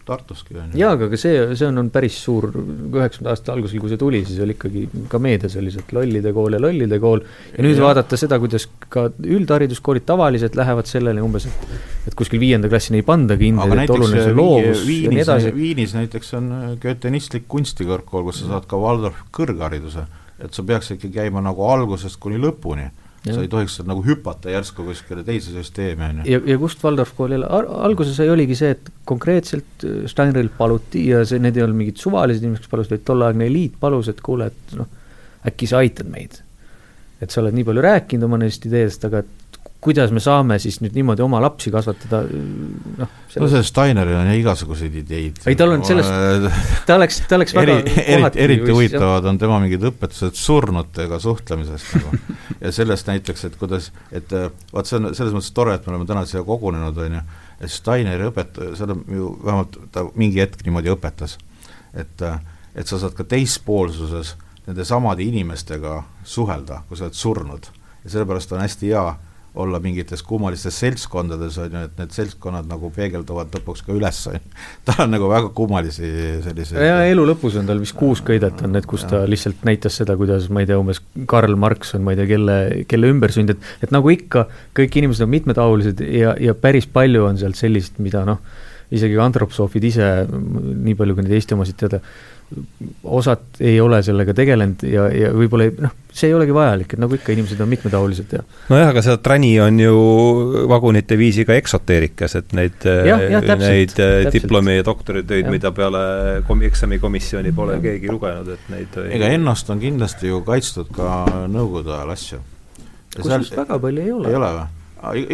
Tartuski 0.06 0.58
on 0.60 0.74
ju. 0.74 0.80
jaa, 0.82 0.94
aga 0.98 1.08
ka 1.12 1.18
see, 1.20 1.44
see 1.56 1.68
on, 1.70 1.80
on 1.80 1.90
päris 1.94 2.18
suur, 2.26 2.50
üheksakümnenda 2.52 3.32
aasta 3.32 3.54
algusel, 3.56 3.80
kui 3.80 3.92
see 3.92 4.02
tuli, 4.02 4.24
siis 4.28 4.42
oli 4.44 4.56
ikkagi 4.58 4.84
ka 5.12 5.20
meedias 5.24 5.56
oli 5.60 5.72
et 5.80 5.94
lollide 5.96 6.34
kool 6.36 6.58
ja 6.58 6.62
lollide 6.62 7.00
kool, 7.04 7.24
ja 7.54 7.66
nüüd 7.66 7.78
ja. 7.80 7.86
vaadata 7.86 8.20
seda, 8.20 8.40
kuidas 8.44 8.68
ka 8.94 9.08
üldhariduskoolid 9.24 10.06
tavaliselt 10.08 10.58
lähevad 10.60 10.90
sellele 10.92 11.24
umbes, 11.24 11.48
et 11.48 11.78
et 12.10 12.18
kuskil 12.20 12.42
viienda 12.42 12.68
klassini 12.72 13.00
ei 13.00 13.06
pandagi 13.08 13.48
hindeid, 13.48 13.86
et 13.86 13.94
oluline 13.96 14.26
see 14.26 14.36
loovus 14.36 14.82
Viinis, 14.84 15.06
ja 15.06 15.14
nii 15.14 15.24
edasi. 15.24 15.54
Viinis 15.56 15.94
näiteks 15.96 16.34
on 16.40 16.50
äh, 16.52 16.66
goethenistlik 16.84 17.48
kunstikõrgkool, 17.52 18.28
kus 18.28 18.42
sa 18.44 18.52
saad 18.56 18.68
ka 18.68 18.80
Waldorf 18.80 19.24
kõrghariduse, 19.36 20.04
et 20.44 20.52
sa 20.52 20.68
peaks 20.68 20.92
ikka 20.98 21.14
käima 21.22 21.44
nagu 21.46 21.64
algusest 21.72 22.20
kuni 22.20 22.42
lõpuni 22.44 22.90
sa 23.24 23.40
ei 23.40 23.50
tohiks 23.52 23.78
nagu 23.88 24.04
hüpata 24.04 24.52
järsku 24.52 24.84
kuskile 24.84 25.24
teise 25.24 25.54
süsteemi, 25.56 26.04
on 26.10 26.22
ju. 26.24 26.34
ja, 26.34 26.40
ja 26.54 26.58
kust 26.60 26.82
Waldorf 26.84 27.14
kool 27.16 27.36
jälle, 27.36 27.48
alguses 27.88 28.20
oligi 28.26 28.58
see, 28.60 28.74
et 28.76 28.90
konkreetselt 29.08 29.86
äh, 29.88 30.02
Steinerilt 30.12 30.58
paluti 30.58 31.06
ja 31.08 31.24
see, 31.28 31.40
need 31.44 31.60
ei 31.60 31.64
olnud 31.64 31.80
mingid 31.80 32.02
suvalised 32.02 32.44
inimesed, 32.44 32.66
kes 32.66 32.74
palusid, 32.74 32.98
vaid 32.98 33.06
tolleaegne 33.08 33.48
eliit 33.48 33.78
palus, 33.80 34.12
et 34.12 34.20
kuule, 34.26 34.50
et 34.52 34.76
noh, 34.80 34.90
äkki 35.48 35.70
sa 35.72 35.80
aitad 35.84 36.12
meid. 36.12 36.42
et 37.24 37.32
sa 37.32 37.40
oled 37.40 37.56
nii 37.56 37.64
palju 37.64 37.84
rääkinud 37.86 38.28
oma 38.28 38.42
nendest 38.42 38.66
ideedest, 38.68 39.06
aga 39.08 39.22
et 39.24 39.43
kuidas 39.84 40.14
me 40.16 40.22
saame 40.24 40.58
siis 40.64 40.80
nüüd 40.84 40.96
niimoodi 40.96 41.24
oma 41.26 41.42
lapsi 41.44 41.72
kasvatada, 41.74 42.24
noh 43.00 43.18
no 43.42 43.50
see 43.52 43.64
Steineril 43.68 44.18
on 44.18 44.30
igasuguseid 44.34 44.96
ideid. 45.02 45.42
ei, 45.50 45.58
tal 45.60 45.76
on 45.76 45.84
sellest, 45.88 46.12
ta 46.88 46.98
oleks, 47.00 47.20
ta 47.30 47.38
oleks 47.40 47.56
väga 47.58 47.78
eri, 47.82 47.96
eriti, 48.16 48.42
eriti 48.46 48.72
huvitavad 48.72 49.28
on 49.32 49.40
tema 49.42 49.60
mingid 49.64 49.84
õpetused 49.90 50.38
surnutega 50.40 51.20
suhtlemisest 51.24 51.98
nagu 51.98 52.20
ja 52.64 52.72
sellest 52.76 53.10
näiteks, 53.10 53.48
et 53.50 53.58
kuidas, 53.60 53.90
et 54.16 54.32
vaat 54.74 54.90
see 54.90 55.00
on 55.00 55.12
selles 55.12 55.36
mõttes 55.36 55.52
tore, 55.56 55.76
et 55.78 55.88
me 55.88 55.96
oleme 55.96 56.08
täna 56.10 56.24
siia 56.30 56.44
kogunenud, 56.48 57.02
on 57.06 57.18
ju, 57.20 57.26
et 57.60 57.74
Steineri 57.74 58.30
õpet-, 58.30 58.62
seal 58.80 58.96
on 58.96 59.04
ju 59.10 59.34
vähemalt 59.44 59.78
ta 59.94 60.06
mingi 60.20 60.42
hetk 60.44 60.64
niimoodi 60.68 60.94
õpetas, 60.94 61.38
et 61.94 62.28
et 62.74 62.90
sa 62.90 62.98
saad 62.98 63.14
ka 63.14 63.26
teispoolsuses 63.30 64.34
nende 64.66 64.86
samade 64.88 65.22
inimestega 65.22 66.00
suhelda, 66.26 66.82
kui 66.88 66.98
sa 66.98 67.06
oled 67.06 67.18
surnud. 67.18 67.68
ja 68.04 68.10
sellepärast 68.10 68.52
on 68.52 68.64
hästi 68.64 68.90
hea 68.90 69.04
olla 69.56 69.78
mingites 69.80 70.24
kummalistes 70.26 70.80
seltskondades, 70.82 71.60
on 71.62 71.76
ju, 71.76 71.82
et 71.86 72.00
need 72.00 72.14
seltskonnad 72.16 72.66
nagu 72.70 72.90
peegelduvad 72.94 73.54
lõpuks 73.54 73.84
ka 73.86 73.94
üles, 73.94 74.22
on 74.32 74.40
ju. 74.40 74.42
tal 74.90 75.04
on 75.06 75.14
nagu 75.14 75.30
väga 75.30 75.52
kummalisi 75.54 76.10
selliseid 76.46 76.82
ja 76.82 76.98
elu 77.12 77.26
lõpus 77.30 77.60
on 77.62 77.70
tal 77.70 77.82
vist 77.84 77.96
kuus 77.98 78.24
köidet 78.26 78.64
on 78.66 78.74
need, 78.74 78.88
kus 78.90 79.06
ta 79.10 79.24
lihtsalt 79.30 79.62
näitas 79.68 80.00
seda, 80.02 80.18
kuidas 80.20 80.50
ma 80.54 80.64
ei 80.64 80.70
tea, 80.70 80.80
umbes 80.82 81.04
Karl 81.30 81.58
Marx 81.60 81.94
on 81.98 82.06
ma 82.06 82.16
ei 82.16 82.22
tea, 82.22 82.32
kelle, 82.34 82.58
kelle 82.90 83.14
ümbersünd, 83.14 83.54
et 83.54 83.72
et 83.86 83.94
nagu 83.94 84.10
ikka, 84.10 84.48
kõik 84.78 85.02
inimesed 85.02 85.28
on 85.28 85.34
mitmetahulised 85.34 86.02
ja, 86.08 86.34
ja 86.42 86.58
päris 86.58 86.90
palju 86.90 87.28
on 87.30 87.38
sealt 87.42 87.60
sellist, 87.60 88.02
mida 88.04 88.26
noh, 88.26 88.42
isegi 88.94 89.18
antroposoofid 89.22 89.86
ise, 89.90 90.08
nii 90.30 90.98
palju 90.98 91.18
kui 91.18 91.26
neid 91.26 91.38
Eesti 91.38 91.56
omasid 91.58 91.78
teada, 91.80 92.02
osad 93.04 93.60
ei 93.60 93.80
ole 93.82 94.00
sellega 94.04 94.34
tegelenud 94.38 94.84
ja, 94.88 95.06
ja 95.14 95.32
võib-olla 95.36 95.68
noh, 95.86 95.94
see 96.14 96.30
ei 96.30 96.36
olegi 96.38 96.54
vajalik, 96.56 96.94
et 96.94 97.02
nagu 97.02 97.18
ikka, 97.18 97.34
inimesed 97.34 97.62
on 97.64 97.72
mitmetahulised 97.72 98.36
ja 98.36 98.44
nojah, 98.70 98.92
aga 98.94 99.04
seda 99.06 99.18
träni 99.24 99.52
on 99.64 99.80
ju 99.82 99.96
vagunite 100.70 101.18
viisi 101.20 101.46
ka 101.48 101.58
eksoteerikas, 101.58 102.38
et 102.40 102.54
neid, 102.58 102.86
neid 103.64 103.98
äh, 104.04 104.30
diplomi- 104.34 104.78
ja 104.78 104.86
doktoritöid, 104.86 105.50
mida 105.54 105.74
peale 105.76 106.04
kom-, 106.48 106.64
eksamikomisjoni 106.70 107.56
pole 107.56 107.80
ja. 107.80 107.84
keegi 107.88 108.14
lugenud, 108.14 108.54
et 108.56 108.72
neid 108.74 109.02
ega 109.10 109.34
ennast 109.34 109.74
on 109.74 109.82
kindlasti 109.84 110.32
ju 110.32 110.44
kaitstud 110.46 110.94
ka 110.94 111.12
Nõukogude 111.54 111.92
ajal 111.96 112.14
asju. 112.14 112.40
kusjuures 113.16 113.52
väga 113.58 113.78
palju 113.82 114.02
ei 114.06 114.14
ole. 114.14 114.32
ei 114.32 114.40
ole 114.40 114.56
või? 114.60 114.72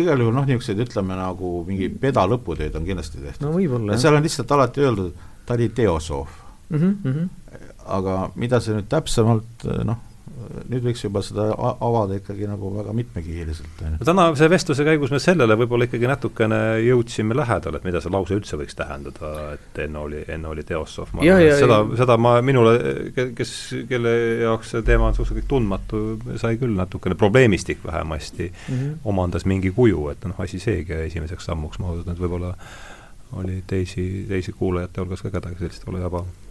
igal 0.01 0.21
juhul 0.23 0.33
noh, 0.33 0.47
niisuguseid 0.47 0.79
ütleme 0.87 1.17
nagu 1.17 1.59
mingi 1.67 1.89
peda 2.01 2.23
lõputöid 2.29 2.75
on 2.79 2.87
kindlasti 2.87 3.21
tehtud. 3.21 3.45
no 3.45 3.97
seal 4.01 4.17
on 4.17 4.25
lihtsalt 4.25 4.51
alati 4.55 4.85
öeldud, 4.85 5.25
ta 5.45 5.57
oli 5.57 5.69
teosoof 5.75 6.38
mm. 6.69 6.97
-hmm. 7.03 7.29
aga 7.99 8.19
mida 8.35 8.59
see 8.61 8.77
nüüd 8.77 8.89
täpsemalt 8.91 9.67
noh, 9.87 10.05
nüüd 10.69 10.83
võiks 10.85 11.01
juba 11.03 11.21
seda 11.25 11.47
avada 11.55 12.17
ikkagi 12.19 12.47
nagu 12.49 12.71
väga 12.73 12.93
mitmekihiliselt. 12.95 13.81
no 13.99 14.07
täna 14.07 14.25
see 14.39 14.49
vestluse 14.51 14.85
käigus 14.87 15.11
me 15.13 15.19
sellele 15.21 15.57
võib-olla 15.59 15.87
ikkagi 15.87 16.09
natukene 16.09 16.59
jõudsime 16.85 17.37
lähedale, 17.37 17.79
et 17.79 17.87
mida 17.87 18.01
see 18.03 18.13
lause 18.13 18.37
üldse 18.37 18.59
võiks 18.59 18.77
tähendada, 18.77 19.31
et 19.57 19.81
enne 19.85 20.01
oli, 20.01 20.23
enne 20.31 20.51
oli 20.51 20.65
teosoof, 20.67 21.13
ma 21.13 21.23
arvan, 21.25 21.45
et 21.45 21.61
seda, 21.61 21.79
seda 22.01 22.17
ma, 22.21 22.35
minule, 22.45 22.75
kes, 23.37 23.53
kelle 23.89 24.15
jaoks 24.45 24.75
see 24.75 24.85
teema 24.87 25.09
on 25.11 25.17
suhteliselt 25.17 25.49
tundmatu, 25.51 26.03
sai 26.41 26.59
küll 26.61 26.75
natukene, 26.77 27.17
probleemistik 27.19 27.83
vähemasti 27.85 28.49
mm 28.51 28.75
-hmm. 28.75 28.99
omandas 29.03 29.45
mingi 29.45 29.73
kuju, 29.75 30.09
et 30.13 30.29
noh, 30.29 30.39
asi 30.39 30.59
seegi 30.59 30.93
esimeseks 31.05 31.51
sammuks, 31.51 31.79
ma 31.79 31.91
usun, 31.95 32.13
et 32.13 32.19
võib-olla 32.19 32.55
oli 33.39 33.63
teisi, 33.67 34.25
teisi 34.27 34.51
kuulajate 34.51 35.01
hulgas 35.01 35.21
ka 35.21 35.29
kedagi 35.29 35.59
sellist 35.59 35.83
võib-olla 35.85 36.07
jaba 36.07 36.23
ja 36.25 36.48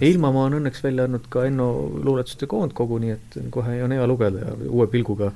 Ilmamaa 0.00 0.48
on 0.48 0.58
õnneks 0.58 0.82
välja 0.82 1.04
andnud 1.06 1.26
ka 1.30 1.44
Enno 1.46 1.68
luuletuste 2.02 2.48
koondkogu, 2.50 2.98
nii 3.02 3.14
et 3.14 3.36
kohe 3.54 3.76
on 3.84 3.94
hea 3.94 4.06
lugeda 4.10 4.48
ja 4.48 4.56
uue 4.66 4.88
pilguga 4.90 5.30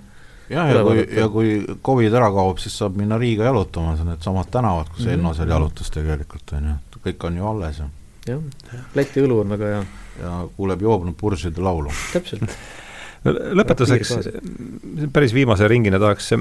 jah, 0.50 0.70
ja 0.72 0.82
kui, 0.84 1.04
ja 1.20 1.28
kui 1.32 1.52
Covid 1.84 2.16
ära 2.18 2.30
kaob, 2.34 2.58
siis 2.62 2.74
saab 2.80 2.98
minna 2.98 3.18
Riiga 3.20 3.46
jalutama, 3.48 3.94
see 3.96 4.06
on 4.06 4.12
needsamad 4.14 4.50
tänavad, 4.50 4.90
kus 4.90 5.04
mm 5.04 5.06
-hmm. 5.06 5.18
Enno 5.18 5.34
seal 5.34 5.54
jalutas 5.54 5.90
tegelikult, 5.94 6.52
on 6.56 6.68
ju, 6.72 7.00
kõik 7.06 7.26
on 7.26 7.36
ju 7.36 7.46
alles 7.46 7.78
ja 7.78 7.88
jah, 8.26 8.42
Läti 8.94 9.22
õlu 9.22 9.40
on 9.44 9.56
väga 9.56 9.72
hea. 9.74 9.86
ja 10.22 10.48
kuuleb 10.56 10.82
joobnud 10.82 11.14
purside 11.14 11.60
laulu. 11.60 11.90
täpselt 12.12 12.42
lõpetuseks, 13.58 14.12
päris 15.12 15.34
viimase 15.34 15.68
ringina 15.68 15.98
tahaks, 15.98 16.32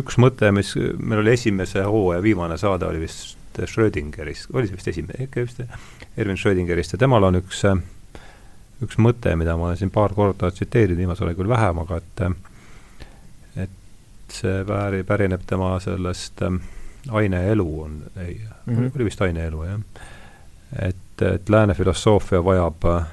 üks 0.00 0.16
mõte, 0.18 0.50
mis 0.52 0.74
meil 0.98 1.20
oli 1.20 1.32
esimese 1.36 1.82
hooaja 1.84 2.22
viimane 2.22 2.58
saade, 2.58 2.86
oli 2.86 3.00
vist 3.04 3.36
Schrödingerist, 3.64 4.50
oli 4.54 4.68
see 4.68 4.76
vist 4.76 4.90
esimene, 4.92 5.26
ikka 5.26 5.44
vist, 5.46 5.62
Erwin 6.16 6.36
Schrödingerist 6.36 6.96
ja 6.96 7.00
temal 7.00 7.24
on 7.28 7.40
üks, 7.40 7.62
üks 8.84 8.98
mõte, 9.02 9.32
mida 9.40 9.56
ma 9.56 9.70
olen 9.70 9.80
siin 9.80 9.92
paar 9.94 10.14
korda 10.16 10.50
tsiteerinud, 10.52 11.00
viimasel 11.00 11.30
ajal 11.30 11.40
küll 11.40 11.52
vähem, 11.52 11.82
aga 11.84 12.02
et 12.02 12.24
et 13.64 14.36
see 14.36 14.62
päri, 14.68 15.02
pärineb 15.06 15.46
tema 15.46 15.76
sellest 15.80 16.42
aine 17.14 17.42
elu 17.52 17.68
on, 17.82 18.02
ei 18.16 18.40
mm, 18.42 18.76
-hmm. 18.76 18.90
oli 18.96 19.04
vist 19.04 19.22
aine 19.22 19.46
elu, 19.46 19.64
jah. 19.64 19.80
et, 20.82 21.22
et 21.22 21.48
lääne 21.48 21.74
filosoofia 21.74 22.44
vajab 22.44 22.84
äh, 22.84 23.06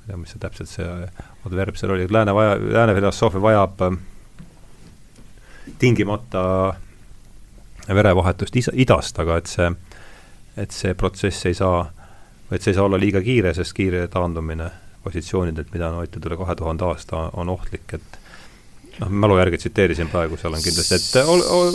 ma 0.00 0.02
ei 0.02 0.06
tea, 0.06 0.16
mis 0.16 0.32
see 0.32 0.40
täpselt 0.40 0.68
see 0.68 1.08
adverb 1.46 1.76
seal 1.76 1.92
oli, 1.94 2.04
et 2.04 2.10
lääne 2.10 2.34
vaja, 2.34 2.56
lääne 2.58 2.94
filosoofia 2.94 3.42
vajab 3.42 3.82
tingimata 5.78 6.74
verevahetust 7.88 8.56
is-, 8.56 8.70
idast, 8.74 9.18
aga 9.18 9.38
et 9.40 9.50
see, 9.50 9.70
et 10.60 10.70
see 10.74 10.94
protsess 10.94 11.46
ei 11.46 11.56
saa, 11.56 11.82
et 12.50 12.62
see 12.62 12.72
ei 12.72 12.78
saa 12.78 12.86
olla 12.86 13.00
liiga 13.00 13.22
kiire, 13.24 13.54
sest 13.56 13.74
kiire 13.76 14.06
taandumine 14.12 14.70
positsioonidelt, 15.04 15.72
mida 15.72 15.88
on 15.88 16.02
hoitud 16.02 16.26
üle 16.28 16.36
kahe 16.36 16.56
tuhande 16.58 16.84
aasta, 16.84 17.30
on 17.40 17.48
ohtlik, 17.48 17.96
et 17.96 18.20
noh, 19.00 19.08
mälu 19.08 19.38
järgi 19.40 19.62
tsiteerisin 19.62 20.10
praegu, 20.12 20.36
seal 20.40 20.56
on 20.56 20.64
kindlasti, 20.64 20.98
et 21.00 21.24
ol, 21.24 21.44
ol, 21.56 21.74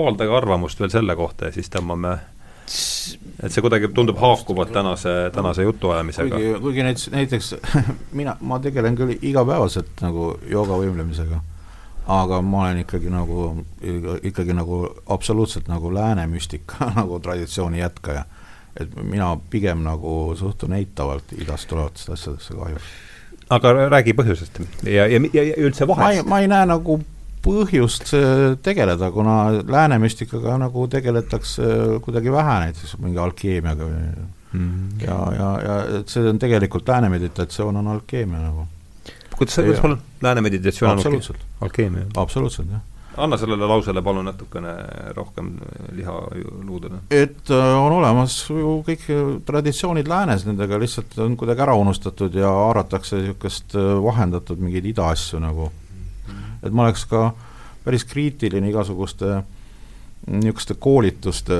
avaldage 0.00 0.36
arvamust 0.36 0.80
veel 0.80 0.90
selle 0.94 1.16
kohta 1.16 1.50
ja 1.50 1.54
siis 1.54 1.70
tõmbame 1.72 2.16
et 3.42 3.52
see 3.52 3.62
kuidagi 3.62 3.90
tundub 3.94 4.18
haakuvat 4.22 4.70
tänase, 4.72 5.12
tänase 5.34 5.66
jutuajamisega. 5.66 6.36
kuigi, 6.36 6.60
kuigi 6.62 6.84
näiteks, 6.86 7.08
näiteks 7.12 7.54
mina, 8.18 8.36
ma 8.40 8.58
tegelen 8.62 8.96
küll 8.98 9.16
igapäevaselt 9.18 10.02
nagu 10.04 10.32
joogavõimlemisega 10.50 11.42
aga 12.06 12.40
ma 12.42 12.64
olen 12.64 12.82
ikkagi 12.82 13.10
nagu, 13.10 13.64
ikkagi 14.22 14.54
nagu 14.56 14.82
absoluutselt 15.06 15.68
nagu 15.68 15.94
lääne 15.94 16.26
müstika 16.26 16.90
nagu 16.98 17.20
traditsiooni 17.20 17.78
jätkaja. 17.78 18.24
et 18.76 18.94
mina 19.04 19.36
pigem 19.50 19.82
nagu 19.84 20.34
suhtun 20.36 20.72
eitavalt 20.72 21.32
idast 21.36 21.68
tulevatesse 21.68 22.12
asjadesse 22.12 22.54
kahjuks. 22.54 22.84
aga 23.50 23.72
räägi 23.72 24.12
põhjusest 24.12 24.60
ja, 24.82 25.06
ja, 25.06 25.20
ja, 25.32 25.42
ja 25.42 25.56
üldse 25.56 25.88
vahest. 25.88 26.26
ma 26.26 26.40
ei 26.40 26.48
näe 26.48 26.66
nagu 26.66 27.00
põhjust 27.42 28.14
tegeleda, 28.62 29.10
kuna 29.10 29.36
lääne 29.66 29.98
müstikaga 29.98 30.56
nagu 30.62 30.86
tegeletakse 30.88 31.62
kuidagi 32.04 32.32
vähe, 32.32 32.58
näiteks 32.66 32.96
mingi 33.02 33.18
alkeemiaga 33.18 33.88
või 33.88 34.04
mm. 34.52 35.00
ja, 35.02 35.18
ja, 35.38 35.48
ja 35.66 35.78
et 35.98 36.12
see 36.12 36.28
on 36.30 36.38
tegelikult 36.38 36.88
lääne 36.88 37.10
meditatsioon 37.12 37.76
on 37.82 37.90
alkeemia 37.96 38.44
nagu 38.46 38.66
kuidas 39.42 39.58
kuidas 39.60 39.84
palun, 39.84 40.00
lääne 40.22 40.40
meditatsioon 40.48 40.92
absoluutselt. 40.92 41.44
alkeemia? 41.60 42.06
absoluutselt, 42.16 42.70
jah. 42.70 42.80
anna 43.16 43.36
sellele 43.36 43.66
lausele 43.68 44.02
palun 44.02 44.24
natukene 44.30 44.74
rohkem 45.16 45.52
liha 45.92 46.18
luudele. 46.64 47.02
et 47.10 47.50
äh, 47.50 47.70
on 47.84 47.92
olemas 48.00 48.38
ju 48.50 48.80
kõik 48.88 49.06
traditsioonid 49.46 50.08
läänes, 50.08 50.46
nendega 50.48 50.80
lihtsalt 50.80 51.18
on 51.24 51.36
kuidagi 51.36 51.66
ära 51.66 51.76
unustatud 51.78 52.34
ja 52.34 52.50
haaratakse 52.50 53.22
niisugust 53.22 53.76
äh, 53.76 53.94
vahendatud 54.02 54.62
mingeid 54.62 54.92
idaasju 54.94 55.42
nagu. 55.42 55.72
et 56.62 56.72
ma 56.72 56.88
oleks 56.88 57.04
ka 57.10 57.32
päris 57.84 58.06
kriitiline 58.06 58.70
igasuguste 58.70 59.42
niisuguste 60.26 60.74
koolituste, 60.78 61.56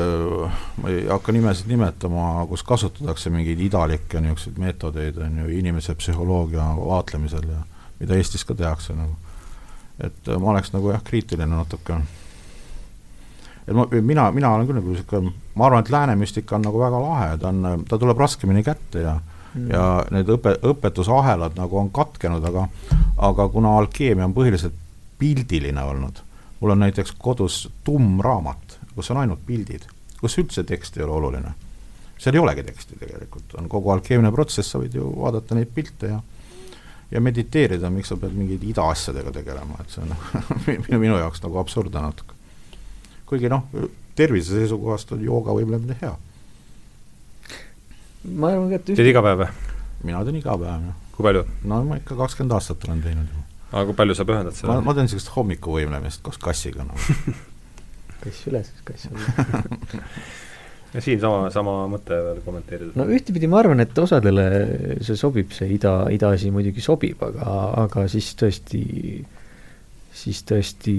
ma 0.82 0.88
ei 0.88 1.06
hakka 1.08 1.32
nimesid 1.34 1.66
nimetama, 1.70 2.46
kus 2.50 2.62
kasutatakse 2.66 3.30
mingeid 3.34 3.60
idalikke 3.60 4.20
niisuguseid 4.22 4.60
meetodeid, 4.62 5.18
on 5.18 5.40
ju, 5.42 5.48
inimese 5.58 5.96
psühholoogia 5.98 6.68
vaatlemisel 6.78 7.48
ja 7.50 7.62
mida 8.02 8.18
Eestis 8.18 8.44
ka 8.44 8.56
tehakse 8.58 8.96
nagu. 8.98 9.16
et 10.02 10.28
äh, 10.28 10.38
ma 10.40 10.50
oleks 10.50 10.72
nagu 10.74 10.90
jah, 10.90 11.02
kriitiline 11.04 11.50
natuke. 11.54 12.00
et 13.66 13.74
ma, 13.76 13.86
mina, 14.00 14.30
mina 14.34 14.54
olen 14.54 14.66
küll 14.66 14.80
nagu 14.80 14.94
niisugune, 14.94 15.34
ma 15.54 15.68
arvan, 15.68 15.84
et 15.84 15.92
lääne 15.94 16.16
müstika 16.18 16.58
on 16.58 16.66
nagu 16.66 16.80
väga 16.80 17.02
lahe, 17.02 17.36
ta 17.38 17.52
on, 17.52 17.84
ta 17.88 17.98
tuleb 17.98 18.18
raskemini 18.18 18.64
kätte 18.66 19.06
ja 19.06 19.16
mm. 19.54 19.70
ja 19.70 19.86
need 20.10 20.30
õpe, 20.32 20.56
õpetusahelad 20.72 21.56
nagu 21.58 21.78
on 21.78 21.90
katkenud, 21.94 22.44
aga 22.50 22.66
aga 23.22 23.48
kuna 23.52 23.76
alkeemia 23.78 24.26
on 24.26 24.34
põhiliselt 24.34 24.78
pildiline 25.22 25.82
olnud, 25.86 26.22
mul 26.60 26.74
on 26.74 26.82
näiteks 26.82 27.14
kodus 27.18 27.68
tumm 27.84 28.20
raamat, 28.24 28.78
kus 28.96 29.10
on 29.14 29.22
ainult 29.22 29.44
pildid, 29.46 29.86
kus 30.20 30.38
üldse 30.42 30.64
tekst 30.66 30.98
ei 30.98 31.04
ole 31.06 31.14
oluline. 31.20 31.54
seal 32.18 32.34
ei 32.34 32.42
olegi 32.42 32.62
teksti 32.62 32.98
tegelikult, 32.98 33.54
on 33.58 33.68
kogu 33.68 33.90
alkeemne 33.90 34.32
protsess, 34.32 34.70
sa 34.70 34.78
võid 34.82 34.94
ju 34.94 35.08
vaadata 35.20 35.54
neid 35.54 35.70
pilte 35.74 36.10
ja 36.10 36.20
ja 37.12 37.20
mediteerida, 37.20 37.90
miks 37.92 38.12
sa 38.12 38.16
pead 38.20 38.34
mingeid 38.36 38.62
idaasjadega 38.64 39.32
tegelema, 39.34 39.78
et 39.82 39.92
see 39.92 40.04
on 40.04 40.14
minu, 40.66 41.00
minu 41.02 41.18
jaoks 41.20 41.42
nagu 41.44 41.60
absurdne 41.60 42.04
natuke. 42.04 42.38
kuigi 43.28 43.50
noh, 43.52 43.66
tervise 44.18 44.56
seisukohast 44.56 45.12
on 45.16 45.24
joogavõimlemine 45.24 45.98
hea. 46.00 46.12
ma 48.32 48.52
arvan 48.52 48.68
ka, 48.72 48.80
et 48.80 48.90
teed 48.92 49.12
iga 49.12 49.24
päev 49.24 49.44
või? 49.44 49.50
mina 50.08 50.24
teen 50.26 50.40
iga 50.40 50.56
päev, 50.58 50.88
jah. 50.88 51.00
kui 51.16 51.28
palju? 51.28 51.46
no 51.68 51.82
ma 51.88 52.00
ikka 52.00 52.18
kakskümmend 52.18 52.56
aastat 52.58 52.88
olen 52.88 53.02
teinud 53.04 53.28
juba. 53.28 53.44
aga 53.72 53.84
kui 53.90 53.98
palju 54.02 54.18
sa 54.18 54.28
pühendad 54.28 54.56
sellele? 54.56 54.80
ma, 54.80 54.88
ma 54.88 54.96
teen 54.96 55.08
niisugust 55.08 55.34
hommikuvõimlemist 55.36 56.24
koos 56.24 56.40
kassiga 56.42 56.86
no. 56.88 56.96
kass 58.22 58.48
üles, 58.48 58.72
kass 58.88 59.10
alla 59.10 59.66
ja 60.92 61.00
siin 61.00 61.20
sama, 61.20 61.50
sama 61.52 61.74
mõte 61.90 62.16
veel 62.26 62.40
kommenteerida? 62.44 62.94
no 62.98 63.06
ühtepidi 63.08 63.48
ma 63.50 63.60
arvan, 63.62 63.82
et 63.84 63.98
osadele 63.98 64.46
see 65.04 65.18
sobib, 65.18 65.52
see 65.56 65.70
ida, 65.76 65.94
ida 66.12 66.32
asi 66.36 66.52
muidugi 66.54 66.84
sobib, 66.84 67.22
aga, 67.24 67.52
aga 67.86 68.06
siis 68.12 68.32
tõesti, 68.38 68.82
siis 70.22 70.42
tõesti 70.48 70.96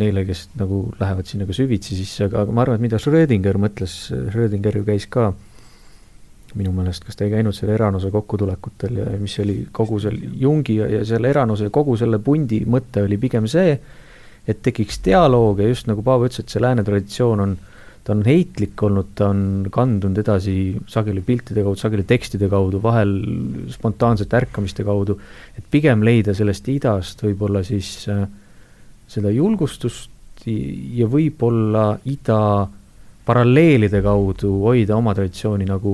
neile, 0.00 0.26
kes 0.28 0.48
nagu 0.60 0.82
lähevad 1.00 1.30
sinna 1.30 1.48
ka 1.48 1.56
süvitsi 1.56 1.96
sisse, 1.98 2.26
aga, 2.28 2.44
aga 2.44 2.56
ma 2.56 2.66
arvan, 2.66 2.80
et 2.80 2.88
mida 2.88 3.00
Schrödinger 3.00 3.60
mõtles, 3.60 4.02
Schrödinger 4.10 4.80
ju 4.80 4.84
käis 4.88 5.08
ka 5.10 5.30
minu 6.58 6.72
meelest, 6.74 7.04
kas 7.06 7.16
ta 7.16 7.24
ei 7.26 7.32
käinud 7.32 7.54
seal 7.54 7.70
Eranose 7.74 8.10
kokkutulekutel 8.10 9.00
ja 9.04 9.08
mis 9.20 9.36
oli 9.42 9.60
kogu 9.72 10.00
seal 10.02 10.16
Jungi 10.40 10.80
ja, 10.80 10.88
ja 10.98 11.02
selle 11.06 11.30
Eranose 11.30 11.68
ja 11.68 11.74
kogu 11.74 11.94
selle 12.00 12.18
pundi 12.22 12.64
mõte 12.66 13.04
oli 13.06 13.18
pigem 13.22 13.46
see, 13.50 13.76
et 14.48 14.62
tekiks 14.64 14.98
dialoog 15.04 15.62
ja 15.62 15.68
just 15.70 15.86
nagu 15.86 16.02
Paavo 16.02 16.26
ütles, 16.26 16.42
et 16.42 16.52
see 16.52 16.62
lääne 16.62 16.84
traditsioon 16.86 17.44
on 17.44 17.54
ta 18.04 18.14
on 18.14 18.22
heitlik 18.24 18.80
olnud, 18.82 19.12
ta 19.18 19.28
on 19.30 19.42
kandunud 19.72 20.18
edasi 20.22 20.54
sageli 20.88 21.22
piltide 21.24 21.64
kaudu, 21.64 21.80
sageli 21.80 22.06
tekstide 22.08 22.48
kaudu, 22.52 22.80
vahel 22.82 23.12
spontaansete 23.72 24.38
ärkamiste 24.40 24.84
kaudu, 24.86 25.18
et 25.58 25.66
pigem 25.70 26.04
leida 26.06 26.34
sellest 26.36 26.68
idast 26.72 27.24
võib-olla 27.26 27.62
siis 27.66 27.92
äh, 28.08 28.24
seda 29.10 29.32
julgustust 29.34 30.46
ja 30.46 31.08
võib-olla 31.10 31.98
ida 32.08 32.40
paralleelide 33.28 34.00
kaudu 34.02 34.54
hoida 34.64 34.96
oma 34.96 35.12
traditsiooni 35.14 35.66
nagu 35.68 35.92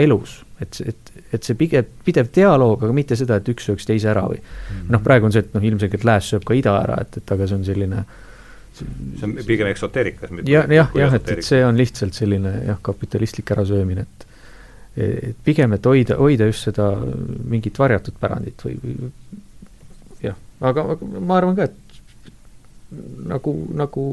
elus, 0.00 0.40
et, 0.62 0.80
et, 0.90 1.12
et 1.30 1.46
see 1.46 1.54
pigem, 1.58 1.86
pidev 2.04 2.32
dialoog, 2.34 2.82
aga 2.82 2.96
mitte 2.96 3.18
seda, 3.18 3.38
et 3.38 3.48
üks 3.52 3.68
sööks 3.68 3.86
teise 3.86 4.10
ära 4.10 4.24
või. 4.26 4.40
Mm 4.42 4.74
-hmm. 4.74 4.90
noh, 4.96 5.02
praegu 5.06 5.28
on 5.28 5.34
see, 5.34 5.46
et 5.46 5.54
noh, 5.54 5.62
ilmselgelt 5.70 6.04
lääs 6.06 6.32
sööb 6.32 6.44
ka 6.46 6.58
ida 6.58 6.74
ära, 6.82 6.98
et, 7.04 7.22
et 7.22 7.32
aga 7.34 7.46
see 7.46 7.58
on 7.58 7.64
selline 7.66 8.02
äh, 8.02 8.18
see 8.78 9.26
on 9.26 9.36
pigem 9.46 9.70
eksoteerikas. 9.70 10.32
ja, 10.48 10.64
jah, 10.70 10.90
jah, 10.96 11.14
et, 11.18 11.30
et 11.36 11.46
see 11.46 11.62
on 11.66 11.78
lihtsalt 11.78 12.16
selline 12.16 12.52
jah, 12.68 12.80
kapitalistlik 12.82 13.52
ärasöömine, 13.56 14.06
et 14.06 14.26
et 15.00 15.36
pigem, 15.46 15.72
et 15.76 15.86
hoida, 15.86 16.16
hoida 16.18 16.48
just 16.48 16.66
seda 16.66 16.90
mingit 17.48 17.78
varjatud 17.78 18.16
pärandit 18.20 18.64
või, 18.66 18.74
või 18.82 19.10
jah, 20.24 20.36
aga, 20.60 20.84
aga 20.96 21.10
ma 21.20 21.38
arvan 21.38 21.58
ka, 21.58 21.68
et 21.70 22.96
nagu, 23.30 23.54
nagu 23.78 24.04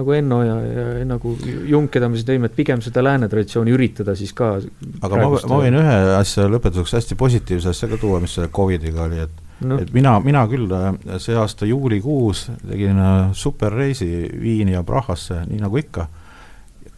nagu 0.00 0.12
Enno 0.14 0.38
ja, 0.44 0.54
ja 0.62 1.04
nagu 1.04 1.34
Jung, 1.68 1.90
keda 1.92 2.08
me 2.08 2.18
siin 2.18 2.28
tõime, 2.28 2.48
et 2.48 2.56
pigem 2.56 2.80
seda 2.84 3.02
lääne 3.04 3.28
traditsiooni 3.28 3.74
üritada 3.74 4.14
siis 4.16 4.32
ka 4.36 4.54
aga 4.60 5.18
ma, 5.18 5.28
ma 5.34 5.60
võin 5.64 5.76
ühe 5.80 5.96
asja 6.16 6.46
lõpetuseks 6.50 6.96
hästi 7.00 7.18
positiivse 7.20 7.72
asja 7.74 7.90
ka 7.90 7.98
tuua, 8.00 8.20
mis 8.22 8.36
selle 8.36 8.50
Covidiga 8.54 9.04
oli, 9.08 9.24
et 9.26 9.49
no. 9.60 9.78
et 9.80 9.92
mina, 9.94 10.18
mina 10.24 10.44
küll 10.50 10.70
äh, 10.76 10.90
see 11.22 11.36
aasta 11.38 11.68
juulikuus 11.68 12.46
tegin 12.66 12.98
äh, 13.00 13.32
superreisi 13.32 14.08
Viini 14.40 14.76
ja 14.76 14.84
Prahasse, 14.86 15.44
nii 15.50 15.60
nagu 15.62 15.80
ikka, 15.80 16.06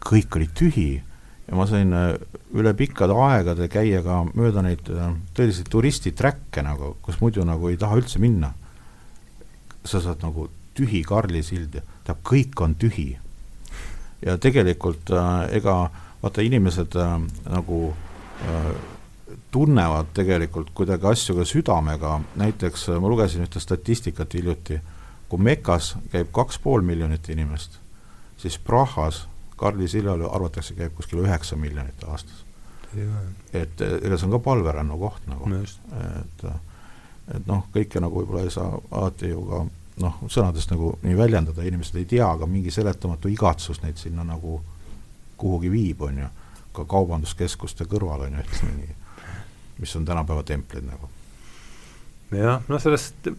kõik 0.03 0.39
oli 0.39 0.49
tühi 0.55 0.89
ja 0.97 1.59
ma 1.59 1.67
sain 1.69 1.93
äh, 1.97 2.13
üle 2.53 2.73
pikkade 2.77 3.15
aegade 3.27 3.69
käia 3.71 4.03
ka 4.05 4.23
mööda 4.33 4.61
neid 4.65 4.83
tõeliselt 5.35 5.71
turistitrack'e 5.73 6.63
nagu, 6.65 6.95
kus 7.01 7.19
muidu 7.21 7.45
nagu 7.47 7.71
ei 7.71 7.79
taha 7.81 7.97
üldse 8.01 8.21
minna. 8.21 8.53
sa 9.83 9.99
saad 9.99 10.21
nagu 10.23 10.47
tühi 10.77 11.03
Karli 11.03 11.43
sild 11.43 11.75
tähendab, 11.77 12.23
kõik 12.23 12.61
on 12.61 12.75
tühi. 12.75 13.17
ja 14.23 14.37
tegelikult 14.37 15.11
äh, 15.11 15.57
ega 15.59 15.89
vaata, 16.21 16.41
inimesed 16.41 16.95
äh, 16.95 17.17
nagu 17.51 17.93
äh, 18.47 18.69
tunnevad 19.53 20.09
tegelikult 20.17 20.73
kuidagi 20.73 21.07
asju 21.11 21.37
ka 21.37 21.45
südamega, 21.45 22.17
näiteks 22.41 22.89
äh, 22.89 22.99
ma 23.01 23.11
lugesin 23.11 23.45
ühte 23.45 23.61
statistikat 23.61 24.33
hiljuti, 24.33 24.79
kui 25.29 25.41
Mekas 25.41 25.93
käib 26.11 26.33
kaks 26.33 26.59
pool 26.63 26.81
miljonit 26.85 27.29
inimest, 27.29 27.77
siis 28.41 28.57
Prahas 28.57 29.27
Karli 29.57 29.87
sillal 29.87 30.25
arvatakse, 30.27 30.73
käib 30.75 30.95
kuskil 30.97 31.21
üheksa 31.23 31.55
miljonit 31.55 32.03
aastas. 32.09 32.43
et 33.53 33.81
ega 33.81 34.17
see 34.17 34.27
on 34.27 34.33
ka 34.35 34.39
palverännu 34.45 34.97
koht 35.01 35.23
nagu, 35.27 35.47
et 35.57 36.43
et 37.33 37.47
noh, 37.47 37.63
kõike 37.73 38.01
nagu 38.03 38.19
võib-olla 38.19 38.43
ei 38.43 38.51
saa 38.51 38.75
alati 38.91 39.29
ju 39.31 39.45
ka 39.47 39.61
noh, 40.03 40.17
sõnadest 40.27 40.71
nagu 40.73 40.93
nii 41.03 41.17
väljendada, 41.17 41.63
inimesed 41.63 41.97
ei 42.01 42.05
tea, 42.09 42.27
aga 42.27 42.47
mingi 42.49 42.71
seletamatu 42.73 43.31
igatsus 43.31 43.81
neid 43.83 43.97
sinna 44.01 44.25
nagu 44.27 44.59
kuhugi 45.37 45.71
viib, 45.71 46.01
on 46.01 46.19
ju, 46.23 46.29
ka 46.73 46.85
kaubanduskeskuste 46.89 47.87
kõrval 47.89 48.27
on 48.27 48.37
ju, 48.37 48.45
ütleme 48.45 48.75
nii, 48.81 48.95
mis 49.79 49.95
on 49.95 50.05
tänapäeva 50.05 50.43
templid 50.43 50.85
nagu. 50.87 51.09
jah, 52.31 52.61
noh 52.67 52.81
sellest 52.81 53.29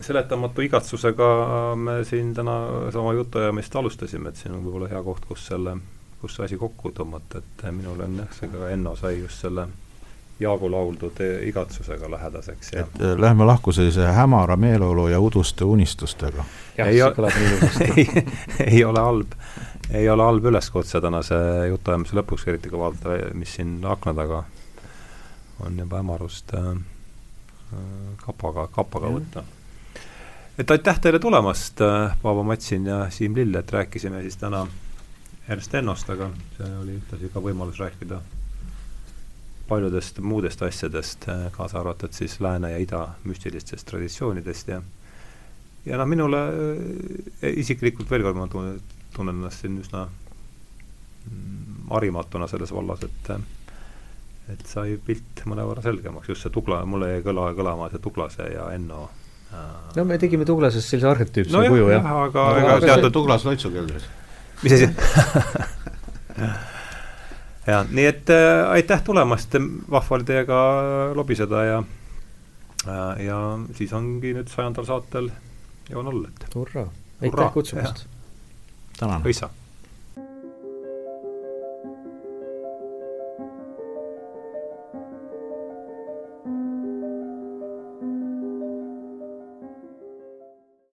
seletamatu 0.00 0.62
igatsusega 0.62 1.28
me 1.76 2.04
siin 2.04 2.34
täna 2.34 2.90
sama 2.92 3.12
jutuajamist 3.12 3.76
alustasime, 3.76 4.28
et 4.28 4.36
siin 4.36 4.54
on 4.54 4.64
võib-olla 4.64 4.88
hea 4.90 5.02
koht, 5.02 5.24
kus 5.28 5.46
selle, 5.46 5.76
kus 6.20 6.36
see 6.36 6.44
asi 6.48 6.58
kokku 6.60 6.92
tõmmata, 6.96 7.40
et 7.40 7.64
minul 7.72 8.02
on 8.04 8.20
jah, 8.24 8.36
see 8.36 8.50
ka 8.52 8.68
Enno 8.74 8.96
sai 8.96 9.18
just 9.20 9.44
selle 9.44 9.68
Jaagu 10.40 10.66
lauldud 10.66 11.20
igatsusega 11.46 12.08
lähedaseks. 12.10 12.72
et 12.72 13.02
äh, 13.02 13.12
lähme 13.18 13.44
lahku 13.46 13.72
sellise 13.72 14.06
hämara 14.06 14.56
meeleolu 14.56 15.08
ja 15.08 15.20
uduste 15.20 15.64
unistustega. 15.64 16.44
jah, 16.78 16.90
see 16.90 17.10
kõlab 17.14 17.36
nii 17.38 17.52
ilusasti 17.52 18.24
ei 18.66 18.84
ole 18.84 19.00
halb, 19.00 19.36
ei 19.94 20.08
ole 20.10 20.26
halb 20.26 20.50
üleskutse 20.50 21.00
tänase 21.00 21.38
jutuajamise 21.68 22.18
lõpuks, 22.18 22.48
eriti 22.50 22.72
kui 22.72 22.82
vaadata, 22.82 23.30
mis 23.38 23.54
siin 23.54 23.78
akna 23.86 24.14
taga 24.14 24.42
on 25.60 25.78
juba 25.78 25.96
hämarust 25.96 26.54
äh, 26.54 26.70
äh 26.70 28.16
kapaga, 28.26 28.66
kapaga 28.66 29.10
mm. 29.10 29.14
võtta. 29.18 29.44
et 30.58 30.70
aitäh 30.70 31.00
teile 31.00 31.18
tulemast 31.18 31.80
äh,, 31.80 32.16
Paavo 32.22 32.42
Matsin 32.42 32.86
ja 32.86 33.10
Siim 33.10 33.34
Lill, 33.34 33.54
et 33.54 33.72
rääkisime 33.72 34.22
siis 34.22 34.36
täna 34.36 34.66
Ernst 35.48 35.74
Ennost, 35.74 36.10
aga 36.10 36.30
see 36.56 36.72
oli 36.80 36.98
ühtlasi 37.00 37.30
ka 37.32 37.42
võimalus 37.44 37.78
rääkida 37.78 38.20
paljudest 39.68 40.18
muudest 40.20 40.62
asjadest, 40.62 41.28
äh, 41.28 41.46
kaasa 41.52 41.80
arvatud 41.80 42.12
siis 42.12 42.40
lääne 42.40 42.70
ja 42.70 42.78
ida 42.78 43.08
müstilistest 43.24 43.86
traditsioonidest 43.86 44.68
ja 44.68 44.82
ja 45.86 45.98
noh, 46.00 46.08
minule 46.08 46.40
isiklikult 47.44 48.10
veel 48.10 48.24
kord 48.24 48.38
ma 48.38 48.46
tunnen, 48.48 48.78
tunnen 49.12 49.36
ennast 49.36 49.64
siin 49.64 49.76
üsna 49.82 50.06
mm, 50.08 51.90
harimatuna 51.90 52.48
selles 52.48 52.72
vallas, 52.72 53.04
et 53.04 53.32
et 54.52 54.64
sai 54.68 54.98
pilt 55.00 55.44
mõnevõrra 55.48 55.84
selgemaks, 55.84 56.28
just 56.28 56.44
see 56.44 56.52
Tugla, 56.52 56.82
mulle 56.88 57.14
jäi 57.14 57.22
kõla, 57.24 57.48
kõlama 57.56 57.88
see 57.92 58.02
Tuglase 58.04 58.48
ja 58.52 58.66
Enno 58.74 59.06
äh, 59.06 59.62
no 59.96 60.04
me 60.08 60.18
tegime 60.20 60.44
Tuglasest 60.48 60.92
sellise 60.92 61.08
arhetüüpse 61.14 61.54
no 61.54 61.64
kuju, 61.64 61.88
jah 61.94 62.04
ja,. 62.04 62.14
aga, 62.26 62.46
aga, 62.52 62.74
aga 62.74 62.92
teatud 62.92 63.16
Tuglas 63.16 63.46
loitsukeldris. 63.48 64.06
mis 64.62 64.76
asi 64.76 64.90
ja 67.70 67.80
nii 67.88 68.06
et 68.10 68.34
äh, 68.36 68.68
aitäh 68.76 69.04
tulemast, 69.06 69.56
vahva 69.90 70.18
oli 70.18 70.28
teiega 70.28 70.60
lobiseda 71.16 71.64
ja 71.70 71.80
äh, 71.80 73.24
ja 73.30 73.40
siis 73.80 73.96
ongi 73.96 74.36
nüüd 74.36 74.52
sajandal 74.52 74.88
saatel 74.92 75.32
Joon 75.88 76.12
Ollet. 76.12 76.48
hurraa, 76.54 76.88
aitäh 77.24 77.52
kutsumast! 77.56 78.08
tänan! 79.00 79.24
hõissa! 79.24 79.54